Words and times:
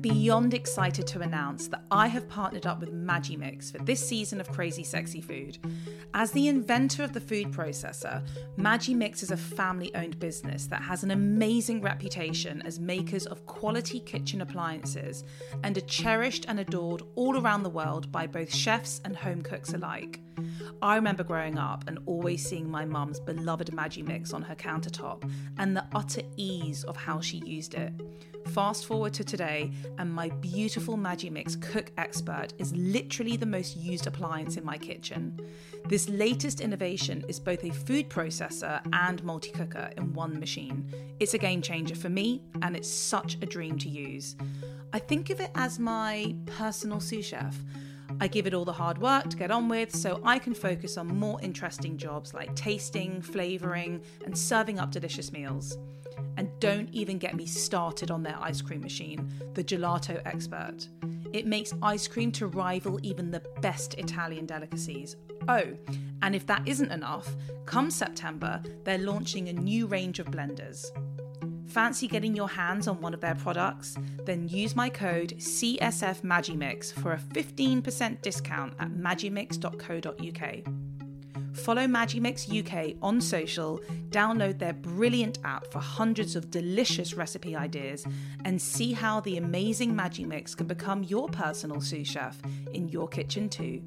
beyond 0.00 0.54
excited 0.54 1.06
to 1.06 1.20
announce 1.20 1.68
that 1.68 1.84
I 1.90 2.08
have 2.08 2.28
partnered 2.28 2.66
up 2.66 2.80
with 2.80 2.92
Magimix 2.92 3.72
for 3.72 3.78
this 3.84 4.06
season 4.06 4.40
of 4.40 4.50
Crazy 4.50 4.82
Sexy 4.82 5.20
Food. 5.20 5.58
As 6.14 6.30
the 6.30 6.48
inventor 6.48 7.02
of 7.02 7.12
the 7.12 7.20
food 7.20 7.52
processor, 7.52 8.26
Magimix 8.58 9.22
is 9.22 9.30
a 9.30 9.36
family 9.36 9.94
owned 9.94 10.18
business 10.18 10.66
that 10.66 10.82
has 10.82 11.02
an 11.02 11.10
amazing 11.10 11.80
reputation 11.80 12.62
as 12.62 12.80
makers 12.80 13.26
of 13.26 13.46
quality 13.46 14.00
kitchen 14.00 14.40
appliances 14.40 15.24
and 15.62 15.76
are 15.76 15.82
cherished 15.82 16.46
and 16.48 16.60
adored 16.60 17.02
all 17.14 17.38
around 17.38 17.62
the 17.62 17.70
world 17.70 18.10
by 18.10 18.26
both 18.26 18.52
chefs 18.52 19.00
and 19.04 19.16
home 19.16 19.42
cooks 19.42 19.72
alike. 19.72 20.20
I 20.82 20.96
remember 20.96 21.24
growing 21.24 21.58
up 21.58 21.84
and 21.86 21.98
always 22.06 22.46
seeing 22.46 22.70
my 22.70 22.84
mum's 22.84 23.20
beloved 23.20 23.68
Magimix 23.68 24.34
on 24.34 24.42
her 24.42 24.54
countertop 24.54 25.30
and 25.58 25.76
the 25.76 25.86
utter 25.94 26.22
ease 26.36 26.84
of 26.84 26.96
how 26.96 27.20
she 27.20 27.38
used 27.38 27.74
it. 27.74 27.92
Fast 28.48 28.86
forward 28.86 29.12
to 29.14 29.24
today, 29.24 29.70
and 29.98 30.12
my 30.12 30.28
beautiful 30.28 30.96
Magimix 30.96 31.60
Cook 31.60 31.90
Expert 31.98 32.54
is 32.58 32.72
literally 32.74 33.36
the 33.36 33.44
most 33.46 33.76
used 33.76 34.06
appliance 34.06 34.56
in 34.56 34.64
my 34.64 34.78
kitchen. 34.78 35.38
This 35.88 36.08
latest 36.08 36.60
innovation 36.60 37.24
is 37.28 37.38
both 37.38 37.64
a 37.64 37.70
food 37.70 38.08
processor 38.08 38.80
and 38.92 39.22
multi 39.24 39.50
cooker 39.50 39.90
in 39.96 40.14
one 40.14 40.38
machine. 40.38 40.90
It's 41.20 41.34
a 41.34 41.38
game 41.38 41.60
changer 41.60 41.94
for 41.94 42.08
me, 42.08 42.42
and 42.62 42.76
it's 42.76 42.88
such 42.88 43.36
a 43.42 43.46
dream 43.46 43.78
to 43.78 43.88
use. 43.88 44.36
I 44.92 45.00
think 45.00 45.30
of 45.30 45.40
it 45.40 45.50
as 45.54 45.78
my 45.78 46.34
personal 46.46 47.00
sous 47.00 47.26
chef. 47.26 47.56
I 48.20 48.28
give 48.28 48.46
it 48.46 48.54
all 48.54 48.64
the 48.64 48.72
hard 48.72 48.98
work 48.98 49.28
to 49.28 49.36
get 49.36 49.50
on 49.50 49.68
with 49.68 49.94
so 49.94 50.20
I 50.24 50.38
can 50.38 50.54
focus 50.54 50.96
on 50.96 51.08
more 51.08 51.38
interesting 51.42 51.98
jobs 51.98 52.32
like 52.32 52.54
tasting, 52.54 53.20
flavouring, 53.20 54.00
and 54.24 54.36
serving 54.36 54.78
up 54.78 54.92
delicious 54.92 55.32
meals. 55.32 55.76
And 56.36 56.50
don't 56.60 56.88
even 56.92 57.18
get 57.18 57.34
me 57.34 57.46
started 57.46 58.10
on 58.10 58.22
their 58.22 58.36
ice 58.40 58.60
cream 58.60 58.80
machine, 58.80 59.32
the 59.54 59.64
Gelato 59.64 60.20
Expert. 60.24 60.88
It 61.32 61.46
makes 61.46 61.74
ice 61.82 62.08
cream 62.08 62.32
to 62.32 62.46
rival 62.46 62.98
even 63.02 63.30
the 63.30 63.42
best 63.60 63.94
Italian 63.94 64.46
delicacies. 64.46 65.16
Oh, 65.48 65.64
and 66.22 66.34
if 66.34 66.46
that 66.46 66.66
isn't 66.66 66.92
enough, 66.92 67.34
come 67.66 67.90
September, 67.90 68.62
they're 68.84 68.98
launching 68.98 69.48
a 69.48 69.52
new 69.52 69.86
range 69.86 70.18
of 70.18 70.28
blenders. 70.28 70.86
Fancy 71.66 72.08
getting 72.08 72.34
your 72.34 72.48
hands 72.48 72.88
on 72.88 73.00
one 73.00 73.12
of 73.12 73.20
their 73.20 73.34
products? 73.34 73.96
Then 74.24 74.48
use 74.48 74.74
my 74.74 74.88
code 74.88 75.34
CSF 75.38 76.22
Magimix 76.22 76.92
for 76.92 77.12
a 77.12 77.18
15% 77.18 78.22
discount 78.22 78.72
at 78.78 78.92
magimix.co.uk. 78.92 80.95
Follow 81.56 81.86
Magimix 81.86 82.46
UK 82.46 82.96
on 83.02 83.20
social, 83.20 83.80
download 84.10 84.58
their 84.58 84.74
brilliant 84.74 85.38
app 85.42 85.66
for 85.72 85.78
hundreds 85.78 86.36
of 86.36 86.50
delicious 86.50 87.14
recipe 87.14 87.56
ideas, 87.56 88.06
and 88.44 88.60
see 88.60 88.92
how 88.92 89.20
the 89.20 89.36
amazing 89.38 89.92
Magimix 89.92 90.56
can 90.56 90.66
become 90.66 91.02
your 91.02 91.28
personal 91.28 91.80
sous 91.80 92.06
chef 92.06 92.40
in 92.72 92.88
your 92.88 93.08
kitchen 93.08 93.48
too. 93.48 93.82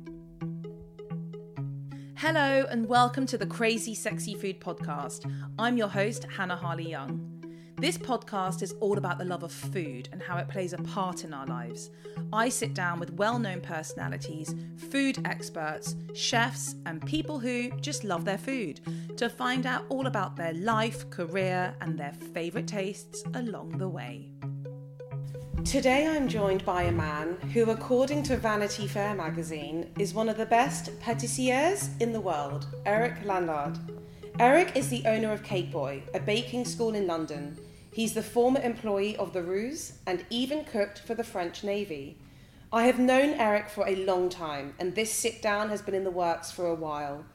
Hello, 2.16 2.66
and 2.70 2.86
welcome 2.88 3.26
to 3.28 3.38
the 3.38 3.46
Crazy 3.46 3.96
Sexy 3.96 4.34
Food 4.34 4.60
Podcast. 4.60 5.32
I'm 5.58 5.78
your 5.78 5.88
host, 5.88 6.26
Hannah 6.26 6.58
Harley 6.58 6.90
Young. 6.90 7.39
This 7.80 7.98
podcast 7.98 8.62
is 8.62 8.74
all 8.82 8.98
about 8.98 9.20
the 9.20 9.24
love 9.24 9.44
of 9.44 9.54
food 9.54 10.10
and 10.12 10.22
how 10.22 10.36
it 10.36 10.50
plays 10.50 10.74
a 10.74 10.78
part 10.80 11.24
in 11.24 11.34
our 11.34 11.46
lives. 11.46 11.92
I 12.34 12.50
sit 12.50 12.74
down 12.74 13.00
with 13.00 13.14
well 13.14 13.40
known 13.40 13.62
personalities, 13.62 14.54
food 14.76 15.18
experts, 15.24 15.96
chefs, 16.14 16.76
and 16.86 17.06
people 17.06 17.40
who 17.40 17.72
just 17.80 18.04
love 18.04 18.26
their 18.26 18.38
food 18.38 18.82
to 19.16 19.30
find 19.30 19.66
out 19.66 19.86
all 19.88 20.08
about 20.08 20.36
their 20.36 20.52
life, 20.56 21.10
career, 21.10 21.74
and 21.80 21.98
their 21.98 22.12
favourite 22.34 22.68
tastes 22.68 23.24
along 23.34 23.78
the 23.78 23.88
way. 23.88 24.30
Today 25.64 26.06
I'm 26.06 26.28
joined 26.28 26.66
by 26.66 26.84
a 26.84 26.92
man 26.92 27.38
who, 27.54 27.70
according 27.72 28.24
to 28.24 28.36
Vanity 28.36 28.88
Fair 28.88 29.16
magazine, 29.16 29.90
is 29.98 30.14
one 30.14 30.28
of 30.28 30.36
the 30.36 30.46
best 30.46 31.00
patissiers 31.00 31.90
in 32.02 32.12
the 32.12 32.20
world, 32.20 32.68
Eric 32.86 33.24
Lanlard. 33.24 33.80
Eric 34.38 34.76
is 34.76 34.90
the 34.90 35.06
owner 35.06 35.32
of 35.32 35.44
Cake 35.44 35.72
Boy, 35.72 36.04
a 36.14 36.20
baking 36.20 36.66
school 36.66 36.94
in 36.94 37.08
London. 37.08 37.58
He's 37.92 38.14
the 38.14 38.24
former 38.24 38.62
employee 38.62 39.18
of 39.18 39.34
the 39.34 39.42
Roux's 39.44 40.00
and 40.06 40.26
even 40.30 40.64
cooked 40.64 41.00
for 41.00 41.16
the 41.16 41.24
French 41.24 41.64
Navy. 41.64 42.18
I 42.72 42.86
have 42.86 43.00
known 43.00 43.32
Eric 43.32 43.68
for 43.70 43.88
a 43.88 43.96
long 43.96 44.30
time, 44.30 44.76
and 44.80 44.94
this 44.94 45.12
sit 45.12 45.42
down 45.42 45.70
has 45.70 45.82
been 45.82 45.96
in 45.96 46.04
the 46.04 46.12
works 46.12 46.52
for 46.52 46.68
a 46.68 46.76
while. 46.76 47.26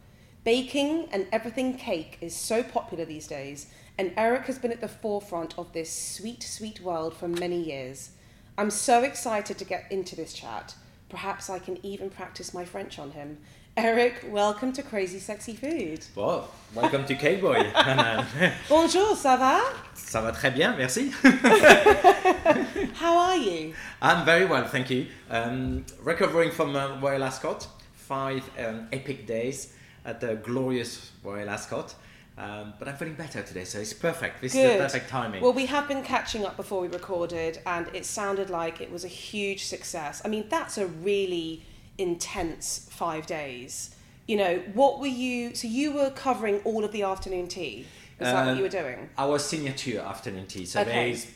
Baking 0.45 1.09
and 1.11 1.27
everything 1.33 1.77
cake 1.77 2.19
is 2.21 2.37
so 2.37 2.63
popular 2.63 3.05
these 3.05 3.27
days, 3.27 3.67
and 3.99 4.13
Eric 4.17 4.47
has 4.47 4.59
been 4.59 4.71
at 4.71 4.81
the 4.81 4.89
forefront 4.89 5.59
of 5.59 5.73
this 5.73 5.91
sweet, 5.93 6.43
sweet 6.43 6.81
world 6.81 7.17
for 7.17 7.27
many 7.27 7.61
years. 7.61 8.11
I'm 8.57 8.71
so 8.71 9.03
excited 9.03 9.59
to 9.59 9.65
get 9.65 9.91
into 9.91 10.15
this 10.15 10.33
chat. 10.33 10.77
Perhaps 11.09 11.51
I 11.51 11.59
can 11.59 11.85
even 11.85 12.11
practice 12.11 12.55
my 12.55 12.65
French 12.65 12.99
on 12.99 13.11
him. 13.11 13.39
Eric, 13.77 14.25
welcome 14.31 14.73
to 14.73 14.85
Crazy 14.85 15.19
Sexy 15.19 15.53
Food. 15.53 16.07
Bon, 16.15 16.45
welcome 16.77 17.05
to 17.07 17.17
Cake 17.17 17.41
Boy. 17.41 17.61
Bonjour, 18.69 19.17
ça 19.17 19.37
va? 19.37 19.61
Ça 19.97 20.23
va 20.23 20.31
très 20.31 20.55
bien, 20.55 20.77
merci. 20.77 21.11
How 22.95 23.19
are 23.19 23.37
you? 23.37 23.75
I'm 24.01 24.25
very 24.25 24.45
well, 24.45 24.65
thank 24.69 24.91
you. 24.91 25.07
Um, 25.29 25.85
recovering 26.01 26.53
from 26.53 26.77
uh, 26.77 27.01
Royal 27.01 27.25
Ascot, 27.25 27.67
five 27.95 28.49
um, 28.65 28.87
epic 28.93 29.27
days 29.27 29.73
at 30.05 30.21
the 30.21 30.37
glorious 30.37 31.11
Royal 31.25 31.51
Ascot. 31.51 31.97
Um, 32.39 32.75
but 32.79 32.87
I'm 32.87 32.97
feeling 32.97 33.15
better 33.15 33.43
today, 33.43 33.65
so 33.65 33.81
it's 33.81 33.93
perfect. 33.93 34.41
This 34.41 34.53
Good. 34.53 34.67
is 34.67 34.73
the 34.77 34.83
perfect 34.85 35.09
timing. 35.09 35.43
Well, 35.43 35.53
we 35.53 35.67
have 35.67 35.89
been 35.89 36.05
catching 36.05 36.45
up 36.45 36.56
before 36.56 36.81
we 36.81 36.87
recorded, 36.87 37.59
and 37.67 37.89
it 37.93 38.05
sounded 38.06 38.51
like 38.51 38.81
it 38.81 38.93
was 38.93 39.05
a 39.05 39.09
huge 39.09 39.65
success. 39.65 40.23
I 40.25 40.29
mean, 40.29 40.47
that's 40.49 40.79
a 40.79 40.87
really 40.87 41.65
intense 41.99 42.88
five 42.91 43.27
days. 43.27 43.94
You 44.27 44.37
know, 44.38 44.62
what 44.72 45.00
were 45.00 45.06
you? 45.06 45.55
So 45.55 45.69
you 45.69 45.93
were 45.93 46.10
covering 46.10 46.60
all 46.65 46.84
of 46.84 46.93
the 46.93 47.03
afternoon 47.03 47.49
tea. 47.49 47.87
Is 48.21 48.28
that 48.28 48.47
what 48.47 48.56
you 48.56 48.62
were 48.62 48.69
doing? 48.69 49.10
Our 49.19 49.38
signature 49.38 50.00
afternoon 50.00 50.47
tea. 50.47 50.65
So 50.66 50.81
Okay. 50.81 50.91
there 50.91 51.09
is 51.09 51.27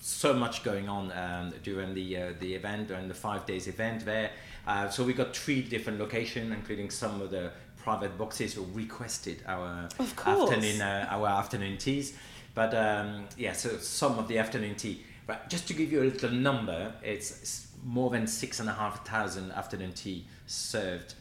so 0.00 0.32
much 0.32 0.62
going 0.62 0.88
on 0.88 1.10
um, 1.12 1.52
during 1.62 1.92
the 1.94 2.16
uh, 2.16 2.32
the 2.38 2.54
event, 2.54 2.88
during 2.88 3.08
the 3.08 3.14
five 3.14 3.44
days 3.44 3.66
event 3.66 4.04
there. 4.04 4.30
Uh, 4.66 4.88
so 4.88 5.04
we 5.04 5.12
got 5.12 5.36
three 5.36 5.62
different 5.62 5.98
locations, 5.98 6.52
including 6.52 6.90
some 6.90 7.20
of 7.20 7.30
the 7.30 7.50
private 7.76 8.16
boxes 8.16 8.54
who 8.54 8.64
requested 8.72 9.42
our 9.46 9.88
afternoon 10.26 10.80
uh, 10.80 11.06
our 11.10 11.28
afternoon 11.28 11.76
teas. 11.76 12.14
But 12.54 12.72
um, 12.74 13.26
yeah, 13.36 13.52
so 13.52 13.76
some 13.78 14.18
of 14.18 14.28
the 14.28 14.38
afternoon 14.38 14.76
tea. 14.76 15.02
But 15.26 15.50
just 15.50 15.66
to 15.68 15.74
give 15.74 15.90
you 15.92 16.02
a 16.02 16.04
little 16.04 16.30
number, 16.30 16.94
it's 17.02 17.65
more 17.86 18.10
than 18.10 18.26
six 18.26 18.58
and 18.58 18.68
a 18.68 18.72
half 18.72 19.06
thousand 19.06 19.52
afternoon 19.52 19.92
tea 19.92 20.26
served. 20.46 21.14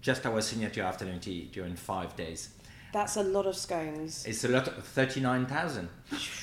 Just 0.00 0.26
our 0.26 0.40
signature 0.40 0.82
afternoon 0.82 1.20
tea 1.20 1.48
during 1.52 1.76
five 1.76 2.16
days. 2.16 2.48
That's 2.92 3.16
a 3.16 3.22
lot 3.22 3.46
of 3.46 3.56
scones. 3.56 4.26
It's 4.26 4.44
a 4.44 4.48
lot 4.48 4.66
of 4.68 4.84
39,000. 4.84 5.88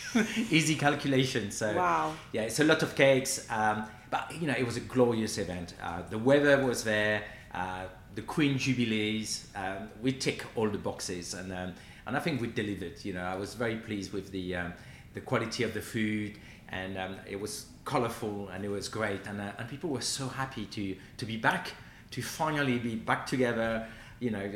Easy 0.49 0.75
calculation. 0.75 1.51
So, 1.51 1.75
Wow. 1.75 2.13
yeah, 2.31 2.43
it's 2.43 2.59
a 2.59 2.63
lot 2.63 2.81
of 2.81 2.95
cakes. 2.95 3.45
Um, 3.51 3.85
but, 4.09 4.33
you 4.41 4.47
know, 4.47 4.55
it 4.57 4.65
was 4.65 4.77
a 4.77 4.79
glorious 4.79 5.37
event. 5.37 5.73
Uh, 5.83 6.01
the 6.09 6.17
weather 6.17 6.65
was 6.65 6.83
there, 6.83 7.21
uh, 7.53 7.83
the 8.15 8.23
Queen 8.23 8.57
Jubilees. 8.57 9.47
Um, 9.55 9.89
we 10.01 10.13
tick 10.13 10.43
all 10.55 10.69
the 10.69 10.77
boxes. 10.79 11.33
And, 11.35 11.51
um, 11.51 11.73
and 12.07 12.15
I 12.17 12.19
think 12.19 12.41
we 12.41 12.47
delivered. 12.47 13.03
You 13.03 13.13
know, 13.13 13.23
I 13.23 13.35
was 13.35 13.53
very 13.53 13.75
pleased 13.75 14.13
with 14.13 14.31
the, 14.31 14.55
um, 14.55 14.73
the 15.13 15.21
quality 15.21 15.63
of 15.63 15.73
the 15.75 15.81
food. 15.81 16.39
And 16.69 16.97
um, 16.97 17.17
it 17.29 17.39
was 17.39 17.65
colorful 17.89 18.49
and 18.53 18.63
it 18.63 18.69
was 18.69 18.87
great. 18.87 19.21
And, 19.27 19.41
uh, 19.41 19.51
and 19.57 19.67
people 19.67 19.89
were 19.89 20.01
so 20.19 20.27
happy 20.27 20.65
to, 20.65 20.95
to 21.17 21.25
be 21.25 21.37
back, 21.37 21.73
to 22.11 22.21
finally 22.21 22.77
be 22.77 22.95
back 22.95 23.25
together. 23.25 23.87
You 24.19 24.31
know, 24.31 24.51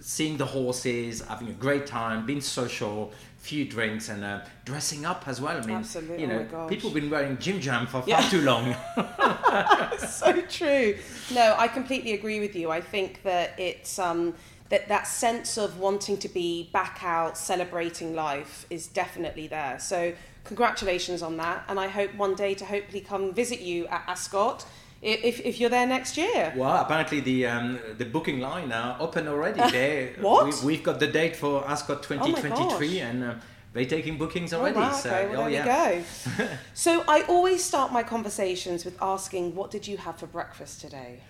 seeing 0.00 0.36
the 0.36 0.44
horses, 0.44 1.22
having 1.22 1.48
a 1.48 1.52
great 1.52 1.86
time, 1.86 2.26
being 2.26 2.40
social, 2.40 3.12
few 3.38 3.64
drinks, 3.64 4.08
and 4.08 4.24
uh, 4.24 4.40
dressing 4.64 5.06
up 5.06 5.26
as 5.28 5.40
well. 5.40 5.56
I 5.56 5.64
mean, 5.66 5.76
Absolutely. 5.76 6.22
you 6.22 6.30
Oh 6.30 6.38
know, 6.38 6.44
gosh. 6.44 6.68
people 6.68 6.90
have 6.90 7.00
been 7.00 7.10
wearing 7.10 7.38
Jim 7.38 7.60
Jam 7.60 7.86
for 7.86 8.02
far 8.02 8.22
too 8.28 8.42
long. 8.42 8.74
so 9.98 10.40
true. 10.42 10.96
No, 11.32 11.54
I 11.56 11.68
completely 11.68 12.12
agree 12.12 12.40
with 12.40 12.54
you. 12.56 12.70
I 12.70 12.80
think 12.80 13.22
that 13.22 13.58
it's 13.58 13.98
um, 13.98 14.34
that 14.68 14.88
that 14.88 15.06
sense 15.06 15.56
of 15.56 15.78
wanting 15.78 16.18
to 16.18 16.28
be 16.28 16.68
back 16.72 16.98
out, 17.02 17.38
celebrating 17.38 18.14
life, 18.14 18.66
is 18.70 18.86
definitely 18.88 19.46
there. 19.46 19.78
So 19.78 20.12
congratulations 20.44 21.22
on 21.22 21.36
that, 21.38 21.64
and 21.68 21.78
I 21.78 21.88
hope 21.88 22.14
one 22.14 22.34
day 22.34 22.54
to 22.54 22.64
hopefully 22.64 23.00
come 23.00 23.32
visit 23.34 23.60
you 23.60 23.86
at 23.88 24.04
Ascot 24.06 24.64
if, 25.02 25.40
if 25.40 25.58
you're 25.58 25.70
there 25.70 25.86
next 25.86 26.16
year. 26.16 26.52
well, 26.56 26.76
apparently 26.80 27.20
the 27.20 27.46
um, 27.46 27.78
the 27.98 28.04
booking 28.04 28.38
line 28.40 28.70
are 28.72 28.96
open 29.00 29.26
already. 29.28 29.60
They, 29.72 30.14
What? 30.20 30.62
We, 30.62 30.76
have 30.76 30.84
got 30.84 31.00
the 31.00 31.08
date 31.08 31.34
for 31.36 31.66
Ascot 31.68 32.02
2023, 32.04 32.88
gosh. 32.88 32.96
and 33.00 33.24
uh, 33.24 33.34
they're 33.72 33.84
taking 33.84 34.16
bookings 34.18 34.52
Oh, 34.52 34.60
already. 34.60 34.76
wow, 34.78 34.92
so, 34.92 35.10
okay, 35.10 35.28
well, 35.28 35.40
oh, 35.42 35.50
there 35.50 35.66
yeah. 35.66 35.96
we 36.36 36.44
go. 36.44 36.48
so 36.74 37.02
I 37.08 37.22
always 37.22 37.64
start 37.64 37.92
my 37.92 38.02
conversations 38.02 38.84
with 38.84 38.96
asking, 39.02 39.54
"What 39.56 39.70
did 39.70 39.88
you 39.88 39.96
have 39.96 40.18
for 40.18 40.26
breakfast 40.26 40.80
today?" 40.80 41.20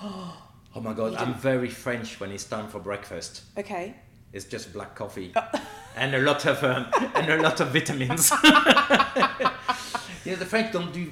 Oh 0.74 0.80
my 0.80 0.94
God, 0.94 1.14
I'm 1.16 1.34
very 1.34 1.68
French 1.68 2.18
when 2.18 2.30
it's 2.32 2.44
time 2.44 2.66
for 2.66 2.78
breakfast. 2.80 3.42
Okay. 3.58 3.94
It's 4.32 4.46
just 4.46 4.72
black 4.72 4.94
coffee 4.94 5.34
and 5.96 6.14
a 6.14 6.20
lot 6.20 6.44
of 6.46 6.62
um, 6.64 6.86
and 7.14 7.28
a 7.30 7.42
lot 7.42 7.60
of 7.60 7.68
vitamins. 7.72 8.30
you 10.24 10.32
know, 10.32 10.36
the 10.38 10.46
French 10.46 10.72
don't 10.72 10.92
do 10.92 11.10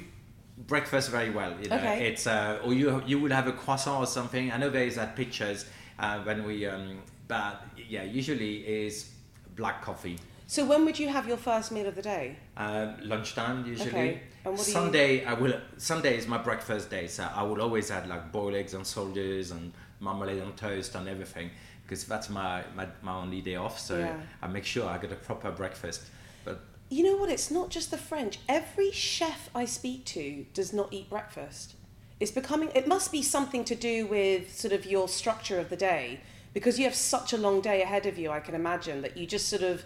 breakfast 0.67 1.09
very 1.09 1.29
well. 1.29 1.53
You 1.61 1.69
know, 1.69 1.75
Okay. 1.77 2.07
it's 2.07 2.27
uh, 2.27 2.59
or 2.63 2.73
you 2.73 3.01
you 3.05 3.19
would 3.19 3.31
have 3.31 3.47
a 3.47 3.53
croissant 3.53 3.99
or 3.99 4.05
something. 4.07 4.51
I 4.51 4.57
know 4.57 4.69
there 4.69 4.85
is 4.85 4.95
that 4.95 5.15
pictures 5.15 5.65
uh, 5.99 6.19
when 6.19 6.43
we, 6.45 6.65
um, 6.65 6.99
but 7.27 7.61
yeah, 7.89 8.03
usually 8.03 8.57
is 8.85 9.11
black 9.55 9.81
coffee. 9.81 10.17
So 10.47 10.65
when 10.65 10.83
would 10.85 10.99
you 10.99 11.07
have 11.07 11.27
your 11.27 11.37
first 11.37 11.71
meal 11.71 11.87
of 11.87 11.95
the 11.95 12.01
day? 12.01 12.35
Uh, 12.57 12.93
lunchtime 13.03 13.65
usually. 13.65 13.89
Okay. 13.89 14.21
And 14.43 14.57
what 14.57 14.65
do 14.65 14.71
you- 14.71 14.73
Sunday 14.73 15.25
I 15.25 15.33
will. 15.33 15.53
Sunday 15.77 16.17
is 16.17 16.27
my 16.27 16.37
breakfast 16.37 16.89
day, 16.89 17.07
so 17.07 17.27
I 17.33 17.43
will 17.43 17.61
always 17.61 17.89
have 17.89 18.07
like 18.07 18.31
boiled 18.31 18.55
eggs 18.55 18.73
and 18.73 18.85
soldiers 18.85 19.51
and 19.51 19.71
marmalade 19.99 20.41
on 20.41 20.53
toast 20.53 20.95
and 20.95 21.07
everything 21.07 21.51
because 21.91 22.05
that's 22.05 22.29
my, 22.29 22.63
my 22.73 22.87
my 23.01 23.13
only 23.15 23.41
day 23.41 23.55
off. 23.55 23.77
So 23.77 23.99
Yeah. 23.99 24.15
I 24.41 24.47
make 24.47 24.63
sure 24.63 24.87
I 24.87 24.97
get 24.97 25.11
a 25.11 25.15
proper 25.15 25.51
breakfast. 25.51 26.03
But 26.45 26.61
You 26.89 27.03
know 27.03 27.17
what? 27.17 27.29
It's 27.29 27.51
not 27.51 27.69
just 27.69 27.91
the 27.91 27.97
French. 27.97 28.39
Every 28.47 28.91
chef 28.91 29.49
I 29.53 29.65
speak 29.65 30.05
to 30.05 30.45
does 30.53 30.71
not 30.71 30.87
eat 30.93 31.09
breakfast. 31.09 31.75
It's 32.21 32.31
becoming. 32.31 32.69
It 32.73 32.87
must 32.87 33.11
be 33.11 33.21
something 33.21 33.65
to 33.65 33.75
do 33.75 34.07
with 34.07 34.57
sort 34.57 34.73
of 34.73 34.85
your 34.85 35.09
structure 35.09 35.59
of 35.59 35.67
the 35.69 35.75
day 35.75 36.21
because 36.53 36.79
you 36.79 36.85
have 36.85 36.95
such 36.95 37.33
a 37.33 37.37
long 37.37 37.59
day 37.59 37.81
ahead 37.81 38.05
of 38.05 38.17
you. 38.17 38.31
I 38.31 38.39
can 38.39 38.55
imagine 38.55 39.01
that 39.01 39.17
you 39.17 39.25
just 39.27 39.49
sort 39.49 39.63
of, 39.63 39.83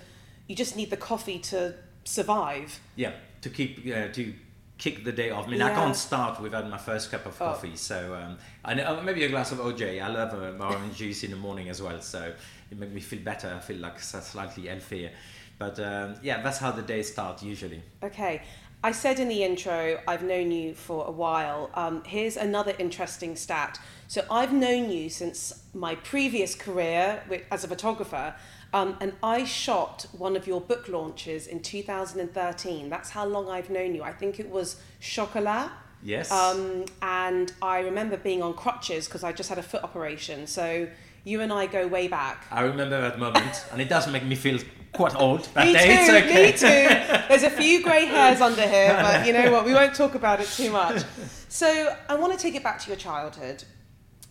you 0.48 0.56
just 0.56 0.76
need 0.76 0.92
the 0.92 0.98
coffee 0.98 1.40
to 1.52 1.74
survive. 2.04 2.80
yeah, 2.96 3.14
to 3.42 3.50
keep 3.50 3.80
uh, 3.88 4.10
to 4.18 4.34
kick 4.78 5.04
the 5.06 5.12
day 5.12 5.30
off. 5.30 5.48
I 5.48 5.52
mean, 5.52 5.62
I 5.62 5.74
can't 5.74 5.96
start 5.96 6.42
without 6.42 6.70
my 6.70 6.78
first 6.78 7.10
cup 7.12 7.26
of 7.26 7.34
Oh. 7.42 7.46
coffee. 7.46 7.76
So 7.76 8.16
um, 8.16 8.38
and 8.66 8.80
uh, 8.82 9.02
maybe 9.02 9.24
a 9.24 9.30
glass 9.30 9.52
of 9.52 9.60
OJ. 9.60 10.02
I 10.02 10.08
love 10.10 10.34
uh, 10.34 10.64
orange 10.64 10.98
juice 10.98 11.24
in 11.24 11.32
the 11.32 11.38
morning 11.38 11.70
as 11.70 11.82
well. 11.82 12.02
So 12.02 12.34
it 12.72 12.78
makes 12.78 12.94
me 12.94 13.02
feel 13.02 13.22
better. 13.22 13.54
I 13.56 13.60
feel 13.60 13.78
like 13.78 14.00
slightly 14.00 14.68
healthier. 14.68 15.12
But 15.58 15.80
um, 15.80 16.16
yeah, 16.22 16.42
that's 16.42 16.58
how 16.58 16.72
the 16.72 16.82
day 16.82 17.02
starts 17.04 17.42
usually. 17.44 17.82
Okay. 18.04 18.42
I 18.84 18.92
said 18.92 19.20
in 19.20 19.30
the 19.30 19.44
intro, 19.44 20.00
I've 20.08 20.22
known 20.22 20.52
you 20.52 20.76
for 20.76 21.08
a 21.08 21.12
while. 21.12 21.72
Um, 21.74 22.04
here's 22.06 22.38
another 22.38 22.76
interesting 22.78 23.36
stat. 23.36 23.80
So 24.08 24.24
I've 24.30 24.54
known 24.54 24.92
you 24.92 25.10
since 25.10 25.64
my 25.74 25.96
previous 25.96 26.54
career 26.54 27.24
as 27.50 27.64
a 27.64 27.68
photographer, 27.68 28.36
um, 28.74 28.98
and 29.00 29.14
I 29.24 29.44
shot 29.46 30.06
one 30.18 30.36
of 30.36 30.48
your 30.48 30.62
book 30.62 30.88
launches 30.90 31.48
in 31.48 31.62
2013. 31.62 32.90
That's 32.90 33.10
how 33.10 33.26
long 33.26 33.50
I've 33.50 33.70
known 33.70 33.96
you. 33.96 34.04
I 34.04 34.12
think 34.12 34.40
it 34.40 34.50
was 34.50 34.78
Chocolat. 35.00 35.72
Yes. 36.04 36.32
Um, 36.32 36.86
and 37.02 37.52
I 37.62 37.80
remember 37.80 38.18
being 38.18 38.44
on 38.44 38.54
crutches 38.54 39.06
because 39.08 39.24
I 39.24 39.32
just 39.32 39.50
had 39.50 39.58
a 39.58 39.64
foot 39.64 39.84
operation. 39.84 40.46
So 40.48 40.88
you 41.24 41.42
and 41.42 41.52
I 41.52 41.66
go 41.66 41.88
way 41.88 42.08
back. 42.08 42.46
I 42.52 42.62
remember 42.62 43.02
that 43.02 43.18
moment, 43.18 43.66
and 43.72 43.82
it 43.82 43.90
does 43.90 44.08
make 44.08 44.24
me 44.24 44.36
feel 44.36 44.60
quite 44.94 45.16
old. 45.16 45.46
That 45.56 45.66
Me 45.66 45.74
day. 45.74 45.86
too, 45.86 45.92
It's 45.92 46.10
okay. 46.10 46.46
me 46.46 46.52
too. 46.52 47.26
There's 47.30 47.44
a 47.44 47.50
few 47.50 47.82
grey 47.84 48.06
hairs 48.06 48.40
under 48.42 48.62
here, 48.62 48.94
but 49.02 49.26
you 49.26 49.34
know 49.34 49.52
what? 49.52 49.66
We 49.66 49.74
won't 49.74 49.96
talk 49.96 50.16
about 50.16 50.40
it 50.42 50.48
too 50.48 50.72
much. 50.72 51.04
So 51.50 51.96
I 52.08 52.16
want 52.16 52.34
to 52.34 52.40
take 52.40 52.56
it 52.56 52.64
back 52.64 52.80
to 52.82 52.88
your 52.90 52.98
childhood. 52.98 53.64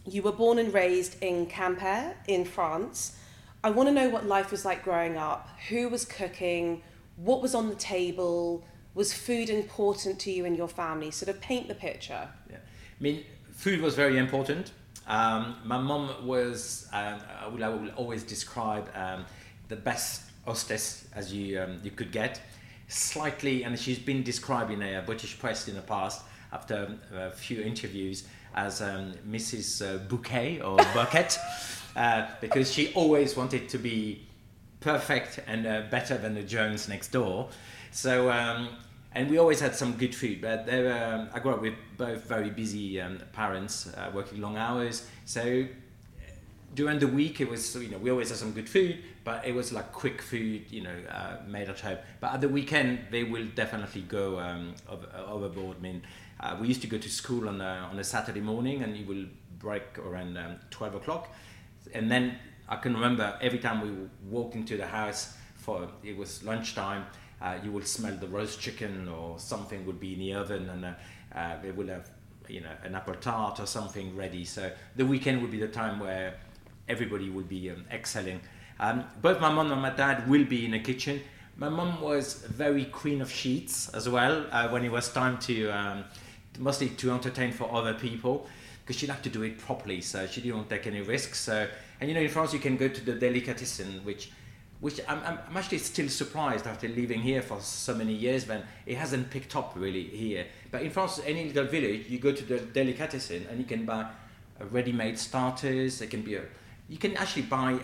You 0.07 0.23
were 0.23 0.33
born 0.33 0.59
and 0.59 0.73
raised 0.73 1.23
in 1.23 1.47
Quimper 1.47 2.15
in 2.29 2.45
France. 2.45 3.17
I 3.65 3.71
want 3.71 3.89
to 3.89 3.95
know 3.95 4.11
what 4.11 4.27
life 4.27 4.51
was 4.51 4.67
like 4.67 4.85
growing 4.85 5.17
up. 5.17 5.49
Who 5.71 5.89
was 5.89 6.05
cooking? 6.05 6.83
What 7.17 7.41
was 7.41 7.55
on 7.55 7.71
the 7.71 7.75
table? 7.75 8.63
Was 8.95 9.15
food 9.15 9.49
important 9.49 10.21
to 10.21 10.31
you 10.31 10.45
and 10.45 10.55
your 10.55 10.69
family? 10.69 11.11
Sort 11.11 11.31
of 11.31 11.41
paint 11.41 11.69
the 11.69 11.75
picture. 11.75 12.29
Yeah. 12.51 12.57
I 12.59 13.03
mean, 13.03 13.25
food 13.53 13.81
was 13.81 13.95
very 13.95 14.19
important. 14.19 14.73
Um, 15.07 15.57
my 15.65 15.79
mom 15.79 16.27
was, 16.27 16.89
um, 16.93 17.19
I, 17.41 17.49
will, 17.49 17.65
I 17.65 17.69
will 17.69 17.89
always 17.97 18.23
describe 18.23 18.87
um, 18.95 19.25
the 19.69 19.77
best 19.77 20.25
hostess 20.45 21.09
as 21.15 21.33
you, 21.33 21.59
um, 21.59 21.79
you 21.83 21.91
could 21.91 22.13
get. 22.13 22.43
Slightly, 22.89 23.65
and 23.65 23.79
she's 23.79 23.99
been 23.99 24.23
described 24.23 24.73
in 24.73 24.83
a 24.83 25.01
British 25.01 25.39
press 25.39 25.69
in 25.69 25.75
the 25.75 25.81
past 25.81 26.21
after 26.53 26.99
a 27.15 27.31
few 27.31 27.63
interviews 27.63 28.25
as 28.55 28.83
um, 28.83 29.15
Mrs. 29.27 29.83
Uh, 29.83 29.99
Bouquet 30.07 30.61
or 30.61 30.77
Bucket, 30.93 31.39
uh, 31.97 32.27
because 32.41 32.73
she 32.73 32.93
always 32.95 33.37
wanted 33.37 33.69
to 33.69 33.79
be 33.79 34.27
perfect 34.81 35.41
and 35.47 35.67
uh, 35.67 35.83
better 35.91 36.17
than 36.19 36.35
the 36.35 36.43
Jones 36.43 36.89
next 36.89 37.09
door. 37.09 37.49
So, 37.91 38.31
um, 38.31 38.69
and 39.15 39.31
we 39.31 39.39
always 39.39 39.61
had 39.61 39.75
some 39.75 39.93
good 39.95 40.15
food. 40.15 40.41
But 40.41 40.67
were, 40.67 40.93
um, 40.93 41.29
I 41.33 41.39
grew 41.39 41.53
up 41.53 41.63
with 41.63 41.75
both 41.97 42.25
very 42.25 42.51
busy 42.51 43.01
um, 43.01 43.21
parents, 43.33 43.87
uh, 43.95 44.11
working 44.13 44.41
long 44.41 44.57
hours. 44.57 45.07
So 45.25 45.67
during 46.75 46.99
the 46.99 47.07
week, 47.07 47.41
it 47.41 47.49
was 47.49 47.75
you 47.77 47.89
know 47.89 47.99
we 47.99 48.11
always 48.11 48.29
had 48.31 48.39
some 48.39 48.53
good 48.53 48.69
food, 48.69 48.99
but 49.23 49.45
it 49.47 49.55
was 49.55 49.73
like 49.73 49.93
quick 49.93 50.21
food, 50.21 50.65
you 50.71 50.83
know, 50.83 50.97
uh, 51.11 51.37
made 51.47 51.69
at 51.69 51.81
home. 51.81 51.99
But 52.21 52.33
at 52.35 52.41
the 52.41 52.49
weekend, 52.49 52.99
they 53.11 53.25
will 53.25 53.47
definitely 53.55 54.03
go 54.03 54.41
um, 54.41 54.75
over, 54.89 55.07
overboard. 55.29 55.77
I 55.79 55.81
mean, 55.81 56.03
uh, 56.41 56.57
we 56.61 56.67
used 56.69 56.83
to 56.83 56.89
go 56.89 56.99
to 56.99 57.09
school 57.09 57.49
on 57.49 57.61
a, 57.61 57.89
on 57.91 57.99
a 57.99 58.05
Saturday 58.05 58.41
morning, 58.41 58.83
and 58.83 58.97
you 58.97 59.07
will 59.07 59.27
break 59.59 59.99
around 59.99 60.37
um, 60.37 60.57
twelve 60.71 60.95
o'clock, 60.97 61.29
and 61.93 62.11
then 62.11 62.37
I 62.69 62.77
can 62.77 62.95
remember 62.95 63.37
every 63.41 63.59
time 63.59 63.81
we 63.83 64.09
walked 64.31 64.55
into 64.55 64.77
the 64.77 64.87
house 64.87 65.37
for 65.57 65.89
it 66.03 66.17
was 66.17 66.43
lunchtime. 66.45 67.07
Uh, 67.41 67.59
you 67.63 67.73
would 67.73 67.87
smell 67.87 68.15
the 68.17 68.29
roast 68.29 68.61
chicken 68.61 69.09
or 69.09 69.39
something 69.39 69.85
would 69.85 70.01
be 70.01 70.15
in 70.15 70.19
the 70.21 70.35
oven, 70.35 70.69
and 70.71 70.85
uh, 70.85 70.93
uh, 71.35 71.61
they 71.61 71.71
will 71.73 71.89
have 71.89 72.09
you 72.49 72.61
know 72.61 72.71
an 72.85 72.95
apple 72.95 73.15
tart 73.15 73.61
or 73.61 73.67
something 73.67 74.17
ready. 74.17 74.45
So 74.45 74.71
the 74.97 75.05
weekend 75.05 75.43
would 75.43 75.51
be 75.51 75.59
the 75.61 75.69
time 75.69 75.99
where 75.99 76.35
everybody 76.89 77.31
would 77.31 77.49
be 77.49 77.71
um, 77.71 77.85
excelling. 77.91 78.41
Um, 78.81 79.05
both 79.21 79.41
my 79.41 79.53
mom 79.53 79.73
and 79.73 79.81
my 79.81 79.91
dad 79.91 80.29
will 80.29 80.45
be 80.45 80.65
in 80.65 80.73
the 80.73 80.81
kitchen. 80.81 81.21
My 81.57 81.69
mom 81.69 82.01
was 82.01 82.35
very 82.35 82.87
queen 82.87 83.21
of 83.21 83.31
sheets 83.31 83.89
as 83.91 84.09
well 84.09 84.47
uh, 84.51 84.69
when 84.69 84.85
it 84.85 84.91
was 84.91 85.13
time 85.13 85.39
to 85.41 85.69
um, 85.71 86.05
mostly 86.59 86.89
to 86.89 87.13
entertain 87.13 87.53
for 87.53 87.73
other 87.73 87.95
people 87.95 88.49
because 88.85 89.01
she 89.01 89.07
liked 89.07 89.23
to 89.25 89.31
do 89.31 89.43
it 89.43 89.59
properly, 89.59 90.01
so 90.03 90.27
she 90.27 90.41
didn't 90.43 90.69
take 90.69 90.87
any 90.87 91.01
risks. 91.01 91.41
So 91.41 91.67
and 92.01 92.09
you 92.11 92.15
know 92.15 92.21
in 92.21 92.29
France 92.29 92.53
you 92.53 92.59
can 92.61 92.77
go 92.77 92.89
to 92.89 93.01
the 93.05 93.15
delicatessen, 93.15 94.05
which 94.05 94.31
which 94.81 95.01
I'm, 95.09 95.21
I'm 95.25 95.57
actually 95.57 95.79
still 95.79 96.09
surprised 96.11 96.67
after 96.67 96.89
living 96.89 97.23
here 97.23 97.41
for 97.41 97.59
so 97.61 97.95
many 97.95 98.13
years 98.13 98.47
when 98.47 98.63
it 98.85 98.97
hasn't 98.99 99.31
picked 99.31 99.57
up 99.57 99.73
really 99.77 100.03
here. 100.03 100.45
But 100.71 100.83
in 100.83 100.91
France, 100.91 101.21
any 101.25 101.47
little 101.47 101.65
village, 101.65 102.11
you 102.11 102.19
go 102.19 102.33
to 102.33 102.45
the 102.45 102.59
delicatessen 102.59 103.47
and 103.49 103.59
you 103.59 103.65
can 103.65 103.87
buy 103.87 104.07
ready-made 104.71 105.19
starters. 105.19 106.03
It 106.03 106.11
can 106.11 106.21
be 106.21 106.35
a, 106.35 106.43
you 106.91 106.99
can 106.99 107.17
actually 107.17 107.43
buy 107.43 107.79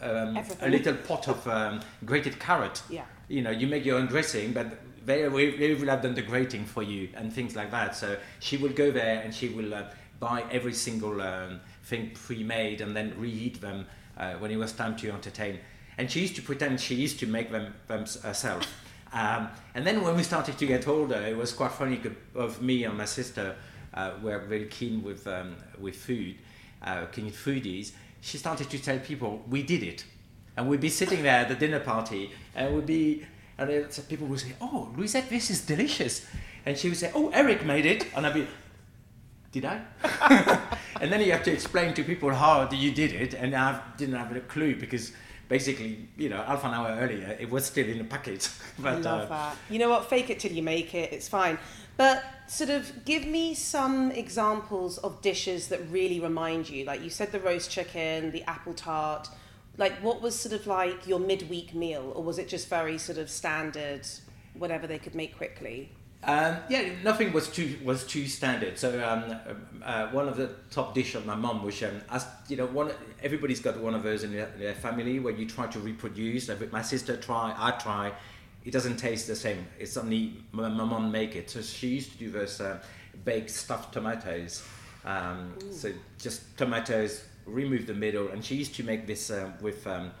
um, 0.00 0.36
a 0.60 0.68
little 0.68 0.94
pot 0.94 1.28
of 1.28 1.46
um, 1.46 1.80
grated 2.04 2.40
carrot. 2.40 2.82
Yeah. 2.90 3.04
You 3.28 3.42
know, 3.42 3.50
you 3.50 3.68
make 3.68 3.84
your 3.84 3.98
own 3.98 4.06
dressing, 4.06 4.52
but 4.52 4.66
they, 5.06 5.28
will- 5.28 5.56
they 5.56 5.74
will 5.74 5.86
have 5.88 6.02
done 6.02 6.14
the 6.14 6.22
grating 6.22 6.64
for 6.64 6.82
you 6.82 7.08
and 7.14 7.32
things 7.32 7.54
like 7.54 7.70
that. 7.70 7.94
So 7.94 8.16
she 8.40 8.56
will 8.56 8.72
go 8.72 8.90
there 8.90 9.20
and 9.22 9.32
she 9.32 9.48
will 9.48 9.72
uh, 9.74 9.84
buy 10.22 10.44
every 10.52 10.72
single 10.72 11.20
um, 11.20 11.60
thing 11.82 12.12
pre-made 12.14 12.80
and 12.80 12.94
then 12.94 13.12
reheat 13.18 13.60
them 13.60 13.86
uh, 14.16 14.34
when 14.34 14.52
it 14.52 14.56
was 14.56 14.72
time 14.72 14.94
to 14.96 15.10
entertain. 15.10 15.58
And 15.98 16.08
she 16.08 16.20
used 16.20 16.36
to 16.36 16.42
pretend 16.42 16.80
she 16.80 16.94
used 16.94 17.18
to 17.18 17.26
make 17.26 17.50
them, 17.50 17.74
them 17.88 18.06
herself. 18.22 18.62
Um, 19.12 19.48
and 19.74 19.84
then 19.84 20.00
when 20.02 20.14
we 20.16 20.22
started 20.22 20.56
to 20.58 20.66
get 20.66 20.86
older, 20.86 21.16
it 21.16 21.36
was 21.36 21.52
quite 21.52 21.72
funny. 21.72 22.00
Both 22.32 22.62
me 22.62 22.84
and 22.84 22.96
my 22.96 23.04
sister 23.04 23.56
uh, 23.92 24.12
were 24.22 24.38
very 24.38 24.66
keen 24.66 25.02
with 25.02 25.26
um, 25.26 25.56
with 25.78 25.96
food, 25.96 26.36
uh, 26.82 27.06
keen 27.06 27.30
foodies. 27.30 27.92
She 28.22 28.38
started 28.38 28.70
to 28.70 28.78
tell 28.78 28.98
people 29.00 29.42
we 29.50 29.62
did 29.62 29.82
it, 29.82 30.06
and 30.56 30.66
we'd 30.68 30.80
be 30.80 30.88
sitting 30.88 31.22
there 31.22 31.40
at 31.40 31.48
the 31.48 31.56
dinner 31.56 31.80
party, 31.80 32.30
and 32.54 32.74
we'd 32.74 32.86
be, 32.86 33.26
and 33.58 33.68
people 34.08 34.26
would 34.28 34.40
say, 34.40 34.54
"Oh, 34.62 34.88
Louisette, 34.96 35.28
this 35.28 35.50
is 35.50 35.66
delicious," 35.66 36.24
and 36.64 36.78
she 36.78 36.88
would 36.88 36.96
say, 36.96 37.10
"Oh, 37.14 37.28
Eric 37.34 37.66
made 37.66 37.84
it," 37.84 38.06
and 38.16 38.26
I'd 38.26 38.32
be, 38.32 38.46
"Did 39.52 39.64
I?" 39.64 39.82
and 41.00 41.12
then 41.12 41.20
you 41.20 41.32
have 41.32 41.44
to 41.44 41.52
explain 41.52 41.94
to 41.94 42.02
people 42.02 42.34
how 42.34 42.68
you 42.70 42.92
did 42.92 43.12
it, 43.12 43.34
and 43.34 43.54
I 43.54 43.80
didn't 43.96 44.16
have 44.16 44.34
a 44.34 44.40
clue 44.40 44.74
because 44.76 45.12
basically, 45.48 46.08
you 46.16 46.30
know, 46.30 46.42
half 46.42 46.64
an 46.64 46.72
hour 46.72 46.96
earlier, 46.98 47.36
it 47.38 47.50
was 47.50 47.66
still 47.66 47.86
in 47.86 47.98
the 47.98 48.04
packet. 48.04 48.50
I 48.78 48.82
but 48.82 49.02
love 49.02 49.22
uh, 49.22 49.26
that. 49.26 49.56
You 49.68 49.78
know 49.78 49.90
what? 49.90 50.08
Fake 50.08 50.30
it 50.30 50.40
till 50.40 50.52
you 50.52 50.62
make 50.62 50.94
it. 50.94 51.12
It's 51.12 51.28
fine. 51.28 51.58
But 51.98 52.24
sort 52.46 52.70
of 52.70 53.04
give 53.04 53.26
me 53.26 53.54
some 53.54 54.10
examples 54.12 54.98
of 54.98 55.20
dishes 55.20 55.68
that 55.68 55.80
really 55.90 56.20
remind 56.20 56.70
you. 56.70 56.84
Like 56.84 57.02
you 57.02 57.10
said, 57.10 57.32
the 57.32 57.40
roast 57.40 57.70
chicken, 57.70 58.30
the 58.30 58.42
apple 58.44 58.74
tart. 58.74 59.28
Like 59.76 59.92
what 60.02 60.22
was 60.22 60.38
sort 60.38 60.54
of 60.54 60.66
like 60.66 61.06
your 61.06 61.18
midweek 61.18 61.74
meal, 61.74 62.12
or 62.14 62.22
was 62.22 62.38
it 62.38 62.48
just 62.48 62.68
very 62.68 62.96
sort 62.98 63.18
of 63.18 63.28
standard, 63.28 64.06
whatever 64.54 64.86
they 64.86 64.98
could 64.98 65.14
make 65.14 65.36
quickly? 65.36 65.90
Um, 66.24 66.58
yeah, 66.68 66.90
nothing 67.02 67.32
was 67.32 67.48
too 67.48 67.78
was 67.82 68.04
too 68.04 68.26
standard. 68.28 68.78
So 68.78 69.02
um, 69.04 69.58
uh, 69.84 70.06
one 70.08 70.28
of 70.28 70.36
the 70.36 70.50
top 70.70 70.94
dish 70.94 71.16
of 71.16 71.26
my 71.26 71.34
mum 71.34 71.64
was, 71.64 71.82
um, 71.82 72.00
as 72.10 72.26
you 72.48 72.56
know, 72.56 72.66
one 72.66 72.92
everybody's 73.22 73.60
got 73.60 73.76
one 73.78 73.94
of 73.94 74.04
those 74.04 74.22
in 74.22 74.32
their, 74.32 74.46
their 74.56 74.74
family 74.74 75.18
where 75.18 75.34
you 75.34 75.46
try 75.46 75.66
to 75.66 75.80
reproduce. 75.80 76.48
My 76.70 76.82
sister 76.82 77.16
try, 77.16 77.54
I 77.58 77.72
try. 77.72 78.12
It 78.64 78.70
doesn't 78.70 78.98
taste 78.98 79.26
the 79.26 79.34
same. 79.34 79.66
It's 79.80 79.96
only 79.96 80.34
my, 80.52 80.68
my 80.68 80.84
mum 80.84 81.10
make 81.10 81.34
it. 81.34 81.50
So 81.50 81.60
she 81.60 81.88
used 81.88 82.12
to 82.12 82.18
do 82.18 82.30
those 82.30 82.60
uh, 82.60 82.78
baked 83.24 83.50
stuffed 83.50 83.92
tomatoes. 83.92 84.62
Um, 85.04 85.54
so 85.72 85.90
just 86.20 86.56
tomatoes, 86.56 87.24
remove 87.46 87.88
the 87.88 87.94
middle, 87.94 88.28
and 88.28 88.44
she 88.44 88.54
used 88.54 88.76
to 88.76 88.84
make 88.84 89.08
this 89.08 89.30
uh, 89.30 89.50
with 89.60 89.84
um, 89.88 90.12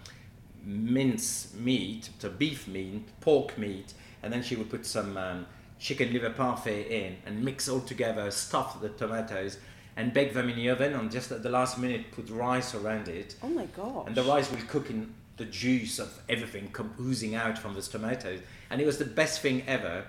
mince 0.64 1.54
meat, 1.54 2.10
so 2.18 2.28
beef 2.30 2.66
meat, 2.66 3.08
pork 3.20 3.56
meat, 3.56 3.94
and 4.24 4.32
then 4.32 4.42
she 4.42 4.56
would 4.56 4.70
put 4.70 4.84
some 4.84 5.16
um, 5.16 5.46
chicken 5.82 6.12
liver 6.12 6.30
parfait 6.30 6.86
in 6.88 7.16
and 7.26 7.44
mix 7.44 7.68
all 7.68 7.80
together, 7.80 8.30
stuff 8.30 8.80
the 8.80 8.88
tomatoes, 8.90 9.58
and 9.96 10.14
bake 10.14 10.32
them 10.32 10.48
in 10.48 10.56
the 10.56 10.68
oven. 10.70 10.94
And 10.94 11.10
just 11.10 11.32
at 11.32 11.42
the 11.42 11.50
last 11.50 11.76
minute, 11.76 12.12
put 12.12 12.30
rice 12.30 12.74
around 12.74 13.08
it. 13.08 13.34
Oh 13.42 13.48
my 13.48 13.66
god! 13.66 14.06
And 14.06 14.14
the 14.14 14.22
rice 14.22 14.50
will 14.50 14.62
cook 14.68 14.88
in 14.88 15.12
the 15.36 15.44
juice 15.44 15.98
of 15.98 16.22
everything 16.28 16.70
come 16.72 16.94
oozing 17.00 17.34
out 17.34 17.58
from 17.58 17.74
those 17.74 17.88
tomatoes. 17.88 18.40
And 18.70 18.80
it 18.80 18.86
was 18.86 18.98
the 18.98 19.04
best 19.04 19.40
thing 19.40 19.64
ever. 19.66 20.04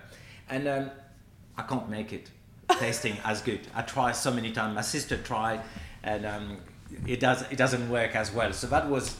And 0.47 0.67
um, 0.67 0.91
I 1.57 1.63
can't 1.63 1.89
make 1.89 2.13
it 2.13 2.29
tasting 2.79 3.17
as 3.25 3.41
good. 3.41 3.61
I 3.73 3.81
tried 3.81 4.15
so 4.15 4.31
many 4.31 4.51
times. 4.51 4.75
My 4.75 4.81
sister 4.81 5.17
tried, 5.17 5.61
and 6.03 6.25
um, 6.25 6.57
it 7.07 7.19
does 7.19 7.41
it 7.51 7.57
doesn't 7.57 7.89
work 7.89 8.15
as 8.15 8.31
well. 8.31 8.53
So 8.53 8.67
that 8.67 8.87
was 8.87 9.17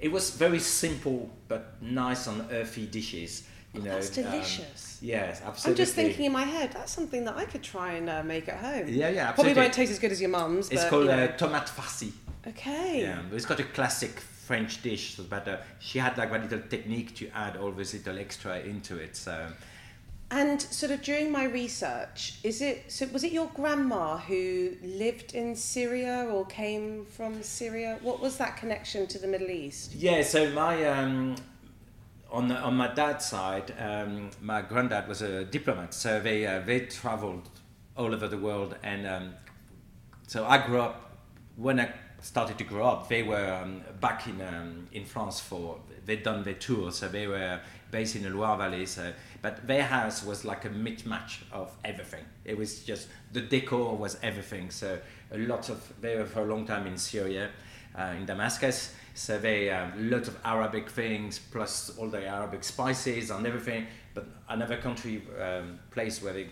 it 0.00 0.10
was 0.10 0.30
very 0.30 0.58
simple 0.58 1.30
but 1.46 1.80
nice 1.80 2.26
and 2.26 2.44
earthy 2.50 2.86
dishes. 2.86 3.44
You 3.76 3.82
Oh, 3.82 3.84
know, 3.84 3.90
that's 3.94 4.16
um, 4.18 4.24
delicious. 4.24 4.98
yes, 5.02 5.42
absolutely. 5.44 5.70
I'm 5.70 5.76
just 5.76 5.94
thinking 5.94 6.24
in 6.24 6.32
my 6.32 6.44
head, 6.44 6.72
that's 6.72 6.92
something 6.92 7.24
that 7.26 7.36
I 7.36 7.44
could 7.44 7.62
try 7.62 7.92
and 7.92 8.08
uh, 8.08 8.22
make 8.22 8.48
at 8.48 8.58
home. 8.58 8.86
Yeah, 8.88 9.10
yeah, 9.10 9.32
Probably 9.32 9.52
won't 9.54 9.72
taste 9.72 9.92
as 9.92 9.98
good 9.98 10.12
as 10.12 10.20
your 10.20 10.30
mum's. 10.30 10.70
It's 10.70 10.82
but, 10.82 10.90
called 10.90 11.04
you 11.04 11.10
know. 11.10 11.24
uh, 11.24 11.36
tomate 11.36 11.68
farci. 11.68 12.12
Okay. 12.46 13.02
Yeah, 13.02 13.20
it's 13.32 13.44
got 13.44 13.60
a 13.60 13.64
classic 13.64 14.18
French 14.20 14.80
dish, 14.82 15.16
but 15.16 15.46
uh, 15.48 15.56
she 15.80 15.98
had 15.98 16.16
like 16.16 16.30
a 16.30 16.38
little 16.38 16.60
technique 16.70 17.14
to 17.16 17.28
add 17.34 17.56
all 17.56 17.72
this 17.72 17.92
little 17.92 18.18
extra 18.18 18.60
into 18.60 18.96
it. 18.96 19.16
So 19.16 19.48
And 20.30 20.62
sort 20.62 20.92
of 20.92 21.02
during 21.02 21.30
my 21.32 21.44
research, 21.44 22.38
is 22.44 22.62
it 22.62 22.84
so? 22.90 23.06
Was 23.12 23.24
it 23.24 23.32
your 23.32 23.50
grandma 23.54 24.16
who 24.18 24.72
lived 24.82 25.34
in 25.34 25.54
Syria 25.56 26.28
or 26.32 26.46
came 26.46 27.04
from 27.06 27.42
Syria? 27.42 27.98
What 28.02 28.20
was 28.20 28.36
that 28.38 28.56
connection 28.56 29.06
to 29.08 29.18
the 29.18 29.26
Middle 29.26 29.50
East? 29.50 29.94
yeah, 29.94 30.22
so 30.22 30.50
my 30.50 30.84
um, 30.86 31.34
on 32.30 32.48
the, 32.48 32.56
on 32.56 32.76
my 32.76 32.92
dad's 32.92 33.24
side, 33.26 33.72
um, 33.78 34.30
my 34.40 34.62
granddad 34.62 35.08
was 35.08 35.22
a 35.22 35.44
diplomat, 35.44 35.94
so 35.94 36.20
they 36.20 36.46
uh, 36.46 36.60
they 36.60 36.80
travelled 36.80 37.48
all 37.96 38.12
over 38.12 38.28
the 38.28 38.38
world, 38.38 38.76
and 38.82 39.06
um, 39.06 39.34
so 40.26 40.44
I 40.44 40.64
grew 40.66 40.80
up 40.80 41.16
when 41.56 41.80
I 41.80 41.92
started 42.20 42.58
to 42.58 42.64
grow 42.64 42.84
up. 42.86 43.08
They 43.08 43.22
were 43.22 43.52
um, 43.52 43.82
back 44.00 44.26
in 44.26 44.40
um, 44.40 44.88
in 44.92 45.04
France 45.04 45.40
for 45.40 45.78
they'd 46.04 46.22
done 46.22 46.42
their 46.42 46.54
tour, 46.54 46.90
so 46.90 47.08
they 47.08 47.26
were 47.26 47.60
based 47.90 48.16
in 48.16 48.22
the 48.22 48.30
Loire 48.30 48.56
Valley. 48.56 48.86
So, 48.86 49.12
but 49.42 49.66
their 49.66 49.84
house 49.84 50.24
was 50.24 50.44
like 50.44 50.64
a 50.64 50.70
mismatch 50.70 51.38
of 51.52 51.72
everything. 51.84 52.24
It 52.44 52.56
was 52.58 52.84
just 52.84 53.08
the 53.32 53.40
decor 53.40 53.96
was 53.96 54.18
everything. 54.22 54.70
So 54.70 54.98
a 55.32 55.38
lot 55.38 55.68
of 55.68 55.92
they 56.00 56.16
were 56.16 56.26
for 56.26 56.40
a 56.40 56.46
long 56.46 56.66
time 56.66 56.86
in 56.86 56.96
Syria, 56.96 57.50
uh, 57.96 58.14
in 58.16 58.26
Damascus. 58.26 58.94
So 59.16 59.38
they 59.38 59.68
a 59.68 59.84
um, 59.84 60.10
lot 60.10 60.28
of 60.28 60.36
Arabic 60.44 60.90
things 60.90 61.38
plus 61.38 61.96
all 61.98 62.08
the 62.08 62.26
Arabic 62.26 62.62
spices 62.62 63.30
and 63.30 63.46
everything. 63.46 63.86
But 64.14 64.26
another 64.48 64.76
country 64.76 65.22
um, 65.40 65.78
place 65.90 66.22
where 66.22 66.32
they 66.34 66.48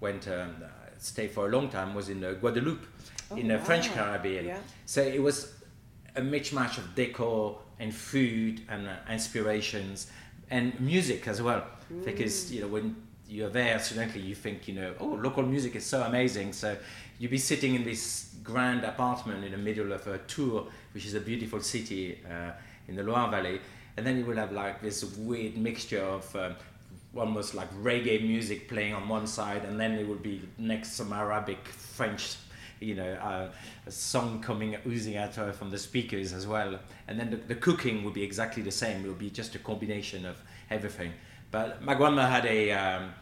went 0.00 0.28
um, 0.28 0.54
stay 0.98 1.28
for 1.28 1.48
a 1.48 1.50
long 1.50 1.68
time 1.68 1.94
was 1.94 2.08
in 2.08 2.24
uh, 2.24 2.32
Guadeloupe, 2.34 2.86
Oh, 3.30 3.36
in 3.36 3.48
the 3.48 3.58
French. 3.58 3.90
Caribbean. 3.92 4.46
Yeah. 4.46 4.58
So 4.86 5.02
it 5.02 5.22
was 5.22 5.52
a 6.14 6.20
mismatch 6.20 6.78
of 6.78 6.94
decor 6.94 7.58
and 7.80 7.94
food 7.94 8.60
and 8.68 8.86
uh, 8.86 8.92
inspirations 9.10 10.10
and 10.50 10.78
music 10.80 11.26
as 11.26 11.42
well. 11.42 11.64
Because 12.04 12.52
you 12.52 12.62
know 12.62 12.68
when 12.68 12.96
you're 13.28 13.50
there, 13.50 13.78
suddenly 13.78 14.20
you 14.20 14.34
think 14.34 14.68
you 14.68 14.74
know, 14.74 14.94
oh, 15.00 15.06
local 15.06 15.42
music 15.42 15.76
is 15.76 15.84
so 15.84 16.02
amazing. 16.02 16.52
So 16.52 16.76
you'd 17.18 17.30
be 17.30 17.38
sitting 17.38 17.74
in 17.74 17.84
this 17.84 18.34
grand 18.42 18.84
apartment 18.84 19.44
in 19.44 19.52
the 19.52 19.58
middle 19.58 19.92
of 19.92 20.06
a 20.06 20.18
Tours, 20.18 20.66
which 20.94 21.06
is 21.06 21.14
a 21.14 21.20
beautiful 21.20 21.60
city 21.60 22.20
uh, 22.30 22.52
in 22.88 22.96
the 22.96 23.02
Loire 23.02 23.30
Valley, 23.30 23.60
and 23.96 24.06
then 24.06 24.16
you 24.16 24.24
will 24.24 24.36
have 24.36 24.52
like 24.52 24.80
this 24.80 25.04
weird 25.16 25.56
mixture 25.56 26.02
of. 26.02 26.36
Um, 26.36 26.56
almost 27.16 27.54
like 27.54 27.72
reggae 27.80 28.20
music 28.20 28.68
playing 28.68 28.92
on 28.92 29.08
one 29.08 29.24
side, 29.24 29.64
and 29.64 29.78
then 29.78 29.92
it 29.92 30.06
would 30.06 30.22
be 30.22 30.42
next 30.58 30.94
some 30.94 31.12
Arabic, 31.12 31.64
French, 31.68 32.34
you 32.80 32.94
know, 32.94 33.12
uh, 33.14 33.50
a 33.86 33.90
song 33.90 34.40
coming 34.40 34.76
oozing 34.86 35.16
out 35.16 35.34
from 35.54 35.70
the 35.70 35.78
speakers 35.78 36.32
as 36.32 36.46
well. 36.46 36.78
And 37.06 37.18
then 37.18 37.30
the, 37.30 37.36
the 37.36 37.54
cooking 37.54 38.04
would 38.04 38.14
be 38.14 38.22
exactly 38.22 38.62
the 38.62 38.72
same. 38.72 39.04
It 39.04 39.08
would 39.08 39.18
be 39.18 39.30
just 39.30 39.54
a 39.54 39.58
combination 39.58 40.26
of 40.26 40.36
everything. 40.70 41.12
But 41.50 41.82
my 41.82 41.94
grandma 41.94 42.26
had 42.26 42.46
a 42.46 42.72
um, 42.72 43.12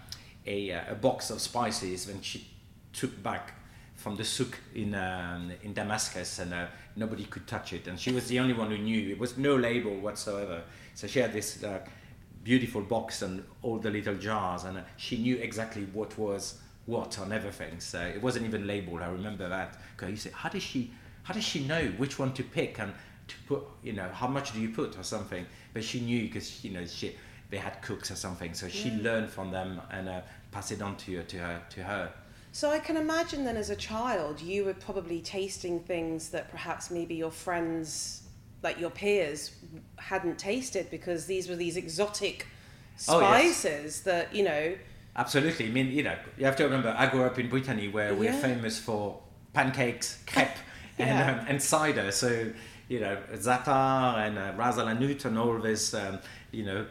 a, 0.46 0.72
uh, 0.72 0.92
a 0.92 0.94
box 0.94 1.30
of 1.30 1.40
spices 1.40 2.06
when 2.06 2.20
she 2.22 2.46
took 2.92 3.22
back 3.22 3.54
from 4.02 4.16
the 4.16 4.24
souk 4.24 4.58
in 4.74 4.94
um, 4.94 5.52
in 5.62 5.72
Damascus, 5.72 6.38
and 6.40 6.52
uh, 6.52 6.66
nobody 6.96 7.24
could 7.24 7.46
touch 7.46 7.72
it. 7.72 7.86
And 7.88 7.98
she 7.98 8.10
was 8.12 8.26
the 8.26 8.40
only 8.40 8.54
one 8.54 8.70
who 8.70 8.78
knew. 8.78 9.10
It 9.10 9.18
was 9.18 9.36
no 9.38 9.56
label 9.56 9.94
whatsoever. 9.96 10.62
So 10.94 11.06
she 11.06 11.20
had 11.20 11.32
this. 11.32 11.62
Uh, 11.62 11.78
beautiful 12.44 12.80
box 12.82 13.22
and 13.22 13.44
all 13.62 13.78
the 13.78 13.88
little 13.88 14.16
jars 14.16 14.64
and 14.64 14.78
uh, 14.78 14.80
she 14.96 15.16
knew 15.16 15.36
exactly 15.36 15.84
what 15.92 16.18
was 16.18 16.58
what 16.86 17.16
on 17.20 17.30
everything 17.32 17.78
so 17.78 18.00
it 18.00 18.20
wasn't 18.20 18.44
even 18.44 18.66
labeled 18.66 19.00
i 19.00 19.06
remember 19.06 19.48
that 19.48 19.76
because 19.94 20.10
you 20.10 20.16
say 20.16 20.30
how 20.34 20.48
does 20.48 20.60
she 20.60 20.90
how 21.22 21.32
does 21.32 21.44
she 21.44 21.64
know 21.68 21.84
which 21.98 22.18
one 22.18 22.32
to 22.32 22.42
pick 22.42 22.80
and 22.80 22.92
to 23.28 23.36
put 23.46 23.62
you 23.84 23.92
know 23.92 24.08
how 24.12 24.26
much 24.26 24.52
do 24.52 24.60
you 24.60 24.70
put 24.70 24.98
or 24.98 25.04
something 25.04 25.46
but 25.72 25.84
she 25.84 26.00
knew 26.00 26.22
because 26.22 26.64
you 26.64 26.72
know 26.72 26.84
she 26.84 27.14
they 27.50 27.58
had 27.58 27.80
cooks 27.80 28.10
or 28.10 28.16
something 28.16 28.52
so 28.54 28.66
she 28.68 28.88
Yeah. 28.88 29.02
learned 29.04 29.30
from 29.30 29.52
them 29.52 29.80
and 29.92 30.08
uh, 30.08 30.20
passed 30.50 30.72
it 30.72 30.82
on 30.82 30.96
to, 30.96 31.22
to 31.22 31.36
her 31.38 31.62
to 31.70 31.84
her 31.84 32.12
So 32.54 32.70
I 32.70 32.78
can 32.78 32.98
imagine 32.98 33.44
then 33.44 33.56
as 33.56 33.70
a 33.70 33.76
child, 33.76 34.40
you 34.42 34.66
were 34.66 34.74
probably 34.74 35.22
tasting 35.22 35.80
things 35.80 36.28
that 36.30 36.50
perhaps 36.50 36.90
maybe 36.90 37.14
your 37.14 37.30
friends, 37.30 38.24
like 38.62 38.78
your 38.78 38.90
peers, 38.90 39.52
hadn't 39.96 40.38
tasted 40.38 40.90
because 40.90 41.24
these 41.24 41.48
were 41.48 41.56
these 41.56 41.78
exotic 41.78 42.46
Oh, 43.08 43.20
yes. 43.20 43.56
spices 43.56 44.02
that, 44.02 44.34
you 44.34 44.44
know, 44.44 44.74
Absolutely. 45.16 45.66
I 45.66 45.70
mean, 45.70 45.88
you 45.88 46.02
know, 46.02 46.16
you 46.38 46.44
have 46.44 46.56
to 46.56 46.64
remember, 46.64 46.94
I 46.96 47.06
grew 47.06 47.24
up 47.24 47.38
in 47.38 47.48
Brittany 47.48 47.88
where 47.88 48.14
we're 48.14 48.32
Yeah. 48.32 48.40
famous 48.40 48.78
for 48.78 49.18
pancakes, 49.54 50.22
crepe, 50.26 50.56
and, 50.98 51.20
um, 51.40 51.46
and 51.48 51.62
cider. 51.62 52.10
So, 52.12 52.50
you 52.88 53.00
know, 53.00 53.18
za'atar 53.34 54.26
and 54.26 54.38
uh, 54.38 54.52
ras 54.56 54.76
and 54.78 55.38
all 55.38 55.58
this, 55.58 55.94
um, 55.94 56.18
you 56.50 56.64
know, 56.64 56.86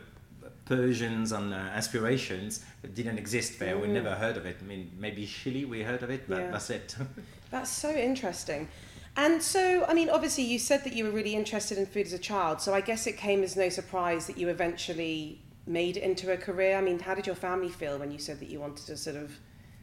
Persians 0.76 1.34
and 1.34 1.54
uh, 1.54 1.58
aspirations 1.58 2.64
didn't 2.94 3.18
exist 3.18 3.60
there. 3.60 3.78
We 3.78 3.88
Mm. 3.90 3.94
never 4.00 4.16
heard 4.16 4.38
of 4.38 4.46
it. 4.46 4.56
I 4.62 4.64
mean, 4.64 4.90
maybe 4.98 5.26
Chile, 5.26 5.66
we 5.66 5.84
heard 5.84 6.02
of 6.02 6.10
it, 6.10 6.22
but 6.30 6.40
Yeah. 6.40 6.52
that's 6.52 6.70
it. 6.70 6.96
that's 7.52 7.70
so 7.70 7.90
interesting. 7.92 8.70
And 9.18 9.44
so, 9.44 9.84
I 9.90 9.94
mean, 9.94 10.10
obviously, 10.10 10.46
you 10.46 10.58
said 10.60 10.86
that 10.86 10.94
you 10.94 11.04
were 11.04 11.12
really 11.12 11.36
interested 11.36 11.78
in 11.78 11.86
food 11.86 12.06
as 12.06 12.14
a 12.14 12.18
child. 12.32 12.62
So 12.62 12.74
I 12.74 12.80
guess 12.80 13.06
it 13.06 13.18
came 13.18 13.44
as 13.44 13.58
no 13.58 13.68
surprise 13.68 14.28
that 14.28 14.38
you 14.38 14.48
eventually 14.48 15.42
made 15.68 15.98
it 15.98 16.04
into 16.04 16.32
a 16.32 16.38
career. 16.38 16.78
I 16.78 16.82
mean, 16.82 17.00
how 17.00 17.16
did 17.16 17.26
your 17.28 17.36
family 17.36 17.68
feel 17.70 18.00
when 18.00 18.10
you 18.10 18.18
said 18.28 18.40
that 18.40 18.50
you 18.50 18.62
wanted 18.62 18.86
to 18.86 18.96
sort 18.96 19.18
of 19.18 19.30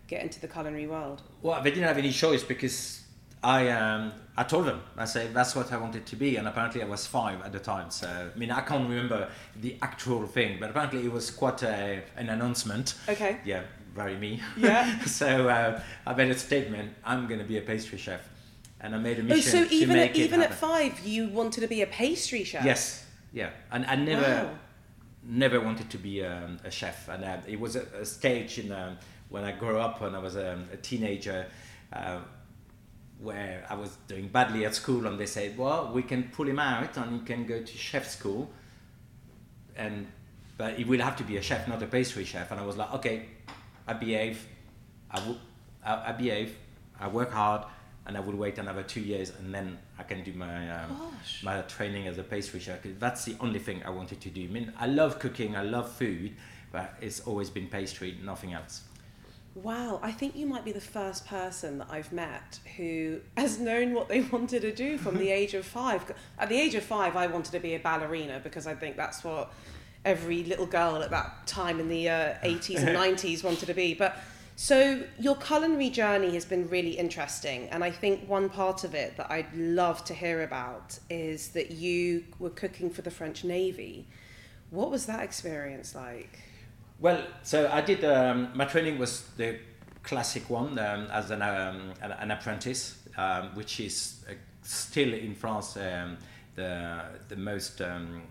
get 0.07 0.23
into 0.23 0.41
the 0.41 0.49
culinary 0.49 0.87
world? 0.87 1.21
Well, 1.43 1.63
they 1.63 1.71
didn't 1.71 1.89
have 1.93 1.99
any 1.99 2.13
choice 2.13 2.43
because 2.43 3.03
I 3.43 3.69
um, 3.71 4.13
I 4.37 4.43
told 4.45 4.67
them 4.67 4.81
I 4.97 5.05
said 5.05 5.33
that's 5.35 5.55
what 5.55 5.73
I 5.73 5.77
wanted 5.77 6.07
to 6.07 6.17
be, 6.17 6.37
and 6.37 6.49
apparently 6.49 6.83
I 6.83 6.87
was 6.87 7.07
five 7.07 7.41
at 7.43 7.53
the 7.53 7.61
time. 7.61 7.91
So 7.91 8.09
I 8.09 8.39
mean 8.39 8.51
I 8.51 8.61
can't 8.63 8.89
remember 8.89 9.29
the 9.61 9.77
actual 9.83 10.27
thing, 10.27 10.59
but 10.61 10.71
apparently 10.71 11.05
it 11.05 11.13
was 11.13 11.31
quite 11.31 11.63
a, 11.63 12.03
an 12.17 12.29
announcement. 12.31 12.95
Okay. 13.09 13.39
Yeah, 13.45 13.63
very 13.95 14.17
me. 14.17 14.41
Yeah. 14.57 14.99
so 15.07 15.49
uh, 15.49 15.81
I 16.07 16.15
made 16.15 16.31
a 16.31 16.39
statement: 16.39 16.93
I'm 17.05 17.27
going 17.29 17.41
to 17.41 17.47
be 17.47 17.59
a 17.59 17.63
pastry 17.63 17.99
chef, 17.99 18.29
and 18.81 18.95
I 18.95 18.99
made 18.99 19.19
a 19.19 19.23
Oh, 19.23 19.27
mission 19.27 19.53
so 19.53 19.65
to 19.65 19.75
even 19.75 19.97
make 19.97 20.11
at, 20.11 20.17
even 20.17 20.41
at 20.43 20.55
five, 20.55 20.99
you 21.07 21.29
wanted 21.29 21.61
to 21.61 21.69
be 21.69 21.83
a 21.83 21.87
pastry 21.87 22.43
chef. 22.45 22.65
Yes, 22.65 23.05
yeah, 23.33 23.51
and 23.71 23.87
I 23.87 23.95
never, 23.95 24.23
Wow. 24.23 24.51
never 25.23 25.61
wanted 25.61 25.91
to 25.91 25.99
be 25.99 26.25
um, 26.25 26.59
a 26.65 26.71
chef, 26.71 27.09
and 27.09 27.25
uh, 27.25 27.37
it 27.47 27.61
was 27.61 27.77
a, 27.77 27.83
a 28.01 28.05
stage 28.05 28.59
in 28.59 28.73
um, 28.73 28.99
when 29.29 29.45
I 29.45 29.53
grew 29.53 29.79
up 29.79 30.01
when 30.01 30.15
I 30.15 30.19
was 30.19 30.37
um, 30.37 30.67
a 30.73 30.77
teenager. 30.77 31.47
Uh, 31.93 32.19
where 33.21 33.67
I 33.69 33.75
was 33.75 33.97
doing 34.07 34.29
badly 34.29 34.65
at 34.65 34.75
school, 34.75 35.07
and 35.07 35.19
they 35.19 35.27
said, 35.27 35.59
"Well, 35.59 35.91
we 35.93 36.03
can 36.03 36.25
pull 36.25 36.49
him 36.49 36.59
out, 36.59 36.97
and 36.97 37.21
he 37.21 37.27
can 37.27 37.47
go 37.47 37.61
to 37.61 37.77
chef 37.77 38.09
school." 38.09 38.51
And 39.77 40.07
but 40.57 40.75
he 40.75 40.85
will 40.85 41.01
have 41.01 41.17
to 41.17 41.25
be 41.25 41.37
a 41.37 41.43
chef, 41.43 41.69
not 41.69 41.83
a 41.83 41.87
pastry 41.87 42.25
chef. 42.25 42.51
And 42.51 42.61
I 42.61 42.65
was 42.65 42.77
like, 42.77 42.93
"Okay, 42.95 43.27
I 43.87 43.93
behave. 43.95 44.47
I 45.11 45.27
will. 45.27 45.39
I, 45.85 46.11
I 46.11 46.13
behave. 46.13 46.57
I 47.01 47.09
work 47.09 47.33
hard, 47.33 47.63
and 48.07 48.17
I 48.17 48.21
will 48.21 48.37
wait 48.37 48.59
another 48.59 48.83
two 48.83 49.01
years, 49.01 49.33
and 49.39 49.55
then 49.55 49.79
I 49.99 50.03
can 50.03 50.23
do 50.25 50.33
my 50.33 50.71
um, 50.71 51.13
my 51.43 51.61
training 51.63 52.07
as 52.07 52.19
a 52.19 52.23
pastry 52.23 52.61
chef. 52.61 52.81
That's 52.99 53.25
the 53.25 53.37
only 53.41 53.59
thing 53.59 53.83
I 53.85 53.91
wanted 53.91 54.21
to 54.23 54.31
do. 54.31 54.45
I 54.45 54.47
mean, 54.47 54.73
I 54.79 54.87
love 54.87 55.19
cooking, 55.19 55.57
I 55.57 55.63
love 55.63 55.91
food, 55.91 56.35
but 56.73 56.95
it's 57.01 57.21
always 57.21 57.51
been 57.51 57.69
pastry, 57.69 58.19
nothing 58.23 58.53
else. 58.53 58.83
Wow, 59.63 59.99
I 60.03 60.13
think 60.13 60.37
you 60.37 60.47
might 60.47 60.65
be 60.65 60.71
the 60.71 60.81
first 60.81 61.27
person 61.27 61.79
that 61.79 61.89
I've 61.91 62.13
met 62.13 62.61
who 62.77 63.21
has 63.37 63.59
known 63.59 63.93
what 63.93 64.09
they 64.09 64.21
wanted 64.21 64.63
to 64.63 64.73
do 64.73 64.99
from 64.99 65.19
the 65.19 65.31
age 65.31 65.55
of 65.55 65.65
five. 65.65 66.13
At 66.39 66.49
the 66.49 66.57
age 66.57 66.75
of 66.77 66.85
five, 66.85 67.17
I 67.17 67.27
wanted 67.27 67.53
to 67.53 67.59
be 67.59 67.75
a 67.75 67.79
ballerina 67.79 68.41
because 68.43 68.67
I 68.69 68.75
think 68.75 68.97
that's 68.97 69.25
what 69.25 69.53
every 70.05 70.45
little 70.45 70.67
girl 70.67 71.03
at 71.03 71.11
that 71.11 71.47
time 71.47 71.81
in 71.81 71.89
the 71.89 72.09
uh, 72.09 72.35
80s 72.45 72.77
and 72.77 72.89
90s 73.19 73.43
wanted 73.43 73.67
to 73.67 73.75
be. 73.75 73.95
But 73.95 74.17
so 74.55 75.03
your 75.19 75.35
culinary 75.37 75.91
journey 75.91 76.35
has 76.35 76.45
been 76.45 76.69
really 76.69 76.93
interesting, 76.93 77.69
and 77.71 77.83
I 77.83 77.91
think 77.91 78.29
one 78.29 78.49
part 78.49 78.85
of 78.85 78.95
it 78.95 79.17
that 79.17 79.31
I'd 79.31 79.53
love 79.57 80.05
to 80.05 80.15
hear 80.15 80.45
about 80.45 80.99
is 81.11 81.49
that 81.51 81.73
you 81.73 82.25
were 82.39 82.51
cooking 82.51 82.91
for 82.91 83.03
the 83.03 83.11
French 83.11 83.43
Navy. 83.43 84.07
What 84.71 84.91
was 84.91 85.07
that 85.07 85.21
experience 85.21 85.97
like? 85.97 86.48
Well, 87.01 87.23
so 87.45 87.71
I 87.73 87.81
did. 87.81 88.05
Um, 88.05 88.51
my 88.55 88.65
training 88.65 88.99
was 88.99 89.23
the 89.37 89.61
classic 90.03 90.51
one 90.51 90.79
um, 90.81 91.07
as 91.13 91.31
an, 91.31 91.43
um, 91.43 91.93
an, 92.03 92.11
an, 92.13 92.31
apprentice, 92.33 92.99
um, 93.17 93.55
which 93.55 93.79
is 93.79 94.25
uh, 94.29 94.33
still 94.63 95.15
in 95.15 95.37
France 95.37 95.77
um, 95.77 96.17
the 96.57 97.03
the 97.29 97.37
most 97.37 97.81
um, 97.83 98.23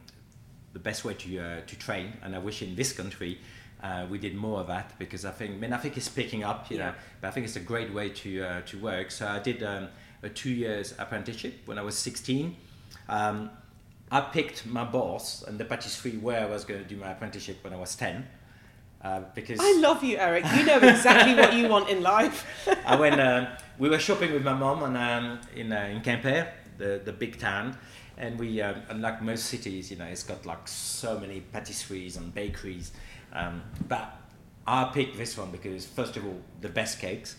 the 0.73 0.79
best 0.79 1.05
way 1.05 1.13
to 1.13 1.39
uh, 1.39 1.61
to 1.65 1.79
train. 1.79 2.11
And 2.21 2.35
I 2.35 2.39
wish 2.39 2.61
in 2.61 2.75
this 2.75 2.91
country 2.91 3.39
uh, 3.81 4.05
we 4.09 4.17
did 4.17 4.35
more 4.35 4.59
of 4.59 4.67
that 4.67 4.99
because 4.99 5.23
I 5.23 5.31
think 5.31 5.51
I 5.53 5.57
mean 5.59 5.71
I 5.71 5.77
think 5.77 5.95
it's 5.95 6.09
picking 6.09 6.43
up, 6.43 6.69
you 6.69 6.77
yeah. 6.77 6.87
know. 6.87 6.93
But 7.21 7.29
I 7.29 7.31
think 7.31 7.45
it's 7.45 7.55
a 7.55 7.61
great 7.61 7.93
way 7.93 8.09
to 8.09 8.43
uh, 8.43 8.61
to 8.65 8.77
work. 8.79 9.11
So 9.11 9.27
I 9.27 9.39
did 9.39 9.63
a 9.63 9.89
two 10.33 10.51
years 10.51 10.93
apprenticeship 10.99 11.61
when 11.65 11.77
I 11.77 11.83
was 11.83 11.97
16. 11.97 12.53
I 14.09 14.21
picked 14.21 14.65
my 14.65 14.85
boss 14.85 15.43
and 15.43 15.57
the 15.59 15.65
patisserie 15.65 16.17
where 16.17 16.41
I 16.41 16.45
was 16.45 16.63
going 16.63 16.81
to 16.81 16.87
do 16.87 16.95
my 16.95 17.11
apprenticeship 17.11 17.61
when 17.61 17.73
I 17.73 17.77
was 17.77 17.93
10. 17.95 18.25
Uh, 19.01 19.21
because 19.35 19.59
I 19.61 19.79
love 19.79 20.03
you, 20.03 20.17
Eric. 20.17 20.45
You 20.55 20.65
know 20.65 20.77
exactly 20.77 21.35
what 21.35 21.53
you 21.53 21.67
want 21.67 21.89
in 21.89 22.01
life. 22.01 22.45
I 22.85 22.95
went. 22.95 23.19
Um, 23.21 23.47
we 23.77 23.89
were 23.89 23.99
shopping 23.99 24.33
with 24.33 24.43
my 24.43 24.53
mom 24.53 24.83
and, 24.83 24.97
um, 24.97 25.39
in 25.55 25.71
uh, 25.71 25.89
in 25.91 26.01
Quimper, 26.01 26.47
the 26.77 27.01
the 27.03 27.13
big 27.13 27.37
town, 27.37 27.77
and 28.17 28.39
we 28.39 28.61
um, 28.61 28.81
unlike 28.89 29.21
most 29.21 29.45
cities, 29.45 29.91
you 29.91 29.97
know, 29.97 30.05
it's 30.05 30.23
got 30.23 30.45
like 30.45 30.67
so 30.67 31.19
many 31.19 31.43
patisseries 31.53 32.17
and 32.17 32.33
bakeries, 32.33 32.91
um, 33.33 33.61
but 33.87 34.17
I 34.65 34.85
picked 34.85 35.15
this 35.17 35.37
one 35.37 35.51
because 35.51 35.85
first 35.85 36.17
of 36.17 36.25
all, 36.25 36.41
the 36.61 36.69
best 36.69 36.99
cakes, 36.99 37.35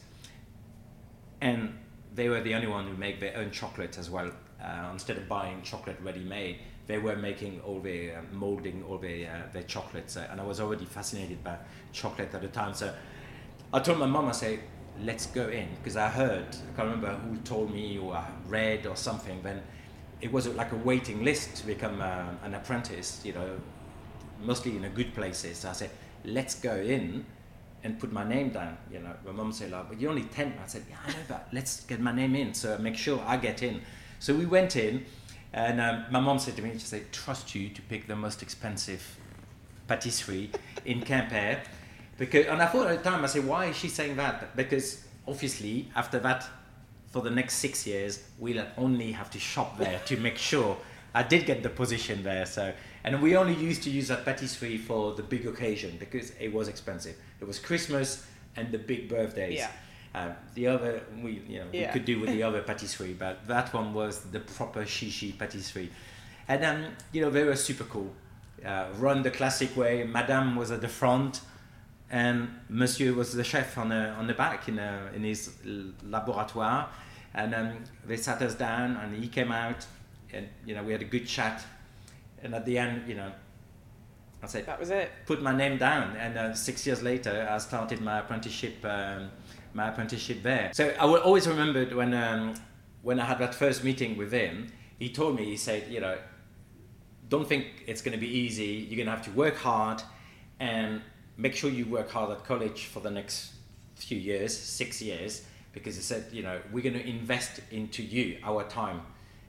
and 1.40 1.76
they 2.14 2.28
were 2.28 2.40
the 2.40 2.54
only 2.54 2.68
one 2.68 2.86
who 2.86 2.96
make 2.96 3.18
their 3.20 3.36
own 3.36 3.50
chocolate 3.50 3.98
as 3.98 4.08
well. 4.08 4.30
Uh, 4.62 4.90
instead 4.92 5.16
of 5.16 5.28
buying 5.28 5.62
chocolate 5.62 5.96
ready 6.02 6.24
made, 6.24 6.58
they 6.88 6.98
were 6.98 7.14
making 7.16 7.60
all 7.60 7.78
the 7.80 8.10
uh, 8.12 8.20
molding 8.32 8.82
all 8.88 8.98
the 8.98 9.26
uh, 9.26 9.30
their 9.52 9.62
chocolates, 9.62 10.16
uh, 10.16 10.26
and 10.30 10.40
I 10.40 10.44
was 10.44 10.58
already 10.58 10.86
fascinated 10.86 11.44
by 11.44 11.56
chocolate 11.92 12.34
at 12.34 12.42
the 12.42 12.48
time. 12.48 12.74
So 12.74 12.92
I 13.72 13.78
told 13.80 13.98
my 13.98 14.06
mom, 14.06 14.26
I 14.26 14.32
say, 14.32 14.60
let's 15.04 15.26
go 15.26 15.48
in 15.48 15.68
because 15.76 15.96
I 15.96 16.08
heard, 16.08 16.46
I 16.48 16.76
can't 16.76 16.88
remember 16.90 17.14
who 17.14 17.36
told 17.38 17.72
me 17.72 17.98
or 17.98 18.14
I 18.16 18.26
read 18.46 18.86
or 18.86 18.96
something. 18.96 19.42
Then 19.42 19.62
it 20.20 20.32
was 20.32 20.48
like 20.48 20.72
a 20.72 20.76
waiting 20.76 21.22
list 21.22 21.56
to 21.56 21.66
become 21.66 22.00
uh, 22.00 22.24
an 22.42 22.54
apprentice, 22.54 23.20
you 23.24 23.34
know, 23.34 23.60
mostly 24.42 24.74
in 24.76 24.84
a 24.84 24.88
good 24.88 25.14
places. 25.14 25.58
So 25.58 25.68
I 25.68 25.72
said, 25.72 25.90
let's 26.24 26.54
go 26.54 26.74
in 26.74 27.26
and 27.84 28.00
put 28.00 28.10
my 28.10 28.26
name 28.26 28.50
down. 28.50 28.78
You 28.90 29.00
know, 29.00 29.14
my 29.26 29.32
mom 29.32 29.52
said, 29.52 29.70
like, 29.70 29.90
but 29.90 30.00
you're 30.00 30.10
only 30.10 30.24
10. 30.24 30.54
I 30.64 30.66
said, 30.66 30.84
yeah, 30.88 30.96
I 31.06 31.10
know, 31.10 31.18
but 31.28 31.48
let's 31.52 31.84
get 31.84 32.00
my 32.00 32.12
name 32.12 32.34
in. 32.34 32.54
So 32.54 32.76
make 32.78 32.96
sure 32.96 33.22
I 33.26 33.36
get 33.36 33.62
in. 33.62 33.82
So 34.18 34.34
we 34.34 34.46
went 34.46 34.74
in 34.74 35.04
and 35.52 35.80
um, 35.80 36.04
my 36.10 36.20
mom 36.20 36.38
said 36.38 36.56
to 36.56 36.62
me, 36.62 36.72
she 36.74 36.80
said, 36.80 37.10
trust 37.12 37.54
you 37.54 37.68
to 37.70 37.82
pick 37.82 38.06
the 38.06 38.16
most 38.16 38.42
expensive 38.42 39.18
patisserie 39.86 40.50
in 40.84 41.00
Quimper. 41.00 41.60
Because, 42.18 42.46
and 42.46 42.60
I 42.60 42.66
thought 42.66 42.88
at 42.88 43.02
the 43.02 43.10
time, 43.10 43.24
I 43.24 43.28
said, 43.28 43.46
why 43.46 43.66
is 43.66 43.76
she 43.76 43.88
saying 43.88 44.16
that? 44.16 44.56
Because 44.56 45.04
obviously, 45.26 45.88
after 45.94 46.18
that, 46.20 46.46
for 47.10 47.22
the 47.22 47.30
next 47.30 47.54
six 47.54 47.86
years, 47.86 48.22
we'll 48.38 48.64
only 48.76 49.12
have 49.12 49.30
to 49.30 49.38
shop 49.38 49.78
there 49.78 50.00
to 50.06 50.16
make 50.18 50.36
sure 50.36 50.76
I 51.14 51.22
did 51.22 51.46
get 51.46 51.62
the 51.62 51.70
position 51.70 52.22
there. 52.22 52.44
So, 52.44 52.72
and 53.04 53.22
we 53.22 53.36
only 53.36 53.54
used 53.54 53.82
to 53.84 53.90
use 53.90 54.08
that 54.08 54.24
patisserie 54.24 54.76
for 54.76 55.14
the 55.14 55.22
big 55.22 55.46
occasion 55.46 55.96
because 55.98 56.32
it 56.38 56.52
was 56.52 56.68
expensive. 56.68 57.16
It 57.40 57.46
was 57.46 57.58
Christmas 57.58 58.26
and 58.56 58.70
the 58.70 58.78
big 58.78 59.08
birthdays. 59.08 59.58
Yeah. 59.58 59.70
Uh, 60.14 60.30
the 60.54 60.66
other 60.66 61.02
we 61.22 61.42
you 61.46 61.58
know 61.58 61.66
yeah. 61.72 61.86
we 61.86 61.92
could 61.92 62.04
do 62.04 62.18
with 62.18 62.30
the 62.30 62.42
other 62.48 62.62
patisserie, 62.62 63.12
but 63.12 63.46
that 63.46 63.72
one 63.74 63.92
was 63.92 64.20
the 64.20 64.40
proper 64.40 64.84
chichi 64.84 65.32
patisserie, 65.32 65.90
and 66.48 66.62
then 66.62 66.84
um, 66.84 66.92
you 67.12 67.20
know 67.20 67.30
they 67.30 67.44
were 67.44 67.56
super 67.56 67.84
cool. 67.84 68.12
Uh, 68.64 68.86
run 68.96 69.22
the 69.22 69.30
classic 69.30 69.76
way. 69.76 70.04
Madame 70.04 70.56
was 70.56 70.70
at 70.70 70.80
the 70.80 70.88
front, 70.88 71.42
and 72.10 72.48
Monsieur 72.68 73.12
was 73.12 73.34
the 73.34 73.44
chef 73.44 73.76
on 73.76 73.90
the 73.90 74.10
on 74.10 74.26
the 74.26 74.34
back 74.34 74.68
in 74.68 74.78
a, 74.78 75.10
in 75.14 75.24
his 75.24 75.50
laboratoire, 76.04 76.86
and 77.34 77.54
um, 77.54 77.84
they 78.06 78.16
sat 78.16 78.40
us 78.40 78.54
down, 78.54 78.96
and 78.96 79.14
he 79.22 79.28
came 79.28 79.52
out, 79.52 79.86
and 80.32 80.48
you 80.64 80.74
know 80.74 80.82
we 80.82 80.92
had 80.92 81.02
a 81.02 81.10
good 81.16 81.26
chat, 81.26 81.62
and 82.42 82.54
at 82.54 82.64
the 82.64 82.78
end, 82.78 83.08
you 83.08 83.14
know. 83.14 83.30
I 84.40 84.46
said 84.46 84.66
that 84.66 84.78
was 84.78 84.90
it. 84.90 85.10
Put 85.26 85.42
my 85.42 85.52
name 85.52 85.78
down, 85.78 86.16
and 86.16 86.38
uh, 86.38 86.54
six 86.54 86.86
years 86.86 87.02
later, 87.02 87.48
I 87.50 87.58
started 87.58 88.00
my 88.00 88.20
apprenticeship 88.20 88.76
um, 88.84 89.30
my 89.74 89.88
apprenticeship 89.88 90.42
there. 90.42 90.70
So 90.72 90.94
I 90.98 91.04
will 91.04 91.20
always 91.20 91.46
remember 91.46 91.84
when 91.96 92.14
um, 92.14 92.54
when 93.02 93.20
I 93.20 93.24
had 93.24 93.38
that 93.38 93.54
first 93.54 93.84
meeting 93.84 94.16
with 94.16 94.32
him. 94.32 94.68
He 94.98 95.10
told 95.10 95.36
me, 95.36 95.44
he 95.44 95.56
said, 95.56 95.88
you 95.88 96.00
know, 96.00 96.18
don't 97.28 97.46
think 97.46 97.84
it's 97.86 98.02
going 98.02 98.12
to 98.12 98.20
be 98.20 98.26
easy. 98.28 98.86
You're 98.88 98.96
going 98.96 99.06
to 99.06 99.12
have 99.12 99.24
to 99.26 99.30
work 99.30 99.56
hard, 99.56 100.02
and 100.58 101.02
make 101.36 101.54
sure 101.54 101.70
you 101.70 101.86
work 101.86 102.10
hard 102.10 102.30
at 102.30 102.44
college 102.44 102.86
for 102.86 103.00
the 103.00 103.10
next 103.10 103.52
few 103.94 104.18
years, 104.18 104.56
six 104.56 105.00
years, 105.00 105.44
because 105.72 105.96
he 105.96 106.02
said, 106.02 106.26
you 106.32 106.42
know, 106.42 106.60
we're 106.72 106.82
going 106.82 106.94
to 106.94 107.08
invest 107.08 107.60
into 107.70 108.02
you, 108.02 108.38
our 108.42 108.64
time. 108.64 109.02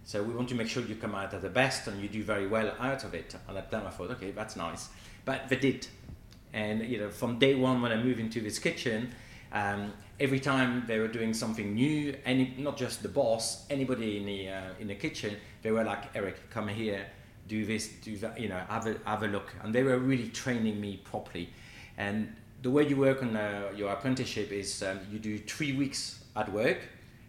So 0.03 0.23
we 0.23 0.34
want 0.34 0.49
to 0.49 0.55
make 0.55 0.67
sure 0.67 0.84
you 0.84 0.95
come 0.95 1.13
out 1.13 1.34
at 1.34 1.41
the 1.41 1.49
best 1.49 1.88
and 1.88 2.01
you 2.01 2.10
do 2.10 2.23
very 2.23 2.47
well 2.47 2.73
out 2.79 3.03
of 3.03 3.13
it. 3.13 3.36
And 3.47 3.58
at 3.58 3.69
that 3.69 3.77
time 3.77 3.88
I 3.88 3.91
thought, 3.91 4.12
okay, 4.12 4.32
that's 4.32 4.55
nice. 4.55 4.89
But 5.25 5.49
they 5.49 5.58
did. 5.58 5.88
And 6.53 6.86
you 6.86 6.97
know, 6.97 7.10
from 7.10 7.38
day 7.38 7.55
one 7.55 7.82
when 7.82 7.91
I 7.91 7.97
moved 8.01 8.19
into 8.19 8.41
this 8.41 8.58
kitchen, 8.58 9.12
um, 9.51 9.93
every 10.19 10.39
time 10.39 10.84
they 10.88 10.99
were 10.99 11.08
doing 11.08 11.34
something 11.34 11.73
new, 11.73 12.15
any 12.25 12.53
not 12.58 12.77
just 12.77 13.01
the 13.01 13.10
boss, 13.10 13.65
anybody 13.69 14.17
in 14.17 14.25
the 14.25 14.49
uh, 14.49 14.62
in 14.79 14.88
the 14.88 14.95
kitchen, 14.95 15.36
they 15.62 15.71
were 15.71 15.84
like, 15.84 16.15
Eric, 16.15 16.49
come 16.49 16.67
here, 16.67 17.05
do 17.47 17.65
this, 17.65 17.88
do 18.03 18.17
that, 18.17 18.39
you 18.39 18.49
know, 18.49 18.62
have 18.69 18.88
a 18.88 18.95
have 19.05 19.23
a 19.23 19.27
look, 19.27 19.53
and 19.63 19.73
they 19.73 19.84
were 19.84 19.97
really 19.97 20.29
training 20.29 20.79
me 20.79 20.97
properly. 20.97 21.49
And 21.97 22.36
the 22.62 22.71
way 22.71 22.88
you 22.88 22.97
work 22.97 23.23
on 23.23 23.36
uh, 23.36 23.71
your 23.75 23.91
apprenticeship 23.91 24.51
is 24.51 24.84
um, 24.84 24.99
you 25.12 25.19
do 25.19 25.38
three 25.38 25.73
weeks 25.73 26.23
at 26.36 26.51
work, 26.51 26.79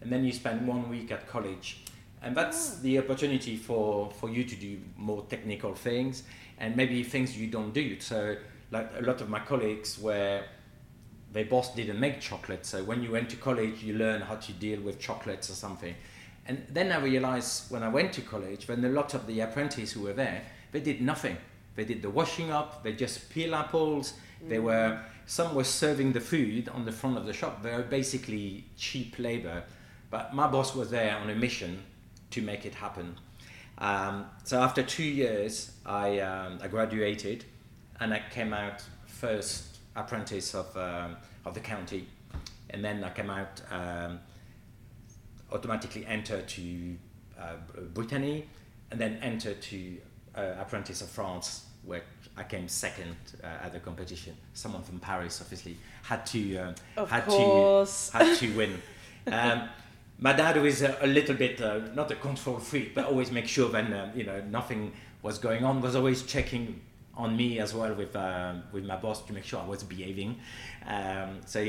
and 0.00 0.10
then 0.10 0.24
you 0.24 0.32
spend 0.32 0.66
one 0.66 0.88
week 0.88 1.12
at 1.12 1.28
college, 1.28 1.82
and 2.22 2.36
that's 2.36 2.72
oh. 2.72 2.82
the 2.82 2.98
opportunity 2.98 3.56
for 3.56 4.10
for 4.10 4.28
you 4.28 4.44
to 4.44 4.56
do 4.56 4.78
more 4.96 5.24
technical 5.28 5.74
things 5.74 6.24
and 6.60 6.76
maybe 6.76 7.02
things 7.02 7.36
you 7.36 7.46
don't 7.46 7.72
do. 7.72 7.98
So, 8.00 8.36
like 8.70 8.90
a 8.98 9.02
lot 9.02 9.20
of 9.20 9.28
my 9.28 9.40
colleagues 9.40 9.98
were 9.98 10.42
their 11.32 11.44
boss 11.44 11.74
didn't 11.74 12.00
make 12.00 12.20
chocolate. 12.20 12.66
So 12.66 12.82
when 12.82 13.02
you 13.02 13.12
went 13.12 13.30
to 13.30 13.36
college, 13.36 13.82
you 13.82 13.94
learn 13.94 14.20
how 14.20 14.36
to 14.36 14.52
deal 14.52 14.80
with 14.80 14.98
chocolates 14.98 15.48
or 15.50 15.54
something. 15.54 15.94
And 16.46 16.66
then 16.68 16.90
I 16.90 16.98
realized 16.98 17.70
when 17.70 17.82
I 17.82 17.88
went 17.88 18.12
to 18.14 18.22
college, 18.22 18.66
when 18.66 18.84
a 18.84 18.88
lot 18.88 19.14
of 19.14 19.26
the 19.26 19.40
apprentices 19.40 19.92
who 19.92 20.02
were 20.02 20.12
there, 20.12 20.42
they 20.72 20.80
did 20.80 21.00
nothing. 21.00 21.36
They 21.76 21.84
did 21.84 22.02
the 22.02 22.10
washing 22.10 22.50
up, 22.50 22.82
they 22.82 22.92
just 22.92 23.30
peel 23.30 23.54
apples, 23.54 24.14
mm. 24.44 24.48
they 24.48 24.58
were, 24.58 25.00
some 25.26 25.54
were 25.54 25.64
serving 25.64 26.12
the 26.12 26.20
food 26.20 26.68
on 26.68 26.84
the 26.84 26.92
front 26.92 27.16
of 27.16 27.26
the 27.26 27.32
shop. 27.32 27.62
They 27.62 27.70
were 27.70 27.82
basically 27.82 28.64
cheap 28.76 29.18
labor. 29.18 29.62
But 30.10 30.34
my 30.34 30.48
boss 30.48 30.74
was 30.74 30.90
there 30.90 31.16
on 31.16 31.30
a 31.30 31.34
mission 31.36 31.84
to 32.32 32.42
make 32.42 32.66
it 32.66 32.74
happen. 32.74 33.16
Um, 33.78 34.26
so 34.42 34.60
after 34.60 34.82
two 34.82 35.04
years, 35.04 35.70
I, 35.86 36.18
um, 36.18 36.58
I 36.60 36.66
graduated 36.66 37.44
and 38.00 38.12
I 38.12 38.22
came 38.30 38.52
out 38.52 38.82
first 39.06 39.69
apprentice 39.96 40.54
of, 40.54 40.76
um, 40.76 41.16
of 41.44 41.54
the 41.54 41.60
county. 41.60 42.06
And 42.70 42.84
then 42.84 43.02
I 43.02 43.10
came 43.10 43.30
out, 43.30 43.60
um, 43.70 44.20
automatically 45.52 46.06
entered 46.06 46.46
to 46.48 46.96
uh, 47.38 47.54
Brittany, 47.92 48.46
and 48.90 49.00
then 49.00 49.18
entered 49.22 49.60
to 49.62 49.96
uh, 50.34 50.54
Apprentice 50.60 51.00
of 51.02 51.08
France, 51.08 51.66
where 51.84 52.02
I 52.36 52.44
came 52.44 52.68
second 52.68 53.16
uh, 53.42 53.64
at 53.64 53.72
the 53.72 53.80
competition. 53.80 54.36
Someone 54.54 54.82
from 54.82 55.00
Paris, 55.00 55.40
obviously, 55.40 55.76
had 56.02 56.26
to 56.26 56.56
um, 56.58 56.74
had 57.08 57.26
course. 57.26 58.10
to 58.10 58.16
had 58.24 58.36
to 58.38 58.56
win. 58.56 58.82
Um, 59.26 59.68
my 60.18 60.32
dad 60.32 60.60
was 60.60 60.82
a, 60.82 60.98
a 61.00 61.06
little 61.06 61.34
bit 61.34 61.60
uh, 61.60 61.80
not 61.94 62.10
a 62.10 62.16
control 62.16 62.58
freak, 62.58 62.94
but 62.94 63.06
always 63.06 63.30
make 63.30 63.48
sure 63.48 63.70
when 63.72 63.92
uh, 63.92 64.12
you 64.14 64.24
know 64.24 64.40
nothing 64.50 64.92
was 65.22 65.38
going 65.38 65.64
on. 65.64 65.80
Was 65.80 65.96
always 65.96 66.22
checking 66.24 66.80
on 67.16 67.36
me 67.36 67.58
as 67.58 67.74
well 67.74 67.92
with 67.94 68.14
um, 68.16 68.62
with 68.72 68.84
my 68.84 68.96
boss 68.96 69.22
to 69.26 69.32
make 69.32 69.44
sure 69.44 69.60
I 69.60 69.66
was 69.66 69.82
behaving. 69.82 70.40
Um, 70.86 71.40
so 71.44 71.62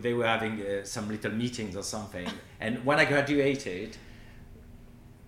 they 0.00 0.12
were 0.12 0.26
having 0.26 0.60
uh, 0.60 0.84
some 0.84 1.08
little 1.08 1.32
meetings 1.32 1.76
or 1.76 1.82
something. 1.82 2.28
And 2.60 2.84
when 2.84 2.98
I 2.98 3.04
graduated, 3.04 3.96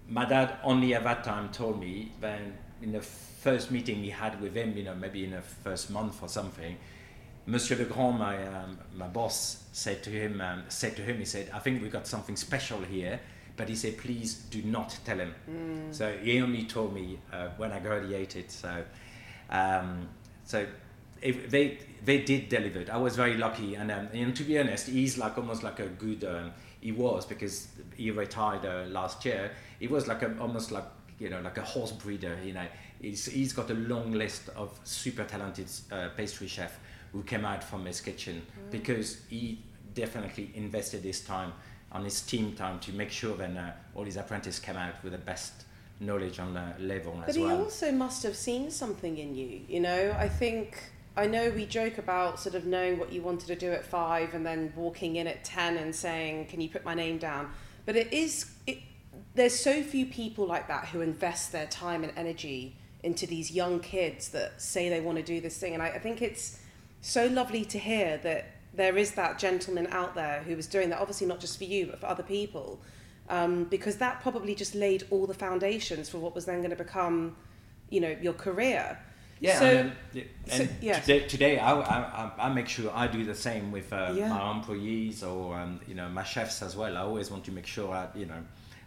my 0.08 0.24
dad 0.24 0.58
only 0.64 0.94
at 0.94 1.04
that 1.04 1.22
time 1.22 1.50
told 1.50 1.78
me 1.78 2.12
then 2.20 2.58
in 2.82 2.92
the 2.92 3.00
first 3.00 3.70
meeting 3.70 4.02
he 4.02 4.10
had 4.10 4.40
with 4.40 4.54
him, 4.54 4.76
you 4.76 4.82
know, 4.82 4.94
maybe 4.94 5.24
in 5.24 5.30
the 5.30 5.42
first 5.42 5.90
month 5.90 6.22
or 6.22 6.28
something, 6.28 6.76
Monsieur 7.46 7.76
Legrand, 7.76 8.18
my 8.18 8.36
um, 8.46 8.78
my 8.94 9.06
boss, 9.08 9.64
said 9.72 10.02
to 10.02 10.10
him 10.10 10.40
um, 10.40 10.64
said 10.68 10.96
to 10.96 11.02
him, 11.02 11.18
he 11.18 11.24
said, 11.24 11.50
I 11.54 11.58
think 11.60 11.82
we 11.82 11.88
got 11.88 12.06
something 12.06 12.36
special 12.36 12.80
here. 12.80 13.20
But 13.56 13.68
he 13.68 13.76
said, 13.76 13.98
please 13.98 14.34
do 14.34 14.62
not 14.62 14.96
tell 15.04 15.18
him. 15.18 15.34
Mm. 15.50 15.94
So 15.94 16.16
he 16.16 16.40
only 16.40 16.64
told 16.64 16.94
me 16.94 17.18
uh, 17.30 17.48
when 17.58 17.72
I 17.72 17.78
graduated. 17.80 18.50
So 18.50 18.84
um, 19.50 20.08
so 20.44 20.66
if 21.22 21.50
they 21.50 21.78
they 22.04 22.18
did 22.22 22.48
deliver. 22.48 22.90
I 22.90 22.96
was 22.96 23.14
very 23.16 23.36
lucky, 23.36 23.74
and 23.74 23.90
um, 23.90 24.08
and 24.14 24.34
to 24.36 24.42
be 24.44 24.58
honest, 24.58 24.86
he's 24.88 25.18
like 25.18 25.36
almost 25.36 25.62
like 25.62 25.80
a 25.80 25.86
good. 25.86 26.24
Um, 26.24 26.52
he 26.80 26.92
was 26.92 27.26
because 27.26 27.68
he 27.94 28.10
retired 28.10 28.64
uh, 28.64 28.88
last 28.88 29.24
year. 29.24 29.50
He 29.78 29.86
was 29.86 30.08
like 30.08 30.22
a 30.22 30.34
almost 30.38 30.70
like 30.72 30.84
you 31.18 31.28
know 31.28 31.40
like 31.40 31.58
a 31.58 31.62
horse 31.62 31.92
breeder. 31.92 32.38
You 32.42 32.54
know, 32.54 32.66
he's 33.02 33.26
he's 33.26 33.52
got 33.52 33.70
a 33.70 33.74
long 33.74 34.12
list 34.12 34.48
of 34.56 34.78
super 34.84 35.24
talented 35.24 35.66
uh, 35.92 36.08
pastry 36.16 36.46
chef 36.48 36.78
who 37.12 37.22
came 37.22 37.44
out 37.44 37.62
from 37.62 37.84
his 37.84 38.00
kitchen 38.00 38.40
Mm. 38.40 38.70
because 38.70 39.18
he 39.28 39.58
definitely 39.94 40.50
invested 40.54 41.02
his 41.02 41.20
time 41.22 41.52
on 41.92 42.04
his 42.04 42.20
team 42.22 42.54
time 42.54 42.78
to 42.78 42.92
make 42.92 43.10
sure 43.10 43.36
that 43.36 43.50
uh, 43.56 43.70
all 43.96 44.04
his 44.04 44.16
apprentices 44.16 44.60
came 44.60 44.76
out 44.76 44.94
with 45.02 45.12
the 45.12 45.18
best 45.18 45.52
knowledge 46.00 46.40
on 46.40 46.54
the 46.54 46.74
level 46.78 47.14
But 47.20 47.28
as 47.28 47.34
he 47.36 47.42
well. 47.42 47.62
also 47.62 47.92
must 47.92 48.22
have 48.22 48.34
seen 48.34 48.70
something 48.70 49.18
in 49.18 49.34
you, 49.34 49.60
you 49.68 49.80
know? 49.80 50.16
I 50.18 50.28
think, 50.28 50.82
I 51.16 51.26
know 51.26 51.50
we 51.50 51.66
joke 51.66 51.98
about 51.98 52.40
sort 52.40 52.54
of 52.54 52.64
knowing 52.64 52.98
what 52.98 53.12
you 53.12 53.20
wanted 53.22 53.46
to 53.48 53.56
do 53.56 53.70
at 53.70 53.84
five 53.84 54.34
and 54.34 54.44
then 54.44 54.72
walking 54.74 55.16
in 55.16 55.26
at 55.26 55.44
10 55.44 55.76
and 55.76 55.94
saying, 55.94 56.46
Can 56.46 56.60
you 56.60 56.70
put 56.70 56.84
my 56.84 56.94
name 56.94 57.18
down? 57.18 57.50
But 57.84 57.96
it 57.96 58.12
is, 58.12 58.50
it, 58.66 58.78
there's 59.34 59.58
so 59.58 59.82
few 59.82 60.06
people 60.06 60.46
like 60.46 60.68
that 60.68 60.86
who 60.86 61.02
invest 61.02 61.52
their 61.52 61.66
time 61.66 62.02
and 62.02 62.12
energy 62.16 62.76
into 63.02 63.26
these 63.26 63.50
young 63.50 63.80
kids 63.80 64.30
that 64.30 64.60
say 64.60 64.88
they 64.88 65.00
want 65.00 65.18
to 65.18 65.24
do 65.24 65.40
this 65.40 65.58
thing. 65.58 65.74
And 65.74 65.82
I, 65.82 65.88
I 65.88 65.98
think 65.98 66.22
it's 66.22 66.58
so 67.02 67.26
lovely 67.26 67.64
to 67.66 67.78
hear 67.78 68.18
that 68.18 68.52
there 68.74 68.96
is 68.96 69.12
that 69.12 69.38
gentleman 69.38 69.86
out 69.90 70.14
there 70.14 70.42
who 70.46 70.56
was 70.56 70.66
doing 70.66 70.90
that, 70.90 71.00
obviously 71.00 71.26
not 71.26 71.40
just 71.40 71.58
for 71.58 71.64
you, 71.64 71.86
but 71.86 72.00
for 72.00 72.06
other 72.06 72.22
people. 72.22 72.80
Um, 73.30 73.64
because 73.64 73.96
that 73.98 74.20
probably 74.20 74.54
just 74.56 74.74
laid 74.74 75.04
all 75.10 75.24
the 75.26 75.34
foundations 75.34 76.08
for 76.10 76.18
what 76.18 76.34
was 76.34 76.44
then 76.46 76.58
going 76.58 76.70
to 76.70 76.76
become, 76.84 77.36
you 77.88 78.00
know, 78.00 78.14
your 78.20 78.32
career. 78.32 78.98
Yeah, 79.38 79.58
So- 79.58 79.66
and, 79.66 79.92
yeah, 80.12 80.22
so- 80.48 80.68
yes. 80.82 81.06
today, 81.06 81.26
today 81.28 81.58
I, 81.58 81.72
I, 81.80 82.30
I- 82.38 82.52
make 82.52 82.68
sure 82.68 82.90
I 82.92 83.06
do 83.06 83.24
the 83.24 83.34
same 83.36 83.70
with 83.70 83.90
uh, 83.92 84.12
Yeah. 84.16 84.28
my 84.28 84.50
employees 84.50 85.22
or 85.22 85.56
um, 85.58 85.80
you 85.86 85.94
know 85.94 86.08
my 86.10 86.24
chefs 86.24 86.60
as 86.60 86.74
well. 86.76 86.96
I 86.98 87.00
always 87.00 87.30
want 87.30 87.44
to 87.44 87.52
make 87.52 87.66
sure 87.66 87.88
I, 87.94 88.08
you 88.14 88.26
know 88.26 88.42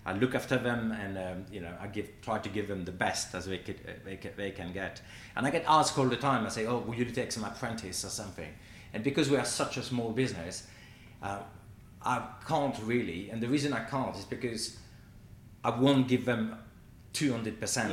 I 0.06 0.12
look 0.14 0.36
after 0.36 0.58
them 0.58 0.92
and 0.92 1.18
um, 1.18 1.46
you 1.52 1.62
know 1.62 1.74
I 1.82 1.88
give 1.88 2.08
try 2.22 2.38
to 2.38 2.50
give 2.50 2.68
them 2.68 2.84
the 2.86 2.92
best 2.92 3.34
as 3.34 3.46
they, 3.46 3.58
could, 3.60 3.80
uh, 3.88 3.92
they, 4.06 4.18
can, 4.18 4.32
they 4.38 4.52
can 4.52 4.74
get. 4.74 5.02
And 5.36 5.48
I 5.48 5.50
get 5.50 5.64
asked 5.68 5.98
all 5.98 6.10
the 6.10 6.18
time. 6.18 6.46
I 6.46 6.50
say, 6.50 6.68
oh, 6.68 6.80
will 6.86 6.96
you 6.96 7.06
take 7.06 7.32
some 7.32 7.46
apprentice 7.46 8.06
or 8.06 8.10
something? 8.10 8.54
And 8.94 9.04
because 9.04 9.30
we 9.32 9.38
are 9.38 9.46
such 9.46 9.78
a 9.78 9.82
small 9.82 10.12
business, 10.12 10.68
uh, 11.24 11.40
I 12.06 12.22
can't 12.48 12.78
really. 12.84 13.30
And 13.30 13.42
the 13.42 13.48
reason 13.48 13.74
I 13.74 13.84
can't 13.86 14.16
is 14.16 14.26
because 14.26 14.78
I 15.64 15.70
won't 15.72 16.08
give 16.08 16.26
them 16.26 16.56
two 17.14 17.32
hundred 17.32 17.60
percent. 17.60 17.92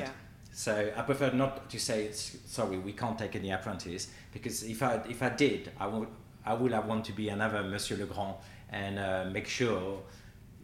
So 0.52 0.92
I 0.96 1.02
prefer 1.02 1.30
not 1.30 1.70
to 1.70 1.78
say 1.78 2.08
"S- 2.08 2.36
sorry, 2.46 2.78
we 2.78 2.92
can't 2.92 3.18
take 3.18 3.36
any 3.36 3.50
apprentice 3.52 4.08
because 4.32 4.62
if 4.64 4.82
I 4.82 4.94
if 5.08 5.22
I 5.22 5.28
did, 5.30 5.70
I 5.78 5.86
would 5.86 6.08
I 6.44 6.54
would 6.54 6.72
have 6.72 6.86
want 6.86 7.04
to 7.06 7.12
be 7.12 7.28
another 7.28 7.62
Monsieur 7.62 7.96
Legrand 7.96 8.34
and 8.70 8.98
uh, 8.98 9.24
make 9.30 9.46
sure, 9.46 10.02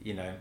you 0.03 0.15
know, 0.15 0.33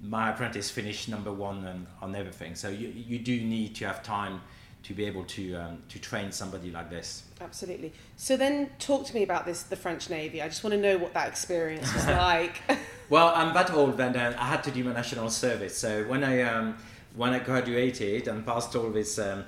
my 0.00 0.30
apprentice 0.30 0.70
finish 0.70 1.08
number 1.08 1.32
one 1.32 1.64
and 1.64 1.86
on 2.02 2.14
everything. 2.14 2.54
So 2.54 2.68
you 2.68 2.88
you 2.88 3.18
do 3.18 3.40
need 3.40 3.74
to 3.76 3.86
have 3.86 4.02
time 4.02 4.40
to 4.82 4.94
be 4.94 5.04
able 5.04 5.24
to 5.24 5.54
um, 5.54 5.82
to 5.88 5.98
train 5.98 6.32
somebody 6.32 6.70
like 6.70 6.90
this. 6.90 7.24
Absolutely. 7.40 7.92
So 8.16 8.36
then 8.36 8.70
talk 8.78 9.06
to 9.06 9.14
me 9.14 9.22
about 9.22 9.44
this, 9.44 9.64
the 9.64 9.76
French 9.76 10.08
Navy. 10.10 10.40
I 10.40 10.48
just 10.48 10.64
want 10.64 10.74
to 10.74 10.80
know 10.80 10.96
what 10.98 11.14
that 11.14 11.28
experience 11.28 11.92
was 11.94 12.06
like. 12.28 12.62
Well, 13.10 13.32
I'm 13.34 13.54
that 13.54 13.70
old 13.72 13.96
that 13.98 14.16
uh, 14.16 14.36
I 14.38 14.46
had 14.46 14.62
to 14.64 14.70
do 14.70 14.84
my 14.84 14.92
national 14.92 15.30
service. 15.30 15.76
So 15.76 16.04
when 16.04 16.24
I 16.24 16.42
um, 16.42 16.76
when 17.16 17.32
I 17.32 17.38
graduated 17.38 18.28
and 18.28 18.44
passed 18.44 18.76
all 18.76 18.90
these 18.90 19.18
um, 19.18 19.44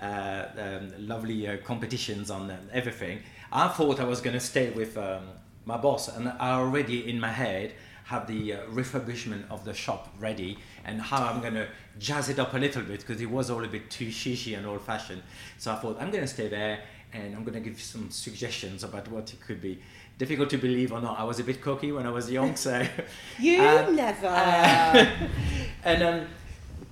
uh, 0.00 0.44
um, 0.58 0.92
lovely 0.98 1.48
uh, 1.48 1.56
competitions 1.58 2.30
on 2.30 2.50
um, 2.50 2.58
everything, 2.72 3.20
I 3.50 3.68
thought 3.68 3.98
I 4.00 4.04
was 4.04 4.20
going 4.20 4.34
to 4.34 4.40
stay 4.40 4.70
with 4.70 4.96
um, 4.96 5.28
my 5.64 5.76
boss, 5.76 6.08
and 6.08 6.28
I 6.28 6.52
already 6.52 7.08
in 7.10 7.18
my 7.18 7.30
head 7.30 7.72
have 8.04 8.26
the 8.26 8.54
uh, 8.54 8.60
refurbishment 8.70 9.50
of 9.50 9.66
the 9.66 9.74
shop 9.74 10.08
ready 10.18 10.56
and 10.86 10.98
how 11.00 11.22
I'm 11.24 11.42
going 11.42 11.54
to 11.54 11.68
jazz 11.98 12.28
it 12.28 12.38
up 12.38 12.54
a 12.54 12.58
little 12.58 12.82
bit 12.82 13.00
because 13.00 13.20
it 13.20 13.30
was 13.30 13.50
all 13.50 13.64
a 13.64 13.68
bit 13.68 13.90
too 13.90 14.08
shishy 14.08 14.56
and 14.56 14.66
old 14.66 14.82
fashioned. 14.82 15.22
So 15.58 15.72
I 15.72 15.76
thought 15.76 15.96
I'm 16.00 16.10
going 16.10 16.24
to 16.24 16.28
stay 16.28 16.48
there 16.48 16.80
and 17.12 17.34
I'm 17.34 17.42
going 17.44 17.54
to 17.54 17.60
give 17.60 17.80
some 17.80 18.10
suggestions 18.10 18.84
about 18.84 19.08
what 19.08 19.32
it 19.32 19.40
could 19.40 19.60
be. 19.60 19.80
Difficult 20.18 20.50
to 20.50 20.58
believe 20.58 20.92
or 20.92 21.00
not, 21.00 21.18
I 21.18 21.24
was 21.24 21.38
a 21.38 21.44
bit 21.44 21.62
cocky 21.62 21.92
when 21.92 22.06
I 22.06 22.10
was 22.10 22.30
young, 22.30 22.56
so. 22.56 22.84
you 23.38 23.62
Um, 23.62 23.94
never. 23.96 24.26
and 25.84 26.02
um, 26.02 26.26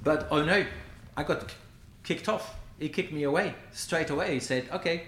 but 0.04 0.28
oh 0.30 0.44
no, 0.44 0.64
I 1.16 1.22
got 1.24 1.52
kicked 2.04 2.28
off. 2.28 2.54
He 2.78 2.88
kicked 2.88 3.12
me 3.12 3.24
away 3.24 3.54
straight 3.72 4.10
away. 4.10 4.34
He 4.34 4.40
said, 4.40 4.68
"Okay, 4.72 5.04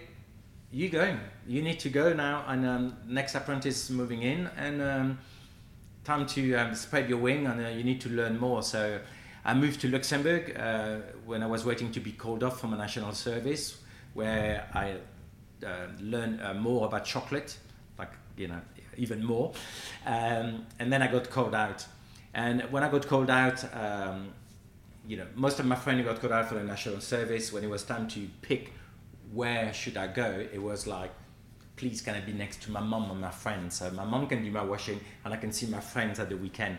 you 0.73 0.89
going? 0.89 1.21
You 1.47 1.63
need 1.63 1.79
to 1.81 1.91
go 1.91 2.13
now." 2.13 2.45
And 2.49 2.67
um, 2.67 2.97
next 3.07 3.35
apprentice 3.37 3.89
moving 3.91 4.23
in, 4.23 4.51
and 4.57 4.83
um, 4.83 5.19
time 6.03 6.27
to 6.27 6.55
um, 6.55 6.75
spread 6.75 7.09
your 7.09 7.19
wing, 7.19 7.47
and 7.47 7.65
uh, 7.65 7.69
you 7.69 7.85
need 7.85 8.01
to 8.01 8.09
learn 8.09 8.39
more. 8.41 8.63
So 8.63 8.99
I 9.49 9.55
moved 9.55 9.81
to 9.81 9.89
Luxembourg 9.89 10.55
uh, 10.59 10.97
when 11.25 11.43
I 11.43 11.47
was 11.47 11.65
waiting 11.65 11.91
to 11.93 12.01
be 12.01 12.13
called 12.13 12.45
off 12.45 12.61
from 12.61 12.75
a 12.75 12.77
national 12.77 13.13
service, 13.13 13.79
where 14.13 14.69
I 14.75 14.97
uh, 15.67 15.87
learned 16.01 16.43
uh, 16.43 16.53
more 16.53 16.87
about 16.87 17.07
chocolate, 17.07 17.57
like 17.99 18.13
you 18.37 18.49
know, 18.49 18.61
even 18.99 19.25
more. 19.25 19.55
Um, 20.05 20.67
and 20.79 20.93
then 20.93 21.01
I 21.01 21.07
got 21.11 21.31
called 21.31 21.55
out. 21.55 21.87
And 22.35 22.61
when 22.71 22.83
I 22.83 22.91
got 22.91 23.07
called 23.07 23.31
out, 23.31 23.65
um, 23.75 24.35
you 25.07 25.17
know, 25.17 25.27
most 25.35 25.59
of 25.61 25.65
my 25.65 25.77
friends 25.77 26.05
got 26.05 26.21
called 26.21 26.35
out 26.35 26.47
for 26.51 26.57
the 26.57 26.65
national 26.65 27.01
service. 27.01 27.51
When 27.51 27.65
it 27.65 27.71
was 27.71 27.85
time 27.85 28.07
to 28.09 28.29
pick 28.43 28.75
where 29.33 29.73
should 29.73 29.97
I 29.97 30.09
go, 30.09 30.47
it 30.53 30.63
was 30.63 30.87
like, 30.87 31.13
please 31.77 32.03
can 32.03 32.15
I 32.15 32.21
be 32.21 32.35
next 32.35 32.65
to 32.65 32.71
my 32.71 32.81
mom 32.81 33.11
and 33.11 33.23
my 33.23 33.31
friends? 33.31 33.79
So 33.79 33.91
my 33.93 34.05
mom 34.05 34.27
can 34.27 34.45
do 34.45 34.51
my 34.51 34.63
washing, 34.63 35.01
and 35.25 35.33
I 35.33 35.39
can 35.39 35.53
see 35.53 35.69
my 35.69 35.81
friends 35.81 36.21
at 36.21 36.29
the 36.29 36.37
weekend. 36.37 36.77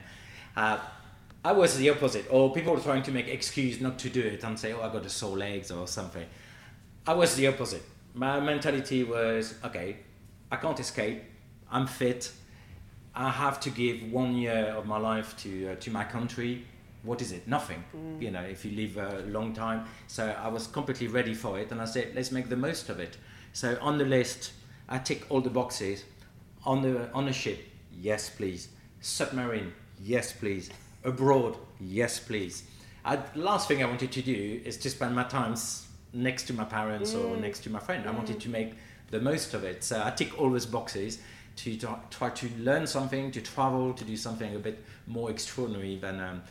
Uh, 0.55 0.77
I 1.43 1.54
was 1.54 1.78
the 1.78 1.89
opposite, 1.89 2.25
or 2.30 2.52
people 2.54 2.73
were 2.75 2.82
trying 2.82 3.04
to 3.04 3.12
make 3.12 3.28
excuse 3.30 3.80
not 3.80 3.97
to 3.99 4.10
do 4.10 4.21
it 4.21 4.43
and 4.43 4.60
say, 4.60 4.73
oh, 4.73 4.82
I 4.82 4.89
got 4.89 5.06
a 5.06 5.10
sore 5.10 5.38
legs 5.38 5.71
or 5.71 5.88
something. 5.88 6.25
I 7.08 7.13
was 7.13 7.36
the 7.36 7.47
opposite. 7.47 7.84
My 8.13 8.39
mentality 8.41 9.04
was, 9.04 9.56
okay, 9.63 9.97
I 10.52 10.58
can't 10.58 10.80
escape. 10.80 11.23
I'm 11.71 11.88
fit. 11.88 12.32
I 13.15 13.30
have 13.30 13.60
to 13.62 13.69
give 13.69 14.12
one 14.12 14.36
year 14.36 14.73
of 14.78 14.86
my 14.86 14.97
life 14.97 15.38
to 15.43 15.69
uh, 15.69 15.75
to 15.75 15.91
my 15.91 16.04
country. 16.04 16.65
What 17.04 17.21
is 17.21 17.32
it? 17.32 17.47
Nothing. 17.47 17.84
You 18.21 18.32
know, 18.32 18.41
if 18.41 18.65
you 18.65 18.71
live 18.71 18.97
a 18.97 19.21
long 19.28 19.54
time. 19.54 19.86
So 20.08 20.28
I 20.28 20.49
was 20.49 20.67
completely 20.67 21.08
ready 21.08 21.34
for 21.34 21.58
it, 21.60 21.71
and 21.71 21.82
I 21.82 21.86
said, 21.86 22.12
let's 22.15 22.32
make 22.32 22.49
the 22.49 22.58
most 22.58 22.89
of 22.89 22.99
it. 22.99 23.17
So 23.54 23.78
on 23.82 23.97
the 23.97 24.06
list, 24.06 24.52
I 24.89 24.97
tick 24.97 25.25
all 25.30 25.41
the 25.41 25.49
boxes. 25.49 26.04
On 26.65 26.82
the 26.82 27.10
on 27.13 27.25
the 27.25 27.34
ship, 27.34 27.60
yes, 27.93 28.30
please. 28.30 28.67
Submarine, 28.99 29.71
yes, 30.02 30.34
please. 30.34 30.69
Abroad, 31.04 31.58
yes, 31.80 32.20
please. 32.20 32.64
I, 33.06 33.20
last 33.36 33.68
thing 33.68 33.82
I 33.82 33.86
wanted 33.86 34.12
to 34.12 34.22
do 34.22 34.62
is 34.66 34.78
to 34.78 34.90
spend 34.90 35.16
my 35.16 35.24
time 35.24 35.56
next 36.12 36.44
to 36.48 36.54
my 36.54 36.66
parents 36.66 37.14
or 37.16 37.38
next 37.38 37.60
to 37.64 37.70
my 37.70 37.80
friend. 37.80 38.08
I 38.08 38.12
wanted 38.12 38.40
to 38.42 38.50
make 38.50 38.74
the 39.10 39.22
most 39.22 39.54
of 39.54 39.64
it. 39.64 39.84
So 39.84 40.02
I 40.04 40.12
tick 40.12 40.40
all 40.40 40.50
those 40.52 40.66
boxes 40.66 41.20
to 41.58 41.78
try, 41.78 41.98
try 42.10 42.30
to 42.30 42.50
learn 42.60 42.86
something, 42.86 43.32
to 43.32 43.42
travel, 43.42 43.94
to 43.94 44.04
do 44.04 44.18
something 44.18 44.56
a 44.56 44.60
bit 44.60 44.84
more 45.08 45.32
extraordinary 45.32 45.96
than 45.98 46.20
um, 46.20 46.42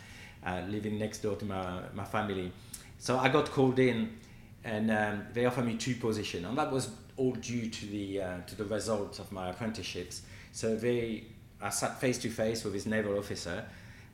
uh, 0.46 0.62
living 0.68 0.98
next 0.98 1.18
door 1.18 1.36
to 1.36 1.44
my, 1.44 1.80
my 1.94 2.04
family. 2.04 2.50
So 2.98 3.18
I 3.18 3.28
got 3.28 3.50
called 3.50 3.78
in 3.78 4.16
and 4.64 4.90
um, 4.90 5.26
they 5.34 5.44
offered 5.46 5.66
me 5.66 5.76
two 5.76 5.94
positions, 5.94 6.44
and 6.44 6.58
that 6.58 6.70
was 6.70 6.90
all 7.16 7.32
due 7.32 7.68
to 7.68 7.86
the 7.86 8.22
uh, 8.22 8.38
to 8.46 8.56
the 8.56 8.64
results 8.64 9.18
of 9.18 9.30
my 9.30 9.50
apprenticeships. 9.50 10.22
So 10.52 10.74
they, 10.74 11.24
I 11.60 11.70
sat 11.70 12.00
face 12.00 12.18
to 12.18 12.28
face 12.28 12.64
with 12.64 12.72
this 12.72 12.84
naval 12.84 13.18
officer 13.18 13.64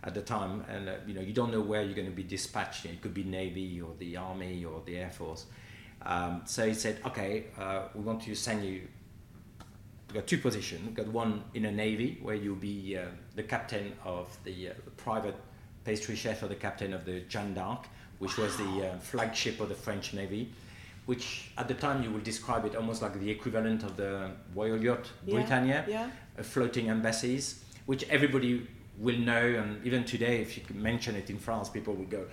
at 0.04 0.14
the 0.14 0.22
time, 0.22 0.64
and 0.68 0.88
uh, 0.88 0.92
you 1.06 1.14
know 1.14 1.20
you 1.20 1.32
don't 1.32 1.50
know 1.50 1.60
where 1.60 1.82
you're 1.82 1.94
going 1.94 2.08
to 2.08 2.14
be 2.14 2.22
dispatched. 2.22 2.84
It 2.84 3.00
could 3.00 3.14
be 3.14 3.24
Navy 3.24 3.80
or 3.80 3.92
the 3.98 4.16
Army 4.16 4.64
or 4.64 4.82
the 4.84 4.98
Air 4.98 5.10
Force. 5.10 5.46
Um, 6.02 6.42
so 6.44 6.66
he 6.66 6.74
said, 6.74 7.00
"Okay, 7.06 7.46
uh, 7.58 7.88
we 7.94 8.02
want 8.02 8.22
to 8.22 8.34
send 8.34 8.64
you." 8.64 8.82
We've 10.08 10.16
got 10.16 10.26
two 10.26 10.38
positions. 10.38 10.84
We've 10.84 10.94
got 10.94 11.08
one 11.08 11.42
in 11.54 11.64
a 11.64 11.72
Navy 11.72 12.18
where 12.22 12.36
you'll 12.36 12.56
be 12.56 12.96
uh, 12.96 13.06
the 13.34 13.42
captain 13.42 13.94
of 14.04 14.36
the 14.44 14.68
uh, 14.68 14.72
private 14.96 15.36
pastry 15.84 16.14
chef 16.14 16.42
or 16.42 16.48
the 16.48 16.54
captain 16.54 16.92
of 16.92 17.04
the 17.04 17.20
Jeanne 17.22 17.54
d'Arc, 17.54 17.86
which 18.18 18.36
was 18.36 18.56
the 18.56 18.90
uh, 18.90 18.98
flagship 18.98 19.60
of 19.60 19.70
the 19.70 19.74
French 19.74 20.14
Navy, 20.14 20.52
which 21.06 21.50
at 21.58 21.66
the 21.66 21.74
time 21.74 22.02
you 22.02 22.10
will 22.10 22.20
describe 22.20 22.64
it 22.64 22.76
almost 22.76 23.02
like 23.02 23.18
the 23.18 23.30
equivalent 23.30 23.82
of 23.82 23.96
the 23.96 24.30
Royal 24.54 24.80
Yacht 24.80 25.10
Britannia, 25.28 25.84
yeah. 25.88 26.10
uh, 26.38 26.42
floating 26.42 26.90
embassies, 26.90 27.64
which 27.86 28.08
everybody 28.08 28.66
will 28.98 29.18
know. 29.18 29.40
And 29.40 29.84
even 29.86 30.04
today, 30.04 30.40
if 30.40 30.56
you 30.56 30.64
mention 30.74 31.14
it 31.14 31.30
in 31.30 31.38
France, 31.38 31.68
people 31.68 31.94
will 31.94 32.06
go, 32.06 32.26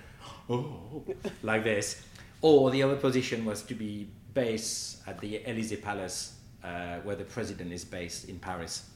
oh, 0.50 1.04
like 1.44 1.64
this. 1.64 2.04
Or 2.42 2.72
the 2.72 2.84
other 2.84 2.96
position 2.96 3.46
was 3.46 3.62
to 3.64 3.76
be 3.76 4.10
based 4.34 5.08
at 5.08 5.20
the 5.20 5.46
Elysee 5.46 5.76
Palace, 5.76 6.36
uh, 6.64 6.98
where 6.98 7.16
the 7.16 7.24
president 7.24 7.72
is 7.72 7.86
based 7.86 8.30
in 8.30 8.40
Paris. 8.40 8.90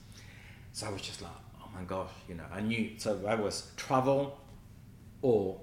So 0.72 0.88
I 0.88 0.90
was 0.90 1.02
just 1.02 1.22
like, 1.22 1.32
oh 1.62 1.70
my 1.74 1.84
gosh, 1.84 2.10
you 2.28 2.36
know, 2.36 2.46
I 2.52 2.62
knew. 2.62 2.92
So 2.98 3.20
I 3.28 3.36
was 3.36 3.72
travel 3.78 4.40
or 5.22 5.60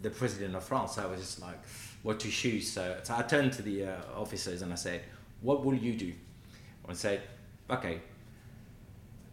the 0.00 0.10
president 0.10 0.54
of 0.54 0.64
France. 0.64 0.98
I 0.98 1.06
was 1.06 1.20
just 1.20 1.40
like, 1.40 1.58
what 2.02 2.20
to 2.20 2.30
choose. 2.30 2.70
So, 2.70 2.98
so 3.02 3.16
I 3.16 3.22
turned 3.22 3.52
to 3.54 3.62
the 3.62 3.86
uh, 3.86 3.96
officers 4.14 4.62
and 4.62 4.72
I 4.72 4.76
said, 4.76 5.02
what 5.40 5.64
will 5.64 5.74
you 5.74 5.94
do? 5.94 6.06
And 6.06 6.90
I 6.90 6.94
said, 6.94 7.22
okay, 7.70 8.00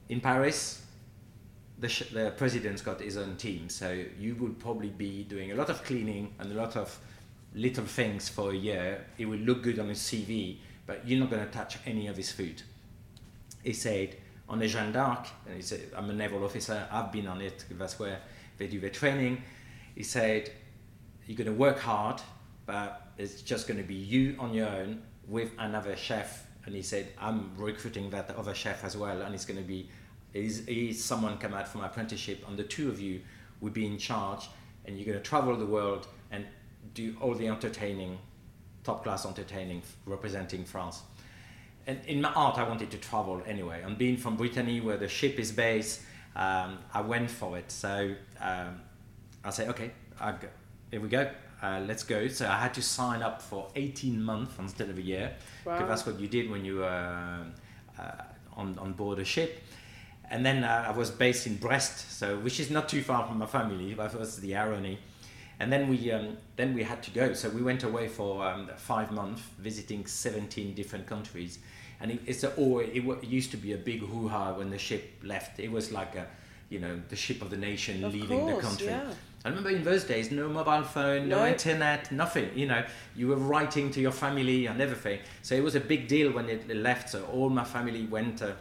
in 0.10 0.21
Paris, 0.21 0.81
the, 1.81 1.89
sh- 1.89 2.09
the 2.13 2.31
president's 2.37 2.81
got 2.81 3.01
his 3.01 3.17
own 3.17 3.35
team, 3.35 3.67
so 3.67 3.91
you 4.17 4.35
would 4.35 4.59
probably 4.59 4.89
be 4.89 5.23
doing 5.23 5.51
a 5.51 5.55
lot 5.55 5.69
of 5.69 5.83
cleaning 5.83 6.33
and 6.39 6.51
a 6.51 6.55
lot 6.55 6.77
of 6.77 6.97
little 7.53 7.85
things 7.85 8.29
for 8.29 8.51
a 8.51 8.55
year. 8.55 9.03
It 9.17 9.25
will 9.25 9.39
look 9.39 9.63
good 9.63 9.79
on 9.79 9.89
his 9.89 9.99
CV, 9.99 10.57
but 10.85 11.05
you're 11.07 11.19
not 11.19 11.31
going 11.31 11.43
to 11.45 11.51
touch 11.51 11.77
any 11.85 12.07
of 12.07 12.15
his 12.15 12.31
food. 12.31 12.61
He 13.63 13.73
said, 13.73 14.15
on 14.47 14.59
the 14.59 14.67
Jeanne 14.67 14.91
d'Arc, 14.91 15.27
and 15.47 15.55
he 15.55 15.61
said, 15.61 15.81
I'm 15.95 16.09
a 16.09 16.13
naval 16.13 16.43
officer, 16.43 16.87
I've 16.91 17.11
been 17.11 17.27
on 17.27 17.41
it, 17.41 17.65
that's 17.71 17.97
where 17.99 18.19
they 18.57 18.67
do 18.67 18.79
their 18.79 18.89
training. 18.89 19.41
He 19.95 20.03
said, 20.03 20.51
you're 21.25 21.37
going 21.37 21.47
to 21.47 21.53
work 21.53 21.79
hard, 21.79 22.21
but 22.65 23.07
it's 23.17 23.41
just 23.41 23.67
going 23.67 23.79
to 23.79 23.87
be 23.87 23.95
you 23.95 24.35
on 24.39 24.53
your 24.53 24.67
own 24.67 25.01
with 25.27 25.51
another 25.57 25.95
chef. 25.95 26.45
And 26.65 26.75
he 26.75 26.83
said, 26.83 27.07
I'm 27.19 27.51
recruiting 27.57 28.09
that 28.11 28.29
other 28.35 28.53
chef 28.53 28.83
as 28.83 28.95
well, 28.95 29.23
and 29.23 29.33
it's 29.33 29.45
going 29.45 29.59
to 29.59 29.67
be, 29.67 29.89
is 30.33 30.67
is 30.67 31.03
someone 31.03 31.37
come 31.37 31.53
out 31.53 31.67
from 31.67 31.81
apprenticeship, 31.83 32.43
and 32.47 32.57
the 32.57 32.63
two 32.63 32.89
of 32.89 32.99
you 32.99 33.21
would 33.59 33.73
be 33.73 33.85
in 33.85 33.97
charge, 33.97 34.49
and 34.85 34.97
you're 34.97 35.05
going 35.05 35.17
to 35.17 35.23
travel 35.23 35.55
the 35.55 35.65
world 35.65 36.07
and 36.31 36.45
do 36.93 37.15
all 37.21 37.33
the 37.33 37.47
entertaining, 37.47 38.17
top 38.83 39.03
class 39.03 39.25
entertaining, 39.25 39.81
representing 40.05 40.65
France. 40.65 41.01
And 41.87 41.99
in 42.05 42.21
my 42.21 42.29
art, 42.29 42.57
I 42.57 42.63
wanted 42.63 42.91
to 42.91 42.97
travel 42.97 43.41
anyway. 43.45 43.81
And 43.83 43.97
being 43.97 44.17
from 44.17 44.35
Brittany, 44.35 44.81
where 44.81 44.97
the 44.97 45.07
ship 45.07 45.39
is 45.39 45.51
based, 45.51 46.01
um, 46.35 46.77
I 46.93 47.01
went 47.01 47.29
for 47.29 47.57
it. 47.57 47.71
So 47.71 48.13
um, 48.39 48.81
I 49.43 49.49
said, 49.49 49.69
okay, 49.69 49.91
I 50.19 50.31
go, 50.31 50.47
here 50.91 51.01
we 51.01 51.09
go. 51.09 51.29
Uh, 51.61 51.81
let's 51.85 52.03
go. 52.03 52.27
So 52.27 52.47
I 52.47 52.57
had 52.57 52.73
to 52.75 52.81
sign 52.81 53.21
up 53.21 53.41
for 53.41 53.67
18 53.75 54.21
months 54.21 54.53
instead 54.59 54.89
of 54.89 54.97
a 54.97 55.01
year, 55.01 55.33
because 55.63 55.87
that's 55.87 56.05
what 56.05 56.19
you 56.19 56.27
did 56.27 56.49
when 56.49 56.65
you 56.65 56.77
were 56.77 57.45
uh, 57.99 58.03
on, 58.55 58.77
on 58.79 58.93
board 58.93 59.19
a 59.19 59.25
ship. 59.25 59.61
And 60.31 60.45
then 60.45 60.63
uh, 60.63 60.85
I 60.87 60.91
was 60.97 61.11
based 61.11 61.45
in 61.45 61.57
Brest, 61.57 62.17
so 62.19 62.37
which 62.39 62.59
is 62.59 62.69
not 62.71 62.87
too 62.89 63.01
far 63.03 63.27
from 63.27 63.37
my 63.39 63.45
family. 63.45 63.93
That 63.93 64.17
was 64.17 64.37
the 64.37 64.55
irony. 64.55 64.97
And 65.59 65.71
then 65.71 65.89
we 65.89 66.11
um, 66.11 66.37
then 66.55 66.73
we 66.73 66.83
had 66.83 67.03
to 67.03 67.11
go. 67.11 67.33
So 67.33 67.49
we 67.49 67.61
went 67.61 67.83
away 67.83 68.07
for 68.07 68.43
um, 68.47 68.69
five 68.77 69.11
months, 69.11 69.41
visiting 69.59 70.05
17 70.07 70.73
different 70.73 71.05
countries. 71.05 71.59
And 71.99 72.11
it, 72.11 72.19
it's 72.25 72.43
a, 72.43 72.51
oh, 72.57 72.79
it, 72.79 72.95
it 73.05 73.23
used 73.25 73.51
to 73.51 73.57
be 73.57 73.73
a 73.73 73.77
big 73.77 73.99
hoo-ha 74.01 74.53
when 74.53 74.69
the 74.71 74.77
ship 74.79 75.03
left. 75.23 75.59
It 75.59 75.71
was 75.71 75.91
like 75.91 76.15
a, 76.15 76.25
you 76.69 76.79
know, 76.79 76.99
the 77.09 77.15
ship 77.15 77.41
of 77.43 77.49
the 77.51 77.57
nation 77.57 78.03
Of 78.03 78.13
leaving 78.13 78.47
the 78.47 78.55
country. 78.59 78.87
yeah. 78.87 79.13
I 79.45 79.49
remember 79.49 79.69
in 79.69 79.83
those 79.83 80.03
days, 80.03 80.31
no 80.31 80.47
mobile 80.49 80.83
phone, 80.83 81.27
no, 81.29 81.39
No. 81.39 81.47
internet, 81.47 82.11
nothing. 82.11 82.49
You 82.55 82.67
know, 82.67 82.83
you 83.15 83.27
were 83.27 83.35
writing 83.35 83.91
to 83.91 83.99
your 83.99 84.11
family 84.11 84.65
and 84.67 84.81
everything. 84.81 85.19
So 85.43 85.53
it 85.55 85.63
was 85.63 85.75
a 85.75 85.79
big 85.79 86.07
deal 86.07 86.31
when 86.31 86.47
it 86.49 86.67
left. 86.75 87.09
So 87.09 87.23
all 87.25 87.49
my 87.49 87.63
family 87.65 88.05
went 88.05 88.41
uh, 88.41 88.53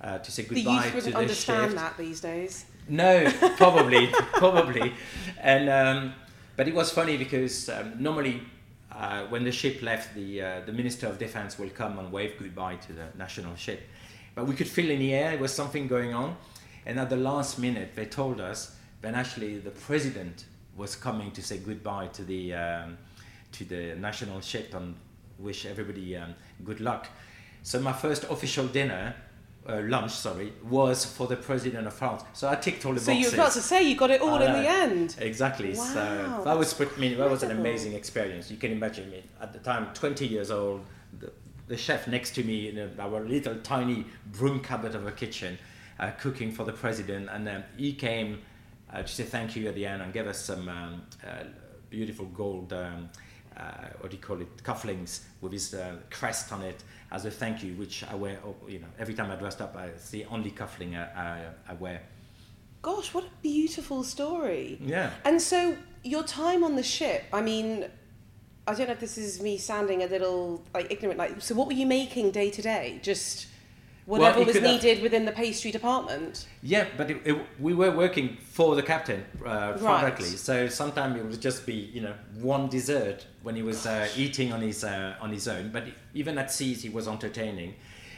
uh, 0.00 0.18
to 0.18 0.30
say 0.30 0.42
The 0.42 0.54
goodbye 0.56 0.74
youth 0.74 0.84
to 0.88 0.94
wouldn't 0.94 1.14
the 1.14 1.20
understand 1.20 1.62
shift. 1.72 1.76
that 1.76 1.96
these 1.98 2.20
days. 2.20 2.66
No, 2.88 3.30
probably, 3.56 4.08
probably. 4.34 4.92
And 5.40 5.68
um, 5.68 6.14
but 6.56 6.68
it 6.68 6.74
was 6.74 6.90
funny 6.90 7.16
because 7.16 7.68
um, 7.68 7.94
normally 7.98 8.42
uh, 8.92 9.24
when 9.24 9.44
the 9.44 9.52
ship 9.52 9.82
left, 9.82 10.14
the 10.14 10.42
uh, 10.42 10.60
the 10.66 10.72
minister 10.72 11.06
of 11.06 11.18
defense 11.18 11.58
will 11.58 11.70
come 11.70 11.98
and 11.98 12.12
wave 12.12 12.34
goodbye 12.38 12.76
to 12.76 12.92
the 12.92 13.06
national 13.16 13.56
ship. 13.56 13.80
But 14.34 14.46
we 14.46 14.54
could 14.54 14.68
feel 14.68 14.90
in 14.90 14.98
the 14.98 15.14
air 15.14 15.30
there 15.30 15.38
was 15.40 15.54
something 15.54 15.86
going 15.88 16.12
on, 16.12 16.36
and 16.86 16.98
at 16.98 17.08
the 17.08 17.16
last 17.16 17.58
minute 17.58 17.94
they 17.94 18.06
told 18.06 18.40
us 18.40 18.76
that 19.00 19.14
actually 19.14 19.58
the 19.58 19.70
president 19.70 20.44
was 20.76 20.96
coming 20.96 21.30
to 21.32 21.42
say 21.42 21.58
goodbye 21.58 22.08
to 22.08 22.22
the 22.24 22.54
um, 22.54 22.98
to 23.52 23.64
the 23.64 23.94
national 23.96 24.40
ship 24.40 24.74
and 24.74 24.94
wish 25.38 25.64
everybody 25.66 26.16
um, 26.16 26.34
good 26.64 26.80
luck. 26.80 27.06
So 27.62 27.80
my 27.80 27.92
first 27.92 28.24
official 28.24 28.66
dinner. 28.66 29.14
Uh, 29.66 29.80
lunch, 29.84 30.10
sorry, 30.10 30.52
was 30.68 31.06
for 31.06 31.26
the 31.26 31.36
president 31.36 31.86
of 31.86 31.94
France. 31.94 32.22
So 32.34 32.48
I 32.48 32.54
ticked 32.56 32.84
all 32.84 32.92
the 32.92 33.00
So 33.00 33.12
you 33.12 33.20
boxes. 33.20 33.32
were 33.32 33.42
about 33.44 33.52
to 33.52 33.60
say 33.62 33.82
you 33.82 33.96
got 33.96 34.10
it 34.10 34.20
all 34.20 34.34
I 34.34 34.44
in 34.44 34.52
the 34.52 34.68
end. 34.68 35.16
Exactly. 35.18 35.72
Wow, 35.72 35.84
so 35.84 36.42
that 36.44 36.58
was 36.58 36.78
I 36.78 36.86
mean, 36.98 37.16
that 37.16 37.30
was 37.30 37.42
an 37.42 37.50
amazing 37.50 37.94
experience. 37.94 38.50
You 38.50 38.58
can 38.58 38.72
imagine 38.72 39.10
me 39.10 39.22
at 39.40 39.54
the 39.54 39.58
time, 39.58 39.88
20 39.94 40.26
years 40.26 40.50
old, 40.50 40.84
the, 41.18 41.32
the 41.66 41.78
chef 41.78 42.06
next 42.06 42.34
to 42.34 42.44
me 42.44 42.68
in 42.68 42.78
a, 42.78 42.90
our 42.98 43.20
little 43.20 43.56
tiny 43.62 44.04
broom 44.32 44.60
cupboard 44.60 44.94
of 44.94 45.06
a 45.06 45.12
kitchen, 45.12 45.56
uh, 45.98 46.10
cooking 46.10 46.52
for 46.52 46.64
the 46.64 46.72
president, 46.72 47.30
and 47.32 47.48
um, 47.48 47.64
he 47.78 47.94
came 47.94 48.42
uh, 48.92 49.00
to 49.00 49.08
say 49.08 49.24
thank 49.24 49.56
you 49.56 49.66
at 49.68 49.74
the 49.74 49.86
end 49.86 50.02
and 50.02 50.12
gave 50.12 50.26
us 50.26 50.44
some 50.44 50.68
um, 50.68 51.02
uh, 51.26 51.44
beautiful 51.88 52.26
gold. 52.26 52.70
Um, 52.74 53.08
uh, 53.56 53.62
what 54.00 54.10
do 54.10 54.16
you 54.16 54.22
call 54.22 54.42
it? 54.42 54.56
Cufflinks 54.62 55.20
with 55.40 55.52
his 55.52 55.72
uh, 55.72 55.96
crest 56.10 56.52
on 56.52 56.60
it 56.62 56.82
as 57.14 57.24
a 57.24 57.30
thank 57.30 57.62
you, 57.62 57.72
which 57.74 58.04
I 58.04 58.14
wear. 58.14 58.38
oh, 58.44 58.54
You 58.68 58.80
know, 58.80 58.88
every 58.98 59.14
time 59.14 59.30
I 59.30 59.36
dressed 59.36 59.60
up, 59.60 59.76
I, 59.76 59.90
the 60.10 60.24
only 60.26 60.50
cuffling 60.50 60.96
I, 60.96 61.04
I, 61.28 61.44
I 61.70 61.74
wear. 61.74 62.02
Gosh, 62.82 63.14
what 63.14 63.24
a 63.24 63.30
beautiful 63.40 64.02
story. 64.02 64.78
Yeah. 64.80 65.10
And 65.24 65.40
so 65.40 65.76
your 66.02 66.24
time 66.24 66.64
on 66.64 66.76
the 66.76 66.82
ship, 66.82 67.24
I 67.32 67.40
mean, 67.40 67.86
I 68.66 68.74
don't 68.74 68.86
know 68.88 68.92
if 68.92 69.00
this 69.00 69.16
is 69.16 69.40
me 69.40 69.56
sounding 69.58 70.02
a 70.02 70.06
little 70.06 70.62
like 70.74 70.90
ignorant. 70.90 71.18
Like, 71.18 71.40
so 71.40 71.54
what 71.54 71.66
were 71.66 71.72
you 71.72 71.86
making 71.86 72.32
day 72.32 72.50
to 72.50 72.60
day? 72.60 73.00
Just 73.02 73.46
whatever 74.06 74.40
it 74.40 74.46
was 74.46 74.54
could 74.56 74.62
have- 74.64 74.82
needed 74.82 75.02
within 75.02 75.24
the 75.24 75.32
pastry 75.32 75.70
department. 75.70 76.46
Yeah, 76.62 76.86
but 76.96 77.10
it, 77.10 77.20
it, 77.24 77.36
we 77.58 77.72
were 77.74 77.90
working 77.90 78.36
for 78.52 78.74
the 78.76 78.82
captain 78.82 79.24
uh, 79.44 79.48
Right. 79.48 79.78
privately, 79.80 80.26
so 80.26 80.68
sometimes 80.68 81.16
it 81.16 81.24
would 81.24 81.40
just 81.40 81.64
be 81.66 81.74
you 81.94 82.00
know 82.02 82.14
one 82.40 82.68
dessert 82.68 83.26
when 83.42 83.54
he 83.56 83.62
was 83.62 83.86
uh, 83.86 84.08
eating 84.16 84.52
on 84.52 84.60
his 84.62 84.84
uh, 84.84 85.16
on 85.20 85.30
his 85.32 85.48
own. 85.48 85.70
But 85.70 85.84
even 86.14 86.38
at 86.38 86.50
seas, 86.52 86.82
he 86.82 86.88
was 86.88 87.06
entertaining. 87.08 87.74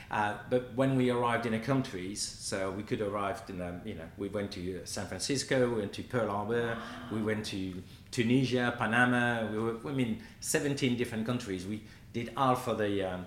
Uh, 0.08 0.34
but 0.50 0.72
when 0.76 0.94
we 0.94 1.10
arrived 1.10 1.46
in 1.46 1.52
the 1.52 1.58
countries, 1.58 2.20
so 2.22 2.70
we 2.70 2.84
could 2.84 3.00
arrive 3.00 3.42
in 3.48 3.60
um, 3.60 3.80
you 3.84 3.94
know 3.94 4.08
we 4.18 4.28
went 4.28 4.52
to 4.52 4.80
San 4.84 5.06
Francisco, 5.06 5.68
we 5.68 5.80
went 5.80 5.92
to 5.94 6.02
Pearl 6.04 6.30
Harbor, 6.30 6.76
we 7.12 7.20
went 7.22 7.44
to 7.46 7.82
Tunisia, 8.12 8.72
Panama. 8.78 9.46
We 9.50 9.58
were 9.58 9.76
I 9.84 9.92
mean 9.92 10.22
17 10.40 10.96
different 10.96 11.26
countries. 11.26 11.66
We 11.66 11.82
did 12.12 12.30
half 12.36 12.68
of 12.68 12.78
the 12.78 13.02
um, 13.02 13.26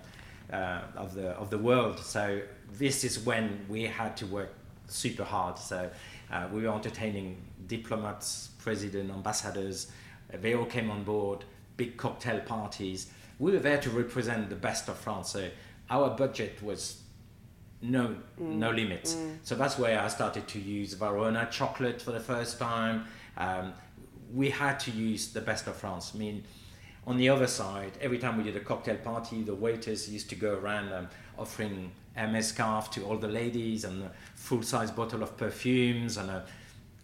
uh, 0.52 0.82
of 0.96 1.14
the 1.14 1.28
of 1.30 1.50
the 1.50 1.58
world. 1.58 1.98
So 1.98 2.40
this 2.72 3.04
is 3.04 3.18
when 3.20 3.64
we 3.68 3.84
had 3.84 4.16
to 4.18 4.26
work 4.26 4.52
super 4.86 5.24
hard. 5.24 5.58
So 5.58 5.90
uh, 6.32 6.48
we 6.52 6.62
were 6.62 6.74
entertaining 6.74 7.36
diplomats, 7.66 8.50
president, 8.58 9.10
ambassadors. 9.10 9.90
They 10.32 10.54
all 10.54 10.66
came 10.66 10.90
on 10.90 11.04
board. 11.04 11.44
Big 11.76 11.96
cocktail 11.96 12.40
parties. 12.40 13.10
We 13.38 13.52
were 13.52 13.58
there 13.58 13.78
to 13.78 13.90
represent 13.90 14.50
the 14.50 14.56
best 14.56 14.88
of 14.88 14.98
France. 14.98 15.30
So 15.30 15.48
our 15.88 16.10
budget 16.10 16.62
was 16.62 17.02
no 17.82 18.16
no 18.38 18.70
limits. 18.70 19.16
So 19.42 19.54
that's 19.54 19.78
where 19.78 20.00
I 20.00 20.08
started 20.08 20.46
to 20.48 20.58
use 20.58 20.94
Valrhona 20.94 21.50
chocolate 21.50 22.02
for 22.02 22.12
the 22.12 22.20
first 22.20 22.58
time. 22.58 23.06
Um, 23.36 23.72
we 24.32 24.50
had 24.50 24.78
to 24.80 24.90
use 24.90 25.32
the 25.32 25.40
best 25.40 25.66
of 25.66 25.76
France. 25.76 26.12
I 26.14 26.18
mean, 26.18 26.44
on 27.10 27.16
the 27.16 27.28
other 27.28 27.48
side, 27.48 27.90
every 28.00 28.18
time 28.18 28.36
we 28.38 28.44
did 28.44 28.54
a 28.56 28.60
cocktail 28.60 28.94
party, 28.96 29.42
the 29.42 29.54
waiters 29.54 30.08
used 30.08 30.28
to 30.30 30.36
go 30.36 30.54
around 30.54 30.92
um, 30.92 31.08
offering 31.36 31.90
Hermes 32.14 32.46
scarf 32.46 32.88
to 32.92 33.02
all 33.04 33.16
the 33.16 33.26
ladies 33.26 33.82
and 33.84 34.04
a 34.04 34.12
full-size 34.36 34.92
bottle 34.92 35.20
of 35.24 35.36
perfumes, 35.36 36.16
and 36.18 36.30
uh, 36.30 36.40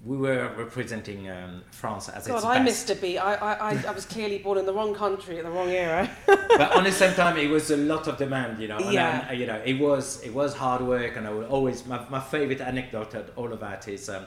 we 0.05 0.17
were 0.17 0.53
representing 0.57 1.29
um, 1.29 1.63
France 1.73 2.09
as 2.09 2.29
God, 2.29 2.37
its 2.37 2.45
I 2.45 2.55
best. 2.55 2.65
missed 2.65 2.91
a 2.91 2.95
beat. 3.03 3.19
I, 3.19 3.35
I, 3.35 3.53
I, 3.73 3.85
I 3.89 3.91
was 3.91 4.07
clearly 4.07 4.39
born 4.39 4.59
in 4.59 4.65
the 4.67 4.73
wrong 4.73 4.95
country 4.95 5.39
at 5.39 5.45
the 5.45 5.51
wrong 5.51 5.71
era. 5.71 6.09
but 6.27 6.77
on 6.77 6.85
the 6.85 6.93
same 6.93 7.13
time, 7.15 7.37
it 7.37 7.51
was 7.51 7.73
a 7.73 7.77
lot 7.77 8.07
of 8.07 8.17
demand, 8.17 8.61
you 8.63 8.69
know. 8.69 8.79
And 8.79 8.93
Yeah. 8.93 9.33
you 9.33 9.47
know, 9.47 9.61
it 9.65 9.75
was 9.81 10.23
it 10.23 10.33
was 10.33 10.55
hard 10.55 10.83
work, 10.83 11.17
and 11.17 11.27
I 11.27 11.33
would 11.33 11.49
always 11.49 11.85
my, 11.85 11.99
my 12.09 12.21
favorite 12.21 12.61
anecdote 12.61 13.17
at 13.17 13.31
all 13.35 13.53
of 13.53 13.59
that 13.59 13.89
is, 13.89 14.09
um, 14.09 14.27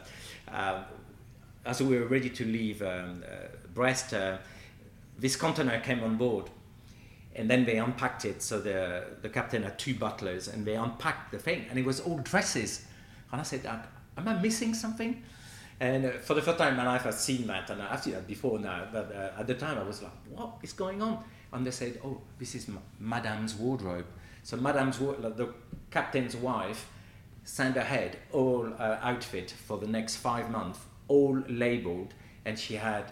uh, 0.51 0.83
as 1.65 1.81
we 1.81 1.97
were 1.97 2.07
ready 2.07 2.29
to 2.31 2.43
leave 2.43 2.81
um, 2.81 3.23
uh, 3.25 3.47
Brest, 3.73 4.13
uh, 4.13 4.37
this 5.19 5.35
container 5.35 5.79
came 5.79 6.03
on 6.03 6.17
board, 6.17 6.49
and 7.35 7.49
then 7.49 7.65
they 7.65 7.77
unpacked 7.77 8.25
it. 8.25 8.41
So 8.41 8.59
the 8.59 9.03
the 9.21 9.29
captain 9.29 9.63
had 9.63 9.77
two 9.77 9.95
butlers, 9.95 10.47
and 10.47 10.65
they 10.65 10.75
unpacked 10.75 11.31
the 11.31 11.39
thing, 11.39 11.65
and 11.69 11.77
it 11.79 11.85
was 11.85 11.99
all 11.99 12.17
dresses. 12.19 12.85
And 13.31 13.41
I 13.41 13.43
said, 13.43 13.65
"Uh, 13.65 13.77
"Am 14.17 14.27
I 14.27 14.33
missing 14.41 14.73
something?" 14.73 15.21
And 15.81 16.05
uh, 16.05 16.11
for 16.11 16.33
the 16.33 16.41
first 16.41 16.57
time 16.57 16.71
in 16.71 16.77
my 16.77 16.85
life, 16.85 17.05
I've 17.05 17.13
seen 17.13 17.47
that, 17.47 17.69
and 17.69 17.81
I've 17.81 18.03
seen 18.03 18.13
that 18.13 18.27
before 18.27 18.59
now. 18.59 18.87
But 18.91 19.15
uh, 19.15 19.39
at 19.39 19.47
the 19.47 19.55
time, 19.55 19.77
I 19.77 19.83
was 19.83 20.01
like, 20.01 20.11
"What 20.29 20.51
is 20.61 20.73
going 20.73 21.01
on?" 21.01 21.23
And 21.53 21.65
they 21.65 21.71
said, 21.71 21.99
"Oh, 22.03 22.21
this 22.37 22.55
is 22.55 22.67
Ma- 22.67 22.81
Madame's 22.99 23.55
wardrobe." 23.55 24.05
So 24.43 24.57
Madame's 24.57 24.99
wa- 24.99 25.15
the 25.29 25.53
captain's 25.91 26.35
wife 26.35 26.89
sent 27.43 27.77
ahead 27.77 28.17
all 28.31 28.67
uh, 28.77 28.97
outfit 29.01 29.51
for 29.67 29.77
the 29.77 29.87
next 29.87 30.17
five 30.17 30.49
months, 30.51 30.79
all 31.07 31.41
labeled, 31.47 32.13
and 32.45 32.57
she 32.59 32.75
had 32.75 33.11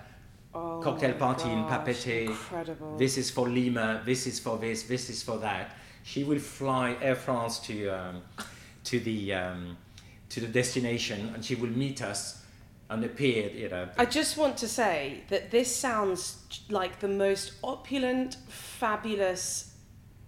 Oh 0.53 0.79
cocktail 0.81 1.13
party 1.13 1.49
in 1.49 1.61
gosh, 1.63 1.85
Papeete. 1.85 2.27
Incredible. 2.27 2.97
This 2.97 3.17
is 3.17 3.29
for 3.29 3.47
Lima. 3.47 4.01
This 4.05 4.27
is 4.27 4.39
for 4.39 4.57
this. 4.57 4.83
This 4.83 5.09
is 5.09 5.23
for 5.23 5.37
that. 5.39 5.75
She 6.03 6.23
will 6.23 6.39
fly 6.39 6.95
Air 7.01 7.15
France 7.15 7.59
to 7.59 7.89
um, 7.89 8.21
to 8.85 8.99
the 8.99 9.33
um, 9.33 9.77
to 10.29 10.39
the 10.39 10.47
destination, 10.47 11.31
and 11.33 11.43
she 11.43 11.55
will 11.55 11.69
meet 11.69 12.01
us 12.01 12.43
on 12.89 13.01
the 13.01 13.09
pier. 13.09 13.49
You 13.49 13.69
know, 13.69 13.89
I 13.97 14.05
just 14.05 14.37
want 14.37 14.57
to 14.57 14.67
say 14.67 15.23
that 15.29 15.51
this 15.51 15.75
sounds 15.75 16.37
like 16.69 16.99
the 16.99 17.07
most 17.07 17.53
opulent, 17.63 18.37
fabulous 18.47 19.73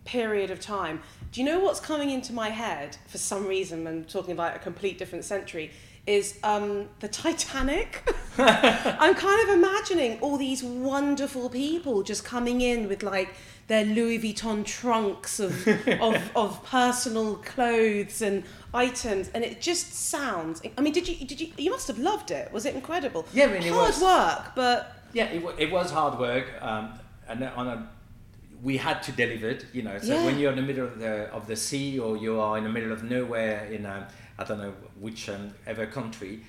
period 0.06 0.52
of 0.52 0.60
time. 0.60 1.02
Do 1.32 1.40
you 1.40 1.46
know 1.46 1.60
what's 1.60 1.80
coming 1.80 2.10
into 2.10 2.34
my 2.34 2.50
head 2.50 2.98
for 3.08 3.18
some 3.18 3.46
reason? 3.46 3.86
I'm 3.88 4.06
talking 4.06 4.32
about 4.32 4.56
a 4.56 4.60
complete 4.60 4.98
different 4.98 5.24
century. 5.24 5.72
Is 6.10 6.40
um, 6.44 6.90
the 7.00 7.08
Titanic. 7.08 8.04
I'm 8.38 9.16
kind 9.16 9.50
of 9.50 9.56
imagining 9.56 10.20
all 10.22 10.38
these 10.38 10.64
wonderful 10.64 11.50
people 11.50 12.04
just 12.04 12.24
coming 12.24 12.62
in 12.62 12.88
with 12.88 13.04
like 13.04 13.30
their 13.68 13.86
Louis 13.86 14.18
Vuitton 14.18 14.66
trunks 14.66 15.40
of, 15.40 15.68
of, 16.02 16.32
of 16.36 16.66
personal 16.66 17.36
clothes 17.36 18.22
and 18.22 18.44
items, 18.74 19.30
and 19.34 19.44
it 19.44 19.62
just 19.62 19.94
sounds. 19.94 20.62
I 20.78 20.82
mean, 20.82 20.94
did 20.94 21.08
you 21.08 21.26
did 21.28 21.40
you 21.42 21.52
you 21.58 21.70
must 21.70 21.88
have 21.88 22.00
loved 22.00 22.32
it? 22.32 22.52
Was 22.52 22.66
it 22.66 22.74
incredible? 22.76 23.26
Yeah, 23.34 23.46
I 23.46 23.48
mean, 23.54 23.64
it 23.64 23.74
hard 23.74 23.90
was- 23.90 24.02
work, 24.02 24.56
but 24.56 24.96
Yeah, 25.14 25.26
it, 25.26 25.44
it 25.58 25.72
was 25.72 25.92
hard 25.92 26.18
work, 26.20 26.48
um, 26.62 26.94
and 27.28 27.44
on 27.44 27.68
a, 27.68 27.90
we 28.64 28.78
had 28.78 29.04
to 29.04 29.12
deliver 29.12 29.50
it. 29.50 29.66
You 29.74 29.84
know, 29.84 30.00
so 30.00 30.14
Yeah. 30.14 30.26
when 30.26 30.40
you're 30.40 30.52
in 30.52 30.58
the 30.64 30.68
middle 30.72 30.86
of 30.88 30.98
the 30.98 31.14
of 31.38 31.46
the 31.46 31.56
sea 31.56 32.00
or 32.00 32.16
you 32.18 32.40
are 32.40 32.58
in 32.58 32.64
the 32.64 32.70
middle 32.78 32.92
of 32.92 33.04
nowhere 33.04 33.66
in 33.66 33.86
a, 33.86 34.08
I 34.40 34.44
don't 34.46 34.58
know 34.60 34.74
which 35.00 35.30
um, 35.30 35.54
ever 35.68 35.86
country, 35.86 36.42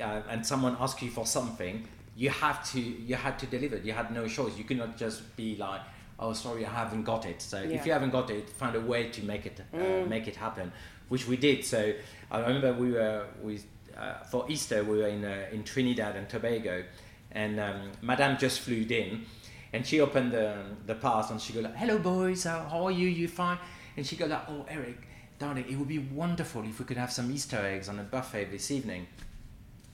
uh, 0.00 0.20
and 0.28 0.46
someone 0.46 0.76
asks 0.78 1.02
you 1.02 1.10
for 1.10 1.26
something, 1.26 1.88
you 2.14 2.30
have 2.30 2.58
to 2.72 2.80
you 2.80 3.14
had 3.16 3.38
to 3.38 3.46
deliver. 3.46 3.78
You 3.78 3.92
had 3.94 4.12
no 4.12 4.28
choice. 4.28 4.56
You 4.58 4.64
could 4.64 4.76
not 4.76 4.96
just 4.98 5.34
be 5.36 5.56
like, 5.56 5.80
oh 6.20 6.32
sorry, 6.34 6.66
I 6.66 6.70
haven't 6.70 7.04
got 7.04 7.24
it. 7.26 7.40
So 7.40 7.58
Yeah. 7.60 7.76
if 7.76 7.86
you 7.86 7.92
haven't 7.92 8.10
got 8.10 8.28
it, 8.30 8.50
find 8.50 8.76
a 8.76 8.80
way 8.80 9.08
to 9.10 9.22
make 9.22 9.46
it 9.46 9.60
uh, 9.72 10.06
make 10.06 10.28
it 10.28 10.36
happen, 10.36 10.70
which 11.08 11.26
we 11.26 11.36
did. 11.36 11.64
So 11.64 11.92
I 12.30 12.40
remember 12.40 12.72
we 12.74 12.92
were 12.92 13.24
we 13.42 13.60
uh, 13.96 14.14
for 14.30 14.44
Easter 14.48 14.84
we 14.84 14.98
were 14.98 15.08
in 15.08 15.24
uh, 15.24 15.46
in 15.54 15.64
Trinidad 15.64 16.16
and 16.16 16.28
Tobago, 16.28 16.84
and 17.32 17.58
um, 17.58 17.92
Madame 18.02 18.36
just 18.36 18.60
flew 18.60 18.84
in, 18.90 19.24
and 19.72 19.86
she 19.86 20.00
opened 20.00 20.32
the 20.32 20.54
the 20.86 20.94
pass 20.96 21.30
and 21.30 21.40
she 21.40 21.52
go 21.54 21.60
like, 21.60 21.76
"Hello 21.76 21.98
boys, 21.98 22.44
how, 22.44 22.60
how 22.68 22.84
are 22.86 22.90
you? 22.92 23.08
You 23.08 23.26
fine?" 23.28 23.58
And 23.96 24.06
she 24.06 24.16
go 24.16 24.26
like, 24.26 24.42
"Oh 24.48 24.66
Eric, 24.68 25.07
darling, 25.38 25.64
it 25.68 25.76
would 25.78 25.88
be 25.88 25.98
wonderful 25.98 26.64
if 26.64 26.78
we 26.78 26.84
could 26.84 26.96
have 26.96 27.12
some 27.12 27.30
Easter 27.30 27.58
eggs 27.58 27.88
on 27.88 27.98
a 27.98 28.02
buffet 28.02 28.46
this 28.50 28.70
evening." 28.70 29.06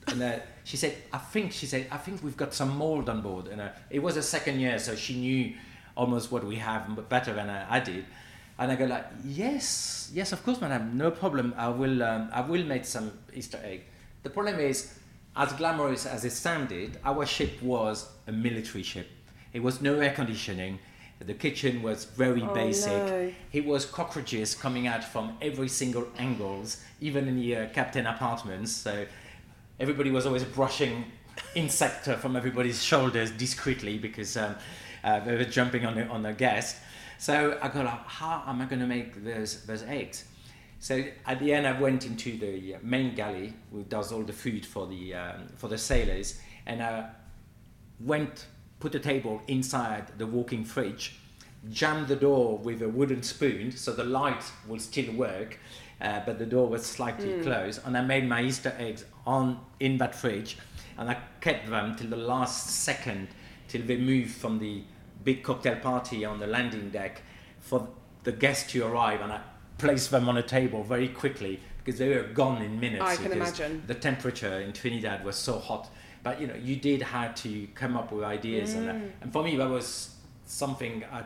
And 0.09 0.23
uh, 0.23 0.39
she 0.65 0.77
said, 0.77 0.97
"I 1.13 1.19
think," 1.19 1.53
she 1.53 1.67
said, 1.67 1.87
"I 1.91 1.97
think 1.99 2.23
we've 2.23 2.37
got 2.37 2.55
some 2.55 2.77
mold 2.77 3.09
on 3.09 3.23
board." 3.23 3.49
And 3.49 3.61
uh, 3.61 3.69
it 3.91 4.01
was 4.01 4.17
a 4.17 4.23
second 4.23 4.61
year, 4.61 4.79
so 4.79 4.95
she 4.95 5.15
knew 5.19 5.55
almost 5.97 6.33
what 6.33 6.45
we 6.45 6.57
have 6.57 7.09
better 7.09 7.33
than 7.33 7.49
uh, 7.49 7.67
I 7.69 7.81
did. 7.81 8.05
And 8.59 8.71
I 8.71 8.77
go 8.77 8.87
like, 8.87 9.07
"Yes, 9.25 10.11
yes, 10.15 10.33
of 10.33 10.45
course, 10.45 10.61
madam, 10.61 10.97
no 10.97 11.11
problem. 11.11 11.55
I 11.57 11.69
will, 11.69 12.03
um, 12.03 12.29
I 12.33 12.41
will 12.43 12.65
make 12.65 12.85
some 12.85 13.13
Easter 13.35 13.59
egg." 13.63 13.83
The 14.23 14.31
problem 14.31 14.59
is, 14.61 14.95
as 15.37 15.53
glamorous 15.55 16.07
as 16.07 16.25
it 16.25 16.33
sounded, 16.33 16.99
our 17.05 17.27
ship 17.27 17.61
was 17.63 18.09
a 18.27 18.33
military 18.33 18.83
ship. 18.83 19.09
It 19.53 19.63
was 19.63 19.81
no 19.81 19.99
air 19.99 20.13
conditioning. 20.13 20.79
The 21.27 21.35
kitchen 21.35 21.83
was 21.83 22.05
very 22.05 22.43
Oh, 22.43 22.55
basic. 22.55 22.93
no. 22.93 23.33
It 23.53 23.65
was 23.65 23.87
cockroaches 23.87 24.55
coming 24.55 24.87
out 24.87 25.03
from 25.05 25.37
every 25.41 25.69
single 25.69 26.07
angles, 26.19 26.83
even 27.01 27.29
in 27.29 27.37
the 27.37 27.57
uh, 27.57 27.69
captain 27.71 28.07
apartments. 28.07 28.73
So 28.73 29.07
everybody 29.81 30.11
was 30.11 30.27
always 30.27 30.45
brushing 30.45 31.05
insect 31.55 32.07
from 32.07 32.37
everybody's 32.37 32.83
shoulders 32.83 33.31
discreetly 33.31 33.99
because 33.99 34.37
um, 34.37 34.57
uh, 35.03 35.21
they 35.21 35.37
were 35.37 35.45
jumping 35.45 35.85
on 35.87 35.95
the, 35.95 36.07
on 36.09 36.23
the 36.23 36.33
guest. 36.33 36.77
So 37.19 37.59
I 37.63 37.69
got 37.69 37.85
like, 37.85 38.07
how 38.07 38.43
am 38.47 38.61
I 38.61 38.67
going 38.67 38.81
to 38.81 38.87
make 38.87 39.25
those 39.25 39.65
those 39.67 39.83
eggs? 39.85 40.25
So 40.81 41.03
at 41.27 41.39
the 41.39 41.55
end, 41.55 41.67
I 41.67 41.81
went 41.81 42.05
into 42.05 42.37
the 42.37 42.77
main 42.83 43.15
galley, 43.15 43.55
who 43.73 43.85
does 43.85 44.13
all 44.13 44.23
the 44.23 44.33
food 44.33 44.67
for 44.67 44.87
the 44.87 45.15
um, 45.15 45.49
for 45.57 45.69
the 45.69 45.79
sailors, 45.79 46.39
and 46.67 46.83
I 46.83 47.09
went 48.01 48.47
put 48.85 48.95
a 48.95 49.01
table 49.01 49.41
inside 49.49 50.13
the 50.19 50.27
walking 50.27 50.63
fridge, 50.63 51.17
jammed 51.71 52.07
the 52.07 52.15
door 52.15 52.59
with 52.59 52.83
a 52.83 52.89
wooden 52.89 53.23
spoon 53.23 53.73
so 53.73 53.95
the 53.95 54.05
light 54.05 54.45
will 54.69 54.79
still 54.79 55.11
work, 55.15 55.59
uh, 56.03 56.21
but 56.27 56.39
the 56.39 56.45
door 56.45 56.69
was 56.69 56.85
slightly 56.85 57.41
closed, 57.41 57.81
and 57.87 57.97
I 57.97 58.03
made 58.03 58.29
my 58.29 58.43
Easter 58.43 58.75
eggs 58.79 59.07
on 59.27 59.59
in 59.81 59.97
that 59.99 60.15
fridge, 60.15 60.59
and 60.99 61.09
I 61.09 61.17
kept 61.41 61.71
them 61.71 61.97
till 61.97 62.11
the 62.11 62.19
last 62.19 62.83
second, 62.85 63.29
till 63.69 63.81
they 63.81 63.97
moved 63.97 64.33
from 64.33 64.59
the 64.59 64.83
big 65.25 65.43
cocktail 65.43 65.77
party 65.77 66.27
on 66.27 66.39
the 66.39 66.47
landing 66.47 66.91
deck 66.91 67.23
for 67.61 67.89
the 68.25 68.33
guests 68.33 68.71
to 68.73 68.85
arrive, 68.85 69.23
and 69.23 69.33
I 69.33 69.41
placed 69.79 70.11
them 70.11 70.29
on 70.29 70.37
a 70.37 70.43
table 70.43 70.83
very 70.85 71.09
quickly 71.09 71.59
because 71.83 71.99
they 71.99 72.15
were 72.15 72.25
gone 72.25 72.61
in 72.61 72.79
minutes. 72.79 73.03
I 73.03 73.17
can 73.17 73.33
imagine. 73.33 73.83
The 73.87 73.95
temperature 73.95 74.61
in 74.61 74.75
Trinidad 74.75 75.25
was 75.25 75.37
so 75.37 75.59
hot, 75.59 75.89
but 76.25 76.41
you 76.41 76.47
know 76.49 76.57
you 76.57 76.75
did 76.77 77.01
have 77.03 77.35
to 77.37 77.69
come 77.77 77.97
up 77.97 78.11
with 78.11 78.25
ideas, 78.25 78.75
and, 78.75 78.89
Mm. 78.89 79.11
and 79.23 79.33
for 79.33 79.45
me 79.45 79.55
that 79.57 79.69
was 79.69 80.17
something 80.47 81.05
I 81.13 81.23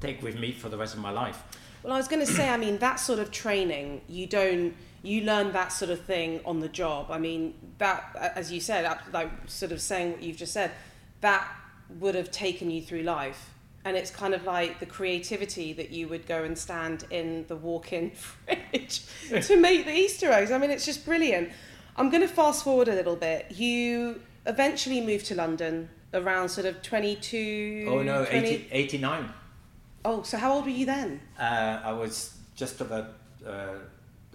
take 0.00 0.22
with 0.22 0.38
me 0.38 0.52
for 0.52 0.68
the 0.68 0.76
rest 0.76 0.92
of 0.94 1.00
my 1.00 1.10
life. 1.10 1.42
Well, 1.82 1.92
I 1.92 1.96
was 1.96 2.06
going 2.06 2.24
to 2.24 2.32
say, 2.32 2.48
I 2.48 2.56
mean, 2.56 2.78
that 2.78 3.00
sort 3.00 3.18
of 3.18 3.32
training, 3.32 4.02
you 4.08 4.28
don't, 4.28 4.72
you 5.02 5.22
learn 5.22 5.52
that 5.52 5.72
sort 5.72 5.90
of 5.90 6.00
thing 6.02 6.40
on 6.44 6.60
the 6.60 6.68
job. 6.68 7.10
I 7.10 7.18
mean, 7.18 7.54
that, 7.78 8.14
as 8.36 8.52
you 8.52 8.60
said, 8.60 8.88
like 9.12 9.28
sort 9.46 9.72
of 9.72 9.80
saying 9.80 10.12
what 10.12 10.22
you've 10.22 10.36
just 10.36 10.52
said, 10.52 10.70
that 11.22 11.44
would 11.98 12.14
have 12.14 12.30
taken 12.30 12.70
you 12.70 12.82
through 12.82 13.02
life. 13.02 13.50
And 13.84 13.96
it's 13.96 14.12
kind 14.12 14.32
of 14.32 14.44
like 14.44 14.78
the 14.78 14.86
creativity 14.86 15.72
that 15.72 15.90
you 15.90 16.06
would 16.06 16.24
go 16.28 16.44
and 16.44 16.56
stand 16.56 17.04
in 17.10 17.46
the 17.48 17.56
walk 17.56 17.92
in 17.92 18.10
fridge 18.12 19.02
to 19.42 19.60
make 19.60 19.84
the 19.84 19.92
Easter 19.92 20.30
eggs. 20.30 20.52
I 20.52 20.58
mean, 20.58 20.70
it's 20.70 20.84
just 20.86 21.04
brilliant. 21.04 21.50
I'm 21.96 22.10
going 22.10 22.22
to 22.22 22.32
fast 22.32 22.62
forward 22.62 22.86
a 22.86 22.94
little 22.94 23.16
bit. 23.16 23.50
You 23.50 24.20
eventually 24.46 25.00
moved 25.00 25.26
to 25.26 25.34
London 25.34 25.88
around 26.14 26.48
sort 26.48 26.66
of 26.66 26.82
22. 26.82 27.86
Oh 27.88 28.02
no, 28.02 28.24
20 28.24 28.48
80, 28.48 28.68
89. 28.70 29.32
Oh, 30.04 30.22
so 30.22 30.36
how 30.36 30.52
old 30.52 30.64
were 30.64 30.70
you 30.70 30.86
then? 30.86 31.20
Uh, 31.38 31.80
I 31.84 31.92
was 31.92 32.36
just 32.56 32.80
about 32.80 33.14
uh, 33.46 33.74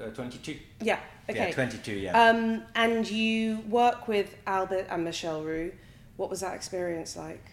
uh, 0.02 0.10
22. 0.14 0.58
Yeah. 0.82 1.00
Okay. 1.30 1.50
Yeah, 1.50 1.54
22. 1.54 1.92
Yeah. 1.94 2.30
Um, 2.30 2.64
and 2.76 3.10
you 3.10 3.60
work 3.70 4.08
with 4.08 4.36
Albert 4.46 4.88
and 4.90 5.04
Michel 5.04 5.44
Roux. 5.44 5.74
What 6.16 6.30
was 6.30 6.40
that 6.40 6.56
experience 6.56 7.18
like? 7.18 7.44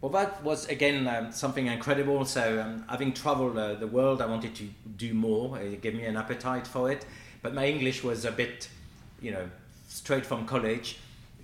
Well, 0.00 0.10
that 0.12 0.42
was 0.42 0.68
again 0.68 1.06
um, 1.06 1.32
something 1.32 1.66
incredible. 1.66 2.24
So, 2.24 2.60
um, 2.60 2.84
having 2.88 3.12
traveled 3.12 3.56
uh, 3.56 3.74
the 3.74 3.86
world, 3.86 4.20
I 4.20 4.26
wanted 4.26 4.54
to 4.56 4.68
do 4.96 5.14
more. 5.14 5.58
It 5.58 5.80
gave 5.80 5.94
me 5.94 6.04
an 6.04 6.16
appetite 6.16 6.66
for 6.66 6.90
it. 6.90 7.06
But 7.40 7.54
my 7.54 7.66
English 7.66 8.02
was 8.04 8.24
a 8.24 8.32
bit, 8.32 8.68
you 9.20 9.30
know, 9.30 9.48
straight 9.88 10.26
from 10.26 10.46
college. 10.46 10.98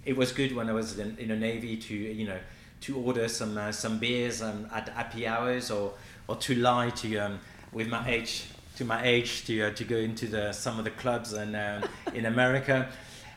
It 0.09 0.17
was 0.17 0.33
good 0.33 0.57
when 0.57 0.71
I 0.71 0.73
was 0.73 0.99
in, 0.99 1.19
in 1.19 1.29
the 1.29 1.37
navy 1.37 1.77
to, 1.77 1.95
you 1.95 2.27
know, 2.27 2.41
to 2.81 2.97
order 2.97 3.29
some 3.29 3.59
uh, 3.59 3.73
some 3.73 3.99
beers 3.99 4.41
um, 4.41 4.67
at 4.73 4.89
happy 4.89 5.27
hours, 5.27 5.71
or 5.71 5.93
or 6.27 6.37
to 6.37 6.55
lie 6.55 6.89
to 7.03 7.19
um, 7.19 7.41
with 7.73 7.89
my 7.89 8.09
age 8.09 8.47
to 8.77 8.87
my 8.87 9.05
age 9.05 9.45
to 9.45 9.65
uh, 9.65 9.71
to 9.75 9.85
go 9.85 9.97
into 9.97 10.27
the 10.27 10.53
some 10.53 10.79
of 10.79 10.85
the 10.85 10.93
clubs 10.93 11.35
and 11.35 11.55
um, 11.55 11.91
in 12.15 12.25
America. 12.25 12.89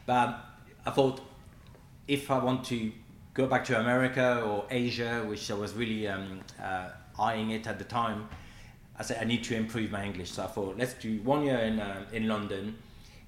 But 0.05 0.39
I 0.85 0.91
thought 0.91 1.19
if 2.07 2.31
I 2.31 2.37
want 2.41 2.63
to 2.67 2.93
go 3.33 3.47
back 3.47 3.65
to 3.65 3.77
America 3.77 4.41
or 4.41 4.65
Asia, 4.69 5.25
which 5.27 5.51
I 5.51 5.55
was 5.55 5.73
really 5.73 6.07
um, 6.07 6.39
uh, 6.63 6.89
eyeing 7.19 7.51
it 7.51 7.67
at 7.67 7.79
the 7.79 7.85
time, 7.85 8.29
I 8.97 9.03
said 9.03 9.17
I 9.19 9.25
need 9.25 9.43
to 9.43 9.57
improve 9.57 9.91
my 9.91 10.05
English. 10.05 10.31
So 10.31 10.45
I 10.45 10.47
thought 10.47 10.77
let's 10.77 10.93
do 10.93 11.19
one 11.23 11.43
year 11.43 11.57
in 11.57 11.81
uh, 11.81 12.05
in 12.13 12.29
London, 12.29 12.77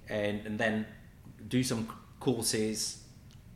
and, 0.08 0.46
and 0.46 0.58
then 0.58 0.86
do 1.50 1.62
some 1.62 1.90
courses, 2.22 3.03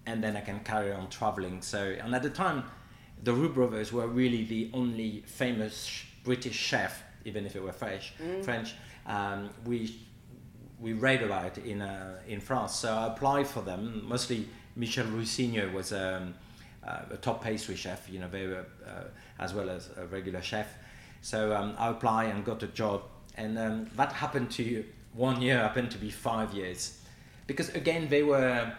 and 0.07 0.23
then 0.23 0.35
I 0.35 0.41
can 0.41 0.59
carry 0.61 0.91
on 0.91 1.09
traveling. 1.09 1.61
So 1.61 1.79
and 2.03 2.15
at 2.15 2.23
the 2.23 2.29
time, 2.29 2.63
the 3.23 3.33
Roux 3.33 3.49
brothers 3.49 3.91
were 3.91 4.07
really 4.07 4.43
the 4.45 4.71
only 4.73 5.23
famous 5.27 6.03
British 6.23 6.55
chef, 6.55 7.03
even 7.25 7.45
if 7.45 7.55
it 7.55 7.61
were 7.61 7.73
French. 7.73 8.13
French. 8.41 8.73
Um, 9.05 9.49
we 9.65 9.99
we 10.79 10.93
read 10.93 11.21
about 11.23 11.57
it 11.57 11.65
in 11.65 11.81
uh, 11.81 12.19
in 12.27 12.39
France. 12.39 12.73
So 12.75 12.93
I 12.93 13.07
applied 13.07 13.47
for 13.47 13.61
them. 13.61 14.03
Mostly 14.07 14.47
Michel 14.75 15.05
Roux 15.05 15.25
senior 15.25 15.69
was 15.71 15.91
um, 15.91 16.33
uh, 16.87 17.01
a 17.11 17.17
top 17.17 17.43
pastry 17.43 17.75
chef, 17.75 18.09
you 18.09 18.19
know, 18.19 18.29
they 18.29 18.47
were, 18.47 18.65
uh, 18.85 19.03
as 19.39 19.53
well 19.53 19.69
as 19.69 19.89
a 19.97 20.05
regular 20.05 20.41
chef. 20.41 20.67
So 21.21 21.55
um, 21.55 21.75
I 21.77 21.89
applied 21.89 22.29
and 22.29 22.45
got 22.45 22.63
a 22.63 22.67
job, 22.67 23.01
and 23.35 23.57
um, 23.57 23.89
that 23.95 24.13
happened 24.13 24.51
to 24.51 24.85
one 25.13 25.41
year 25.41 25.57
happened 25.59 25.91
to 25.91 25.97
be 25.97 26.11
five 26.11 26.53
years, 26.53 27.01
because 27.47 27.69
again 27.69 28.07
they 28.09 28.23
were. 28.23 28.73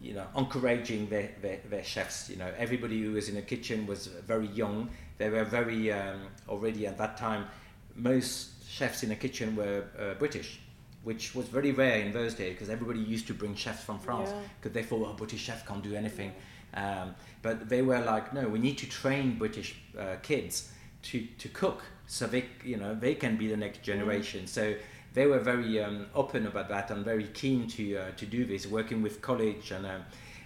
You 0.00 0.14
know, 0.14 0.26
encouraging 0.36 1.08
their, 1.08 1.30
their, 1.42 1.58
their 1.68 1.84
chefs. 1.84 2.30
You 2.30 2.36
know, 2.36 2.50
everybody 2.56 3.02
who 3.02 3.12
was 3.12 3.28
in 3.28 3.34
the 3.34 3.42
kitchen 3.42 3.86
was 3.86 4.06
very 4.06 4.46
young. 4.46 4.90
They 5.18 5.28
were 5.28 5.44
very 5.44 5.92
um, 5.92 6.20
already 6.48 6.86
at 6.86 6.96
that 6.98 7.16
time. 7.18 7.46
Most 7.94 8.66
chefs 8.68 9.02
in 9.02 9.10
the 9.10 9.16
kitchen 9.16 9.56
were 9.56 9.84
uh, 9.98 10.14
British, 10.14 10.60
which 11.02 11.34
was 11.34 11.46
very 11.48 11.72
rare 11.72 12.00
in 12.00 12.12
those 12.12 12.34
days 12.34 12.54
because 12.54 12.70
everybody 12.70 13.00
used 13.00 13.26
to 13.26 13.34
bring 13.34 13.54
chefs 13.54 13.82
from 13.82 13.98
France 13.98 14.30
Yeah. 14.32 14.40
because 14.58 14.72
they 14.72 14.82
thought, 14.82 15.06
oh, 15.06 15.12
British 15.12 15.40
chef 15.42 15.66
can't 15.66 15.82
do 15.82 15.94
anything. 15.94 16.32
Um, 16.72 17.14
but 17.42 17.68
they 17.68 17.82
were 17.82 18.00
like, 18.00 18.32
no, 18.32 18.48
we 18.48 18.58
need 18.58 18.78
to 18.78 18.88
train 18.88 19.36
British 19.38 19.74
uh, 19.98 20.16
kids 20.22 20.70
to, 21.02 21.26
to 21.38 21.48
cook 21.48 21.82
so 22.06 22.26
they, 22.26 22.44
you 22.64 22.76
know, 22.76 22.94
they 22.94 23.14
can 23.14 23.36
be 23.36 23.46
the 23.46 23.56
next 23.56 23.82
generation. 23.82 24.46
So 24.46 24.74
they 25.12 25.26
were 25.26 25.38
very 25.38 25.82
um, 25.82 26.06
open 26.14 26.46
about 26.46 26.68
that 26.68 26.90
and 26.90 27.04
very 27.04 27.26
keen 27.28 27.66
to, 27.68 27.96
uh, 27.96 28.10
to 28.16 28.26
do 28.26 28.44
this, 28.44 28.66
working 28.66 29.02
with 29.02 29.20
college. 29.20 29.70
And, 29.72 29.86
um, 29.86 30.02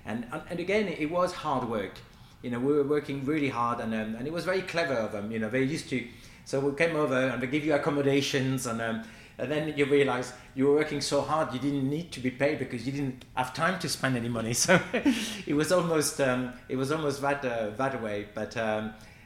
and, 0.07 0.27
and 0.49 0.61
again, 0.61 0.89
it 0.89 1.11
was 1.11 1.33
hard 1.33 1.69
work. 1.69 1.99
You 2.43 2.51
know, 2.51 2.61
we 2.61 2.73
were 2.73 2.85
working 2.85 3.25
really 3.25 3.49
hard 3.49 3.81
and, 3.81 3.95
um, 3.95 4.17
and 4.17 4.27
it 4.27 4.33
was 4.33 4.45
very 4.45 4.63
clever 4.63 4.95
of 4.95 5.13
them. 5.13 5.31
You 5.31 5.39
know, 5.39 5.51
they 5.51 5.63
used 5.63 5.89
to, 5.91 6.07
so 6.45 6.61
we 6.61 6.75
came 6.77 6.97
over 6.97 7.29
and 7.29 7.43
they 7.43 7.47
give 7.47 7.65
you 7.65 7.75
accommodations 7.75 8.67
and 8.67 8.81
um, 8.81 9.05
and 9.37 9.51
then 9.51 9.77
you 9.77 9.85
realize 9.87 10.33
you 10.55 10.67
were 10.67 10.75
working 10.75 11.01
so 11.01 11.21
hard 11.21 11.53
you 11.53 11.59
didn't 11.59 11.91
need 11.91 12.13
to 12.13 12.21
be 12.21 12.31
paid 12.31 12.61
because 12.61 12.87
you 12.87 12.93
didn't 12.93 13.25
have 13.35 13.53
time 13.53 13.81
to 13.81 13.89
spend 13.89 14.17
any 14.17 14.29
money. 14.29 14.55
So 14.65 14.81
it 15.45 15.55
was 15.55 15.73
almost 15.73 16.21
um, 16.21 16.53
it 16.69 16.77
was 16.77 16.93
almost 16.93 17.21
that 17.21 17.45
uh, 17.45 17.71
that 17.71 18.01
way, 18.01 18.29
but 18.33 18.57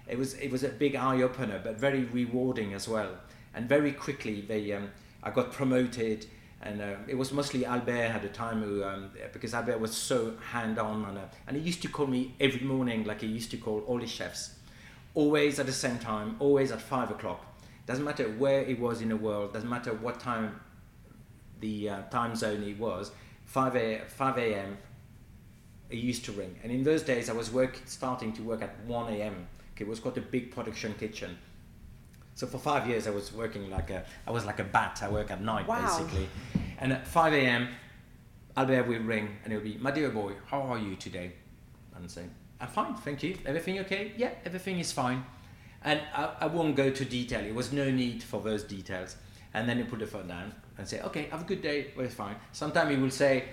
it 0.08 0.16
was 0.16 0.32
it 0.34 0.50
was 0.50 0.62
a 0.62 0.70
big 0.70 0.96
eye 0.96 1.20
opener, 1.20 1.60
but 1.62 1.78
very 1.78 2.04
rewarding 2.04 2.72
as 2.72 2.88
well. 2.88 3.10
And 3.54 3.68
very 3.68 3.92
quickly 3.92 4.40
they 4.40 4.72
um, 4.72 4.90
I 5.22 5.30
got 5.30 5.52
promoted. 5.52 6.26
And 6.60 6.80
uh, 6.80 6.96
it 7.06 7.14
was 7.16 7.32
mostly 7.32 7.64
Albert 7.64 7.92
at 7.92 8.22
the 8.22 8.28
time 8.28 8.62
who, 8.62 8.82
um, 8.82 9.10
because 9.32 9.54
Albert 9.54 9.78
was 9.78 9.94
so 9.94 10.34
hand 10.50 10.78
on, 10.78 11.04
and, 11.04 11.18
uh, 11.18 11.22
and 11.46 11.56
he 11.56 11.62
used 11.62 11.82
to 11.82 11.88
call 11.88 12.08
me 12.08 12.34
every 12.40 12.62
morning, 12.62 13.04
like 13.04 13.20
he 13.20 13.28
used 13.28 13.52
to 13.52 13.56
call 13.56 13.80
all 13.86 14.00
his 14.00 14.10
chefs, 14.10 14.54
always 15.14 15.60
at 15.60 15.66
the 15.66 15.72
same 15.72 16.00
time, 16.00 16.34
always 16.40 16.72
at 16.72 16.80
five 16.80 17.12
o'clock 17.12 17.44
doesn't 17.88 18.04
matter 18.04 18.28
where 18.28 18.60
it 18.60 18.78
was 18.78 19.00
in 19.00 19.08
the 19.08 19.16
world, 19.16 19.54
doesn't 19.54 19.68
matter 19.68 19.94
what 19.94 20.20
time 20.20 20.60
the 21.60 21.88
uh, 21.88 22.02
time 22.10 22.36
zone 22.36 22.62
it 22.62 22.78
was, 22.78 23.10
5 23.46 23.76
a, 23.76 24.02
5 24.06 24.38
a.m. 24.38 24.76
it 25.88 25.96
used 25.96 26.26
to 26.26 26.32
ring. 26.32 26.54
And 26.62 26.70
in 26.70 26.84
those 26.84 27.02
days, 27.02 27.30
I 27.30 27.32
was 27.32 27.50
work, 27.50 27.80
starting 27.86 28.34
to 28.34 28.42
work 28.42 28.60
at 28.60 28.78
1 28.84 29.14
a.m. 29.14 29.48
It 29.78 29.88
was 29.88 30.00
quite 30.00 30.18
a 30.18 30.20
big 30.20 30.50
production 30.50 30.94
kitchen. 30.98 31.38
So 32.38 32.46
for 32.46 32.58
five 32.58 32.86
years, 32.86 33.08
I 33.08 33.10
was 33.10 33.32
working 33.32 33.68
like 33.68 33.90
a, 33.90 34.04
I 34.24 34.30
was 34.30 34.44
like 34.44 34.60
a 34.60 34.64
bat. 34.64 35.00
I 35.02 35.08
work 35.08 35.32
at 35.32 35.42
night 35.42 35.66
Wow. 35.66 35.82
basically. 35.84 36.28
And 36.78 36.92
at 36.92 37.04
5 37.04 37.32
a.m., 37.32 37.66
Albert 38.56 38.86
will 38.86 39.00
ring 39.00 39.36
and 39.42 39.52
it'll 39.52 39.64
be, 39.64 39.76
my 39.78 39.90
dear 39.90 40.08
boy, 40.10 40.34
how 40.46 40.60
are 40.60 40.78
you 40.78 40.94
today? 40.94 41.32
And 41.96 42.04
I'd 42.04 42.10
say, 42.12 42.26
I'm 42.60 42.68
fine, 42.68 42.94
thank 42.94 43.24
you. 43.24 43.36
Everything 43.44 43.80
okay? 43.80 44.12
Yeah, 44.16 44.30
everything 44.44 44.78
is 44.78 44.92
fine. 44.92 45.24
And 45.82 46.00
I, 46.14 46.30
I 46.42 46.46
won't 46.46 46.76
go 46.76 46.90
to 46.90 47.04
detail. 47.04 47.44
It 47.44 47.56
was 47.56 47.72
no 47.72 47.90
need 47.90 48.22
for 48.22 48.40
those 48.40 48.62
details. 48.62 49.16
And 49.52 49.68
then 49.68 49.78
he 49.78 49.82
put 49.82 49.98
the 49.98 50.06
phone 50.06 50.28
down 50.28 50.54
and 50.76 50.86
say, 50.86 51.00
okay, 51.02 51.24
have 51.32 51.40
a 51.40 51.44
good 51.44 51.60
day. 51.60 51.88
Well, 51.96 52.06
it's 52.06 52.14
fine. 52.14 52.36
Sometimes 52.52 52.90
he 52.94 53.02
will 53.02 53.10
say, 53.10 53.46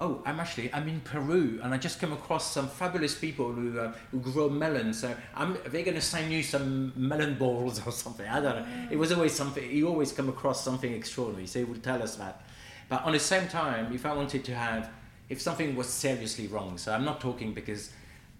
oh, 0.00 0.22
I'm 0.24 0.40
actually, 0.40 0.72
I'm 0.72 0.88
in 0.88 1.00
Peru 1.02 1.60
and 1.62 1.74
I 1.74 1.78
just 1.78 2.00
come 2.00 2.12
across 2.12 2.50
some 2.50 2.68
fabulous 2.68 3.14
people 3.14 3.52
who, 3.52 3.78
uh, 3.78 3.92
who 4.10 4.18
grow 4.20 4.48
melons. 4.48 5.00
So 5.00 5.14
I'm, 5.34 5.58
they're 5.66 5.84
going 5.84 5.94
to 5.94 6.00
send 6.00 6.32
you 6.32 6.42
some 6.42 6.92
melon 6.96 7.36
balls 7.36 7.86
or 7.86 7.92
something. 7.92 8.26
I 8.26 8.40
don't 8.40 8.56
know. 8.56 8.66
It 8.90 8.96
was 8.96 9.12
always 9.12 9.34
something, 9.34 9.70
You 9.70 9.88
always 9.88 10.10
come 10.10 10.30
across 10.30 10.64
something 10.64 10.92
extraordinary. 10.92 11.46
So 11.46 11.58
he 11.58 11.66
would 11.66 11.82
tell 11.82 12.02
us 12.02 12.16
that. 12.16 12.42
But 12.88 13.04
on 13.04 13.12
the 13.12 13.20
same 13.20 13.46
time, 13.46 13.94
if 13.94 14.06
I 14.06 14.14
wanted 14.14 14.42
to 14.44 14.54
have, 14.54 14.90
if 15.28 15.40
something 15.40 15.76
was 15.76 15.88
seriously 15.88 16.48
wrong, 16.48 16.76
so 16.78 16.92
I'm 16.92 17.04
not 17.04 17.20
talking 17.20 17.52
because 17.54 17.92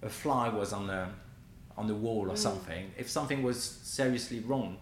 a 0.02 0.08
fly 0.08 0.48
was 0.48 0.72
on 0.72 0.86
the 0.86 1.06
on 1.76 1.86
the 1.86 1.94
wall 1.94 2.30
or 2.30 2.36
something. 2.36 2.90
If 2.98 3.08
something 3.08 3.42
was 3.42 3.62
seriously 3.62 4.40
wrong, 4.40 4.76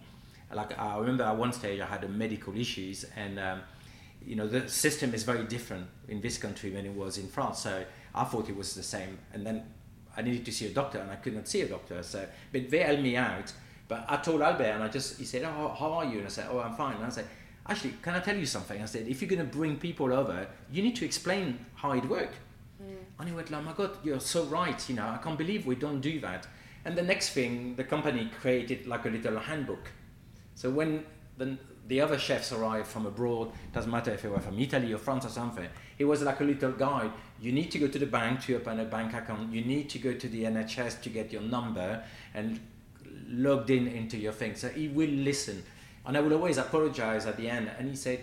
like 0.53 0.77
I 0.77 0.97
remember 0.97 1.23
at 1.23 1.37
one 1.37 1.53
stage 1.53 1.79
I 1.79 1.85
had 1.85 2.03
a 2.03 2.09
medical 2.09 2.57
issues, 2.57 3.05
and 3.15 3.37
um, 3.39 3.61
you 4.25 4.35
know 4.35 4.47
the 4.47 4.67
system 4.69 5.13
is 5.13 5.23
very 5.23 5.43
different 5.45 5.87
in 6.07 6.21
this 6.21 6.37
country 6.37 6.69
than 6.69 6.85
it 6.85 6.93
was 6.93 7.17
in 7.17 7.27
France. 7.27 7.59
So 7.59 7.83
I 8.13 8.23
thought 8.23 8.49
it 8.49 8.55
was 8.55 8.75
the 8.75 8.83
same, 8.83 9.17
and 9.33 9.45
then 9.45 9.63
I 10.15 10.21
needed 10.21 10.45
to 10.45 10.51
see 10.51 10.67
a 10.67 10.73
doctor, 10.73 10.99
and 10.99 11.11
I 11.11 11.15
could 11.15 11.35
not 11.35 11.47
see 11.47 11.61
a 11.61 11.67
doctor. 11.67 12.01
So, 12.03 12.25
but 12.51 12.69
they 12.69 12.79
helped 12.79 13.01
me 13.01 13.15
out. 13.15 13.51
But 13.87 14.05
I 14.07 14.17
told 14.17 14.41
Albert, 14.41 14.65
and 14.65 14.83
I 14.83 14.87
just 14.87 15.17
he 15.17 15.25
said, 15.25 15.43
"Oh, 15.43 15.75
how 15.79 15.93
are 15.93 16.05
you?" 16.05 16.19
And 16.19 16.27
I 16.27 16.29
said, 16.29 16.47
"Oh, 16.51 16.59
I'm 16.59 16.75
fine." 16.75 16.95
And 16.97 17.05
I 17.05 17.09
said, 17.09 17.25
"Actually, 17.67 17.95
can 18.01 18.13
I 18.15 18.19
tell 18.19 18.37
you 18.37 18.45
something?" 18.45 18.81
I 18.81 18.85
said, 18.85 19.07
"If 19.07 19.21
you're 19.21 19.29
going 19.29 19.45
to 19.49 19.57
bring 19.57 19.77
people 19.77 20.13
over, 20.13 20.47
you 20.71 20.83
need 20.83 20.95
to 20.97 21.05
explain 21.05 21.65
how 21.75 21.91
it 21.93 22.05
worked." 22.05 22.35
Mm. 22.81 22.97
And 23.19 23.29
he 23.29 23.35
went, 23.35 23.51
"Oh 23.51 23.61
my 23.61 23.73
God, 23.73 23.97
you're 24.03 24.19
so 24.19 24.43
right. 24.45 24.89
You 24.89 24.95
know, 24.95 25.07
I 25.07 25.17
can't 25.17 25.37
believe 25.37 25.65
we 25.65 25.75
don't 25.75 26.01
do 26.01 26.19
that." 26.19 26.47
And 26.85 26.97
the 26.97 27.01
next 27.01 27.29
thing, 27.29 27.75
the 27.75 27.83
company 27.83 28.31
created 28.39 28.87
like 28.87 29.05
a 29.05 29.09
little 29.09 29.39
handbook. 29.39 29.91
So 30.55 30.69
when 30.69 31.03
the, 31.37 31.57
the 31.89 31.99
other 31.99 32.19
chefs 32.19 32.51
arrived 32.51 32.87
from 32.87 33.07
abroad, 33.07 33.51
doesn't 33.73 33.89
matter 33.89 34.11
if 34.11 34.21
they 34.21 34.29
were 34.29 34.39
from 34.39 34.59
Italy 34.59 34.93
or 34.93 34.99
France 34.99 35.25
or 35.25 35.29
something, 35.29 35.67
it 35.97 36.05
was 36.05 36.21
like 36.21 36.39
a 36.39 36.43
little 36.43 36.71
guide. 36.71 37.11
You 37.41 37.51
need 37.51 37.71
to 37.71 37.79
go 37.79 37.87
to 37.87 37.97
the 37.99 38.05
bank 38.05 38.41
to 38.45 38.55
open 38.55 38.79
a 38.79 38.85
bank 38.85 39.13
account. 39.15 39.51
You 39.51 39.65
need 39.65 39.89
to 39.89 39.97
go 39.99 40.13
to 40.13 40.27
the 40.29 40.43
NHS 40.43 41.01
to 41.01 41.09
get 41.09 41.33
your 41.33 41.41
number 41.41 42.03
and 42.35 42.59
logged 43.27 43.71
in 43.71 43.87
into 43.87 44.17
your 44.17 44.33
thing. 44.33 44.55
So 44.55 44.69
he 44.69 44.87
will 44.87 45.09
listen. 45.09 45.63
And 46.05 46.15
I 46.15 46.19
will 46.21 46.33
always 46.33 46.59
apologize 46.59 47.25
at 47.25 47.37
the 47.37 47.49
end. 47.49 47.71
And 47.79 47.89
he 47.89 47.95
said, 47.95 48.19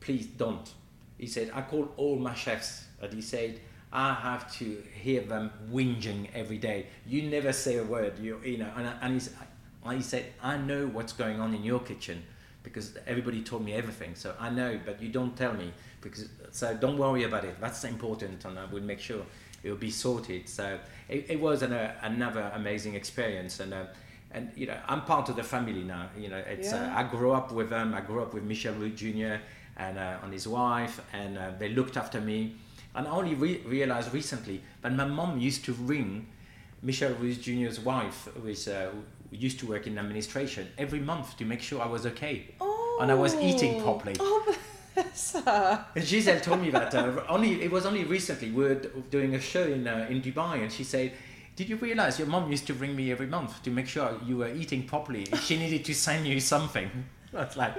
please 0.00 0.26
don't. 0.26 0.68
He 1.16 1.28
said, 1.28 1.52
I 1.54 1.62
call 1.62 1.92
all 1.96 2.16
my 2.18 2.34
chefs. 2.34 2.84
And 3.00 3.12
he 3.12 3.22
said, 3.22 3.60
I 3.92 4.12
have 4.12 4.52
to 4.58 4.82
hear 4.92 5.20
them 5.20 5.52
whinging 5.70 6.30
every 6.34 6.58
day. 6.58 6.86
You 7.06 7.22
never 7.30 7.52
say 7.52 7.76
a 7.78 7.84
word. 7.84 8.18
You, 8.18 8.40
you 8.44 8.58
know, 8.58 8.72
and, 8.76 8.88
I- 8.88 8.98
and 9.84 9.96
he 9.96 10.02
said, 10.02 10.32
I 10.42 10.56
know 10.56 10.88
what's 10.88 11.12
going 11.12 11.38
on 11.38 11.54
in 11.54 11.62
your 11.62 11.78
kitchen 11.78 12.24
because 12.64 12.96
everybody 13.06 13.42
told 13.42 13.64
me 13.64 13.74
everything. 13.74 14.16
So 14.16 14.34
I 14.40 14.50
know, 14.50 14.80
but 14.84 15.00
you 15.00 15.10
don't 15.10 15.36
tell 15.36 15.52
me 15.54 15.72
because 16.00 16.28
so 16.50 16.74
don't 16.74 16.98
worry 16.98 17.22
about 17.22 17.44
it. 17.44 17.60
That's 17.60 17.84
important, 17.84 18.44
and 18.44 18.58
I 18.58 18.64
will 18.64 18.82
make 18.82 18.98
sure 18.98 19.22
it 19.62 19.70
will 19.70 19.76
be 19.76 19.90
sorted. 19.92 20.48
So 20.48 20.78
it, 21.08 21.26
it 21.28 21.40
was 21.40 21.62
an, 21.62 21.72
uh, 21.72 21.94
another 22.02 22.50
amazing 22.54 22.94
experience, 22.96 23.60
and 23.60 23.72
uh, 23.72 23.84
and 24.32 24.50
you 24.56 24.66
know 24.66 24.76
I'm 24.88 25.02
part 25.02 25.28
of 25.28 25.36
the 25.36 25.44
family 25.44 25.84
now. 25.84 26.08
You 26.18 26.28
know, 26.30 26.38
it's 26.38 26.72
uh, 26.72 26.76
Yeah. 26.76 26.98
I 26.98 27.02
grew 27.04 27.30
up 27.32 27.52
with 27.52 27.70
them. 27.70 27.94
I 27.94 28.00
grew 28.00 28.20
up 28.22 28.34
with 28.34 28.42
Michel 28.42 28.74
Roux 28.74 28.90
Jr. 28.90 29.36
and 29.76 29.98
uh, 29.98 30.18
and 30.24 30.32
his 30.32 30.48
wife, 30.48 31.00
and 31.12 31.38
uh, 31.38 31.52
they 31.58 31.68
looked 31.68 31.96
after 31.96 32.20
me. 32.20 32.56
And 32.96 33.08
I 33.08 33.10
only 33.10 33.34
re- 33.34 33.60
realized 33.66 34.14
recently 34.14 34.62
that 34.82 34.92
my 34.92 35.04
mom 35.04 35.40
used 35.40 35.64
to 35.64 35.72
ring 35.72 36.28
Michel 36.82 37.12
Roux 37.14 37.34
Jr.'s 37.34 37.80
wife, 37.80 38.28
who 38.40 38.48
is 38.48 38.68
uh, 38.68 38.90
used 39.34 39.58
to 39.60 39.66
work 39.66 39.86
in 39.86 39.98
administration, 39.98 40.68
every 40.78 41.00
month 41.00 41.36
to 41.38 41.44
make 41.44 41.60
sure 41.60 41.82
I 41.82 41.86
was 41.86 42.06
okay 42.06 42.54
Oh. 42.60 42.98
and 43.00 43.10
I 43.10 43.14
was 43.14 43.34
eating 43.34 43.82
properly. 43.82 44.16
Oh. 44.20 44.56
And 45.96 46.04
Giselle 46.04 46.40
told 46.40 46.60
me 46.62 46.70
that 46.70 46.94
uh, 46.94 47.22
only 47.28 47.62
it 47.62 47.70
was 47.70 47.84
only 47.84 48.04
recently 48.04 48.50
we 48.52 48.62
were 48.62 48.76
doing 49.10 49.34
a 49.34 49.40
show 49.40 49.64
in 49.64 49.88
uh, 49.88 50.06
in 50.08 50.22
Dubai, 50.22 50.62
and 50.62 50.70
she 50.70 50.84
said, 50.84 51.12
"Did 51.56 51.68
you 51.68 51.76
realize 51.76 52.16
your 52.20 52.28
mom 52.28 52.48
used 52.50 52.66
to 52.68 52.74
ring 52.74 52.94
me 52.94 53.10
every 53.10 53.26
month 53.26 53.60
to 53.64 53.70
make 53.70 53.88
sure 53.88 54.08
you 54.24 54.36
were 54.36 54.52
eating 54.62 54.86
properly? 54.86 55.24
She 55.46 55.56
needed 55.56 55.84
to 55.86 55.94
send 55.94 56.26
you 56.26 56.38
something." 56.38 56.88
That's 57.32 57.56
like, 57.56 57.74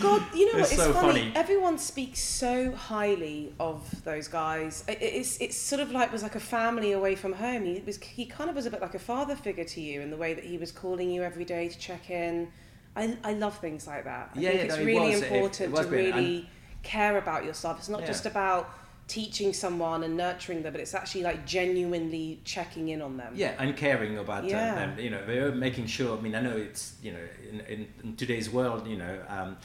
God, 0.00 0.22
you 0.34 0.52
know 0.52 0.58
It's 0.58 0.70
what? 0.70 0.78
It's 0.78 0.82
so 0.82 0.92
funny. 0.92 1.20
funny. 1.20 1.32
Everyone 1.34 1.78
speaks 1.78 2.20
so 2.20 2.72
highly 2.72 3.54
of 3.58 4.04
those 4.04 4.28
guys. 4.28 4.84
I- 4.88 4.92
I- 4.92 4.94
It's 5.20 5.40
it's 5.40 5.56
sort 5.56 5.80
of 5.80 5.90
like 5.90 6.12
was 6.12 6.22
like 6.22 6.34
a 6.34 6.40
family 6.40 6.92
away 6.92 7.14
from 7.14 7.32
home. 7.32 7.64
He 7.64 7.82
was 7.86 7.96
he 7.98 8.26
kind 8.26 8.50
of 8.50 8.56
was 8.56 8.66
a 8.66 8.70
bit 8.70 8.80
like 8.82 8.94
a 8.94 8.98
father 8.98 9.34
figure 9.36 9.64
to 9.64 9.80
you 9.80 10.00
in 10.02 10.10
the 10.10 10.16
way 10.16 10.34
that 10.34 10.44
he 10.44 10.58
was 10.58 10.70
calling 10.72 11.10
you 11.10 11.22
every 11.22 11.44
day 11.44 11.68
to 11.68 11.78
check 11.78 12.10
in. 12.10 12.48
I, 12.94 13.16
I 13.24 13.32
love 13.34 13.58
things 13.58 13.86
like 13.86 14.04
that. 14.04 14.30
I 14.34 14.40
Yeah, 14.40 14.48
think 14.50 14.58
yeah, 14.60 14.64
it's 14.66 14.76
no, 14.76 14.82
it 14.82 14.86
really. 14.86 15.12
It- 15.12 15.22
it 15.22 15.32
important 15.32 15.72
was 15.72 15.86
to 15.86 15.92
really 15.92 16.48
care 16.82 17.16
about 17.18 17.44
yourself. 17.44 17.78
It's 17.78 17.88
not 17.88 18.00
Yeah. 18.02 18.06
just 18.06 18.26
about 18.26 18.70
teaching 19.08 19.52
someone 19.52 20.02
and 20.02 20.16
nurturing 20.16 20.62
them, 20.62 20.72
but 20.72 20.80
it's 20.80 20.92
actually 20.94 21.22
like 21.22 21.46
genuinely 21.46 22.40
checking 22.44 22.88
in 22.88 23.00
on 23.00 23.16
them. 23.16 23.32
yeah, 23.36 23.54
and 23.58 23.76
caring 23.76 24.18
about 24.18 24.44
Yeah. 24.44 24.72
uh, 24.72 24.74
them. 24.74 24.98
You 24.98 25.10
know, 25.10 25.24
they're 25.24 25.52
making 25.52 25.86
sure. 25.86 26.18
I 26.18 26.20
mean, 26.20 26.34
I 26.34 26.40
know 26.40 26.56
it's 26.56 26.94
you 27.02 27.12
know 27.12 27.24
in, 27.50 27.60
in, 27.60 27.86
in 28.02 28.16
today's 28.16 28.50
world, 28.50 28.86
you 28.88 28.96
know, 28.96 29.18
um, 29.28 29.56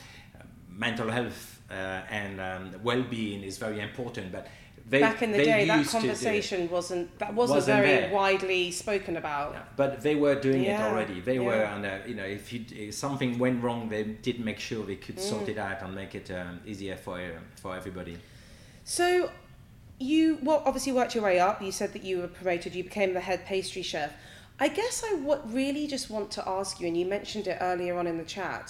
mental 0.88 1.10
health 1.18 1.42
uh, 1.70 1.74
and 2.22 2.34
um, 2.50 2.64
well-being 2.84 3.42
is 3.50 3.58
very 3.58 3.80
important, 3.90 4.32
but. 4.32 4.46
They, 4.94 5.00
Back 5.00 5.22
in 5.22 5.32
the 5.32 5.38
day, 5.38 5.66
that 5.68 5.82
it. 5.86 5.88
conversation 5.88 6.60
wasn't 6.78 7.08
that 7.20 7.34
wasn't, 7.34 7.58
Wasn't 7.60 7.78
very 7.78 7.88
there. 8.02 8.14
widely 8.22 8.72
spoken 8.72 9.16
about. 9.16 9.50
Yeah, 9.54 9.62
but 9.82 9.92
they 10.02 10.16
were 10.16 10.36
doing 10.48 10.64
Yeah, 10.64 10.82
it 10.82 10.90
already. 10.92 11.22
They 11.22 11.40
were, 11.40 11.64
and 11.74 11.84
you 12.10 12.16
know, 12.20 12.26
if, 12.26 12.52
you, 12.52 12.60
if 12.86 12.94
something 12.96 13.32
went 13.46 13.64
wrong, 13.64 13.88
they 13.90 14.04
did 14.28 14.38
make 14.50 14.60
sure 14.60 14.80
they 14.84 14.98
could 15.06 15.20
sort 15.20 15.46
Mm. 15.46 15.50
it 15.54 15.58
out 15.68 15.80
and 15.84 15.96
make 16.02 16.14
it 16.22 16.28
um, 16.40 16.60
easier 16.72 16.98
for 17.06 17.16
uh, 17.20 17.40
for 17.62 17.72
everybody. 17.80 18.16
So, 18.84 19.08
you 20.12 20.40
well 20.48 20.62
obviously 20.66 20.94
worked 21.00 21.14
your 21.16 21.24
way 21.30 21.40
up. 21.48 21.62
You 21.62 21.72
said 21.72 21.90
that 21.96 22.04
you 22.04 22.16
were 22.22 22.28
promoted. 22.40 22.70
You 22.80 22.84
became 22.84 23.14
the 23.14 23.22
head 23.30 23.42
pastry 23.46 23.84
chef. 23.84 24.12
I 24.60 24.68
guess 24.80 24.96
I 25.10 25.12
what 25.30 25.40
really 25.60 25.86
just 25.96 26.10
want 26.10 26.28
to 26.38 26.42
ask 26.58 26.72
you, 26.82 26.88
and 26.90 26.98
you 27.02 27.06
mentioned 27.06 27.46
it 27.48 27.58
earlier 27.62 27.94
on 28.00 28.08
in 28.08 28.18
the 28.18 28.26
chat. 28.38 28.66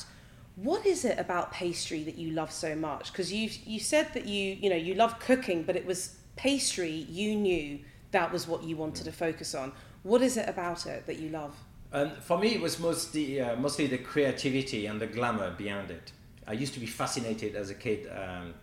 What 0.56 0.86
is 0.86 1.06
it 1.06 1.18
about 1.18 1.52
pastry 1.52 2.04
that 2.04 2.18
you 2.18 2.32
love 2.32 2.52
so 2.52 2.76
much? 2.76 3.12
Because 3.12 3.32
you 3.32 3.49
you 3.66 3.80
said 3.80 4.14
that 4.14 4.26
you 4.26 4.58
you 4.60 4.70
know 4.70 4.76
you 4.76 4.93
love 4.95 5.20
cooking, 5.20 5.64
but 5.64 5.76
it 5.76 5.86
was 5.86 6.18
pastry. 6.36 6.91
You 7.10 7.36
knew 7.36 7.80
that 8.12 8.32
was 8.32 8.47
what 8.47 8.64
you 8.64 8.76
wanted 8.78 9.06
to 9.06 9.12
focus 9.12 9.56
on. 9.56 9.72
What 10.04 10.22
is 10.22 10.38
it 10.38 10.49
about 10.49 10.86
it 10.86 11.06
that 11.08 11.18
you 11.18 11.30
love? 11.30 11.56
And 11.93 12.12
for 12.24 12.38
me, 12.38 12.56
it 12.56 12.62
was 12.62 12.80
mostly 12.80 13.41
uh, 13.41 13.56
mostly 13.56 13.88
the 13.88 13.97
creativity 13.97 14.86
and 14.86 14.99
the 14.99 15.08
glamour 15.08 15.52
behind 15.52 15.91
it. 15.91 16.12
I 16.47 16.54
used 16.54 16.74
to 16.74 16.80
be 16.80 16.86
fascinated 16.86 17.56
as 17.56 17.70
a 17.70 17.76
kid 17.76 18.10
um, 18.10 18.54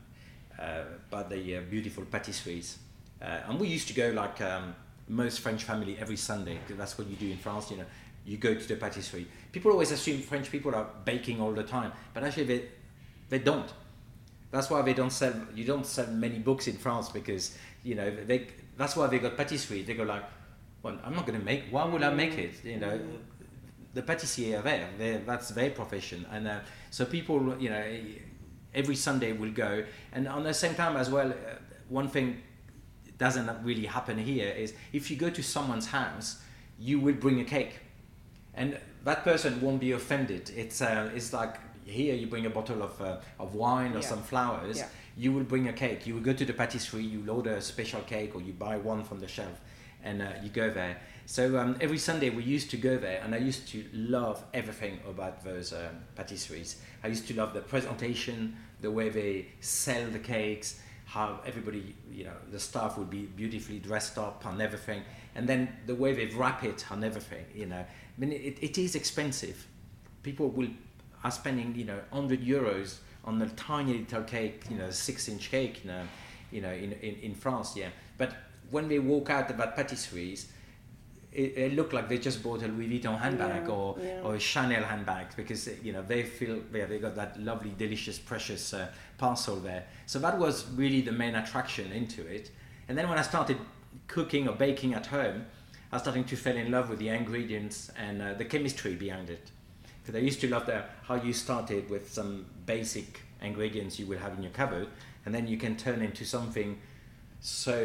uh, 0.59 0.82
by 1.11 1.22
the 1.22 1.57
uh, 1.57 1.61
beautiful 1.70 2.05
patisseries, 2.05 2.76
uh, 3.22 3.49
and 3.49 3.59
we 3.59 3.68
used 3.68 3.89
to 3.89 3.95
go 3.95 4.11
like 4.11 4.41
um, 4.41 4.74
most 5.09 5.41
French 5.41 5.64
family 5.64 5.97
every 5.99 6.16
Sunday. 6.16 6.59
that's 6.70 6.99
what 6.99 7.09
you 7.09 7.16
do 7.16 7.30
in 7.30 7.39
France. 7.39 7.70
You 7.70 7.78
know, 7.78 7.86
you 8.29 8.37
go 8.37 8.55
to 8.55 8.68
the 8.68 8.76
patisserie. 8.76 9.26
People 9.53 9.72
always 9.72 9.91
assume 9.91 10.20
French 10.20 10.51
people 10.51 10.74
are 10.74 10.87
baking 11.07 11.41
all 11.41 11.53
the 11.53 11.62
time, 11.62 11.93
but 12.12 12.22
actually 12.22 12.45
they 12.45 12.62
they 13.31 13.39
don't. 13.39 13.72
That's 14.51 14.68
why 14.68 14.83
they 14.83 14.93
don't 14.93 15.11
sell. 15.11 15.35
You 15.55 15.64
don't 15.64 15.87
sell 15.87 16.07
many 16.09 16.39
books 16.39 16.68
in 16.68 16.76
France 16.76 17.09
because 17.09 17.57
you 17.83 17.95
know 17.95 18.11
they. 18.11 18.49
That's 18.76 18.97
why 18.97 19.07
they 19.07 19.18
got 19.18 19.37
patisserie. 19.37 19.83
They 19.83 19.95
go 19.95 20.05
like, 20.05 20.24
well, 20.83 20.99
I'm 21.05 21.14
not 21.14 21.26
going 21.26 21.39
to 21.39 21.45
make. 21.45 21.64
Why 21.70 21.87
would 21.87 22.03
I 22.03 22.12
make 22.12 22.37
it? 22.39 22.62
You 22.64 22.76
know, 22.76 23.01
the 23.95 24.03
pâtissiers 24.03 24.59
are 24.59 24.62
there. 24.62 24.89
They're, 24.99 25.18
that's 25.18 25.49
their 25.49 25.70
profession, 25.70 26.26
and 26.31 26.47
uh, 26.47 26.61
so 26.91 27.07
people, 27.07 27.57
you 27.59 27.70
know, 27.70 27.85
every 28.74 28.95
Sunday 28.95 29.33
we'll 29.33 29.53
go, 29.53 29.85
and 30.12 30.29
on 30.29 30.45
the 30.45 30.55
same 30.55 30.74
time 30.74 30.97
as 30.97 31.09
well, 31.09 31.31
uh, 31.31 31.35
one 31.89 32.09
thing 32.09 32.43
doesn't 33.16 33.51
really 33.64 33.87
happen 33.87 34.18
here 34.18 34.49
is 34.51 34.74
if 34.93 35.11
you 35.11 35.16
go 35.16 35.31
to 35.31 35.43
someone's 35.43 35.87
house, 35.87 36.41
you 36.79 37.01
will 37.01 37.14
bring 37.14 37.41
a 37.41 37.45
cake, 37.45 37.81
and 38.59 38.78
that 39.04 39.24
person 39.24 39.61
won't 39.61 39.80
be 39.80 39.92
offended. 39.92 40.50
It's 40.56 40.80
uh, 40.82 41.11
it's 41.14 41.32
like 41.32 41.54
here 41.84 42.14
you 42.14 42.26
bring 42.26 42.46
a 42.46 42.50
bottle 42.50 42.82
of 42.82 43.00
uh, 43.00 43.16
of 43.38 43.54
wine 43.54 43.92
or 43.92 44.00
Yeah. 44.00 44.09
some 44.14 44.22
flowers. 44.22 44.78
Yeah. 44.78 44.88
You 45.16 45.32
will 45.32 45.44
bring 45.44 45.68
a 45.68 45.72
cake. 45.72 46.06
You 46.06 46.14
will 46.14 46.26
go 46.30 46.32
to 46.32 46.44
the 46.44 46.52
patisserie. 46.52 47.02
You 47.14 47.24
order 47.30 47.54
a 47.54 47.61
special 47.62 48.00
cake, 48.02 48.34
or 48.34 48.40
you 48.42 48.52
buy 48.52 48.76
one 48.76 49.02
from 49.04 49.18
the 49.20 49.28
shelf, 49.28 49.56
and 50.04 50.22
uh, 50.22 50.26
you 50.42 50.50
go 50.50 50.70
there. 50.70 50.96
So 51.26 51.59
um, 51.59 51.76
every 51.80 51.98
Sunday 51.98 52.30
we 52.30 52.42
used 52.42 52.70
to 52.70 52.76
go 52.76 52.96
there, 52.96 53.20
and 53.24 53.34
I 53.34 53.38
used 53.38 53.68
to 53.72 53.84
love 53.92 54.42
everything 54.54 55.00
about 55.09 55.44
those 55.44 55.72
um, 55.72 55.94
patisseries. 56.16 56.76
I 57.04 57.09
used 57.09 57.26
to 57.28 57.34
love 57.34 57.52
the 57.52 57.61
presentation, 57.61 58.56
the 58.80 58.90
way 58.90 59.09
they 59.11 59.46
sell 59.61 60.04
the 60.11 60.20
cakes, 60.20 60.80
how 61.04 61.40
everybody, 61.44 61.94
you 62.12 62.24
know, 62.24 62.38
the 62.52 62.61
staff 62.61 62.96
would 62.98 63.11
be 63.11 63.22
beautifully 63.36 63.78
dressed 63.78 64.18
up 64.18 64.44
and 64.46 64.62
everything, 64.62 65.02
and 65.34 65.48
then 65.48 65.68
the 65.86 65.94
way 65.94 66.12
they 66.14 66.26
wrap 66.34 66.62
it 66.64 66.84
and 66.90 67.04
everything. 67.04 67.44
You 67.54 67.66
know, 67.66 67.84
I 68.19 68.21
mean, 68.21 68.33
it, 68.33 68.59
it 68.61 68.79
is 68.79 68.95
expensive. 68.97 69.66
People 70.23 70.49
will 70.51 70.69
are 71.25 71.31
spending, 71.31 71.75
you 71.75 71.85
know, 71.85 72.01
hundred 72.12 72.43
euros 72.43 72.99
on 73.25 73.41
a 73.43 73.49
tiny 73.51 73.99
little 73.99 74.23
cake, 74.23 74.64
you 74.71 74.77
know, 74.77 74.91
six-inch 74.91 75.51
cake, 75.51 75.85
you 75.85 75.91
know, 75.91 76.03
you 76.51 76.61
know, 76.61 76.71
in, 76.71 76.93
in, 76.93 77.16
in 77.16 77.35
France, 77.35 77.77
yeah. 77.77 77.89
But 78.16 78.35
when 78.71 78.89
they 78.89 78.99
walk 78.99 79.31
out 79.31 79.51
about 79.51 79.77
patisseries, 79.77 80.47
it, 81.33 81.57
it 81.57 81.75
looked 81.75 81.93
like 81.93 82.09
they 82.09 82.19
just 82.19 82.43
bought 82.43 82.62
a 82.62 82.69
Louis 82.69 82.89
Vuitton 83.01 83.19
handbag 83.19 83.66
Yeah, 83.66 83.73
or, 83.75 83.97
yeah. 84.03 84.21
or 84.23 84.35
a 84.37 84.41
Chanel 84.41 84.83
handbag 84.83 85.37
because 85.37 85.69
you 85.83 85.93
know 85.93 86.03
they 86.03 86.23
feel 86.23 86.62
yeah, 86.73 86.87
they 86.87 86.99
got 86.99 87.16
that 87.16 87.39
lovely, 87.41 87.73
delicious, 87.77 88.19
precious 88.19 88.73
uh, 88.73 88.89
parcel 89.19 89.57
there. 89.57 89.85
So 90.07 90.19
that 90.21 90.39
was 90.39 90.69
really 90.71 91.03
the 91.03 91.12
main 91.12 91.35
attraction 91.35 91.93
into 91.93 92.27
it. 92.27 92.51
And 92.89 92.97
then 92.97 93.09
when 93.09 93.19
I 93.19 93.23
started 93.23 93.59
cooking 94.07 94.49
or 94.49 94.55
baking 94.55 94.95
at 94.95 95.07
home, 95.07 95.45
I 95.91 95.97
was 95.97 96.03
starting 96.03 96.24
to 96.24 96.36
fall 96.36 96.57
in 96.57 96.70
love 96.70 96.91
with 96.91 96.99
the 96.99 97.09
ingredients 97.09 97.91
and 97.97 98.20
uh, 98.20 98.34
the 98.34 98.45
chemistry 98.45 98.95
behind 98.95 99.30
it. 99.30 99.51
Because 100.03 100.14
I 100.20 100.22
used 100.22 100.41
to 100.43 100.49
love 100.49 100.66
the, 100.66 100.84
how 101.03 101.14
you 101.14 101.32
started 101.32 101.89
with 101.89 102.12
some 102.12 102.47
basic 102.66 103.20
ingredients 103.41 103.99
you 103.99 104.07
will 104.07 104.18
have 104.18 104.34
in 104.36 104.43
your 104.43 104.53
cupboard, 104.53 104.89
and 105.24 105.34
then 105.34 105.47
you 105.47 105.57
can 105.57 105.76
turn 105.76 106.03
into 106.03 106.24
something 106.24 106.78
so 107.41 107.80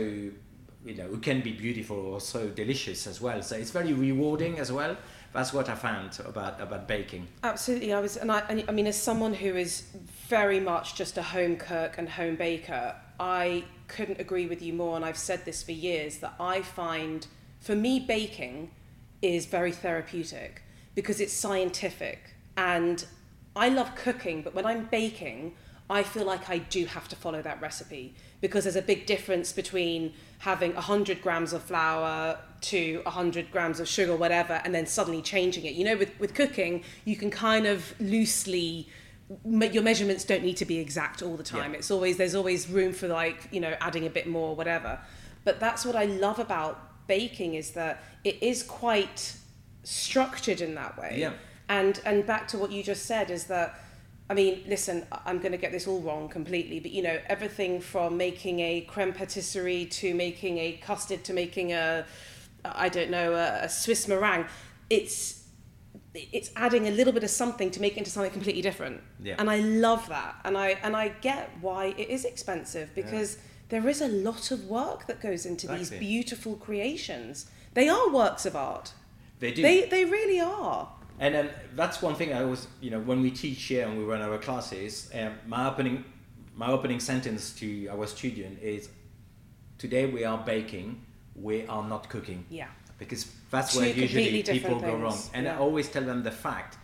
you 0.85 0.95
know 0.95 1.13
it 1.13 1.21
can 1.21 1.41
be 1.41 1.51
beautiful 1.51 1.97
or 1.97 2.19
so 2.19 2.49
delicious 2.49 3.07
as 3.07 3.21
well. 3.21 3.41
So 3.41 3.55
it's 3.55 3.71
very 3.71 3.93
rewarding 3.93 4.59
as 4.59 4.71
well. 4.71 4.97
That's 5.31 5.53
what 5.53 5.69
I 5.69 5.75
found 5.75 6.19
about 6.25 6.61
about 6.61 6.87
baking. 6.87 7.27
Absolutely, 7.43 7.93
I 7.93 7.99
was, 7.99 8.17
and 8.17 8.31
I, 8.31 8.39
and 8.49 8.63
I 8.67 8.71
mean, 8.71 8.87
as 8.87 9.01
someone 9.01 9.33
who 9.33 9.55
is 9.55 9.83
very 10.27 10.59
much 10.59 10.95
just 10.95 11.17
a 11.17 11.23
home 11.23 11.55
cook 11.57 11.97
and 11.97 12.07
home 12.07 12.35
baker, 12.35 12.95
I 13.19 13.63
couldn't 13.87 14.19
agree 14.19 14.45
with 14.45 14.61
you 14.61 14.73
more. 14.73 14.95
And 14.95 15.05
I've 15.05 15.17
said 15.17 15.45
this 15.45 15.63
for 15.63 15.71
years 15.71 16.17
that 16.17 16.35
I 16.39 16.61
find, 16.61 17.25
for 17.63 17.75
me, 17.75 17.99
baking 17.99 18.71
is 19.21 19.45
very 19.45 19.71
therapeutic 19.71 20.61
because 20.95 21.21
it's 21.21 21.33
scientific, 21.33 22.35
and 22.57 23.05
I 23.55 23.69
love 23.69 23.95
cooking, 23.95 24.41
but 24.41 24.53
when 24.53 24.65
I'm 24.65 24.85
baking, 24.85 25.55
I 25.89 26.03
feel 26.03 26.25
like 26.25 26.49
I 26.49 26.57
do 26.57 26.85
have 26.85 27.07
to 27.07 27.15
follow 27.15 27.41
that 27.41 27.61
recipe 27.61 28.15
because 28.41 28.65
there's 28.65 28.75
a 28.75 28.81
big 28.81 29.05
difference 29.05 29.53
between 29.53 30.13
having 30.39 30.73
100 30.73 31.21
grams 31.21 31.53
of 31.53 31.63
flour 31.63 32.37
to 32.61 33.01
100 33.03 33.49
grams 33.49 33.79
of 33.79 33.87
sugar, 33.87 34.15
whatever, 34.15 34.61
and 34.65 34.75
then 34.75 34.85
suddenly 34.85 35.21
changing 35.21 35.63
it. 35.63 35.73
You 35.73 35.85
know, 35.85 35.95
with, 35.95 36.19
with 36.19 36.33
cooking, 36.33 36.83
you 37.05 37.15
can 37.15 37.31
kind 37.31 37.65
of 37.65 37.93
loosely, 38.01 38.89
your 39.45 39.83
measurements 39.83 40.25
don't 40.25 40.43
need 40.43 40.57
to 40.57 40.65
be 40.65 40.79
exact 40.79 41.21
all 41.21 41.37
the 41.37 41.43
time. 41.43 41.71
Yeah. 41.71 41.79
It's 41.79 41.91
always, 41.91 42.17
there's 42.17 42.35
always 42.35 42.67
room 42.69 42.91
for 42.91 43.07
like, 43.07 43.47
you 43.51 43.61
know, 43.61 43.75
adding 43.79 44.05
a 44.05 44.09
bit 44.09 44.27
more, 44.27 44.53
whatever. 44.53 44.99
But 45.45 45.61
that's 45.61 45.85
what 45.85 45.95
I 45.95 46.05
love 46.05 46.39
about 46.39 46.92
baking 47.07 47.55
is 47.55 47.71
that 47.71 48.03
it 48.23 48.41
is 48.41 48.63
quite 48.63 49.35
structured 49.83 50.61
in 50.61 50.75
that 50.75 50.97
way. 50.97 51.17
Yeah. 51.19 51.33
And 51.69 51.99
and 52.05 52.25
back 52.25 52.47
to 52.49 52.57
what 52.57 52.71
you 52.71 52.83
just 52.83 53.05
said 53.05 53.29
is 53.29 53.45
that 53.45 53.79
I 54.29 54.33
mean, 54.33 54.63
listen, 54.67 55.05
I'm 55.25 55.39
going 55.39 55.51
to 55.51 55.57
get 55.57 55.71
this 55.71 55.85
all 55.85 56.01
wrong 56.01 56.29
completely, 56.29 56.79
but 56.79 56.91
you 56.91 57.03
know, 57.03 57.19
everything 57.27 57.81
from 57.81 58.15
making 58.17 58.61
a 58.61 58.81
creme 58.81 59.13
patisserie 59.13 59.85
to 59.85 60.15
making 60.15 60.57
a 60.59 60.73
custard 60.81 61.23
to 61.25 61.33
making 61.33 61.73
a 61.73 62.05
I 62.65 62.89
don't 62.89 63.09
know, 63.09 63.33
a, 63.33 63.65
a 63.65 63.69
Swiss 63.69 64.07
meringue, 64.07 64.45
it's 64.89 65.43
it's 66.15 66.51
adding 66.55 66.87
a 66.87 66.91
little 66.91 67.11
bit 67.11 67.23
of 67.23 67.29
something 67.29 67.71
to 67.71 67.81
make 67.81 67.93
it 67.93 67.99
into 67.99 68.11
something 68.11 68.31
completely 68.31 68.61
different. 68.61 69.01
Yeah. 69.19 69.35
And 69.39 69.49
I 69.49 69.59
love 69.59 70.07
that. 70.09 70.35
And 70.43 70.57
I 70.57 70.77
and 70.83 70.95
I 70.95 71.09
get 71.09 71.49
why 71.61 71.87
it 71.97 72.09
is 72.09 72.25
expensive 72.25 72.93
because 72.95 73.37
there 73.73 73.89
is 73.89 74.01
a 74.01 74.07
lot 74.07 74.51
of 74.51 74.65
work 74.65 75.07
that 75.07 75.19
goes 75.19 75.47
into 75.47 75.67
these 75.67 75.89
beautiful 75.89 76.55
creations. 76.57 77.47
They 77.73 77.89
are 77.89 78.07
works 78.11 78.45
of 78.45 78.55
art. 78.55 78.93
They 79.39 79.51
do. 79.51 79.63
They 79.63 79.85
they 79.87 80.05
really 80.05 80.39
are. 80.39 80.87
And 81.19 81.35
um, 81.35 81.49
that's 81.75 81.99
one 82.01 82.13
thing 82.13 82.33
I 82.33 82.43
always, 82.43 82.67
you 82.81 82.91
know, 82.91 82.99
when 82.99 83.21
we 83.21 83.31
teach 83.31 83.63
here 83.63 83.87
and 83.87 83.97
we 83.97 84.03
run 84.03 84.21
our 84.21 84.37
classes, 84.37 85.09
um, 85.15 85.33
my 85.47 85.67
opening, 85.67 86.05
my 86.55 86.67
opening 86.67 86.99
sentence 86.99 87.51
to 87.61 87.87
our 87.87 88.05
student 88.05 88.59
is, 88.61 88.89
"Today 89.79 90.05
we 90.05 90.23
are 90.23 90.37
baking, 90.37 91.03
we 91.35 91.65
are 91.65 91.83
not 91.87 92.09
cooking." 92.09 92.45
Yeah. 92.51 92.67
Because 92.99 93.25
that's 93.49 93.73
Two 93.73 93.79
where 93.79 93.89
usually 93.89 94.43
people 94.43 94.53
different 94.53 94.81
go 94.81 94.95
wrong. 94.97 95.13
things, 95.13 95.31
And 95.33 95.47
I 95.47 95.57
always 95.57 95.89
tell 95.89 96.03
them 96.03 96.21
the 96.21 96.31
fact 96.47 96.77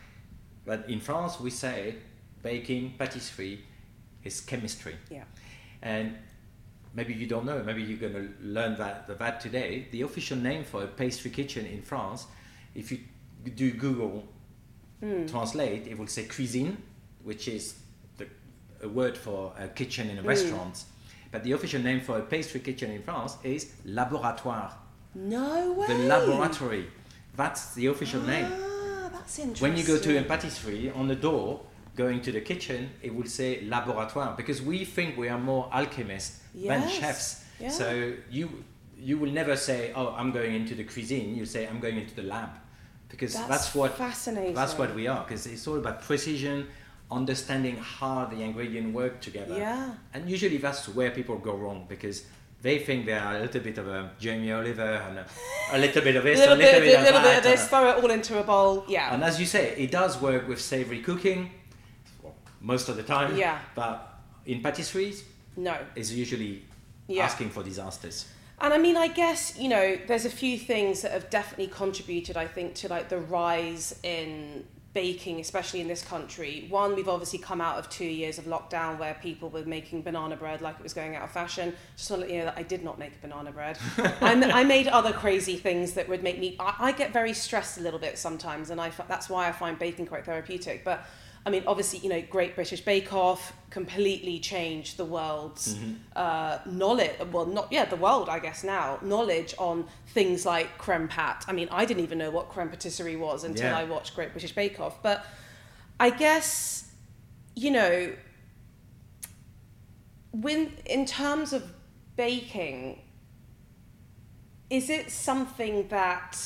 that 0.65 0.89
in 0.89 0.99
France 0.99 1.39
we 1.39 1.51
say 1.51 1.95
baking, 2.41 2.95
patisserie 2.97 3.59
is 4.23 4.41
chemistry. 4.41 4.95
Yeah. 5.11 5.25
And 5.81 6.17
maybe 6.93 7.13
you 7.13 7.27
don't 7.27 7.45
know, 7.45 7.61
maybe 7.63 7.81
you're 7.83 7.97
going 7.97 8.13
to 8.13 8.29
learn 8.41 8.77
that, 8.77 9.07
that 9.19 9.39
today. 9.39 9.87
The 9.91 10.01
official 10.01 10.37
name 10.37 10.63
for 10.63 10.83
a 10.83 10.87
pastry 10.87 11.31
kitchen 11.31 11.65
in 11.65 11.81
France, 11.81 12.25
if 12.75 12.91
you 12.91 12.99
do 13.55 13.71
Google 13.71 14.27
translate, 15.27 15.87
it 15.87 15.97
will 15.97 16.07
say 16.07 16.23
cuisine, 16.23 16.77
which 17.23 17.47
is 17.47 17.75
the, 18.17 18.27
a 18.83 18.89
word 18.89 19.17
for 19.17 19.53
a 19.57 19.67
kitchen 19.67 20.09
in 20.09 20.17
a 20.17 20.21
restaurant. 20.21 20.83
But 21.31 21.43
the 21.43 21.51
official 21.53 21.81
name 21.81 22.01
for 22.01 22.17
a 22.17 22.21
pastry 22.21 22.59
kitchen 22.59 22.91
in 22.91 23.03
France 23.03 23.37
is 23.43 23.71
laboratoire, 23.87 24.71
No 25.15 25.73
way. 25.73 25.87
the 25.87 25.93
laboratory. 26.05 26.87
That's 27.35 27.73
the 27.75 27.85
official 27.85 28.21
name. 28.23 28.47
Ah, 28.51 29.09
that's 29.13 29.39
interesting. 29.39 29.69
When 29.69 29.77
you 29.77 29.85
go 29.85 29.97
to 29.99 30.17
a 30.17 30.23
patisserie, 30.23 30.89
on 30.91 31.07
the 31.07 31.15
door, 31.15 31.61
going 32.03 32.19
to 32.27 32.31
the 32.37 32.43
kitchen, 32.51 32.79
it 33.07 33.11
will 33.17 33.31
say 33.39 33.49
laboratoire 33.75 34.31
because 34.41 34.59
we 34.71 34.77
think 34.95 35.09
we 35.23 35.27
are 35.33 35.41
more 35.51 35.63
alchemists 35.79 36.31
than 36.69 36.81
chefs. 36.97 37.27
Yeah. 37.59 37.69
So 37.79 37.87
you 38.37 38.45
you 39.09 39.15
will 39.21 39.33
never 39.41 39.55
say, 39.69 39.79
"Oh, 39.99 40.07
I'm 40.19 40.31
going 40.39 40.53
into 40.59 40.73
the 40.79 40.85
cuisine." 40.93 41.29
You 41.39 41.45
say, 41.55 41.61
"I'm 41.69 41.79
going 41.85 41.97
into 42.03 42.15
the 42.21 42.25
lab," 42.33 42.51
because 43.11 43.33
that's, 43.33 43.47
That's 43.53 43.69
what 43.79 43.91
fascinating. 44.07 44.55
that's 44.59 44.75
what 44.81 44.91
we 44.99 45.03
are. 45.13 45.21
Because 45.25 45.43
it's 45.53 45.65
all 45.69 45.77
about 45.83 45.97
precision, 46.09 46.57
understanding 47.19 47.75
how 47.97 48.17
the 48.33 48.39
ingredient 48.47 48.87
work 49.01 49.13
together. 49.27 49.55
Yeah. 49.57 49.93
And 50.13 50.21
usually 50.35 50.59
that's 50.65 50.81
where 50.97 51.11
people 51.19 51.35
go 51.49 51.53
wrong 51.63 51.79
because. 51.95 52.17
They 52.61 52.77
think 52.87 52.99
they 53.05 53.13
are 53.25 53.35
a 53.37 53.41
little 53.45 53.63
bit 53.69 53.77
of 53.81 53.87
a 53.87 53.99
Jamie 54.23 54.51
Oliver 54.51 54.91
and 55.07 55.15
a, 55.19 55.25
a 55.77 55.79
little 55.85 56.03
bit 56.07 56.15
of 56.19 56.23
a 56.25 56.27
this, 56.29 56.39
little, 56.39 56.55
a 56.55 56.63
little 56.63 56.81
bit, 56.81 56.87
bit 56.87 56.95
a 56.95 56.99
of 56.99 57.05
little 57.07 57.21
bit 57.27 57.37
of 57.37 57.43
this, 57.49 57.61
throw 57.69 57.83
it 57.91 57.95
all 58.03 58.11
into 58.11 58.33
a 58.37 58.43
bowl. 58.43 58.83
Yeah. 58.89 59.13
and 59.13 59.23
as 59.23 59.39
you 59.41 59.45
say, 59.55 59.63
it 59.83 59.89
does 59.91 60.13
work 60.29 60.43
with 60.49 60.59
savory 60.59 61.01
cooking 61.09 61.41
most 62.61 62.89
of 62.89 62.95
the 62.97 63.03
time. 63.03 63.35
Yeah. 63.37 63.59
But 63.75 64.19
in 64.45 64.61
patisseries, 64.61 65.23
no. 65.55 65.77
it's 65.95 66.11
usually 66.11 66.63
Yeah. 67.07 67.25
asking 67.25 67.49
for 67.51 67.63
disasters. 67.63 68.27
And 68.61 68.73
I 68.73 68.77
mean, 68.77 68.97
I 68.97 69.07
guess, 69.07 69.57
you 69.57 69.69
know, 69.69 69.97
there's 70.07 70.25
a 70.25 70.29
few 70.29 70.57
things 70.57 71.01
that 71.03 71.11
have 71.13 71.29
definitely 71.29 71.67
contributed, 71.67 72.35
I 72.35 72.45
think, 72.45 72.75
to 72.75 72.89
like 72.89 73.07
the 73.09 73.17
rise 73.19 73.97
in 74.03 74.65
baking, 74.91 75.39
especially 75.39 75.79
in 75.79 75.87
this 75.87 76.03
country. 76.03 76.65
One, 76.69 76.95
we've 76.95 77.07
obviously 77.07 77.39
come 77.39 77.61
out 77.61 77.77
of 77.77 77.89
two 77.89 78.05
years 78.07 78.37
of 78.37 78.45
lockdown 78.45 78.97
where 78.97 79.13
people 79.21 79.49
were 79.49 79.63
making 79.63 80.01
banana 80.01 80.35
bread 80.35 80.61
like 80.61 80.75
it 80.77 80.83
was 80.83 80.93
going 80.93 81.15
out 81.15 81.23
of 81.23 81.31
fashion. 81.31 81.73
Just 81.95 82.09
want 82.09 82.23
to 82.23 82.27
let 82.27 82.33
you 82.33 82.39
know 82.39 82.45
that 82.45 82.57
I 82.57 82.63
did 82.63 82.83
not 82.83 82.97
make 82.99 83.21
banana 83.21 83.51
bread. 83.51 83.77
I, 83.97 84.33
I 84.51 84.63
made 84.63 84.87
other 84.87 85.13
crazy 85.13 85.55
things 85.55 85.93
that 85.93 86.09
would 86.09 86.23
make 86.23 86.39
me. 86.39 86.57
I, 86.59 86.75
I 86.79 86.91
get 86.91 87.13
very 87.13 87.33
stressed 87.33 87.77
a 87.77 87.81
little 87.81 87.99
bit 87.99 88.17
sometimes, 88.17 88.71
and 88.71 88.81
I 88.81 88.91
that's 89.07 89.29
why 89.29 89.47
I 89.47 89.51
find 89.51 89.77
baking 89.79 90.07
quite 90.07 90.25
therapeutic. 90.25 90.83
But 90.83 91.05
I 91.45 91.49
mean, 91.49 91.63
obviously, 91.65 91.99
you 91.99 92.09
know, 92.09 92.21
Great 92.29 92.53
British 92.55 92.81
Bake 92.81 93.13
Off 93.13 93.53
completely 93.69 94.39
changed 94.39 94.97
the 94.97 95.05
world's 95.05 95.77
uh, 96.15 96.59
knowledge. 96.65 97.11
Well, 97.31 97.45
not 97.45 97.71
yeah, 97.71 97.85
the 97.85 97.95
world, 97.95 98.29
I 98.29 98.39
guess 98.39 98.63
now 98.63 98.99
knowledge 99.01 99.55
on 99.57 99.85
things 100.07 100.45
like 100.45 100.77
creme 100.77 101.07
pat. 101.07 101.45
I 101.47 101.53
mean, 101.53 101.69
I 101.71 101.85
didn't 101.85 102.03
even 102.03 102.17
know 102.17 102.29
what 102.29 102.49
creme 102.49 102.69
patisserie 102.69 103.15
was 103.15 103.43
until 103.43 103.67
Yeah. 103.67 103.77
I 103.77 103.85
watched 103.85 104.15
Great 104.15 104.31
British 104.31 104.51
Bake 104.53 104.79
Off. 104.79 105.01
But 105.01 105.25
I 105.99 106.09
guess, 106.09 106.91
you 107.55 107.71
know, 107.71 108.13
when 110.31 110.73
in 110.85 111.05
terms 111.05 111.53
of 111.53 111.71
baking, 112.15 113.01
is 114.69 114.89
it 114.89 115.09
something 115.09 115.87
that 115.87 116.37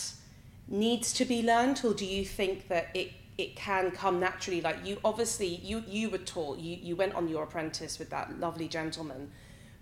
needs 0.68 1.14
to 1.14 1.26
be 1.26 1.42
learned, 1.42 1.82
or 1.84 1.94
do 1.94 2.06
you 2.06 2.24
think 2.24 2.68
that 2.70 2.90
it 2.94 3.12
it 3.38 3.56
can 3.56 3.92
come 3.92 4.20
naturally. 4.20 4.62
Like 4.62 4.86
you, 4.86 4.98
obviously, 5.04 5.48
you 5.48 5.84
you 5.88 6.10
were 6.10 6.20
taught. 6.20 6.60
You 6.60 6.78
you 6.82 6.96
went 6.96 7.16
on 7.16 7.28
your 7.28 7.44
apprentice 7.44 8.00
with 8.00 8.10
that 8.12 8.40
lovely 8.40 8.68
gentleman. 8.68 9.32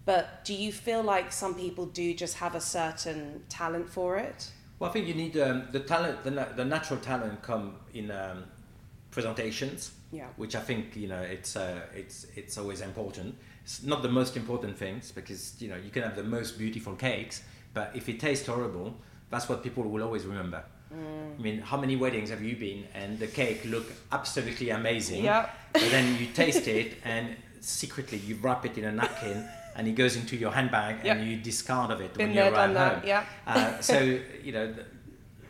But 0.06 0.44
do 0.46 0.54
you 0.54 0.72
feel 0.72 1.04
like 1.04 1.32
some 1.32 1.54
people 1.54 1.86
do 1.86 2.14
just 2.14 2.38
have 2.38 2.56
a 2.56 2.62
certain 2.62 3.44
talent 3.50 3.88
for 3.90 4.18
it? 4.18 4.52
Well, 4.80 4.90
I 4.90 4.94
think 4.94 5.08
you 5.08 5.14
need 5.14 5.38
um, 5.38 5.68
the 5.72 5.80
talent, 5.80 6.24
the, 6.24 6.32
the 6.56 6.66
natural 6.66 7.00
talent 7.00 7.44
come 7.44 7.76
in 7.94 8.10
um, 8.10 8.46
presentations, 9.12 9.92
Yeah. 10.12 10.26
which 10.38 10.56
I 10.56 10.60
think 10.60 10.96
you 10.96 11.08
know 11.08 11.22
it's 11.22 11.56
uh, 11.56 11.82
it's 11.94 12.26
it's 12.36 12.58
always 12.58 12.82
important. 12.82 13.36
It's 13.64 13.84
not 13.84 14.02
the 14.02 14.10
most 14.10 14.36
important 14.38 14.78
things 14.78 15.12
because 15.12 15.62
you 15.62 15.68
know 15.70 15.76
you 15.78 15.92
can 15.92 16.02
have 16.04 16.16
the 16.16 16.24
most 16.24 16.58
beautiful 16.58 16.96
cakes, 16.96 17.44
but 17.74 17.92
if 17.94 18.10
it 18.10 18.20
tastes 18.20 18.48
horrible, 18.48 18.96
that's 19.30 19.48
what 19.48 19.62
people 19.64 19.84
will 19.84 20.04
always 20.04 20.26
remember. 20.26 20.64
Mm. 20.94 21.40
I 21.40 21.42
mean, 21.42 21.60
how 21.62 21.78
many 21.78 21.96
weddings 21.96 22.30
have 22.30 22.42
you 22.42 22.56
been 22.56 22.86
and 22.94 23.18
the 23.20 23.28
cake 23.28 23.62
look 23.66 23.92
absolutely 24.12 24.70
amazing, 24.70 25.24
Yeah. 25.24 25.50
but 25.74 25.90
then 25.90 26.18
you 26.20 26.28
taste 26.28 26.68
it 26.68 26.98
and 27.06 27.36
secretly 27.62 28.18
you 28.18 28.36
wrap 28.42 28.66
it 28.66 28.78
in 28.78 28.86
a 28.86 28.92
napkin 28.92 29.48
and 29.76 29.88
it 29.88 29.94
goes 29.94 30.16
into 30.16 30.36
your 30.36 30.52
handbag 30.52 31.06
Yep. 31.06 31.18
and 31.18 31.28
you 31.30 31.38
discard 31.38 31.92
of 31.92 32.02
it 32.02 32.14
Been 32.14 32.28
when 32.30 32.36
you 32.36 32.44
arrive 32.54 32.76
home. 32.76 33.02
Yeah. 33.06 33.24
Uh, 33.48 33.80
so 33.80 34.00
you 34.44 34.52
know, 34.52 34.72
the, 34.74 34.86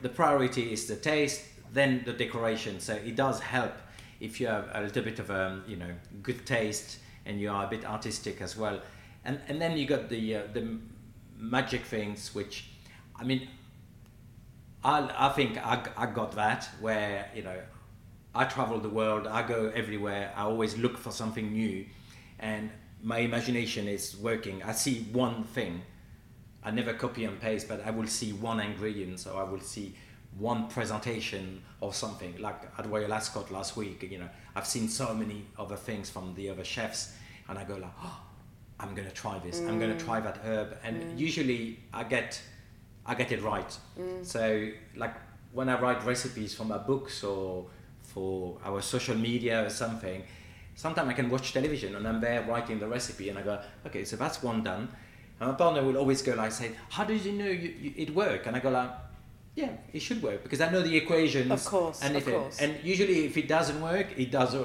the 0.01 0.09
priority 0.09 0.71
is 0.71 0.85
the 0.87 0.95
taste, 0.95 1.41
then 1.73 2.03
the 2.05 2.13
decoration. 2.13 2.79
So 2.79 2.93
it 2.93 3.15
does 3.15 3.39
help 3.39 3.73
if 4.19 4.39
you 4.39 4.47
have 4.47 4.69
a 4.73 4.81
little 4.81 5.03
bit 5.03 5.17
of 5.19 5.31
um, 5.31 5.63
you 5.67 5.77
know 5.77 5.91
good 6.21 6.45
taste 6.45 6.99
and 7.25 7.39
you 7.39 7.49
are 7.49 7.65
a 7.65 7.69
bit 7.69 7.83
artistic 7.85 8.41
as 8.41 8.55
well. 8.55 8.79
And 9.25 9.39
and 9.47 9.59
then 9.59 9.77
you 9.77 9.87
got 9.87 10.09
the 10.09 10.35
uh, 10.35 10.41
the 10.53 10.77
magic 11.37 11.81
things, 11.85 12.35
which 12.35 12.65
I 13.19 13.23
mean, 13.23 13.47
I 14.83 15.27
I 15.27 15.29
think 15.29 15.57
I, 15.57 15.83
I 15.97 16.05
got 16.07 16.33
that 16.33 16.69
where 16.79 17.29
you 17.35 17.43
know 17.43 17.59
I 18.33 18.45
travel 18.45 18.79
the 18.79 18.89
world, 18.89 19.27
I 19.27 19.45
go 19.45 19.71
everywhere, 19.75 20.31
I 20.35 20.43
always 20.43 20.77
look 20.77 20.97
for 20.97 21.11
something 21.11 21.51
new, 21.51 21.85
and 22.39 22.69
my 23.03 23.19
imagination 23.19 23.87
is 23.87 24.15
working. 24.17 24.63
I 24.63 24.71
see 24.71 25.07
one 25.11 25.43
thing, 25.43 25.81
I 26.63 26.71
never 26.71 26.93
copy 26.93 27.25
and 27.25 27.39
paste, 27.41 27.67
but 27.67 27.85
I 27.85 27.91
will 27.91 28.07
see 28.07 28.31
one 28.31 28.59
ingredient, 28.59 29.19
so 29.19 29.37
I 29.37 29.43
will 29.43 29.59
see 29.59 29.95
one 30.37 30.67
presentation 30.69 31.61
or 31.81 31.93
something. 31.93 32.37
Like 32.37 32.61
at 32.77 32.85
Royal 32.85 33.13
Ascot 33.13 33.51
last 33.51 33.75
week, 33.75 34.07
you 34.09 34.19
know, 34.19 34.29
I've 34.55 34.67
seen 34.67 34.87
so 34.87 35.13
many 35.13 35.45
other 35.59 35.75
things 35.75 36.09
from 36.09 36.33
the 36.35 36.49
other 36.49 36.63
chefs, 36.63 37.13
and 37.49 37.57
I 37.59 37.65
go 37.65 37.75
like, 37.75 37.91
oh, 38.01 38.19
I'm 38.79 38.95
gonna 38.95 39.11
try 39.11 39.39
this. 39.39 39.59
I'm 39.59 39.79
gonna 39.79 39.95
mm. 39.95 40.05
try 40.05 40.21
that 40.21 40.37
herb, 40.45 40.77
and 40.83 41.03
mm. 41.03 41.19
usually 41.19 41.79
I 41.93 42.03
get, 42.03 42.41
I 43.05 43.15
get 43.15 43.31
it 43.31 43.41
right. 43.41 43.77
Mm. 43.99 44.25
So 44.25 44.69
like 44.95 45.15
when 45.53 45.69
I 45.69 45.79
write 45.79 46.05
recipes 46.05 46.53
for 46.53 46.65
my 46.65 46.77
books 46.77 47.23
or 47.23 47.65
for 48.03 48.57
our 48.63 48.81
social 48.81 49.15
media 49.15 49.65
or 49.65 49.69
something, 49.69 50.23
sometimes 50.75 51.09
I 51.09 51.13
can 51.13 51.29
watch 51.29 51.53
television 51.53 51.95
and 51.95 52.07
I'm 52.07 52.21
there 52.21 52.43
writing 52.43 52.79
the 52.79 52.87
recipe 52.87 53.29
and 53.29 53.37
I 53.39 53.41
go, 53.41 53.59
okay, 53.87 54.03
so 54.05 54.15
that's 54.15 54.41
one 54.43 54.63
done. 54.63 54.89
And 55.39 55.49
my 55.49 55.55
partner 55.55 55.83
will 55.83 55.97
always 55.97 56.21
go 56.21 56.35
like, 56.35 56.51
say, 56.51 56.71
how 56.89 57.03
did 57.03 57.25
you 57.25 57.31
know 57.33 57.47
you, 57.47 57.73
you, 57.79 57.93
it 57.97 58.15
worked? 58.15 58.45
And 58.47 58.55
I 58.55 58.59
go 58.59 58.69
like, 58.69 58.91
yeah, 59.55 59.71
it 59.91 60.01
should 60.01 60.21
work 60.21 60.43
because 60.43 60.61
I 60.61 60.69
know 60.71 60.81
the 60.81 60.95
equations. 60.95 61.51
Of 61.51 61.65
course, 61.65 62.01
and 62.01 62.15
of 62.15 62.27
it- 62.27 62.31
course. 62.31 62.59
and 62.61 62.75
usually 62.83 63.25
if 63.25 63.35
it 63.37 63.47
doesn't 63.47 63.81
work, 63.81 64.07
it 64.17 64.31
does 64.31 64.55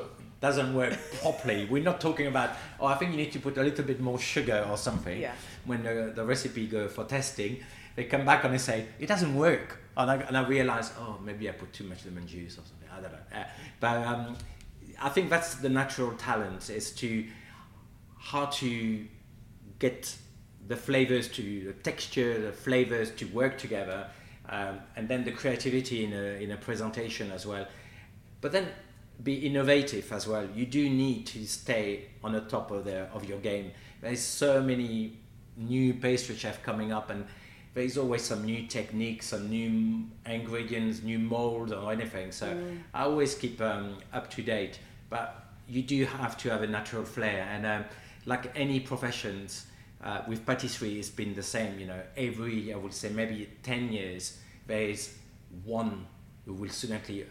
doesn't 0.41 0.75
work 0.75 0.97
properly. 1.23 1.65
We're 1.65 1.83
not 1.83 2.01
talking 2.01 2.27
about, 2.27 2.51
oh, 2.79 2.87
I 2.87 2.95
think 2.97 3.13
you 3.13 3.17
need 3.17 3.33
to 3.33 3.41
put 3.41 3.57
a 3.57 3.63
little 3.63 3.85
bit 3.85 4.01
more 4.01 4.19
sugar 4.19 4.67
or 4.71 4.77
something. 4.77 5.19
Yeah. 5.19 5.33
When 5.65 5.83
the, 5.83 6.13
the 6.15 6.25
recipe 6.25 6.67
go 6.67 6.89
for 6.89 7.05
testing, 7.05 7.65
they 7.97 8.05
come 8.05 8.25
back 8.25 8.45
and 8.45 8.55
they 8.55 8.59
say, 8.59 8.87
it 9.01 9.07
doesn't 9.07 9.35
work. 9.35 9.79
And 9.97 10.11
I, 10.11 10.17
and 10.17 10.37
I 10.37 10.47
realize, 10.47 10.93
oh, 10.99 11.19
maybe 11.25 11.49
I 11.49 11.53
put 11.53 11.73
too 11.73 11.85
much 11.85 12.05
lemon 12.05 12.27
juice 12.27 12.55
or 12.55 12.63
something. 12.63 12.89
I 12.93 13.01
don't 13.01 13.13
know. 13.13 13.39
Uh, 13.39 13.45
but 13.81 14.07
um, 14.07 14.37
I 15.03 15.09
think 15.09 15.31
that's 15.31 15.57
the 15.57 15.69
natural 15.69 16.13
talent 16.13 16.71
is 16.71 16.93
to 16.93 17.27
how 18.19 18.47
to 18.47 19.07
get 19.79 20.15
the 20.69 20.77
flavors 20.77 21.29
to 21.29 21.65
the 21.65 21.73
texture, 21.73 22.41
the 22.41 22.53
flavors 22.53 23.11
to 23.13 23.25
work 23.27 23.57
together, 23.57 24.09
um, 24.49 24.81
and 24.97 25.09
then 25.09 25.25
the 25.25 25.33
creativity 25.33 26.05
in 26.05 26.13
a, 26.13 26.43
in 26.43 26.51
a 26.51 26.57
presentation 26.57 27.31
as 27.31 27.47
well. 27.47 27.67
But 28.41 28.53
then 28.53 28.69
be 29.23 29.47
innovative 29.47 30.13
as 30.13 30.27
well. 30.27 30.47
You 30.55 30.67
do 30.67 30.91
need 30.91 31.27
to 31.29 31.47
stay 31.47 32.09
on 32.23 32.33
the 32.33 32.43
top 32.43 32.71
of 32.71 32.85
the 32.85 33.05
of 33.15 33.27
your 33.27 33.39
game. 33.39 33.73
There's 34.01 34.21
so 34.21 34.61
many 34.61 35.17
new 35.57 35.95
pastry 35.95 36.37
chefs 36.37 36.59
coming 36.63 36.93
up, 36.93 37.11
and 37.11 37.27
there's 37.77 37.99
always 37.99 38.23
some 38.23 38.43
new 38.43 38.67
techniques, 38.67 39.27
some 39.27 39.51
new 39.51 40.07
ingredients, 40.25 41.03
new 41.03 41.19
molds, 41.19 41.73
or 41.73 41.93
anything. 41.93 42.33
So 42.33 42.47
I 42.95 43.03
always 43.03 43.35
keep 43.35 43.61
um, 43.61 43.99
up 44.15 44.31
to 44.31 44.43
date. 44.43 44.79
But 45.11 45.45
you 45.69 45.83
do 45.83 46.07
have 46.07 46.39
to 46.39 46.49
have 46.49 46.63
a 46.63 46.67
natural 46.67 47.05
flair, 47.05 47.47
and 47.53 47.67
um, 47.67 47.85
like 48.25 48.51
any 48.57 48.81
professions, 48.81 49.67
uh, 50.03 50.23
with 50.27 50.47
patisserie, 50.47 50.99
it's 50.99 51.11
been 51.11 51.35
the 51.35 51.43
same. 51.43 51.79
You 51.79 51.87
know, 51.89 52.01
every 52.17 52.73
I 52.73 52.77
would 52.79 52.95
say 52.95 53.11
maybe 53.11 53.47
ten 53.63 53.93
years, 53.93 54.39
there 54.67 54.89
is 54.89 55.15
one 55.63 56.07
who 56.47 56.55
will 56.55 56.71
suddenly 56.71 57.27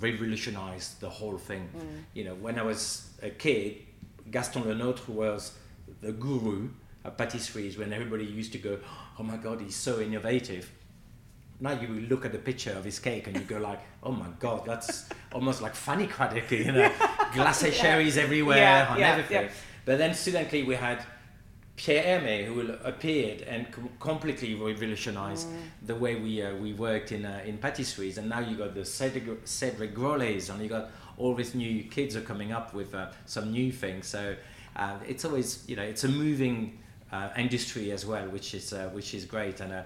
revolutionize 0.00 0.96
the 0.98 1.08
whole 1.08 1.38
thing. 1.38 1.68
You 2.14 2.24
know, 2.24 2.34
when 2.34 2.58
I 2.58 2.62
was 2.62 3.10
a 3.22 3.30
kid, 3.30 3.76
Gaston 4.28 4.64
Lenôtre 4.64 5.08
was 5.10 5.52
the 6.00 6.10
guru 6.10 6.70
patisseries 7.10 7.78
when 7.78 7.92
everybody 7.92 8.24
used 8.24 8.52
to 8.52 8.58
go, 8.58 8.78
oh 9.18 9.22
my 9.22 9.36
God, 9.36 9.60
he's 9.60 9.76
so 9.76 10.00
innovative. 10.00 10.70
Now 11.60 11.72
you 11.72 11.88
look 12.08 12.24
at 12.24 12.32
the 12.32 12.38
picture 12.38 12.72
of 12.72 12.84
his 12.84 12.98
cake 12.98 13.26
and 13.26 13.36
you 13.36 13.42
go 13.42 13.58
like, 13.58 13.80
oh 14.02 14.12
my 14.12 14.26
God, 14.40 14.64
that's 14.66 15.08
almost 15.32 15.62
like 15.62 15.74
funny 15.74 16.06
credit, 16.06 16.50
you 16.50 16.72
know, 16.72 16.88
glacé 17.32 17.72
cherries 17.72 18.16
everywhere 18.18 18.58
Yeah, 18.58 18.90
and 18.90 19.00
yeah, 19.00 19.10
everything. 19.12 19.42
yeah. 19.46 19.50
But 19.84 19.98
then 19.98 20.14
suddenly 20.14 20.62
we 20.64 20.74
had 20.74 21.04
Pierre 21.76 22.20
Hermé 22.20 22.44
who 22.46 22.72
appeared 22.84 23.42
and 23.42 23.66
completely 24.00 24.54
revolutionized 24.54 25.48
Mm. 25.48 25.86
the 25.86 25.94
way 25.94 26.14
we 26.16 26.40
uh, 26.42 26.54
we 26.56 26.72
worked 26.72 27.10
in 27.12 27.24
uh, 27.24 27.42
in 27.44 27.58
patisseries. 27.58 28.16
And 28.18 28.28
now 28.28 28.38
you 28.40 28.56
got 28.56 28.74
the 28.74 28.84
Cedric, 28.84 29.24
Cedric 29.44 29.96
and 29.96 30.62
you 30.62 30.68
got 30.68 30.90
all 31.16 31.34
these 31.34 31.54
new 31.54 31.82
kids 31.84 32.14
are 32.16 32.20
coming 32.22 32.52
up 32.52 32.74
with 32.74 32.94
uh, 32.94 33.08
some 33.26 33.50
new 33.52 33.72
things. 33.72 34.06
So 34.06 34.36
uh, 34.76 34.98
it's 35.08 35.24
always 35.24 35.64
you 35.68 35.76
know 35.76 35.82
it's 35.82 36.04
a 36.04 36.08
moving 36.08 36.78
uh, 37.14 37.28
industry 37.36 37.92
as 37.92 38.04
well, 38.04 38.26
which 38.28 38.54
is 38.54 38.72
uh, 38.72 38.90
which 38.92 39.14
is 39.14 39.24
great. 39.24 39.60
And 39.60 39.72
uh, 39.72 39.82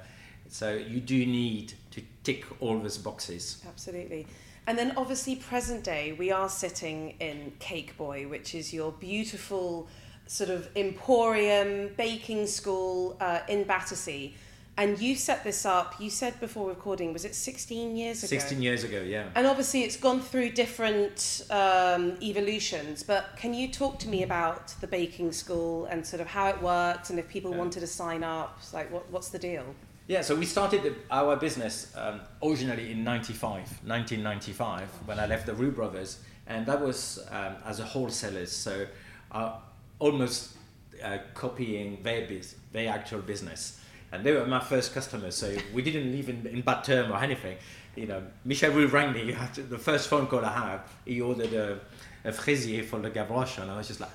so 0.48 0.74
you 0.74 1.00
do 1.00 1.26
need 1.26 1.74
to 1.90 2.02
tick 2.24 2.44
all 2.60 2.78
those 2.78 2.98
boxes. 2.98 3.62
Absolutely. 3.68 4.26
And 4.66 4.78
then 4.78 4.92
obviously 4.96 5.36
present 5.36 5.84
day, 5.84 6.12
we 6.12 6.30
are 6.30 6.48
sitting 6.48 7.14
in 7.20 7.52
Cake 7.58 7.96
Boy, 7.96 8.28
which 8.28 8.54
is 8.54 8.72
your 8.72 8.92
beautiful 8.92 9.88
sort 10.26 10.50
of 10.50 10.68
emporium 10.76 11.90
baking 11.96 12.46
school 12.46 13.16
uh, 13.20 13.40
in 13.48 13.64
Battersea. 13.64 14.34
And 14.78 14.96
you 15.00 15.16
set 15.16 15.42
this 15.42 15.66
up, 15.66 15.96
you 16.00 16.08
said 16.08 16.38
before 16.38 16.68
recording, 16.68 17.12
was 17.12 17.24
it 17.24 17.34
16 17.34 17.96
years 17.96 18.22
ago? 18.22 18.28
16 18.28 18.62
years 18.62 18.84
ago, 18.84 19.02
yeah. 19.02 19.24
And 19.34 19.44
obviously, 19.44 19.82
it's 19.82 19.96
gone 19.96 20.20
through 20.20 20.50
different 20.50 21.44
um, 21.50 22.16
evolutions. 22.22 23.02
But 23.02 23.36
can 23.36 23.52
you 23.52 23.66
talk 23.72 23.98
to 23.98 24.08
me 24.08 24.22
about 24.22 24.68
the 24.80 24.86
baking 24.86 25.32
school 25.32 25.86
and 25.86 26.06
sort 26.06 26.20
of 26.20 26.28
how 26.28 26.46
it 26.46 26.62
works, 26.62 27.10
and 27.10 27.18
if 27.18 27.28
people 27.28 27.50
Yeah. 27.50 27.56
wanted 27.58 27.80
to 27.80 27.88
sign 27.88 28.22
up, 28.22 28.60
like 28.72 28.88
what, 28.92 29.10
what's 29.10 29.30
the 29.30 29.38
deal? 29.40 29.64
Yeah, 30.06 30.22
so 30.22 30.36
we 30.36 30.46
started 30.46 30.84
the, 30.84 30.94
our 31.10 31.34
business 31.34 31.92
um, 31.96 32.20
originally 32.40 32.92
in 32.92 33.02
95, 33.02 33.82
1995, 33.84 34.88
when 35.06 35.18
I 35.18 35.26
left 35.26 35.46
the 35.46 35.54
Roux 35.54 35.72
Brothers, 35.72 36.20
and 36.46 36.64
that 36.66 36.80
was 36.80 37.18
um, 37.32 37.56
as 37.66 37.80
a 37.80 37.84
wholesaler, 37.84 38.46
so 38.46 38.86
uh, 39.32 39.56
almost 39.98 40.54
uh, 41.02 41.18
copying 41.34 41.98
their, 42.04 42.28
biz, 42.28 42.54
their 42.72 42.90
actual 42.90 43.22
business. 43.22 43.80
And 44.12 44.24
they 44.24 44.32
were 44.32 44.46
my 44.46 44.60
first 44.60 44.94
customers, 44.94 45.34
so 45.34 45.54
we 45.74 45.82
didn't 45.82 46.10
live 46.12 46.28
in, 46.28 46.46
in 46.46 46.62
bad 46.62 46.82
term 46.84 47.12
or 47.12 47.18
anything. 47.18 47.56
You 47.94 48.06
know, 48.06 48.22
Michel 48.44 48.70
Roux 48.72 48.86
rang 48.86 49.12
me, 49.12 49.32
the 49.68 49.78
first 49.78 50.08
phone 50.08 50.26
call 50.26 50.44
I 50.44 50.52
had, 50.52 50.80
he 51.04 51.20
ordered 51.20 51.52
a, 51.52 51.80
a 52.24 52.32
fraisier 52.32 52.84
for 52.84 52.98
the 53.00 53.10
Gavroche, 53.10 53.60
and 53.60 53.70
I 53.70 53.76
was 53.76 53.88
just 53.88 54.00
like, 54.00 54.10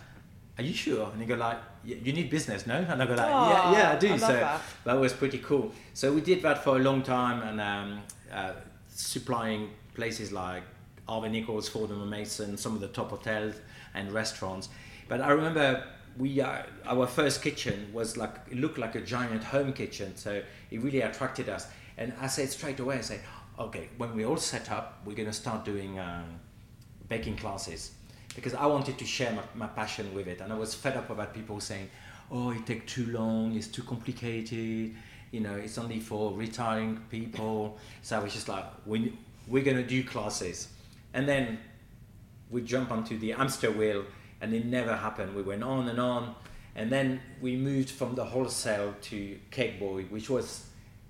are 0.58 0.64
you 0.64 0.74
sure? 0.74 1.10
And 1.12 1.20
he 1.22 1.28
go 1.28 1.36
like, 1.36 1.58
"Y- 1.86 2.00
you 2.04 2.14
need 2.14 2.30
business, 2.30 2.66
no? 2.68 2.76
And 2.76 3.02
I 3.02 3.06
go 3.06 3.14
like, 3.16 3.28
yeah, 3.28 3.72
yeah, 3.72 3.91
I 3.91 3.96
do. 3.98 4.14
I 4.14 4.18
so 4.18 4.28
that. 4.28 4.62
that 4.86 4.94
was 5.00 5.12
pretty 5.14 5.39
cool. 5.39 5.72
So 5.94 6.14
we 6.14 6.22
did 6.22 6.41
that 6.44 6.64
for 6.64 6.76
a 6.78 6.80
long 6.80 7.02
time 7.02 7.41
and 7.41 7.60
um, 7.60 8.02
uh, 8.32 8.54
supplying 8.88 9.72
places 9.96 10.32
like 10.32 10.64
Harvey 11.08 11.30
Nichols, 11.30 11.68
Fortnum 11.70 12.02
and 12.02 12.10
Mason, 12.10 12.56
some 12.58 12.76
of 12.76 12.82
the 12.82 12.88
top 12.88 13.10
hotels 13.10 13.56
and 13.96 14.12
restaurants. 14.12 14.70
But 15.08 15.22
I 15.22 15.32
remember 15.32 15.84
we 16.18 16.41
uh, 16.41 16.64
our 16.86 17.07
first 17.07 17.41
kitchen 17.41 17.89
was 17.93 18.18
like 18.18 18.36
it 18.51 18.57
looked 18.57 18.78
like 18.78 18.95
a 18.95 19.01
giant 19.01 19.43
home 19.43 19.74
kitchen, 19.74 20.16
so 20.16 20.41
it 20.72 20.82
really 20.82 21.01
attracted 21.01 21.49
us. 21.49 21.68
And 21.97 22.14
I 22.20 22.28
said 22.28 22.49
straight 22.49 22.80
away, 22.80 22.97
I 22.97 23.01
said, 23.01 23.22
okay, 23.59 23.89
when 23.97 24.16
we 24.16 24.26
all 24.26 24.38
set 24.38 24.72
up, 24.72 24.99
we're 25.05 25.16
going 25.16 25.28
to 25.28 25.34
start 25.34 25.64
doing 25.64 25.99
um, 25.99 26.39
baking 27.07 27.38
classes 27.38 27.91
because 28.34 28.55
I 28.55 28.66
wanted 28.66 28.97
to 28.97 29.05
share 29.05 29.32
my, 29.32 29.43
my 29.53 29.68
passion 29.68 30.11
with 30.14 30.28
it, 30.28 30.41
and 30.41 30.51
I 30.51 30.57
was 30.57 30.74
fed 30.74 30.97
up 30.97 31.09
about 31.09 31.34
people 31.34 31.59
saying, 31.59 31.89
"Oh, 32.32 32.51
it 32.51 32.66
takes 32.66 32.93
too 32.93 33.07
long. 33.11 33.55
It's 33.55 33.68
too 33.68 33.84
complicated. 33.84 34.95
You 35.32 35.39
know, 35.39 35.55
it's 35.55 35.78
only 35.78 35.99
for 35.99 36.34
retiring 36.34 36.99
people." 37.09 37.78
So 38.01 38.20
I 38.20 38.24
was 38.24 38.34
just 38.34 38.49
like, 38.49 38.66
"We 38.86 39.18
we're 39.47 39.64
gonna 39.64 39.84
do 39.84 40.03
classes." 40.03 40.70
and 41.14 41.28
then 41.28 41.59
we 42.49 42.61
jump 42.61 42.91
onto 42.91 43.18
the 43.18 43.32
hamster 43.32 43.72
wheel, 43.72 44.03
and 44.44 44.54
it 44.54 44.66
never 44.66 44.94
happened. 44.96 45.34
We 45.34 45.41
went 45.41 45.64
on 45.64 45.88
and 45.88 46.00
on, 46.00 46.36
and 46.76 46.91
then 46.91 47.22
we 47.41 47.56
moved 47.56 47.89
from 47.89 48.14
the 48.14 48.26
wholesale 48.26 48.94
to 49.04 49.39
Cake 49.52 49.80
Boy, 49.80 50.04
which 50.10 50.30
was 50.30 50.66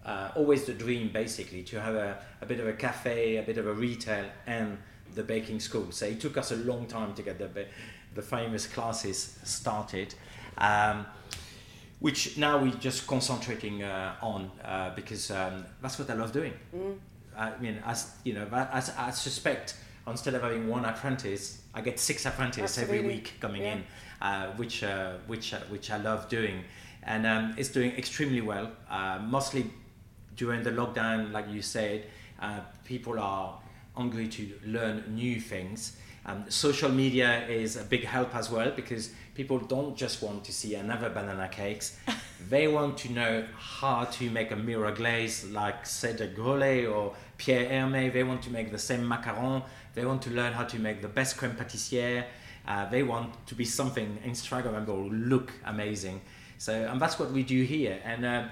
uh, 0.06 0.30
always 0.36 0.66
the 0.66 0.74
dream, 0.74 1.10
basically, 1.12 1.64
to 1.64 1.82
have 1.82 1.96
a, 1.96 2.20
a 2.42 2.46
bit 2.46 2.60
of 2.60 2.68
a 2.68 2.74
cafe, 2.74 3.38
a 3.38 3.42
bit 3.42 3.58
of 3.58 3.66
a 3.66 3.74
retail, 3.74 4.26
and 4.46 4.78
the 5.16 5.24
baking 5.24 5.60
school. 5.60 5.88
So 5.92 6.06
it 6.06 6.22
took 6.22 6.38
us 6.38 6.52
a 6.52 6.58
long 6.58 6.86
time 6.86 7.16
to 7.16 7.24
get 7.24 7.40
the, 7.40 7.66
the 8.14 8.22
famous 8.22 8.68
classes 8.68 9.40
started. 9.44 10.14
Um, 10.60 11.08
which 12.00 12.38
now 12.38 12.62
we're 12.62 12.72
just 12.72 13.08
concentrating 13.08 13.82
uh, 13.82 14.16
on 14.22 14.52
uh, 14.64 14.94
because 14.94 15.32
um, 15.32 15.66
that's 15.82 15.98
what 15.98 16.10
I 16.10 16.16
love 16.16 16.34
doing. 16.34 16.54
Mm. 16.76 16.98
I 17.36 17.58
mean, 17.60 17.82
as 17.86 18.12
you 18.26 18.34
know, 18.34 18.46
as 18.52 18.92
I 18.98 19.10
suspect, 19.12 19.76
instead 20.08 20.34
of 20.34 20.42
having 20.42 20.68
one 20.68 20.86
apprentice, 20.86 21.62
I 21.74 21.82
get 21.82 22.00
six 22.00 22.26
apprentices 22.26 22.78
every 22.78 23.02
week 23.02 23.34
coming 23.40 23.62
yeah. 23.62 23.74
in, 23.74 23.84
uh, 24.22 24.48
which 24.56 24.84
uh, 24.84 25.14
which 25.28 25.54
uh, 25.54 25.60
which 25.70 25.92
I 25.92 25.98
love 25.98 26.30
doing, 26.30 26.64
and 27.04 27.26
um, 27.26 27.56
it's 27.58 27.70
doing 27.70 27.92
extremely 27.92 28.42
well. 28.42 28.72
Uh, 28.90 29.20
mostly 29.22 29.72
during 30.36 30.64
the 30.64 30.72
lockdown, 30.72 31.32
like 31.32 31.50
you 31.50 31.62
said, 31.62 32.06
people 32.84 33.20
are 33.20 33.60
hungry 33.96 34.28
to 34.28 34.52
learn 34.66 35.04
new 35.14 35.40
things. 35.40 35.98
Um, 36.26 36.46
social 36.50 36.90
media 36.90 37.46
is 37.48 37.76
a 37.76 37.84
big 37.84 38.06
help 38.06 38.34
as 38.34 38.50
well 38.50 38.72
because 38.72 39.12
people 39.36 39.60
don't 39.60 39.96
just 39.96 40.22
want 40.22 40.46
to 40.46 40.54
see 40.54 40.76
another 40.76 41.10
banana 41.10 41.50
cakes. 41.50 41.98
they 42.50 42.68
want 42.68 42.98
to 43.00 43.12
know 43.12 43.46
how 43.58 44.06
to 44.06 44.30
make 44.30 44.52
a 44.52 44.56
mirror 44.56 44.92
glaze 44.92 45.44
like 45.46 45.86
Cedric 45.86 46.36
Grolet 46.36 46.90
or 46.90 47.14
Pierre 47.38 47.70
Hermé. 47.70 48.12
They 48.12 48.24
want 48.24 48.42
to 48.44 48.52
make 48.52 48.72
the 48.72 48.80
same 48.80 49.02
macaron. 49.02 49.64
They 49.94 50.06
want 50.06 50.22
to 50.24 50.30
learn 50.32 50.54
how 50.54 50.64
to 50.64 50.80
make 50.80 51.02
the 51.02 51.08
best 51.08 51.38
crème 51.38 51.56
pâtissière. 51.56 52.26
Uh, 52.68 52.90
they 52.90 53.04
want 53.04 53.46
to 53.48 53.56
be 53.56 53.66
something 53.66 54.18
Instagrammable, 54.26 55.30
look 55.30 55.52
amazing. 55.66 56.22
So, 56.58 56.74
and 56.74 57.00
that's 57.02 57.20
what 57.20 57.32
we 57.32 57.44
do 57.44 57.64
here. 57.64 58.00
And 58.04 58.26
uh, 58.26 58.44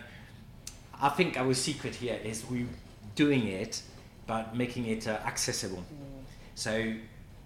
I 1.02 1.10
think 1.10 1.38
our 1.38 1.54
secret 1.54 1.96
here 1.96 2.20
is 2.24 2.46
we 2.50 2.68
doing 3.16 3.48
it, 3.48 3.82
but 4.28 4.56
making 4.56 4.86
it 4.86 5.08
uh, 5.08 5.18
accessible. 5.26 5.78
Mm. 5.78 6.24
So 6.56 6.94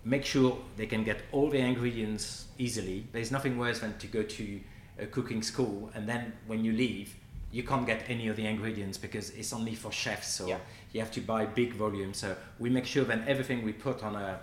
make 0.04 0.26
sure 0.26 0.58
they 0.78 0.86
can 0.86 1.04
get 1.04 1.22
all 1.32 1.50
the 1.50 1.60
ingredients 1.60 2.46
easily. 2.58 3.06
There's 3.12 3.32
nothing 3.32 3.58
worse 3.58 3.80
than 3.80 3.98
to 3.98 4.08
go 4.08 4.24
to 4.24 4.60
a 5.00 5.06
cooking 5.06 5.42
school 5.42 5.90
and 5.94 6.08
then 6.08 6.34
when 6.48 6.64
you 6.64 6.72
leave, 6.72 7.16
you 7.56 7.64
can't 7.64 7.88
get 7.88 8.02
any 8.10 8.28
of 8.28 8.36
the 8.36 8.46
ingredients 8.46 8.98
because 8.98 9.30
it's 9.30 9.54
only 9.54 9.76
for 9.76 9.92
chefs. 9.92 10.30
So 10.38 10.46
yeah. 10.48 10.58
you 10.92 11.00
have 11.00 11.12
to 11.12 11.22
buy 11.22 11.46
big 11.46 11.72
volumes. 11.74 12.18
So 12.18 12.36
we 12.60 12.70
make 12.70 12.86
sure 12.86 13.06
that 13.06 13.28
everything 13.28 13.64
we 13.64 13.72
put 13.72 14.04
on 14.04 14.16
a 14.16 14.40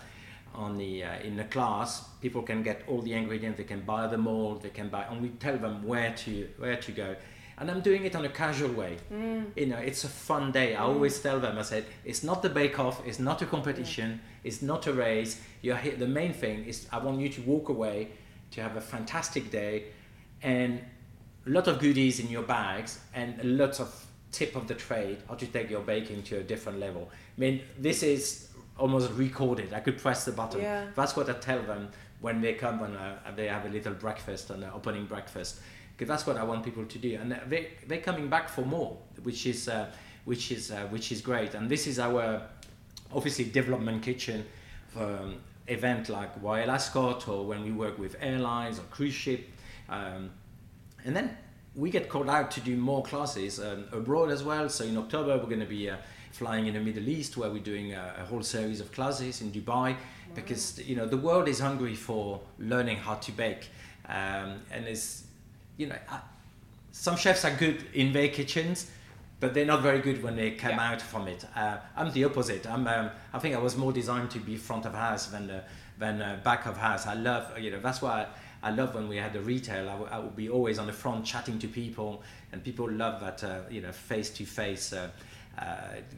on 0.54 0.76
the 0.76 1.04
uh, 1.04 1.28
in 1.28 1.36
the 1.36 1.44
class, 1.44 1.88
people 2.20 2.42
can 2.42 2.62
get 2.62 2.82
all 2.88 3.02
the 3.02 3.12
ingredients. 3.12 3.58
They 3.58 3.64
can 3.74 3.82
buy 3.82 4.06
them 4.06 4.26
all. 4.26 4.54
They 4.54 4.70
can 4.70 4.88
buy, 4.88 5.02
and 5.10 5.20
we 5.20 5.28
tell 5.46 5.58
them 5.58 5.86
where 5.86 6.12
to 6.24 6.48
where 6.58 6.76
to 6.76 6.92
go 6.92 7.16
and 7.58 7.70
I'm 7.70 7.80
doing 7.80 8.04
it 8.04 8.16
on 8.16 8.24
a 8.24 8.28
casual 8.28 8.72
way. 8.72 8.96
Mm. 9.12 9.56
You 9.56 9.66
know, 9.66 9.76
it's 9.76 10.04
a 10.04 10.08
fun 10.08 10.52
day. 10.52 10.74
I 10.74 10.80
mm. 10.80 10.88
always 10.88 11.20
tell 11.20 11.38
them, 11.38 11.58
I 11.58 11.62
said, 11.62 11.84
it's 12.04 12.24
not 12.24 12.42
the 12.42 12.48
bake 12.48 12.78
off, 12.78 13.06
it's 13.06 13.18
not 13.18 13.42
a 13.42 13.46
competition, 13.46 14.10
yeah. 14.10 14.48
it's 14.48 14.62
not 14.62 14.86
a 14.86 14.92
race. 14.92 15.40
You're 15.60 15.76
here. 15.76 15.96
The 15.96 16.08
main 16.08 16.32
thing 16.32 16.64
is 16.64 16.88
I 16.90 16.98
want 16.98 17.20
you 17.20 17.28
to 17.28 17.40
walk 17.42 17.68
away 17.68 18.08
to 18.52 18.62
have 18.62 18.76
a 18.76 18.80
fantastic 18.80 19.50
day 19.50 19.84
and 20.42 20.80
a 21.46 21.50
lot 21.50 21.66
of 21.68 21.78
goodies 21.78 22.20
in 22.20 22.28
your 22.28 22.42
bags 22.42 23.00
and 23.14 23.38
a 23.40 23.44
lot 23.44 23.80
of 23.80 24.06
tip 24.30 24.56
of 24.56 24.66
the 24.66 24.74
trade 24.74 25.18
how 25.28 25.34
to 25.34 25.46
take 25.46 25.68
your 25.68 25.82
baking 25.82 26.22
to 26.22 26.38
a 26.38 26.42
different 26.42 26.78
level. 26.78 27.10
I 27.12 27.40
mean, 27.40 27.62
this 27.78 28.02
is 28.02 28.48
almost 28.78 29.12
recorded. 29.12 29.72
I 29.72 29.80
could 29.80 29.98
press 29.98 30.24
the 30.24 30.32
button. 30.32 30.60
Yeah. 30.60 30.86
That's 30.94 31.16
what 31.16 31.28
I 31.28 31.34
tell 31.34 31.62
them 31.62 31.90
when 32.20 32.40
they 32.40 32.54
come 32.54 32.80
when 32.80 32.96
uh, 32.96 33.18
they 33.36 33.48
have 33.48 33.66
a 33.66 33.68
little 33.68 33.94
breakfast 33.94 34.50
and 34.50 34.62
an 34.62 34.70
opening 34.74 35.06
breakfast 35.06 35.60
because 35.92 36.08
that's 36.08 36.26
what 36.26 36.36
I 36.36 36.44
want 36.44 36.64
people 36.64 36.84
to 36.84 36.98
do, 36.98 37.18
and 37.20 37.38
they 37.48 37.70
they're 37.86 38.00
coming 38.00 38.28
back 38.28 38.48
for 38.48 38.62
more, 38.62 38.96
which 39.22 39.46
is 39.46 39.68
uh, 39.68 39.90
which 40.24 40.50
is 40.50 40.70
uh, 40.70 40.86
which 40.90 41.12
is 41.12 41.20
great. 41.20 41.54
And 41.54 41.68
this 41.68 41.86
is 41.86 41.98
our 41.98 42.42
obviously 43.14 43.44
development 43.44 44.02
kitchen 44.02 44.44
for 44.88 45.04
um, 45.04 45.36
event 45.68 46.08
like 46.08 46.30
Royal 46.42 46.70
Ascot 46.70 47.28
or 47.28 47.46
when 47.46 47.62
we 47.62 47.70
work 47.70 47.98
with 47.98 48.16
airlines 48.20 48.78
or 48.78 48.82
cruise 48.90 49.14
ship, 49.14 49.48
um, 49.88 50.30
and 51.04 51.14
then 51.16 51.36
we 51.74 51.90
get 51.90 52.08
called 52.08 52.28
out 52.28 52.50
to 52.50 52.60
do 52.60 52.76
more 52.76 53.02
classes 53.02 53.58
um, 53.58 53.84
abroad 53.92 54.30
as 54.30 54.42
well. 54.42 54.68
So 54.68 54.84
in 54.84 54.96
October 54.96 55.36
we're 55.38 55.44
going 55.44 55.60
to 55.60 55.66
be 55.66 55.88
uh, 55.88 55.96
flying 56.32 56.66
in 56.66 56.74
the 56.74 56.80
Middle 56.80 57.08
East 57.08 57.36
where 57.36 57.50
we're 57.50 57.62
doing 57.62 57.94
a, 57.94 58.14
a 58.18 58.24
whole 58.24 58.42
series 58.42 58.80
of 58.80 58.92
classes 58.92 59.40
in 59.40 59.50
Dubai 59.52 59.96
because 60.34 60.78
you 60.86 60.96
know 60.96 61.06
the 61.06 61.16
world 61.16 61.48
is 61.48 61.60
hungry 61.60 61.94
for 61.94 62.40
learning 62.58 62.96
how 62.96 63.14
to 63.14 63.32
bake, 63.32 63.68
um, 64.08 64.60
and 64.70 64.86
it's 64.86 65.24
you 65.76 65.86
know, 65.86 65.96
I, 66.08 66.20
some 66.90 67.16
chefs 67.16 67.44
are 67.44 67.54
good 67.54 67.84
in 67.94 68.12
their 68.12 68.28
kitchens, 68.28 68.90
but 69.40 69.54
they're 69.54 69.66
not 69.66 69.82
very 69.82 70.00
good 70.00 70.22
when 70.22 70.36
they 70.36 70.52
come 70.52 70.72
yeah. 70.72 70.92
out 70.92 71.02
from 71.02 71.26
it. 71.26 71.44
Uh, 71.56 71.78
I'm 71.96 72.12
the 72.12 72.24
opposite. 72.24 72.66
I'm, 72.66 72.86
um, 72.86 73.10
I 73.32 73.38
think 73.38 73.54
I 73.54 73.58
was 73.58 73.76
more 73.76 73.92
designed 73.92 74.30
to 74.32 74.38
be 74.38 74.56
front 74.56 74.84
of 74.84 74.94
house 74.94 75.26
than 75.26 75.50
uh, 75.50 75.62
than 75.98 76.20
uh, 76.20 76.40
back 76.42 76.66
of 76.66 76.76
house. 76.76 77.06
I 77.06 77.14
love, 77.14 77.58
you 77.58 77.70
know, 77.70 77.78
that's 77.80 78.02
why 78.02 78.22
I, 78.22 78.26
I 78.62 78.70
love 78.70 78.94
when 78.94 79.08
we 79.08 79.16
had 79.16 79.32
the 79.32 79.40
retail. 79.40 79.88
I, 79.88 79.92
w- 79.92 80.10
I 80.10 80.18
would 80.18 80.36
be 80.36 80.48
always 80.48 80.78
on 80.78 80.86
the 80.86 80.92
front 80.92 81.24
chatting 81.24 81.58
to 81.58 81.68
people, 81.68 82.22
and 82.52 82.62
people 82.62 82.90
love 82.90 83.20
that, 83.20 83.42
uh, 83.42 83.60
you 83.70 83.80
know, 83.80 83.92
face 83.92 84.30
to 84.30 84.44
face, 84.44 84.94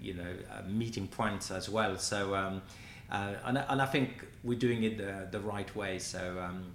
you 0.02 0.14
know, 0.14 0.32
uh, 0.52 0.62
meeting 0.68 1.08
points 1.08 1.50
as 1.50 1.68
well. 1.68 1.96
So, 1.96 2.34
um, 2.34 2.62
uh, 3.10 3.34
and, 3.44 3.58
and 3.58 3.82
I 3.82 3.86
think 3.86 4.26
we're 4.42 4.58
doing 4.58 4.84
it 4.84 4.98
the, 4.98 5.28
the 5.30 5.40
right 5.40 5.74
way. 5.74 5.98
So. 5.98 6.38
Um, 6.40 6.74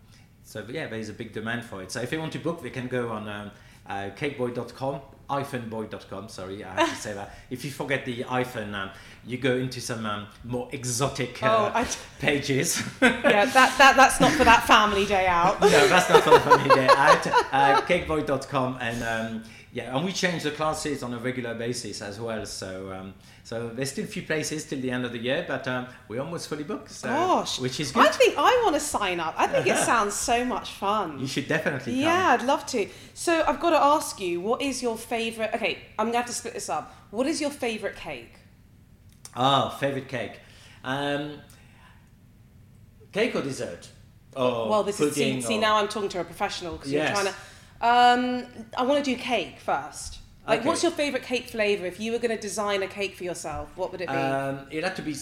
so 0.49 0.65
yeah, 0.67 0.87
there's 0.87 1.09
a 1.09 1.13
big 1.13 1.31
demand 1.31 1.63
for 1.63 1.83
it. 1.83 1.91
So 1.91 2.01
if 2.01 2.09
they 2.09 2.17
want 2.17 2.33
to 2.33 2.39
book, 2.39 2.63
they 2.63 2.71
can 2.71 2.87
go 2.87 3.09
on 3.09 3.29
um, 3.29 3.51
uh, 3.87 4.09
cakeboy.com, 4.17 4.99
iPhoneBoy.com, 5.29 6.27
sorry, 6.29 6.63
I 6.63 6.73
have 6.73 6.89
to 6.89 6.95
say 6.95 7.13
that. 7.13 7.35
If 7.51 7.63
you 7.63 7.69
forget 7.69 8.03
the 8.03 8.23
iPhone, 8.23 8.73
um, 8.73 8.89
you 9.25 9.37
go 9.37 9.55
into 9.55 9.81
some 9.81 10.05
um, 10.05 10.27
more 10.43 10.69
exotic 10.71 11.41
uh, 11.43 11.71
oh, 11.73 11.97
pages. 12.19 12.81
yeah, 13.01 13.45
that, 13.45 13.75
that, 13.77 13.95
that's 13.95 14.19
not 14.19 14.31
for 14.33 14.43
that 14.43 14.65
family 14.65 15.05
day 15.05 15.27
out. 15.27 15.59
no, 15.61 15.87
that's 15.87 16.09
not 16.09 16.23
for 16.23 16.31
the 16.31 16.39
family 16.39 16.75
day 16.75 16.87
out. 16.97 17.27
Uh, 17.27 17.81
cakeboy.com 17.81 18.77
and 18.81 19.03
um, 19.03 19.43
yeah, 19.71 19.95
and 19.95 20.03
we 20.03 20.11
change 20.11 20.43
the 20.43 20.51
classes 20.51 21.03
on 21.03 21.13
a 21.13 21.19
regular 21.19 21.53
basis 21.53 22.01
as 22.01 22.19
well. 22.19 22.43
So 22.45 22.91
um, 22.91 23.13
so 23.43 23.69
there's 23.69 23.91
still 23.91 24.05
a 24.05 24.07
few 24.07 24.23
places 24.23 24.65
till 24.65 24.79
the 24.79 24.89
end 24.89 25.05
of 25.05 25.11
the 25.11 25.19
year, 25.19 25.45
but 25.47 25.67
um, 25.67 25.87
we're 26.07 26.21
almost 26.21 26.47
fully 26.47 26.63
booked. 26.63 26.89
So, 26.89 27.07
Gosh, 27.07 27.59
which 27.59 27.79
is 27.79 27.91
good. 27.91 28.07
I 28.07 28.09
think 28.09 28.35
I 28.37 28.61
want 28.63 28.75
to 28.75 28.79
sign 28.79 29.19
up. 29.19 29.35
I 29.37 29.45
think 29.45 29.67
it 29.67 29.77
sounds 29.77 30.15
so 30.15 30.43
much 30.43 30.71
fun. 30.71 31.19
You 31.19 31.27
should 31.27 31.47
definitely. 31.47 31.93
Come. 31.93 32.01
Yeah, 32.01 32.29
I'd 32.39 32.43
love 32.43 32.65
to. 32.67 32.87
So 33.13 33.43
I've 33.47 33.59
got 33.59 33.71
to 33.71 33.81
ask 33.81 34.19
you, 34.19 34.41
what 34.41 34.61
is 34.61 34.81
your 34.81 34.97
favorite? 34.97 35.51
Okay, 35.53 35.77
I'm 35.99 36.07
gonna 36.07 36.17
have 36.17 36.27
to 36.27 36.33
split 36.33 36.55
this 36.55 36.69
up. 36.69 36.95
What 37.11 37.27
is 37.27 37.39
your 37.39 37.51
favorite 37.51 37.95
cake? 37.95 38.38
Oh, 39.35 39.69
favorite 39.79 40.07
cake. 40.07 40.39
Um, 40.83 41.41
cake 43.11 43.35
or 43.35 43.41
dessert? 43.41 43.89
Oh, 44.35 44.69
well, 44.69 44.83
this 44.83 44.99
is 44.99 45.15
see, 45.15 45.41
see 45.41 45.57
now 45.57 45.77
I'm 45.77 45.87
talking 45.87 46.09
to 46.09 46.21
a 46.21 46.23
professional 46.23 46.73
because 46.73 46.91
yes. 46.91 47.09
you're 47.09 47.21
trying 47.21 47.33
to. 47.33 47.39
Um, 47.81 48.65
I 48.77 48.83
want 48.83 49.03
to 49.03 49.15
do 49.15 49.19
cake 49.19 49.59
first. 49.59 50.19
Like, 50.47 50.61
okay. 50.61 50.67
what's 50.67 50.83
your 50.83 50.91
favorite 50.91 51.23
cake 51.23 51.47
flavor? 51.47 51.85
If 51.85 51.99
you 51.99 52.11
were 52.11 52.19
going 52.19 52.35
to 52.35 52.41
design 52.41 52.81
a 52.83 52.87
cake 52.87 53.15
for 53.15 53.23
yourself, 53.23 53.69
what 53.75 53.91
would 53.91 54.01
it 54.01 54.07
be? 54.07 54.13
Um, 54.13 54.67
it 54.71 54.83
had 54.83 54.95
to 54.95 55.01
be 55.01 55.15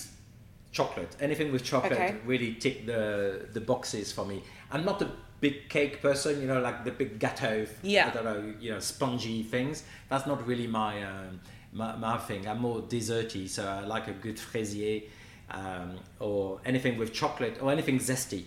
chocolate. 0.71 1.15
Anything 1.19 1.51
with 1.51 1.63
chocolate 1.63 1.93
okay. 1.93 2.15
really 2.25 2.53
tick 2.53 2.85
the 2.85 3.47
the 3.51 3.61
boxes 3.61 4.11
for 4.11 4.25
me. 4.25 4.43
I'm 4.71 4.85
not 4.85 5.01
a 5.01 5.09
big 5.39 5.69
cake 5.69 6.01
person, 6.01 6.41
you 6.41 6.47
know, 6.47 6.61
like 6.61 6.83
the 6.83 6.91
big 6.91 7.19
gâteau. 7.19 7.69
Yeah. 7.83 8.07
I 8.07 8.09
don't 8.11 8.25
know, 8.25 8.53
you 8.59 8.71
know, 8.71 8.79
spongy 8.79 9.43
things. 9.43 9.83
That's 10.09 10.25
not 10.25 10.45
really 10.47 10.67
my 10.67 11.03
um, 11.03 11.39
my, 11.77 11.95
my, 11.95 12.17
thing. 12.17 12.47
I'm 12.47 12.59
more 12.59 12.81
desserty, 12.81 13.47
so 13.47 13.67
I 13.67 13.85
like 13.85 14.07
a 14.07 14.13
good 14.13 14.39
fraisier 14.39 15.03
um, 15.51 15.99
or 16.19 16.59
anything 16.65 16.97
with 16.97 17.13
chocolate 17.13 17.57
or 17.61 17.71
anything 17.71 17.99
zesty. 17.99 18.43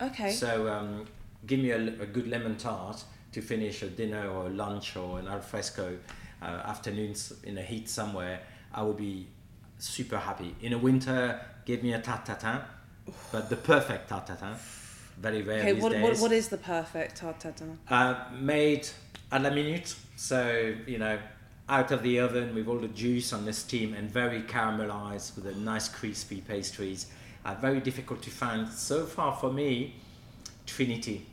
Okay. 0.00 0.30
So 0.30 0.68
um, 0.68 1.06
give 1.46 1.60
me 1.60 1.70
a, 1.70 1.78
a, 1.78 2.06
good 2.06 2.28
lemon 2.28 2.56
tart 2.56 3.02
to 3.32 3.40
finish 3.40 3.82
a 3.82 3.88
dinner 3.88 4.28
or 4.28 4.46
a 4.46 4.50
lunch 4.50 4.96
or 4.96 5.18
an 5.18 5.28
alfresco 5.28 5.96
uh, 6.42 6.44
afternoon 6.44 7.14
in 7.44 7.54
the 7.54 7.62
heat 7.62 7.88
somewhere, 7.88 8.40
I 8.72 8.82
will 8.82 8.94
be 8.94 9.26
super 9.78 10.18
happy. 10.18 10.54
In 10.60 10.72
the 10.72 10.78
winter, 10.78 11.40
give 11.64 11.82
me 11.82 11.94
a 11.94 12.00
tatin, 12.00 12.60
but 13.32 13.48
the 13.50 13.56
perfect 13.56 14.08
tatin. 14.08 14.56
Very 15.18 15.42
rare 15.42 15.60
okay, 15.60 15.72
these 15.72 15.82
what, 15.82 15.92
days. 15.92 16.02
What, 16.02 16.18
what 16.18 16.32
is 16.32 16.48
the 16.48 16.56
perfect 16.56 17.16
tatin? 17.20 17.78
Uh, 17.88 18.14
made 18.40 18.88
à 19.30 19.42
la 19.42 19.50
minute, 19.50 19.94
so 20.16 20.74
you 20.86 20.98
know, 20.98 21.18
out 21.68 21.90
of 21.90 22.02
the 22.02 22.20
oven 22.20 22.54
with 22.54 22.68
all 22.68 22.78
the 22.78 22.88
juice 22.88 23.32
on 23.32 23.44
the 23.44 23.52
steam 23.52 23.94
and 23.94 24.10
very 24.10 24.42
caramelized 24.42 25.34
with 25.34 25.44
the 25.44 25.54
nice 25.54 25.88
crispy 25.88 26.40
pastries. 26.40 27.06
Uh, 27.44 27.54
very 27.54 27.80
difficult 27.80 28.22
to 28.22 28.30
find 28.30 28.68
so 28.68 29.04
far 29.04 29.34
for 29.34 29.52
me. 29.52 29.94
Trinity 30.66 31.26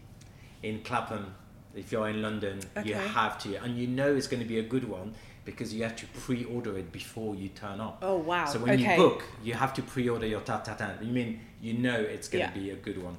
in 0.62 0.82
Clapham 0.84 1.34
if 1.76 1.92
you're 1.92 2.10
in 2.10 2.22
London, 2.22 2.60
okay. 2.78 2.90
you 2.90 2.96
have 2.96 3.40
to, 3.40 3.56
and 3.64 3.78
you 3.78 3.88
know 3.88 4.14
it's 4.14 4.28
going 4.28 4.42
to 4.42 4.48
be 4.48 4.60
a 4.60 4.64
good 4.64 4.88
one 4.88 5.14
because 5.46 5.74
you 5.74 5.84
have 5.84 5.96
to 5.96 6.06
pre-order 6.20 6.78
it 6.78 6.92
before 6.92 7.36
you 7.36 7.50
turn 7.50 7.80
up. 7.80 8.00
Oh 8.02 8.18
wow. 8.18 8.46
So 8.46 8.60
when 8.60 8.80
okay. 8.80 8.92
you 8.92 8.98
book, 8.98 9.24
you 9.44 9.54
have 9.54 9.74
to 9.76 9.82
pre-order 9.82 10.28
your 10.28 10.42
tarte. 10.42 11.04
You 11.04 11.12
mean 11.12 11.40
you 11.62 11.74
know 11.74 12.00
it's 12.00 12.28
going 12.28 12.48
to 12.48 12.54
be 12.60 12.72
a 12.72 12.76
good 12.76 13.02
one. 13.02 13.18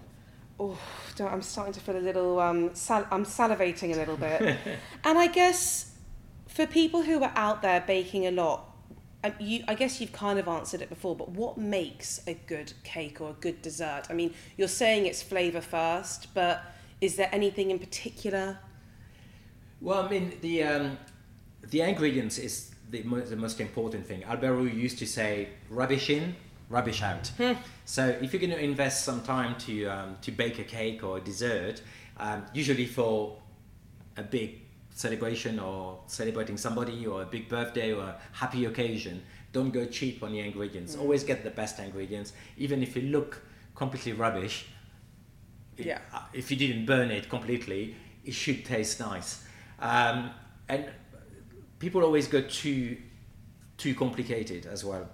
Oh, 0.61 0.79
I'm 1.19 1.43
starting 1.43 1.73
to 1.73 1.81
feel 1.81 1.97
a 1.97 1.99
little. 1.99 2.39
Um, 2.39 2.75
sal- 2.75 3.09
I'm 3.11 3.25
salivating 3.25 3.95
a 3.95 3.97
little 3.97 4.17
bit. 4.17 4.41
and 5.05 5.19
I 5.19 5.27
guess 5.27 5.92
for 6.53 6.67
people 6.67 7.03
who 7.03 7.23
are 7.23 7.33
out 7.35 7.63
there 7.63 7.83
baking 7.87 8.27
a 8.27 8.31
lot, 8.31 8.69
um, 9.25 9.33
you, 9.39 9.65
I 9.69 9.75
guess 9.75 10.01
you've 10.01 10.13
kind 10.13 10.39
of 10.39 10.49
answered 10.49 10.83
it 10.83 10.89
before. 10.89 11.17
But 11.17 11.31
what 11.31 11.57
makes 11.57 12.21
a 12.27 12.35
good 12.35 12.73
cake 12.85 13.21
or 13.21 13.31
a 13.31 13.35
good 13.35 13.63
dessert? 13.63 14.03
I 14.11 14.13
mean, 14.13 14.35
you're 14.57 14.69
saying 14.69 15.07
it's 15.07 15.23
flavour 15.23 15.61
first, 15.61 16.35
but 16.35 16.63
is 17.01 17.17
there 17.17 17.29
anything 17.33 17.71
in 17.71 17.79
particular? 17.79 18.59
Well, 19.81 20.03
I 20.03 20.09
mean 20.09 20.33
the 20.41 20.63
um, 20.63 20.99
the 21.71 21.81
ingredients 21.81 22.39
is 22.39 22.71
the, 22.91 23.03
mo- 23.03 23.21
the 23.21 23.37
most 23.37 23.61
important 23.61 24.07
thing. 24.07 24.23
Albert 24.25 24.63
used 24.69 24.99
to 24.99 25.07
say, 25.07 25.49
"Rubbish 25.71 26.11
in, 26.11 26.37
rubbish 26.69 27.03
out." 27.03 27.31
So 27.85 28.07
if 28.07 28.33
you're 28.33 28.41
going 28.41 28.51
to 28.51 28.63
invest 28.63 29.05
some 29.05 29.23
time 29.23 29.57
to 29.67 29.87
um, 29.87 30.17
to 30.23 30.31
bake 30.31 30.59
a 30.61 30.65
cake 30.65 31.03
or 31.03 31.19
a 31.19 31.21
dessert, 31.21 31.83
um, 32.19 32.45
usually 32.55 32.87
for 32.87 33.39
a 34.17 34.23
big 34.23 34.61
celebration 34.95 35.59
or 35.59 36.01
celebrating 36.07 36.57
somebody 36.57 37.07
or 37.07 37.23
a 37.23 37.27
big 37.27 37.49
birthday 37.49 37.93
or 37.93 38.03
a 38.03 38.17
happy 38.33 38.65
occasion, 38.67 39.23
don't 39.53 39.71
go 39.71 39.85
cheap 39.87 40.23
on 40.23 40.33
the 40.33 40.41
ingredients. 40.41 40.97
Always 40.97 41.25
get 41.25 41.45
the 41.45 41.51
best 41.51 41.79
ingredients, 41.79 42.33
even 42.57 42.83
if 42.83 42.97
it 42.97 43.05
look 43.05 43.43
completely 43.75 44.13
rubbish. 44.13 44.67
it- 45.77 45.87
Yeah. 45.87 46.01
uh, 46.13 46.21
If 46.35 46.51
you 46.51 46.57
didn't 46.57 46.85
burn 46.87 47.11
it 47.11 47.29
completely, 47.31 47.97
it 48.25 48.35
should 48.35 48.65
taste 48.65 49.01
nice. 49.01 49.45
Um, 49.81 50.31
and 50.69 50.85
people 51.79 52.03
always 52.03 52.27
go 52.29 52.43
too 52.43 52.97
too 53.79 53.95
complicated 53.95 54.67
as 54.67 54.85
well. 54.85 55.09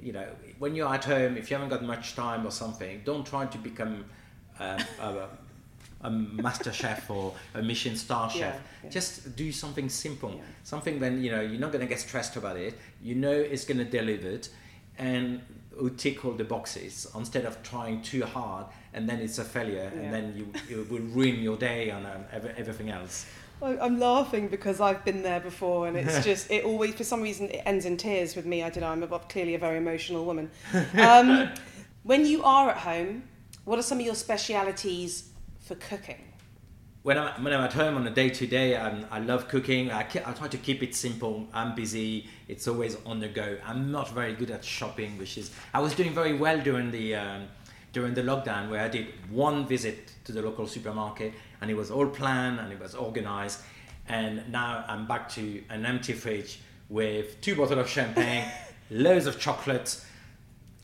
You 0.00 0.12
know, 0.12 0.26
when 0.58 0.74
you're 0.74 0.88
at 0.88 1.04
home, 1.04 1.36
if 1.36 1.50
you 1.50 1.56
haven't 1.56 1.68
got 1.68 1.82
much 1.84 2.14
time 2.14 2.46
or 2.46 2.50
something, 2.50 3.02
don't 3.04 3.26
try 3.26 3.44
to 3.46 3.58
become 3.58 4.04
um, 4.58 4.78
a, 5.00 5.28
a 6.04 6.10
master 6.10 6.72
chef 6.72 7.10
or 7.10 7.34
a 7.54 7.62
Michelin 7.62 7.96
star 7.96 8.30
chef. 8.30 8.54
Yeah, 8.54 8.60
yeah. 8.84 8.90
Just 8.90 9.34
do 9.36 9.50
something 9.50 9.88
simple, 9.88 10.30
Yeah. 10.30 10.42
something 10.62 11.00
when 11.00 11.22
you 11.22 11.30
know 11.30 11.40
you're 11.40 11.60
not 11.60 11.72
going 11.72 11.80
to 11.80 11.88
get 11.88 12.00
stressed 12.00 12.36
about 12.36 12.56
it. 12.56 12.78
You 13.02 13.14
know 13.16 13.32
it's 13.32 13.64
going 13.64 13.78
to 13.78 13.84
deliver 13.84 14.28
it, 14.28 14.50
and 14.98 15.40
will 15.76 15.90
tick 15.90 16.24
all 16.24 16.32
the 16.32 16.44
boxes 16.44 17.06
instead 17.16 17.44
of 17.44 17.60
trying 17.64 18.00
too 18.02 18.24
hard 18.24 18.64
and 18.92 19.08
then 19.08 19.18
it's 19.18 19.38
a 19.38 19.44
failure 19.44 19.90
and 19.96 20.14
then 20.14 20.32
you 20.36 20.44
it 20.70 20.88
will 20.88 21.00
ruin 21.00 21.42
your 21.42 21.56
day 21.56 21.90
and 21.90 22.06
um, 22.06 22.24
everything 22.56 22.90
else. 22.90 23.26
I'm 23.62 23.98
laughing 23.98 24.48
because 24.48 24.80
I've 24.80 25.04
been 25.04 25.22
there 25.22 25.40
before, 25.40 25.86
and 25.88 25.96
it's 25.96 26.24
just 26.30 26.50
it 26.50 26.64
always 26.64 26.94
for 26.94 27.04
some 27.04 27.22
reason 27.22 27.48
it 27.48 27.62
ends 27.64 27.86
in 27.86 27.96
tears 27.96 28.36
with 28.36 28.46
me. 28.46 28.62
I 28.62 28.68
don't 28.68 28.82
know. 28.82 28.88
I'm 28.90 29.02
a, 29.02 29.18
clearly 29.20 29.54
a 29.54 29.58
very 29.58 29.78
emotional 29.78 30.24
woman. 30.24 30.50
Um, 30.98 31.50
when 32.02 32.26
you 32.26 32.42
are 32.44 32.70
at 32.70 32.78
home, 32.78 33.22
what 33.64 33.78
are 33.78 33.82
some 33.82 33.98
of 34.00 34.04
your 34.04 34.16
specialities 34.16 35.30
for 35.64 35.74
cooking? 35.76 36.34
when 37.04 37.18
I'm, 37.18 37.44
when 37.44 37.52
I'm 37.52 37.60
at 37.60 37.74
home 37.74 37.96
on 37.96 38.06
a 38.06 38.10
day 38.10 38.30
to 38.30 38.46
day, 38.46 38.76
I 38.76 39.18
love 39.18 39.46
cooking. 39.46 39.92
I, 39.92 40.00
I 40.00 40.32
try 40.32 40.48
to 40.48 40.56
keep 40.56 40.82
it 40.82 40.94
simple. 40.94 41.46
I'm 41.52 41.74
busy. 41.74 42.26
It's 42.48 42.66
always 42.66 42.96
on 43.04 43.20
the 43.20 43.28
go. 43.28 43.58
I'm 43.62 43.92
not 43.92 44.08
very 44.08 44.32
good 44.32 44.50
at 44.50 44.64
shopping, 44.64 45.18
which 45.18 45.36
is 45.36 45.50
I 45.74 45.80
was 45.80 45.94
doing 45.94 46.14
very 46.14 46.32
well 46.32 46.58
during 46.58 46.90
the 46.90 47.14
um, 47.16 47.48
during 47.92 48.14
the 48.14 48.22
lockdown, 48.22 48.70
where 48.70 48.80
I 48.80 48.88
did 48.88 49.08
one 49.30 49.66
visit 49.66 50.12
to 50.24 50.32
the 50.32 50.40
local 50.40 50.66
supermarket, 50.66 51.34
and 51.60 51.70
it 51.70 51.74
was 51.74 51.90
all 51.90 52.06
planned 52.06 52.58
and 52.58 52.72
it 52.72 52.80
was 52.80 52.94
organized. 52.94 53.60
And 54.08 54.50
now 54.50 54.82
I'm 54.88 55.06
back 55.06 55.28
to 55.30 55.62
an 55.68 55.84
empty 55.84 56.14
fridge 56.14 56.60
with 56.88 57.38
two 57.42 57.54
bottles 57.54 57.80
of 57.80 57.88
champagne, 57.88 58.50
loads 58.90 59.26
of 59.26 59.38
chocolates, 59.38 60.06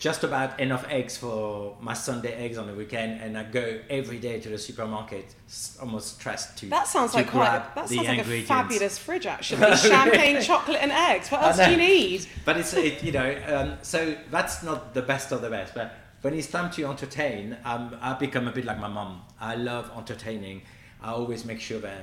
just 0.01 0.25
about 0.25 0.59
enough 0.59 0.87
eggs 0.89 1.19
for 1.19 1.77
my 1.79 1.93
Sunday 1.93 2.33
eggs 2.33 2.57
on 2.57 2.67
the 2.67 2.73
weekend, 2.73 3.21
and 3.21 3.37
I 3.37 3.45
go 3.45 3.81
every 3.91 4.19
day 4.19 4.41
to 4.41 4.49
the 4.49 4.57
supermarket, 4.57 5.35
almost 5.79 6.19
stressed 6.19 6.57
to. 6.59 6.67
That 6.71 6.89
sounds 6.89 7.11
to 7.13 7.19
like 7.19 7.29
quite. 7.29 7.57
A, 7.57 7.75
that 7.75 7.89
sounds 7.91 8.09
like 8.09 8.27
a 8.27 8.43
fabulous 8.45 8.97
fridge, 8.97 9.27
actually. 9.27 9.77
Champagne, 9.77 10.41
chocolate, 10.41 10.79
and 10.81 10.91
eggs. 10.91 11.31
What 11.31 11.43
else 11.43 11.59
do 11.59 11.71
you 11.71 11.77
need? 11.77 12.27
But 12.47 12.57
it's 12.57 12.73
it, 12.73 13.05
you 13.05 13.13
know, 13.13 13.37
um, 13.47 13.77
so 13.83 14.17
that's 14.31 14.63
not 14.63 14.95
the 14.95 15.03
best 15.03 15.33
of 15.33 15.43
the 15.43 15.51
best. 15.51 15.75
But 15.75 15.95
when 16.23 16.33
it's 16.33 16.47
time 16.47 16.71
to 16.73 16.87
entertain, 16.87 17.59
um, 17.67 17.95
I 18.01 18.15
become 18.15 18.49
a 18.49 18.53
bit 18.53 18.65
like 18.65 18.81
my 18.81 18.89
mum. 18.89 19.21
I 19.39 19.57
love 19.57 19.93
entertaining. 19.95 20.63
I 21.03 21.11
always 21.11 21.45
make 21.45 21.61
sure 21.61 21.79
that 21.79 21.99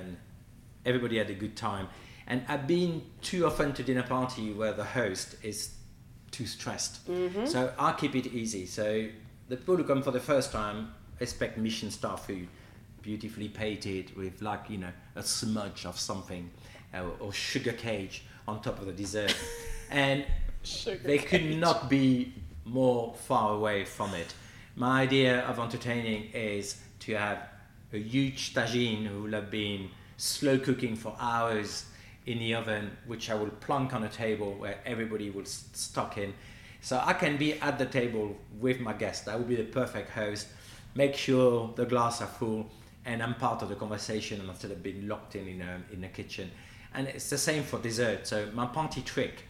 everybody 0.85 1.17
had 1.17 1.31
a 1.31 1.35
good 1.35 1.57
time. 1.57 1.87
And 2.27 2.43
I've 2.47 2.67
been 2.67 3.01
too 3.21 3.47
often 3.47 3.73
to 3.73 3.83
dinner 3.83 4.03
party 4.03 4.53
where 4.53 4.73
the 4.73 4.83
host 4.83 5.35
is 5.41 5.76
too 6.31 6.45
stressed. 6.45 6.99
So 7.45 7.73
I 7.77 7.93
keep 7.93 8.15
it 8.15 8.27
easy. 8.27 8.65
So 8.65 9.07
the 9.49 9.57
people 9.57 9.77
who 9.77 9.83
come 9.83 10.01
for 10.01 10.11
the 10.11 10.19
first 10.19 10.51
time 10.51 10.93
expect 11.19 11.57
Michelin 11.57 11.91
star 11.91 12.17
food, 12.17 12.47
beautifully 13.01 13.49
painted 13.49 14.15
with 14.15 14.41
like 14.41 14.69
you 14.69 14.77
know 14.77 14.91
a 15.15 15.23
smudge 15.23 15.85
of 15.85 15.97
something, 15.99 16.49
uh, 16.93 17.03
or 17.19 17.33
sugar 17.33 17.73
cage 17.73 18.23
on 18.47 18.61
top 18.61 18.79
of 18.79 18.85
the 18.85 18.93
dessert, 18.93 19.35
and 19.89 20.25
Sugar 20.63 20.99
they 21.03 21.17
could 21.17 21.57
not 21.57 21.89
be 21.89 22.33
more 22.65 23.13
far 23.13 23.53
away 23.53 23.85
from 23.85 24.13
it. 24.13 24.33
My 24.75 25.01
idea 25.01 25.41
of 25.41 25.59
entertaining 25.59 26.29
is 26.33 26.79
to 26.99 27.15
have 27.15 27.39
a 27.93 27.97
huge 27.97 28.53
tagine 28.53 29.05
who 29.07 29.23
will 29.23 29.31
have 29.31 29.49
been 29.49 29.89
slow 30.17 30.59
cooking 30.59 30.95
for 30.95 31.15
hours 31.19 31.85
in 32.27 32.39
the 32.39 32.53
oven, 32.53 32.91
which 33.07 33.29
I 33.29 33.35
will 33.35 33.49
plunk 33.49 33.93
on 33.93 34.03
a 34.03 34.09
table 34.09 34.53
where 34.55 34.77
everybody 34.85 35.29
will 35.29 35.45
stock 35.45 36.17
in. 36.17 36.33
So 36.81 37.01
I 37.03 37.13
can 37.13 37.37
be 37.37 37.53
at 37.53 37.79
the 37.79 37.85
table 37.85 38.35
with 38.59 38.79
my 38.79 38.93
guest. 38.93 39.27
I 39.27 39.35
will 39.37 39.45
be 39.45 39.55
the 39.55 39.63
perfect 39.63 40.11
host. 40.11 40.47
Make 40.93 41.15
sure 41.15 41.73
the 41.75 41.85
glass 41.85 42.21
are 42.21 42.27
full, 42.27 42.69
and 43.05 43.23
I'm 43.23 43.33
part 43.35 43.61
of 43.61 43.69
the 43.69 43.75
conversation 43.75 44.41
instead 44.47 44.71
of 44.71 44.83
being 44.83 45.07
locked 45.07 45.35
in 45.35 45.47
in 45.47 45.61
a, 45.61 45.81
in 45.91 46.03
a 46.03 46.09
kitchen. 46.09 46.51
And 46.93 47.07
it's 47.07 47.29
the 47.29 47.37
same 47.37 47.63
for 47.63 47.79
dessert. 47.79 48.27
So 48.27 48.49
my 48.53 48.65
party 48.65 49.01
trick, 49.01 49.43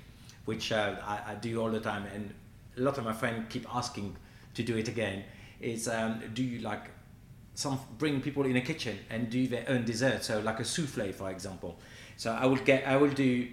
which 0.46 0.72
uh, 0.72 0.96
I, 1.04 1.32
I 1.32 1.36
do 1.36 1.60
all 1.62 1.72
the 1.72 1.80
time, 1.80 2.06
and 2.14 2.34
a 2.78 2.82
lot 2.82 2.98
of 2.98 3.06
my 3.06 3.14
friends 3.14 3.48
keep 3.50 3.66
asking 3.76 4.16
to 4.54 4.64
do 4.64 4.78
it 4.78 4.88
again, 4.88 5.24
is 5.60 5.88
um, 5.88 6.22
do 6.34 6.44
you 6.44 6.60
like 6.60 6.92
some 7.58 7.80
bring 7.98 8.22
people 8.22 8.46
in 8.46 8.56
a 8.56 8.62
kitchen 8.62 9.00
and 9.10 9.32
do 9.32 9.48
their 9.48 9.66
own 9.68 9.84
dessert. 9.84 10.24
So 10.24 10.40
like 10.42 10.60
a 10.60 10.66
souffle, 10.66 11.12
for 11.12 11.32
example. 11.32 11.80
So 12.18 12.32
I 12.34 12.46
will 12.46 12.58
get, 12.58 12.86
I 12.88 12.98
will 12.98 13.10
do 13.10 13.48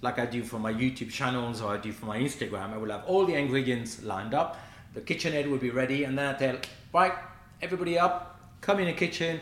like 0.00 0.18
I 0.18 0.26
do 0.26 0.42
for 0.42 0.58
my 0.58 0.72
YouTube 0.72 1.10
channels 1.10 1.60
or 1.60 1.74
I 1.74 1.76
do 1.76 1.92
for 1.92 2.06
my 2.06 2.18
Instagram. 2.18 2.72
I 2.72 2.78
will 2.78 2.90
have 2.90 3.04
all 3.04 3.24
the 3.26 3.34
ingredients 3.34 4.02
lined 4.02 4.34
up. 4.34 4.58
The 4.94 5.00
KitchenAid 5.00 5.48
will 5.50 5.58
be 5.58 5.70
ready, 5.70 6.04
and 6.04 6.16
then 6.18 6.34
I 6.34 6.38
tell, 6.38 6.56
right, 6.92 7.12
everybody 7.60 7.98
up, 7.98 8.40
come 8.60 8.80
in 8.80 8.86
the 8.86 8.94
kitchen. 8.94 9.40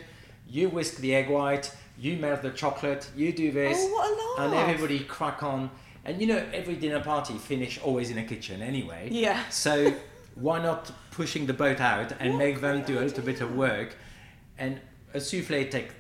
You 0.49 0.69
whisk 0.69 0.97
the 0.99 1.15
egg 1.15 1.31
white. 1.31 1.73
You 1.99 2.17
melt 2.17 2.43
the 2.43 2.51
chocolate. 2.51 3.09
You 3.17 3.33
do 3.33 3.53
this, 3.53 3.79
Oh, 3.81 3.93
what 3.93 4.39
a 4.39 4.43
and 4.45 4.55
everybody 4.55 5.01
crack 5.01 5.43
on. 5.43 5.71
And 6.05 6.21
you 6.21 6.27
know, 6.27 6.45
every 6.53 6.77
dinner 6.77 7.01
party 7.01 7.35
finish 7.39 7.81
always 7.83 8.11
in 8.11 8.19
a 8.19 8.25
kitchen 8.25 8.63
anyway. 8.63 9.09
Yeah. 9.11 9.49
So 9.49 9.95
why 10.35 10.63
not 10.63 10.93
pushing 11.11 11.47
the 11.47 11.55
boat 11.55 11.81
out 11.81 12.13
and 12.21 12.35
What 12.35 12.39
make 12.39 12.61
them 12.61 12.85
do 12.85 12.99
a 12.99 13.01
little 13.01 13.25
bit 13.25 13.41
of 13.41 13.57
work? 13.57 13.97
And 14.59 14.81
a 15.15 15.21
souffle 15.21 15.65
take 15.71 15.93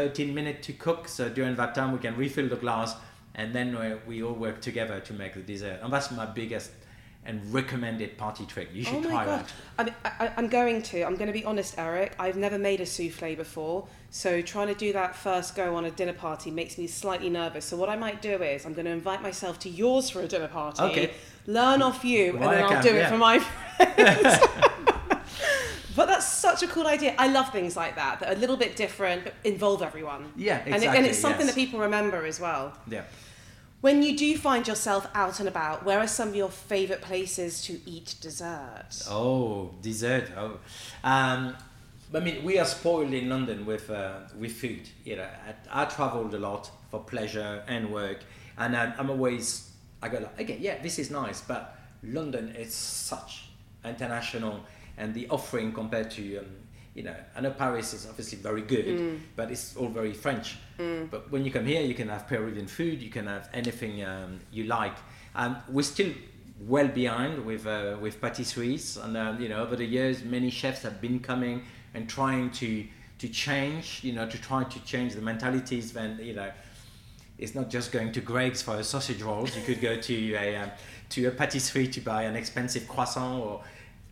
13 0.00 0.34
minutes 0.34 0.66
to 0.66 0.72
cook. 0.72 1.08
So 1.08 1.28
during 1.28 1.56
that 1.56 1.74
time, 1.74 1.92
we 1.92 1.98
can 1.98 2.16
refill 2.16 2.48
the 2.48 2.56
glass, 2.56 2.96
and 3.34 3.54
then 3.54 3.78
we, 3.78 4.16
we 4.16 4.22
all 4.22 4.32
work 4.32 4.60
together 4.62 5.00
to 5.00 5.12
make 5.12 5.34
the 5.34 5.40
dessert. 5.42 5.80
And 5.82 5.92
that's 5.92 6.10
my 6.10 6.24
biggest 6.24 6.70
and 7.26 7.52
recommended 7.52 8.16
party 8.16 8.46
trick. 8.46 8.70
You 8.72 8.82
should 8.82 8.94
oh 8.94 9.00
my 9.00 9.10
try 9.10 9.24
god! 9.26 9.44
that. 9.76 9.94
I 10.08 10.24
I, 10.24 10.32
I'm 10.38 10.48
going 10.48 10.80
to. 10.90 11.02
I'm 11.02 11.16
going 11.16 11.26
to 11.26 11.34
be 11.34 11.44
honest, 11.44 11.74
Eric. 11.76 12.14
I've 12.18 12.38
never 12.38 12.58
made 12.58 12.80
a 12.80 12.86
souffle 12.86 13.36
before, 13.36 13.88
so 14.08 14.40
trying 14.40 14.68
to 14.68 14.74
do 14.74 14.94
that 14.94 15.14
first 15.14 15.54
go 15.54 15.76
on 15.76 15.84
a 15.84 15.90
dinner 15.90 16.14
party 16.14 16.50
makes 16.50 16.78
me 16.78 16.86
slightly 16.86 17.28
nervous. 17.28 17.66
So 17.66 17.76
what 17.76 17.90
I 17.90 17.96
might 17.96 18.22
do 18.22 18.42
is 18.42 18.64
I'm 18.64 18.72
going 18.72 18.86
to 18.86 18.92
invite 18.92 19.20
myself 19.20 19.58
to 19.60 19.68
yours 19.68 20.08
for 20.08 20.22
a 20.22 20.28
dinner 20.28 20.48
party. 20.48 20.82
Okay. 20.82 21.10
Learn 21.46 21.82
off 21.82 22.04
you, 22.06 22.32
Well, 22.32 22.48
and 22.48 22.52
then 22.52 22.64
I 22.64 22.66
I'll 22.66 22.82
can, 22.82 22.82
do 22.82 22.94
it 22.96 23.00
yeah. 23.00 23.10
for 23.10 23.18
my 23.18 23.38
friends. 23.38 24.38
but 25.96 26.06
that's 26.06 26.26
such 26.26 26.62
a 26.62 26.66
cool 26.66 26.86
idea. 26.86 27.14
I 27.18 27.28
love 27.28 27.50
things 27.52 27.76
like 27.76 27.96
that 27.96 28.20
that 28.20 28.28
are 28.28 28.32
a 28.32 28.38
little 28.38 28.56
bit 28.56 28.76
different 28.76 29.24
but 29.24 29.34
involve 29.44 29.82
everyone. 29.82 30.32
Yeah, 30.36 30.58
And, 30.58 30.68
it, 30.68 30.74
exactly, 30.76 30.98
and 30.98 31.06
it's 31.06 31.18
something 31.18 31.46
yes. 31.46 31.54
that 31.54 31.60
people 31.60 31.80
remember 31.80 32.24
as 32.26 32.40
well. 32.40 32.72
Yeah. 32.88 33.02
When 33.80 34.02
you 34.02 34.16
do 34.16 34.36
find 34.36 34.68
yourself 34.68 35.08
out 35.14 35.40
and 35.40 35.48
about, 35.48 35.86
where 35.86 35.98
are 35.98 36.06
some 36.06 36.28
of 36.28 36.36
your 36.36 36.50
favourite 36.50 37.00
places 37.00 37.62
to 37.62 37.80
eat 37.86 38.14
dessert? 38.20 39.04
Oh, 39.08 39.70
dessert. 39.80 40.30
Oh, 40.36 40.58
um, 41.02 41.56
I 42.12 42.20
mean, 42.20 42.44
we 42.44 42.58
are 42.58 42.66
spoiled 42.66 43.14
in 43.14 43.28
London 43.28 43.64
with 43.64 43.88
uh, 43.88 44.18
with 44.38 44.52
food. 44.52 44.82
You 45.04 45.16
know, 45.16 45.28
I, 45.72 45.82
I 45.82 45.84
traveled 45.86 46.34
a 46.34 46.38
lot 46.38 46.70
for 46.90 47.00
pleasure 47.00 47.62
and 47.68 47.90
work, 47.90 48.18
and 48.58 48.76
I, 48.76 48.92
I'm 48.98 49.08
always 49.08 49.70
I 50.02 50.08
go 50.08 50.18
like, 50.18 50.40
okay, 50.40 50.58
yeah, 50.60 50.80
this 50.82 50.98
is 50.98 51.10
nice, 51.10 51.40
but 51.40 51.78
London 52.02 52.54
is 52.56 52.74
such 52.74 53.50
international, 53.84 54.60
and 55.00 55.14
the 55.14 55.26
offering 55.30 55.72
compared 55.72 56.10
to 56.12 56.22
um, 56.38 56.46
you 56.94 57.04
know, 57.04 57.14
I 57.36 57.40
know 57.40 57.52
Paris 57.52 57.94
is 57.94 58.06
obviously 58.08 58.38
very 58.38 58.62
good, 58.62 58.84
but 59.36 59.50
it's 59.50 59.76
all 59.76 59.88
very 59.88 60.12
French. 60.12 60.56
But 61.10 61.30
when 61.30 61.44
you 61.44 61.52
come 61.52 61.64
here, 61.64 61.82
you 61.82 61.94
can 61.94 62.08
have 62.08 62.26
Peruvian 62.26 62.66
food, 62.66 63.00
you 63.00 63.10
can 63.10 63.26
have 63.26 63.48
anything 63.54 64.04
um, 64.04 64.40
you 64.50 64.64
like. 64.64 64.96
And 65.34 65.56
we're 65.68 65.82
still 65.82 66.12
well 66.66 66.88
behind 66.88 67.44
with 67.46 67.64
uh, 67.66 67.96
with 68.00 68.20
patisseries, 68.20 69.02
and 69.02 69.16
um, 69.16 69.40
you 69.40 69.48
know, 69.48 69.62
over 69.62 69.76
the 69.76 69.84
years, 69.84 70.24
many 70.24 70.50
chefs 70.50 70.82
have 70.82 71.00
been 71.00 71.20
coming 71.20 71.62
and 71.94 72.08
trying 72.08 72.50
to 72.62 72.86
to 73.18 73.28
change, 73.28 74.00
you 74.02 74.12
know, 74.12 74.26
to 74.28 74.38
try 74.38 74.64
to 74.64 74.84
change 74.84 75.14
the 75.14 75.22
mentalities. 75.22 75.92
Then 75.92 76.18
you 76.20 76.34
know, 76.34 76.50
it's 77.38 77.54
not 77.54 77.70
just 77.70 77.92
going 77.92 78.10
to 78.12 78.20
Greggs 78.20 78.62
for 78.62 78.76
a 78.76 78.84
sausage 78.84 79.22
rolls. 79.22 79.56
You 79.56 79.62
could 79.62 79.80
go 79.80 79.96
to 79.96 80.34
a 80.34 80.56
um, 80.56 80.70
to 81.10 81.26
a 81.26 81.30
patisserie 81.30 81.88
to 81.88 82.00
buy 82.00 82.24
an 82.24 82.36
expensive 82.36 82.88
croissant 82.88 83.42
or 83.44 83.62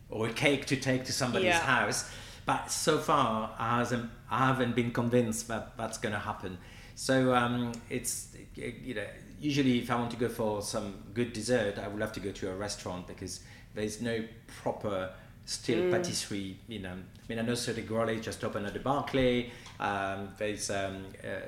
or 0.09 0.27
a 0.27 0.33
cake 0.33 0.65
to 0.67 0.75
take 0.75 1.05
to 1.05 1.13
somebody's 1.13 1.47
Yeah. 1.47 1.59
house. 1.59 2.09
But 2.45 2.71
so 2.71 2.97
far, 2.97 3.55
I 3.59 3.77
hasn't 3.77 4.09
I 4.31 4.47
haven't 4.47 4.75
been 4.75 4.91
convinced 4.91 5.47
that 5.47 5.77
that's 5.77 5.97
going 5.97 6.13
to 6.13 6.19
happen. 6.19 6.57
So 6.95 7.33
um, 7.33 7.71
it's 7.89 8.35
you 8.55 8.95
know 8.95 9.05
usually 9.39 9.79
if 9.79 9.89
I 9.91 9.95
want 9.95 10.11
to 10.11 10.17
go 10.17 10.29
for 10.29 10.61
some 10.61 10.95
good 11.13 11.31
dessert, 11.33 11.77
I 11.77 11.87
will 11.87 11.99
have 11.99 12.13
to 12.13 12.19
go 12.19 12.31
to 12.31 12.49
a 12.51 12.55
restaurant 12.55 13.07
because 13.07 13.41
there's 13.75 14.01
no 14.01 14.23
proper 14.61 15.11
still 15.45 15.89
patisserie. 15.91 16.57
You 16.67 16.79
know, 16.79 16.91
I 16.93 17.23
mean 17.27 17.39
I 17.39 17.43
know 17.43 17.55
Cedric 17.55 17.87
Grolet 17.87 18.21
just 18.21 18.43
opened 18.43 18.65
at 18.65 18.73
the 18.73 18.79
Berkeley. 18.79 19.51
Um, 19.79 20.29
there's 20.37 20.69
um, 20.69 21.05
uh, 21.23 21.41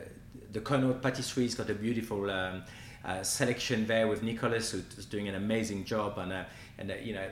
the 0.52 0.62
Connaught 0.62 1.02
Patisserie's 1.02 1.56
got 1.56 1.70
a 1.70 1.74
beautiful 1.74 2.30
um, 2.30 2.64
uh, 3.04 3.24
selection 3.24 3.88
there 3.88 4.08
with 4.08 4.22
Nicholas, 4.24 4.72
who's 4.72 5.06
doing 5.06 5.28
an 5.28 5.36
amazing 5.36 5.84
job, 5.86 6.18
and 6.18 6.32
uh, 6.32 6.44
and 6.82 6.92
uh, 6.92 6.96
you 6.96 7.14
know 7.14 7.28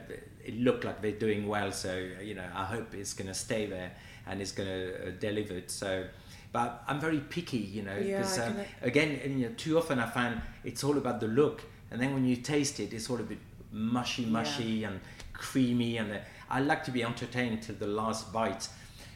it 0.45 0.57
looked 0.57 0.83
like 0.85 1.01
they're 1.01 1.11
doing 1.27 1.47
well. 1.47 1.71
So 1.71 1.93
you 2.21 2.35
know 2.35 2.47
I 2.55 2.65
hope 2.65 2.93
it's 2.93 3.13
going 3.13 3.27
to 3.27 3.33
stay 3.33 3.65
there 3.65 3.91
and 4.27 4.41
it's 4.41 4.53
going 4.53 4.69
to 4.69 5.07
uh, 5.07 5.11
deliver 5.19 5.55
it. 5.55 5.71
So. 5.71 6.05
But 6.51 6.83
I'm 6.87 6.99
very 6.99 7.19
picky, 7.19 7.59
you 7.59 7.83
know, 7.83 7.95
Yeah, 7.95 8.17
because 8.17 8.39
I 8.39 8.47
um, 8.47 8.55
again, 8.81 9.19
and, 9.23 9.39
you 9.39 9.49
know, 9.49 9.53
too 9.55 9.77
often 9.77 9.99
I 9.99 10.07
find 10.09 10.41
it's 10.63 10.83
all 10.83 10.97
about 10.97 11.19
the 11.19 11.27
look, 11.27 11.61
and 11.91 12.01
then 12.01 12.11
when 12.11 12.25
you 12.25 12.37
taste 12.37 12.79
it, 12.79 12.91
it's 12.91 13.07
all 13.07 13.19
a 13.19 13.29
bit 13.33 13.37
mushy, 13.71 14.25
mushy 14.25 14.83
and 14.83 14.99
creamy, 15.31 15.97
and 15.97 16.11
uh, 16.11 16.17
I 16.49 16.61
like 16.61 16.83
to 16.85 16.91
be 16.91 17.03
entertained 17.03 17.61
till 17.61 17.75
the 17.75 17.85
last 17.85 18.33
bite, 18.33 18.67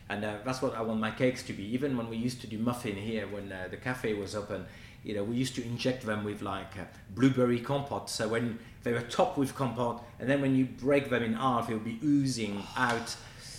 and 0.09 0.23
uh, 0.23 0.35
that's 0.45 0.61
what 0.61 0.75
I 0.75 0.81
want 0.81 0.99
my 0.99 1.09
cakes 1.09 1.41
to 1.43 1.53
be. 1.53 1.63
Even 1.73 1.97
when 1.97 2.07
we 2.07 2.17
used 2.17 2.39
to 2.41 2.47
do 2.47 2.59
muffin 2.59 2.95
here, 2.95 3.25
when 3.27 3.51
uh, 3.51 3.67
the 3.71 3.77
cafe 3.77 4.13
was 4.13 4.35
open, 4.35 4.67
you 5.03 5.13
know, 5.13 5.23
we 5.23 5.35
used 5.35 5.55
to 5.55 5.63
inject 5.63 6.05
them 6.05 6.23
with 6.23 6.41
like 6.41 6.77
uh, 6.77 6.83
blueberry 7.13 7.59
compote. 7.59 8.09
So 8.09 8.27
when 8.27 8.57
they 8.83 8.93
were 8.93 9.01
topped 9.01 9.37
with 9.37 9.53
compote, 9.55 10.01
and 10.19 10.29
then 10.29 10.41
when 10.41 10.55
you 10.55 10.65
break 10.65 11.09
them 11.09 11.23
in 11.23 11.33
half, 11.33 11.69
it'll 11.69 11.79
be 11.81 11.99
oozing 12.03 12.63
out, 12.77 13.15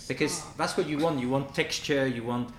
because 0.07 0.43
that's 0.57 0.75
what 0.77 0.87
you 0.87 0.97
want. 0.97 1.19
You 1.19 1.29
want 1.29 1.53
texture. 1.53 2.07
You 2.07 2.23
want 2.23 2.49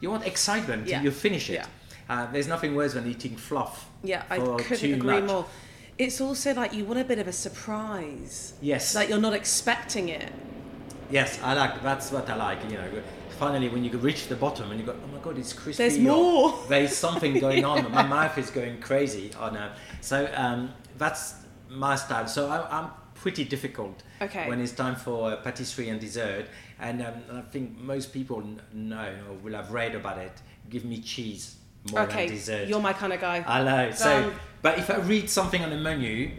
you 0.00 0.10
want 0.10 0.26
excitement 0.26 0.86
Yeah. 0.86 1.02
you 1.02 1.10
finish 1.10 1.50
it. 1.50 1.54
Yeah. 1.54 1.66
Uh, 2.08 2.26
there's 2.32 2.48
nothing 2.48 2.74
worse 2.74 2.94
than 2.94 3.06
eating 3.08 3.36
fluff. 3.36 3.88
Yeah, 4.02 4.22
I 4.30 4.38
couldn't 4.38 4.94
agree 4.94 5.20
much. 5.20 5.24
more. 5.30 5.46
It's 5.98 6.20
also 6.20 6.54
like 6.54 6.72
you 6.72 6.84
want 6.84 6.98
a 6.98 7.04
bit 7.04 7.18
of 7.18 7.28
a 7.28 7.32
surprise. 7.32 8.54
Yes. 8.62 8.94
Like 8.94 9.08
you're 9.10 9.20
not 9.20 9.34
expecting 9.34 10.08
it. 10.08 10.32
Yes, 11.10 11.38
I 11.42 11.54
like. 11.54 11.82
That's 11.82 12.10
what 12.10 12.28
I 12.30 12.36
like. 12.36 12.58
You 12.70 12.78
know, 12.78 12.88
finally 13.40 13.70
when 13.70 13.82
you 13.82 13.90
reach 13.96 14.28
the 14.28 14.36
bottom 14.36 14.70
and 14.70 14.78
you 14.78 14.84
go, 14.84 14.94
oh 15.02 15.06
my 15.14 15.18
god, 15.18 15.38
it's 15.38 15.54
crispy. 15.54 15.82
There's 15.82 15.98
more. 15.98 16.58
There's 16.68 16.94
something 16.94 17.40
going 17.40 17.64
on. 17.64 17.90
My 17.90 18.06
mouth 18.16 18.36
is 18.36 18.50
going 18.50 18.80
crazy. 18.80 19.32
On 19.40 19.56
uh, 19.56 19.74
so 20.02 20.30
um, 20.36 20.70
that's 20.98 21.34
my 21.70 21.96
style. 21.96 22.26
So 22.26 22.50
I, 22.50 22.56
I'm 22.78 22.90
pretty 23.14 23.44
difficult 23.44 24.02
Okay. 24.20 24.46
when 24.48 24.60
it's 24.60 24.72
time 24.72 24.94
for 24.94 25.36
patisserie 25.36 25.88
and 25.88 25.98
dessert. 25.98 26.46
And, 26.78 27.00
um, 27.00 27.14
and 27.28 27.38
I 27.38 27.42
think 27.42 27.78
most 27.78 28.12
people 28.12 28.42
know 28.74 29.10
or 29.28 29.34
will 29.42 29.54
have 29.54 29.72
read 29.72 29.94
about 29.94 30.18
it. 30.18 30.32
Give 30.68 30.84
me 30.84 31.00
cheese 31.00 31.56
more 31.90 32.02
okay, 32.02 32.26
than 32.26 32.36
dessert. 32.36 32.68
you're 32.68 32.80
my 32.80 32.92
kind 32.92 33.12
of 33.12 33.20
guy. 33.22 33.42
I 33.46 33.64
know. 33.64 33.90
So, 33.90 34.04
Done. 34.04 34.32
but 34.60 34.78
if 34.78 34.90
I 34.90 34.96
read 34.98 35.30
something 35.30 35.62
on 35.64 35.70
the 35.70 35.78
menu 35.78 36.30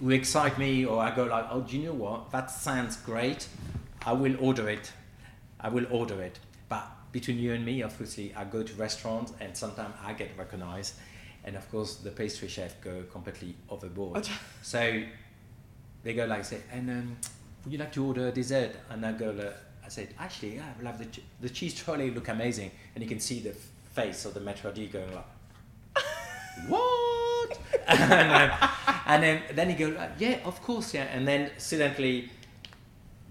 will 0.00 0.12
excite 0.12 0.58
me, 0.58 0.84
or 0.84 1.00
I 1.00 1.14
go 1.14 1.24
like, 1.24 1.46
oh, 1.50 1.60
do 1.60 1.76
you 1.76 1.86
know 1.86 1.92
what? 1.94 2.30
That 2.30 2.50
sounds 2.50 2.96
great. 2.96 3.48
I 4.06 4.12
will 4.12 4.36
order 4.40 4.68
it. 4.68 4.92
I 5.60 5.68
will 5.68 5.86
order 5.90 6.20
it. 6.22 6.38
But 6.68 6.86
between 7.12 7.38
you 7.38 7.54
and 7.54 7.64
me, 7.64 7.82
obviously, 7.82 8.34
I 8.34 8.44
go 8.44 8.62
to 8.62 8.74
restaurants 8.74 9.32
and 9.40 9.56
sometimes 9.56 9.94
I 10.04 10.12
get 10.12 10.36
recognized, 10.36 10.94
and 11.44 11.56
of 11.56 11.70
course, 11.70 11.96
the 11.96 12.10
pastry 12.10 12.48
chef 12.48 12.80
go 12.80 13.04
completely 13.10 13.54
overboard. 13.70 14.28
so 14.62 15.02
they 16.02 16.14
go 16.14 16.26
like, 16.26 16.44
say, 16.44 16.60
and 16.72 16.90
um, 16.90 17.16
would 17.64 17.72
you 17.72 17.78
like 17.78 17.92
to 17.92 18.04
order 18.04 18.28
a 18.28 18.32
dessert? 18.32 18.72
And 18.90 19.04
I 19.04 19.12
go, 19.12 19.30
like, 19.30 19.56
I 19.84 19.88
said, 19.88 20.08
actually, 20.18 20.56
yeah, 20.56 20.64
I 20.78 20.82
love 20.82 20.98
the 20.98 21.06
ch- 21.06 21.22
the 21.40 21.48
cheese 21.48 21.74
trolley 21.74 22.10
look 22.10 22.28
amazing, 22.28 22.70
and 22.94 23.02
you 23.02 23.08
can 23.08 23.20
see 23.20 23.40
the 23.40 23.54
face 23.94 24.24
of 24.26 24.34
the 24.34 24.40
maître 24.40 24.72
d' 24.74 24.92
going 24.92 25.14
like 25.14 25.24
what? 26.68 27.58
and, 27.88 28.52
um, 28.52 28.70
and 29.06 29.22
then 29.22 29.42
then 29.54 29.70
he 29.70 29.74
goes, 29.74 29.96
yeah, 30.18 30.40
of 30.44 30.60
course, 30.62 30.92
yeah. 30.92 31.04
And 31.04 31.26
then 31.26 31.50
suddenly, 31.56 32.30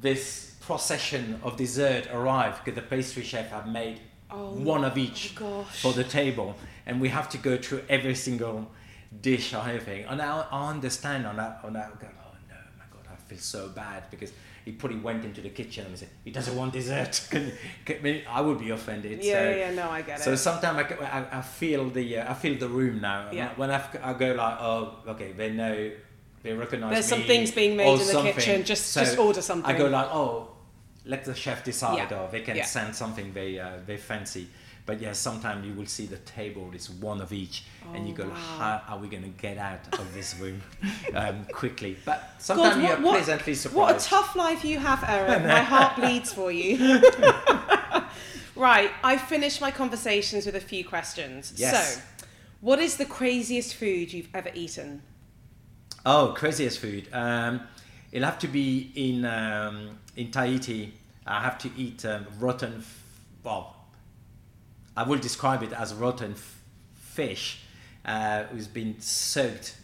this 0.02 0.47
procession 0.72 1.40
of 1.44 1.56
dessert 1.58 2.04
arrived 2.14 2.64
because 2.64 2.76
the 2.82 2.88
pastry 2.96 3.24
chef 3.24 3.50
had 3.50 3.68
made 3.72 4.00
Oh, 4.30 4.52
one 4.74 4.84
of 4.84 4.98
each 4.98 5.34
gosh. 5.36 5.82
for 5.82 5.94
the 5.94 6.04
table, 6.04 6.54
and 6.86 7.00
we 7.00 7.08
have 7.08 7.30
to 7.30 7.38
go 7.38 7.56
through 7.56 7.82
every 7.88 8.14
single 8.14 8.70
dish 9.22 9.54
or 9.54 9.62
anything. 9.66 10.04
And 10.04 10.22
I, 10.22 10.46
I 10.52 10.70
understand 10.70 11.26
on 11.26 11.38
that. 11.38 11.62
On 11.64 11.72
that, 11.72 11.94
I 11.96 12.02
go, 12.02 12.10
oh 12.26 12.36
no, 12.50 12.56
my 12.78 12.84
God, 12.92 13.06
I 13.10 13.16
feel 13.30 13.38
so 13.38 13.70
bad 13.70 14.04
because 14.12 14.34
he 14.66 14.74
probably 14.74 15.00
went 15.00 15.24
into 15.24 15.40
the 15.40 15.50
kitchen 15.60 15.86
and 15.86 15.94
he 15.94 16.00
said 16.02 16.10
he 16.26 16.32
doesn't 16.32 16.58
want 16.58 16.74
dessert. 16.74 17.14
Can- 17.32 17.54
can- 17.86 18.22
I 18.30 18.42
would 18.42 18.60
be 18.60 18.70
offended. 18.72 19.24
yeah, 19.24 19.34
so, 19.34 19.58
yeah, 19.62 19.72
no, 19.72 19.90
I 19.90 20.02
get 20.02 20.20
it. 20.20 20.24
so 20.24 20.36
sometimes 20.36 20.78
I, 20.92 21.06
I, 21.06 21.38
I 21.40 21.42
feel 21.42 21.90
the 21.90 22.18
uh, 22.18 22.32
I 22.32 22.34
feel 22.34 22.56
the 22.60 22.68
room 22.68 23.00
now. 23.00 23.30
Yeah. 23.32 23.52
When 23.56 23.72
I, 23.72 23.82
I 24.04 24.12
go 24.12 24.34
like, 24.34 24.58
oh, 24.60 24.96
okay, 25.08 25.32
they 25.32 25.52
know, 25.54 25.90
they 26.44 26.52
recognize 26.52 26.92
There's 26.92 27.06
some 27.06 27.24
things 27.24 27.52
being 27.52 27.78
made 27.78 27.90
in 27.94 27.98
the 28.00 28.04
something. 28.04 28.34
kitchen, 28.34 28.66
just- 28.66 28.88
So 28.92 29.00
just 29.06 29.18
order 29.18 29.42
something. 29.42 29.74
I 29.74 29.78
go 29.78 29.88
like, 29.88 30.10
oh, 30.12 30.50
let 31.08 31.26
the 31.26 31.34
chef 31.36 31.64
decide, 31.64 32.12
Yeah. 32.12 32.20
or 32.20 32.30
they 32.30 32.42
can 32.42 32.56
Yeah. 32.58 32.66
send 32.66 32.96
something 32.96 33.34
they 33.34 33.60
uh, 33.60 33.78
they 33.86 33.98
fancy. 33.98 34.48
But 34.86 35.02
yeah, 35.02 35.12
sometimes 35.14 35.66
you 35.68 35.74
will 35.74 35.86
see 35.86 36.06
the 36.06 36.18
table 36.20 36.72
is 36.74 36.90
one 36.90 37.20
of 37.20 37.34
each, 37.34 37.64
and 37.94 38.08
you 38.08 38.14
Oh, 38.14 38.24
go, 38.24 38.30
wow. 38.30 38.82
how 38.86 38.94
are 38.96 39.00
we 39.00 39.10
going 39.10 39.24
to 39.24 39.42
get 39.48 39.58
out 39.58 39.82
of 40.00 40.14
this 40.14 40.34
room 40.40 40.62
um, 41.14 41.46
quickly? 41.52 41.98
But 42.06 42.20
sometimes 42.38 42.76
God, 42.76 42.82
you're 42.82 42.92
what, 42.92 43.02
what, 43.02 43.12
pleasantly 43.18 43.54
surprised. 43.56 43.76
what 43.96 44.02
a 44.02 44.10
tough 44.10 44.36
life 44.38 44.64
you 44.64 44.80
have, 44.80 45.04
Eric. 45.06 45.44
My 45.58 45.60
heart 45.62 45.98
bleeds 45.98 46.32
for 46.32 46.54
you. 46.54 47.02
right, 48.56 48.92
I 49.04 49.18
finished 49.18 49.62
my 49.62 49.72
conversations 49.72 50.46
with 50.46 50.56
a 50.56 50.62
few 50.62 50.84
questions. 50.86 51.54
Yes. 51.58 51.96
So, 51.96 52.02
what 52.62 52.80
is 52.80 52.98
the 52.98 53.06
craziest 53.06 53.76
food 53.76 54.14
you've 54.14 54.30
ever 54.34 54.52
eaten? 54.54 55.02
Oh, 56.06 56.34
craziest 56.36 56.80
food. 56.80 57.08
Um, 57.14 57.62
it'll 58.12 58.26
have 58.26 58.40
to 58.40 58.48
be 58.48 58.92
in 58.96 59.26
um, 59.26 59.98
in 60.18 60.32
Tahiti. 60.32 60.94
I 61.26 61.42
have 61.42 61.58
to 61.60 61.72
eat 61.78 62.04
um, 62.06 62.26
rotten. 62.40 62.76
F- 62.80 63.04
well, 63.44 63.76
I 64.98 65.04
will 65.04 65.20
describe 65.20 65.64
it 65.64 65.72
as 65.72 65.94
rotten 65.94 66.32
f- 66.32 66.62
fish, 66.96 67.62
uh, 68.04 68.44
who's 68.46 68.68
been 68.68 69.00
soaked 69.00 69.78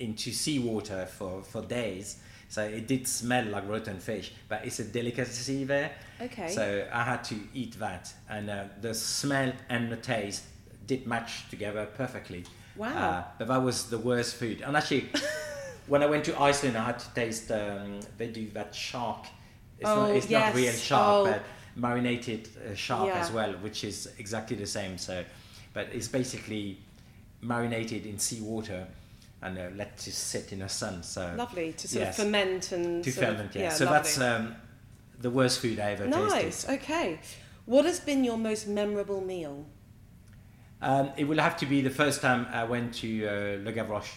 into 0.00 0.32
seawater 0.32 1.06
for, 1.06 1.42
for 1.42 1.62
days. 1.62 2.18
So 2.48 2.62
it 2.62 2.86
did 2.86 3.06
smell 3.06 3.46
like 3.46 3.68
rotten 3.68 3.98
fish, 3.98 4.32
but 4.48 4.64
it's 4.64 4.78
a 4.78 4.84
delicacy 4.84 5.64
there. 5.64 5.92
Okay. 6.20 6.48
So 6.48 6.86
I 6.92 7.02
had 7.02 7.24
to 7.24 7.36
eat 7.52 7.78
that, 7.78 8.12
and 8.28 8.48
uh, 8.48 8.64
the 8.80 8.94
smell 8.94 9.52
and 9.68 9.90
the 9.90 9.96
taste 9.96 10.44
did 10.86 11.06
match 11.06 11.48
together 11.50 11.86
perfectly. 11.86 12.44
Wow. 12.76 12.88
Uh, 12.88 13.24
but 13.38 13.48
that 13.48 13.62
was 13.62 13.90
the 13.90 13.98
worst 13.98 14.36
food. 14.36 14.60
And 14.60 14.76
actually, 14.76 15.08
when 15.88 16.02
I 16.02 16.06
went 16.06 16.24
to 16.26 16.40
Iceland, 16.40 16.76
I 16.76 16.84
had 16.84 16.98
to 17.00 17.14
taste. 17.14 17.50
Um, 17.50 18.00
they 18.18 18.28
do 18.28 18.48
that 18.50 18.74
shark. 18.74 19.26
It's, 19.78 19.88
Oh, 19.88 20.06
not, 20.06 20.10
it's 20.16 20.28
yes. 20.30 20.54
not 20.54 20.60
real 20.62 20.72
shark, 20.72 21.02
Oh. 21.28 21.30
but 21.32 21.42
marinated 21.76 22.48
uh, 22.70 22.74
shark 22.74 23.08
Yeah. 23.08 23.20
as 23.20 23.30
well, 23.32 23.52
which 23.54 23.84
is 23.84 24.08
exactly 24.18 24.56
the 24.56 24.66
same. 24.66 24.98
So, 24.98 25.24
but 25.72 25.88
it's 25.92 26.08
basically 26.08 26.78
marinated 27.40 28.06
in 28.06 28.18
seawater 28.18 28.86
and 29.42 29.58
uh, 29.58 29.68
let 29.76 29.98
to 29.98 30.10
sit 30.12 30.52
in 30.52 30.60
the 30.60 30.68
sun. 30.68 31.02
So 31.02 31.34
Lovely 31.36 31.72
to 31.74 31.88
sort 31.88 32.04
Yes. 32.04 32.18
of 32.18 32.24
ferment 32.24 32.72
and 32.72 33.04
to 33.04 33.12
sort 33.12 33.26
of- 33.28 33.34
ferment. 33.36 33.54
Yeah. 33.54 33.68
so 33.70 33.84
that's 33.84 34.18
um, 34.20 34.54
the 35.20 35.30
worst 35.30 35.60
food 35.60 35.78
I 35.80 35.92
ever 35.92 36.04
tasted. 36.04 36.28
nice. 36.44 36.68
Okay, 36.68 37.18
what 37.66 37.84
has 37.84 38.00
been 38.00 38.24
your 38.24 38.38
most 38.38 38.66
memorable 38.68 39.20
meal? 39.20 39.66
Um, 40.80 41.10
it 41.16 41.24
will 41.24 41.38
have 41.40 41.56
to 41.58 41.66
be 41.66 41.80
the 41.80 41.90
first 41.90 42.20
time 42.20 42.46
I 42.52 42.64
went 42.64 42.94
to 42.96 43.26
uh, 43.26 43.30
Le 43.64 43.72
Gavroche. 43.72 44.12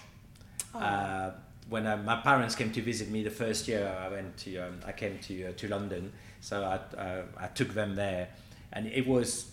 Oh. 0.75 1.33
Uh, 1.67 1.69
when 1.69 1.85
uh, 1.87 1.97
my 1.97 2.15
parents 2.15 2.55
came 2.55 2.71
to 2.71 2.81
visit 2.81 3.09
me 3.09 3.23
the 3.23 3.29
first 3.31 3.67
year, 3.67 3.87
I 3.99 4.09
went 4.09 4.37
to 4.37 4.57
um, 4.57 4.79
I 4.85 4.91
came 4.91 5.19
to 5.19 5.47
uh, 5.47 5.51
to 5.57 5.67
London, 5.67 6.11
so 6.41 6.63
I 6.63 6.97
uh, 6.97 7.23
I 7.37 7.47
took 7.47 7.73
them 7.73 7.95
there, 7.95 8.29
and 8.73 8.87
it 8.87 9.07
was 9.07 9.51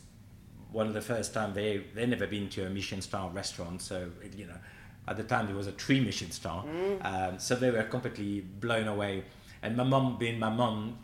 one 0.72 0.86
of 0.88 0.94
the 0.94 1.00
first 1.00 1.34
time 1.34 1.54
they 1.54 1.84
they 1.94 2.06
never 2.06 2.26
been 2.26 2.48
to 2.50 2.66
a 2.66 2.70
Michelin 2.70 3.02
star 3.02 3.30
restaurant, 3.30 3.82
so 3.82 4.10
it, 4.22 4.34
you 4.36 4.46
know. 4.46 4.58
At 5.06 5.18
the 5.18 5.22
time, 5.22 5.46
there 5.46 5.54
was 5.54 5.66
a 5.66 5.72
three 5.72 6.00
Michelin 6.00 6.30
star, 6.30 6.64
um, 7.02 7.38
so 7.38 7.56
they 7.56 7.70
were 7.70 7.82
completely 7.82 8.40
blown 8.40 8.88
away. 8.88 9.24
And 9.62 9.76
my 9.76 9.84
mum, 9.84 10.16
being 10.18 10.38
my 10.38 10.48
mum, 10.48 10.96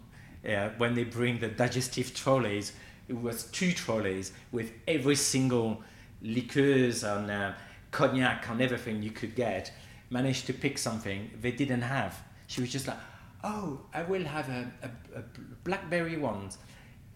Yeah, 0.43 0.71
when 0.79 0.95
they 0.95 1.05
bring 1.05 1.39
the 1.39 1.49
digestive 1.49 2.15
trolleys, 2.15 2.73
it 3.09 3.21
was 3.21 3.45
two 3.45 3.73
trolleys 3.73 4.33
with 4.53 4.73
every 4.89 5.17
single 5.17 5.83
liqueurs 6.23 7.05
and 7.05 7.31
uh, 7.31 7.53
cognac 7.91 8.49
and 8.49 8.63
everything 8.63 9.03
you 9.03 9.11
could 9.11 9.35
get. 9.35 9.71
Managed 10.11 10.47
to 10.47 10.53
pick 10.53 10.77
something 10.79 11.31
they 11.41 11.53
didn't 11.53 11.83
have. 11.83 12.21
She 12.49 12.61
was 12.61 12.71
just 12.73 12.87
like, 12.89 12.99
"Oh, 13.45 13.81
I 13.95 14.03
will 14.03 14.25
have 14.25 14.49
a, 14.49 14.71
a, 14.83 15.19
a 15.21 15.23
blackberry 15.65 16.17
one." 16.17 16.51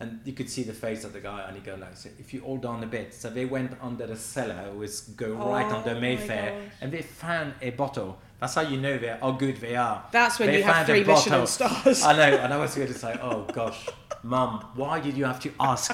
And 0.01 0.21
you 0.25 0.33
could 0.33 0.51
see 0.51 0.65
the 0.65 0.73
face 0.73 1.05
of 1.05 1.13
the 1.13 1.21
guy, 1.21 1.45
and 1.47 1.57
he 1.57 1.63
go 1.63 1.75
like, 1.77 1.97
so 1.97 2.09
"If 2.19 2.33
you 2.35 2.41
hold 2.43 2.65
on 2.67 2.83
a 2.83 2.87
bit." 2.87 3.13
So 3.15 3.31
they 3.31 3.47
went 3.47 3.73
under 3.81 4.07
the 4.07 4.17
cellar, 4.17 4.73
was 4.75 5.01
go 5.03 5.33
right 5.35 5.67
Oh 5.71 5.77
under 5.79 5.95
Mayfair, 6.01 6.71
and 6.81 6.93
they 6.93 7.03
found 7.03 7.55
a 7.63 7.71
bottle. 7.71 8.19
That's 8.41 8.55
how 8.55 8.63
you 8.63 8.81
know 8.81 8.99
they 8.99 9.09
how 9.09 9.33
good 9.33 9.57
they 9.59 9.75
are. 9.77 10.05
That's 10.13 10.39
when 10.39 10.49
They 10.51 10.59
you 10.59 10.65
have 10.65 10.87
three 10.87 11.05
Michelin 11.05 11.47
stars. 11.47 12.03
I 12.03 12.13
know, 12.17 12.37
and 12.39 12.53
I 12.53 12.59
was 12.59 12.75
going 12.75 12.89
to 12.89 12.95
say, 12.95 13.19
"Oh 13.23 13.45
gosh, 13.53 13.89
mum, 14.23 14.65
why 14.75 15.01
did 15.01 15.17
you 15.17 15.25
have 15.25 15.41
to 15.41 15.51
ask? 15.59 15.93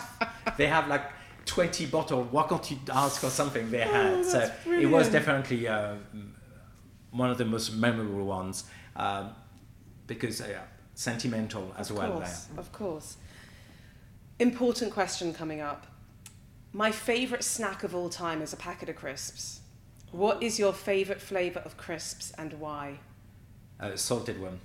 they 0.59 0.67
have 0.67 0.89
like 0.89 1.05
20 1.47 1.87
bottles. 1.87 2.27
Why 2.31 2.43
can't 2.49 2.71
you 2.71 2.79
ask 2.93 3.21
for 3.21 3.31
something 3.31 3.71
they 3.71 3.81
had?" 3.81 4.25
so 4.25 4.39
Oh, 4.39 4.43
that's 4.43 4.67
it 4.67 4.87
was 4.87 5.09
definitely 5.09 5.69
uh, 5.69 5.95
one 7.11 7.31
of 7.31 7.39
the 7.39 7.45
most 7.45 7.73
memorable 7.75 8.25
ones 8.25 8.65
um, 8.97 9.31
because 10.07 10.41
uh, 10.41 10.59
sentimental 10.95 11.75
as 11.79 11.91
of 11.91 11.99
well. 11.99 12.13
course, 12.13 12.45
There. 12.45 12.61
of 12.61 12.73
course. 12.73 13.17
Important 14.39 14.93
question 14.93 15.35
coming 15.35 15.61
up. 15.61 15.87
My 16.73 16.91
favourite 16.93 17.45
snack 17.45 17.83
of 17.83 17.95
all 17.95 18.09
time 18.09 18.41
is 18.43 18.53
a 18.53 18.57
packet 18.57 18.89
of 18.89 18.97
crisps. 18.97 19.61
What 20.13 20.43
is 20.43 20.59
your 20.59 20.73
favourite 20.73 21.21
flavour 21.21 21.61
of 21.61 21.77
crisps 21.77 22.33
and 22.39 22.55
why? 22.55 23.01
Uh, 23.79 23.97
salted 23.97 24.41
one. 24.41 24.61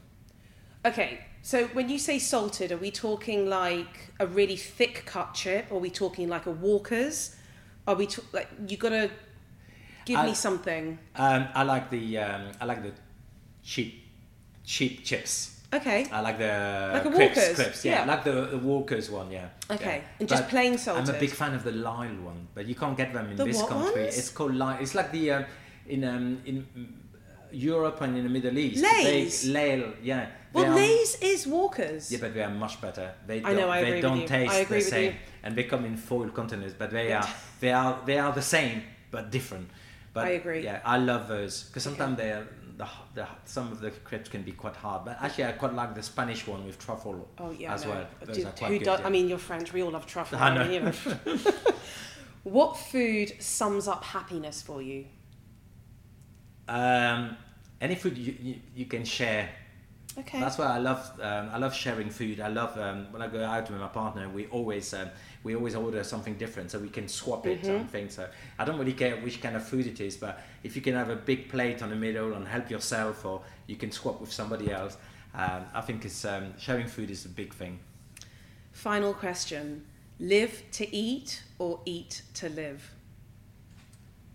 Okay, 0.86 1.22
so 1.42 1.66
when 1.68 1.90
you 1.90 1.98
say 1.98 2.20
salted, 2.20 2.72
are 2.72 2.78
we 2.78 2.92
talking 2.92 3.50
like 3.50 4.12
a 4.20 4.28
really 4.28 4.56
thick 4.56 5.04
cut 5.06 5.34
chip? 5.34 5.66
Or 5.72 5.78
are 5.78 5.80
we 5.80 5.90
talking 5.90 6.30
like 6.30 6.46
a 6.46 6.52
Walker's? 6.52 7.36
Are 7.88 7.96
we 7.96 8.08
t- 8.08 8.22
like 8.34 8.50
you 8.68 8.78
gotta 8.78 9.10
give 10.06 10.20
I- 10.20 10.26
me 10.28 10.34
something? 10.34 10.98
Um, 11.16 11.48
I 11.54 11.64
like 11.64 11.90
the 11.90 12.18
um, 12.20 12.52
I 12.62 12.66
like 12.66 12.82
the 12.84 12.92
cheap 13.64 14.04
cheap 14.64 15.04
chips. 15.04 15.52
Okay, 15.74 16.06
I 16.12 16.22
like 16.22 16.38
the 16.38 16.92
Like 16.94 17.06
a 17.06 17.12
crisps, 17.12 17.36
Walker's, 17.38 17.56
crisps, 17.56 17.86
yeah. 17.86 17.92
yeah. 18.06 18.06
Like 18.06 18.24
the, 18.24 18.32
the 18.52 18.58
Walkers 18.58 19.10
one, 19.10 19.30
yeah. 19.32 19.50
okay, 19.70 19.98
Yeah. 19.98 20.20
and 20.20 20.30
just 20.30 20.44
But 20.44 20.50
plain 20.50 20.78
I'm 20.88 21.10
a 21.10 21.20
big 21.20 21.32
fan 21.32 21.54
of 21.54 21.64
the 21.66 21.72
Lyle 21.72 22.16
one, 22.24 22.48
but 22.54 22.66
you 22.66 22.76
can't 22.76 22.96
get 22.96 23.12
them 23.12 23.30
in 23.32 23.36
The 23.36 23.44
this 23.46 23.62
country. 23.62 24.04
ones? 24.04 24.18
It's 24.18 24.30
called 24.30 24.56
Lyle. 24.56 24.78
It's 24.80 24.96
like 24.96 25.12
the 25.12 25.32
um, 25.32 25.46
in 25.88 26.04
um, 26.06 26.42
in 26.46 26.66
mm, 26.78 26.88
Europe 27.52 28.00
and 28.02 28.16
in 28.18 28.24
the 28.24 28.30
Middle 28.30 28.58
East. 28.58 28.84
Lay's? 28.84 29.52
They, 29.52 29.78
Lyle, 29.78 29.94
yeah. 30.02 30.28
well, 30.54 30.66
are- 30.72 30.76
Lay's 30.76 31.16
is 31.22 31.46
Walker's. 31.48 32.10
Yeah, 32.12 32.20
but 32.22 32.34
they 32.34 32.44
are 32.44 32.50
much 32.50 32.80
better. 32.80 33.12
They 33.28 33.40
I 33.40 33.42
don't, 33.42 33.58
know, 33.58 33.70
I 33.70 33.82
they 33.82 33.88
agree 33.88 33.96
with 33.96 34.02
don't 34.04 34.22
you. 34.22 34.28
taste 34.28 34.52
I 34.54 34.58
agree 34.60 34.78
the 34.80 34.86
with 34.86 34.90
same, 34.90 35.12
you. 35.12 35.18
and 35.44 35.56
they 35.58 35.64
come 35.64 35.84
in 35.86 35.98
foil 35.98 36.30
containers. 36.30 36.74
But 36.74 36.92
they 36.92 37.12
are 37.12 37.28
they 37.60 37.72
are 37.74 38.00
they 38.06 38.18
are 38.20 38.32
the 38.32 38.42
same 38.42 38.84
but 39.12 39.30
different. 39.32 39.68
But 40.16 40.26
I 40.28 40.30
agree. 40.30 40.64
Yeah, 40.64 40.80
I 40.86 40.98
love 40.98 41.28
those 41.28 41.64
because 41.64 41.84
sometimes 41.84 42.18
they're 42.18 42.48
the, 42.78 42.88
the 43.14 43.28
some 43.44 43.72
of 43.72 43.82
the 43.82 43.92
crepes 43.92 44.30
can 44.30 44.44
be 44.44 44.54
quite 44.54 44.76
hard. 44.78 45.04
But 45.06 45.18
actually, 45.22 45.44
I 45.46 45.52
quite 45.52 45.74
like 45.74 45.94
the 45.94 46.02
Spanish 46.02 46.48
one 46.48 46.66
with 46.66 46.80
truffle 46.80 47.28
Oh 47.38 47.52
yeah, 47.52 47.74
as 47.74 47.86
well. 47.86 48.08
Those 48.24 48.38
Do- 48.38 48.48
are 48.48 48.52
quite 48.52 48.72
who 48.72 48.80
good. 48.80 48.86
does? 48.86 49.00
yeah. 49.02 49.08
I 49.08 49.10
mean, 49.10 49.28
you're 49.28 49.38
French. 49.38 49.74
We 49.74 49.84
all 49.84 49.92
love 49.92 50.06
truffle. 50.06 50.40
I 50.40 50.68
you 50.70 50.80
know. 50.80 50.94
what 52.44 52.78
food 52.78 53.34
sums 53.40 53.90
up 53.90 54.06
happiness 54.06 54.62
for 54.62 54.82
you? 54.82 55.06
Um, 56.70 57.38
any 57.82 57.96
food 57.96 58.18
you, 58.18 58.36
you, 58.42 58.56
you 58.74 58.86
can 58.86 59.04
share. 59.04 59.50
Okay. 60.18 60.40
That's 60.40 60.58
why 60.58 60.68
I 60.68 60.78
love 60.78 61.20
um, 61.22 61.50
I 61.52 61.58
love 61.58 61.74
sharing 61.74 62.10
food. 62.10 62.40
I 62.40 62.48
love 62.48 62.78
um, 62.78 63.08
when 63.12 63.22
I 63.22 63.28
go 63.28 63.44
out 63.44 63.70
with 63.70 63.80
my 63.80 63.88
partner. 63.88 64.30
We 64.30 64.48
always 64.48 64.94
um, 64.94 65.10
we 65.44 65.56
always 65.56 65.76
order 65.76 66.04
something 66.04 66.36
different 66.36 66.72
so 66.72 66.80
we 66.80 66.90
can 66.90 67.08
swap 67.08 67.46
it 67.46 67.62
Mm-hmm. 67.64 67.76
and 67.76 67.90
things. 67.92 68.16
So 68.16 68.28
I 68.58 68.64
don't 68.66 68.80
really 68.80 68.94
care 68.94 69.18
which 69.18 69.42
kind 69.42 69.56
of 69.56 69.68
food 69.68 69.88
it 69.88 70.00
is, 70.00 70.16
but 70.18 70.42
if 70.64 70.76
you 70.76 70.82
can 70.82 70.94
have 70.96 71.10
a 71.10 71.16
big 71.18 71.50
plate 71.50 71.84
on 71.84 71.90
the 71.90 71.96
middle 71.98 72.34
and 72.34 72.48
help 72.48 72.70
yourself, 72.70 73.26
or 73.26 73.42
you 73.68 73.76
can 73.76 73.92
swap 73.92 74.22
with 74.22 74.32
somebody 74.32 74.72
else, 74.72 74.98
um, 75.34 75.66
I 75.74 75.82
think 75.82 76.06
it's 76.06 76.24
um, 76.24 76.54
sharing 76.58 76.88
food 76.88 77.10
is 77.10 77.26
a 77.26 77.30
big 77.30 77.54
thing. 77.54 77.80
Final 78.72 79.14
question: 79.14 79.86
Live 80.20 80.64
to 80.74 80.96
eat 80.96 81.44
or 81.60 81.82
eat 81.86 82.22
to 82.36 82.48
live? 82.50 82.90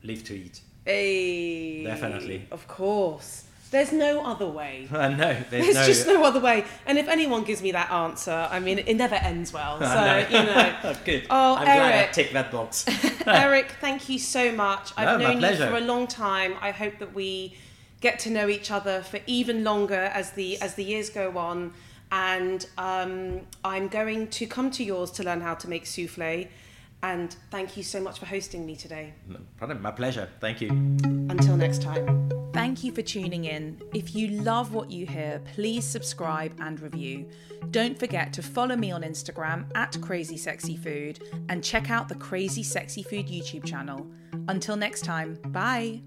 Live 0.03 0.25
to 0.25 0.35
eat. 0.35 0.61
Hey, 0.85 1.85
Definitely. 1.85 2.47
Of 2.51 2.67
course. 2.69 3.45
There's 3.71 3.93
no 3.93 4.25
other 4.25 4.49
way. 4.49 4.89
I 4.93 5.09
know 5.09 5.37
there's, 5.49 5.65
There's 5.65 5.75
no. 5.75 5.87
just 5.87 6.07
no 6.07 6.25
other 6.25 6.41
way. 6.41 6.65
And 6.87 6.99
if 6.99 7.09
anyone 7.09 7.45
gives 7.45 7.63
me 7.63 7.73
that 7.73 7.91
answer, 7.91 8.49
I 8.51 8.59
mean, 8.59 8.81
it 8.81 8.95
never 8.95 9.15
ends 9.15 9.53
well. 9.53 9.79
So, 9.81 10.27
you 10.29 10.45
know. 10.45 10.97
Good. 11.05 11.27
Oh, 11.31 11.55
I'm 11.57 11.65
glad 11.65 11.93
I 11.93 11.97
Eric. 11.99 12.13
ticked 12.13 12.33
that 12.33 12.51
box. 12.51 12.85
Eric, 13.27 13.73
thank 13.81 14.09
you 14.09 14.19
so 14.19 14.53
much. 14.53 14.97
No, 14.97 15.05
I've 15.05 15.21
known 15.21 15.41
you 15.41 15.57
for 15.57 15.77
a 15.77 15.81
long 15.81 16.07
time. 16.07 16.55
I 16.61 16.71
hope 16.71 16.99
that 16.99 17.15
we 17.15 17.55
get 18.01 18.19
to 18.21 18.31
know 18.31 18.49
each 18.49 18.71
other 18.71 19.03
for 19.03 19.21
even 19.27 19.63
longer 19.63 19.95
as 20.15 20.33
the 20.33 20.61
as 20.61 20.75
the 20.75 20.85
years 20.85 21.11
go 21.11 21.37
on. 21.39 21.73
And 22.13 22.67
um, 22.77 23.43
I'm 23.65 23.87
going 23.89 24.29
to 24.29 24.47
come 24.47 24.71
to 24.73 24.83
yours 24.83 25.13
to 25.13 25.23
learn 25.23 25.41
how 25.41 25.55
to 25.55 25.69
make 25.69 25.87
souffle. 25.87 26.49
And 27.03 27.35
thank 27.51 27.77
you 27.77 27.83
so 27.83 28.01
much 28.01 28.19
for 28.19 28.27
hosting 28.27 28.67
me 28.67 28.77
today. 28.77 29.15
No 29.27 29.39
problem. 29.57 29.81
My 29.81 29.91
pleasure. 29.91 30.29
Thank 30.41 30.61
you. 30.61 30.69
Until 30.69 31.57
next 31.57 31.83
time. 31.83 32.31
Thank 32.53 32.85
you 32.85 32.93
for 32.93 33.01
tuning 33.01 33.47
in. 33.47 33.81
If 33.95 34.15
you 34.15 34.29
love 34.29 34.75
what 34.75 34.91
you 34.91 35.07
hear, 35.07 35.41
please 35.55 35.85
subscribe 35.85 36.53
and 36.61 36.79
review. 36.81 37.29
Don't 37.71 37.99
forget 37.99 38.33
to 38.35 38.43
follow 38.43 38.77
me 38.77 38.91
on 38.91 39.03
Instagram 39.03 39.65
at 39.75 39.99
Crazy 40.03 40.37
Sexy 40.37 40.77
Food 40.77 41.21
and 41.49 41.65
check 41.65 41.91
out 41.91 42.09
the 42.09 42.17
Crazy 42.17 42.63
Sexy 42.63 43.03
Food 43.03 43.29
YouTube 43.29 43.65
channel. 43.65 44.07
Until 44.49 44.77
next 44.77 45.05
time, 45.05 45.39
bye. 45.49 46.03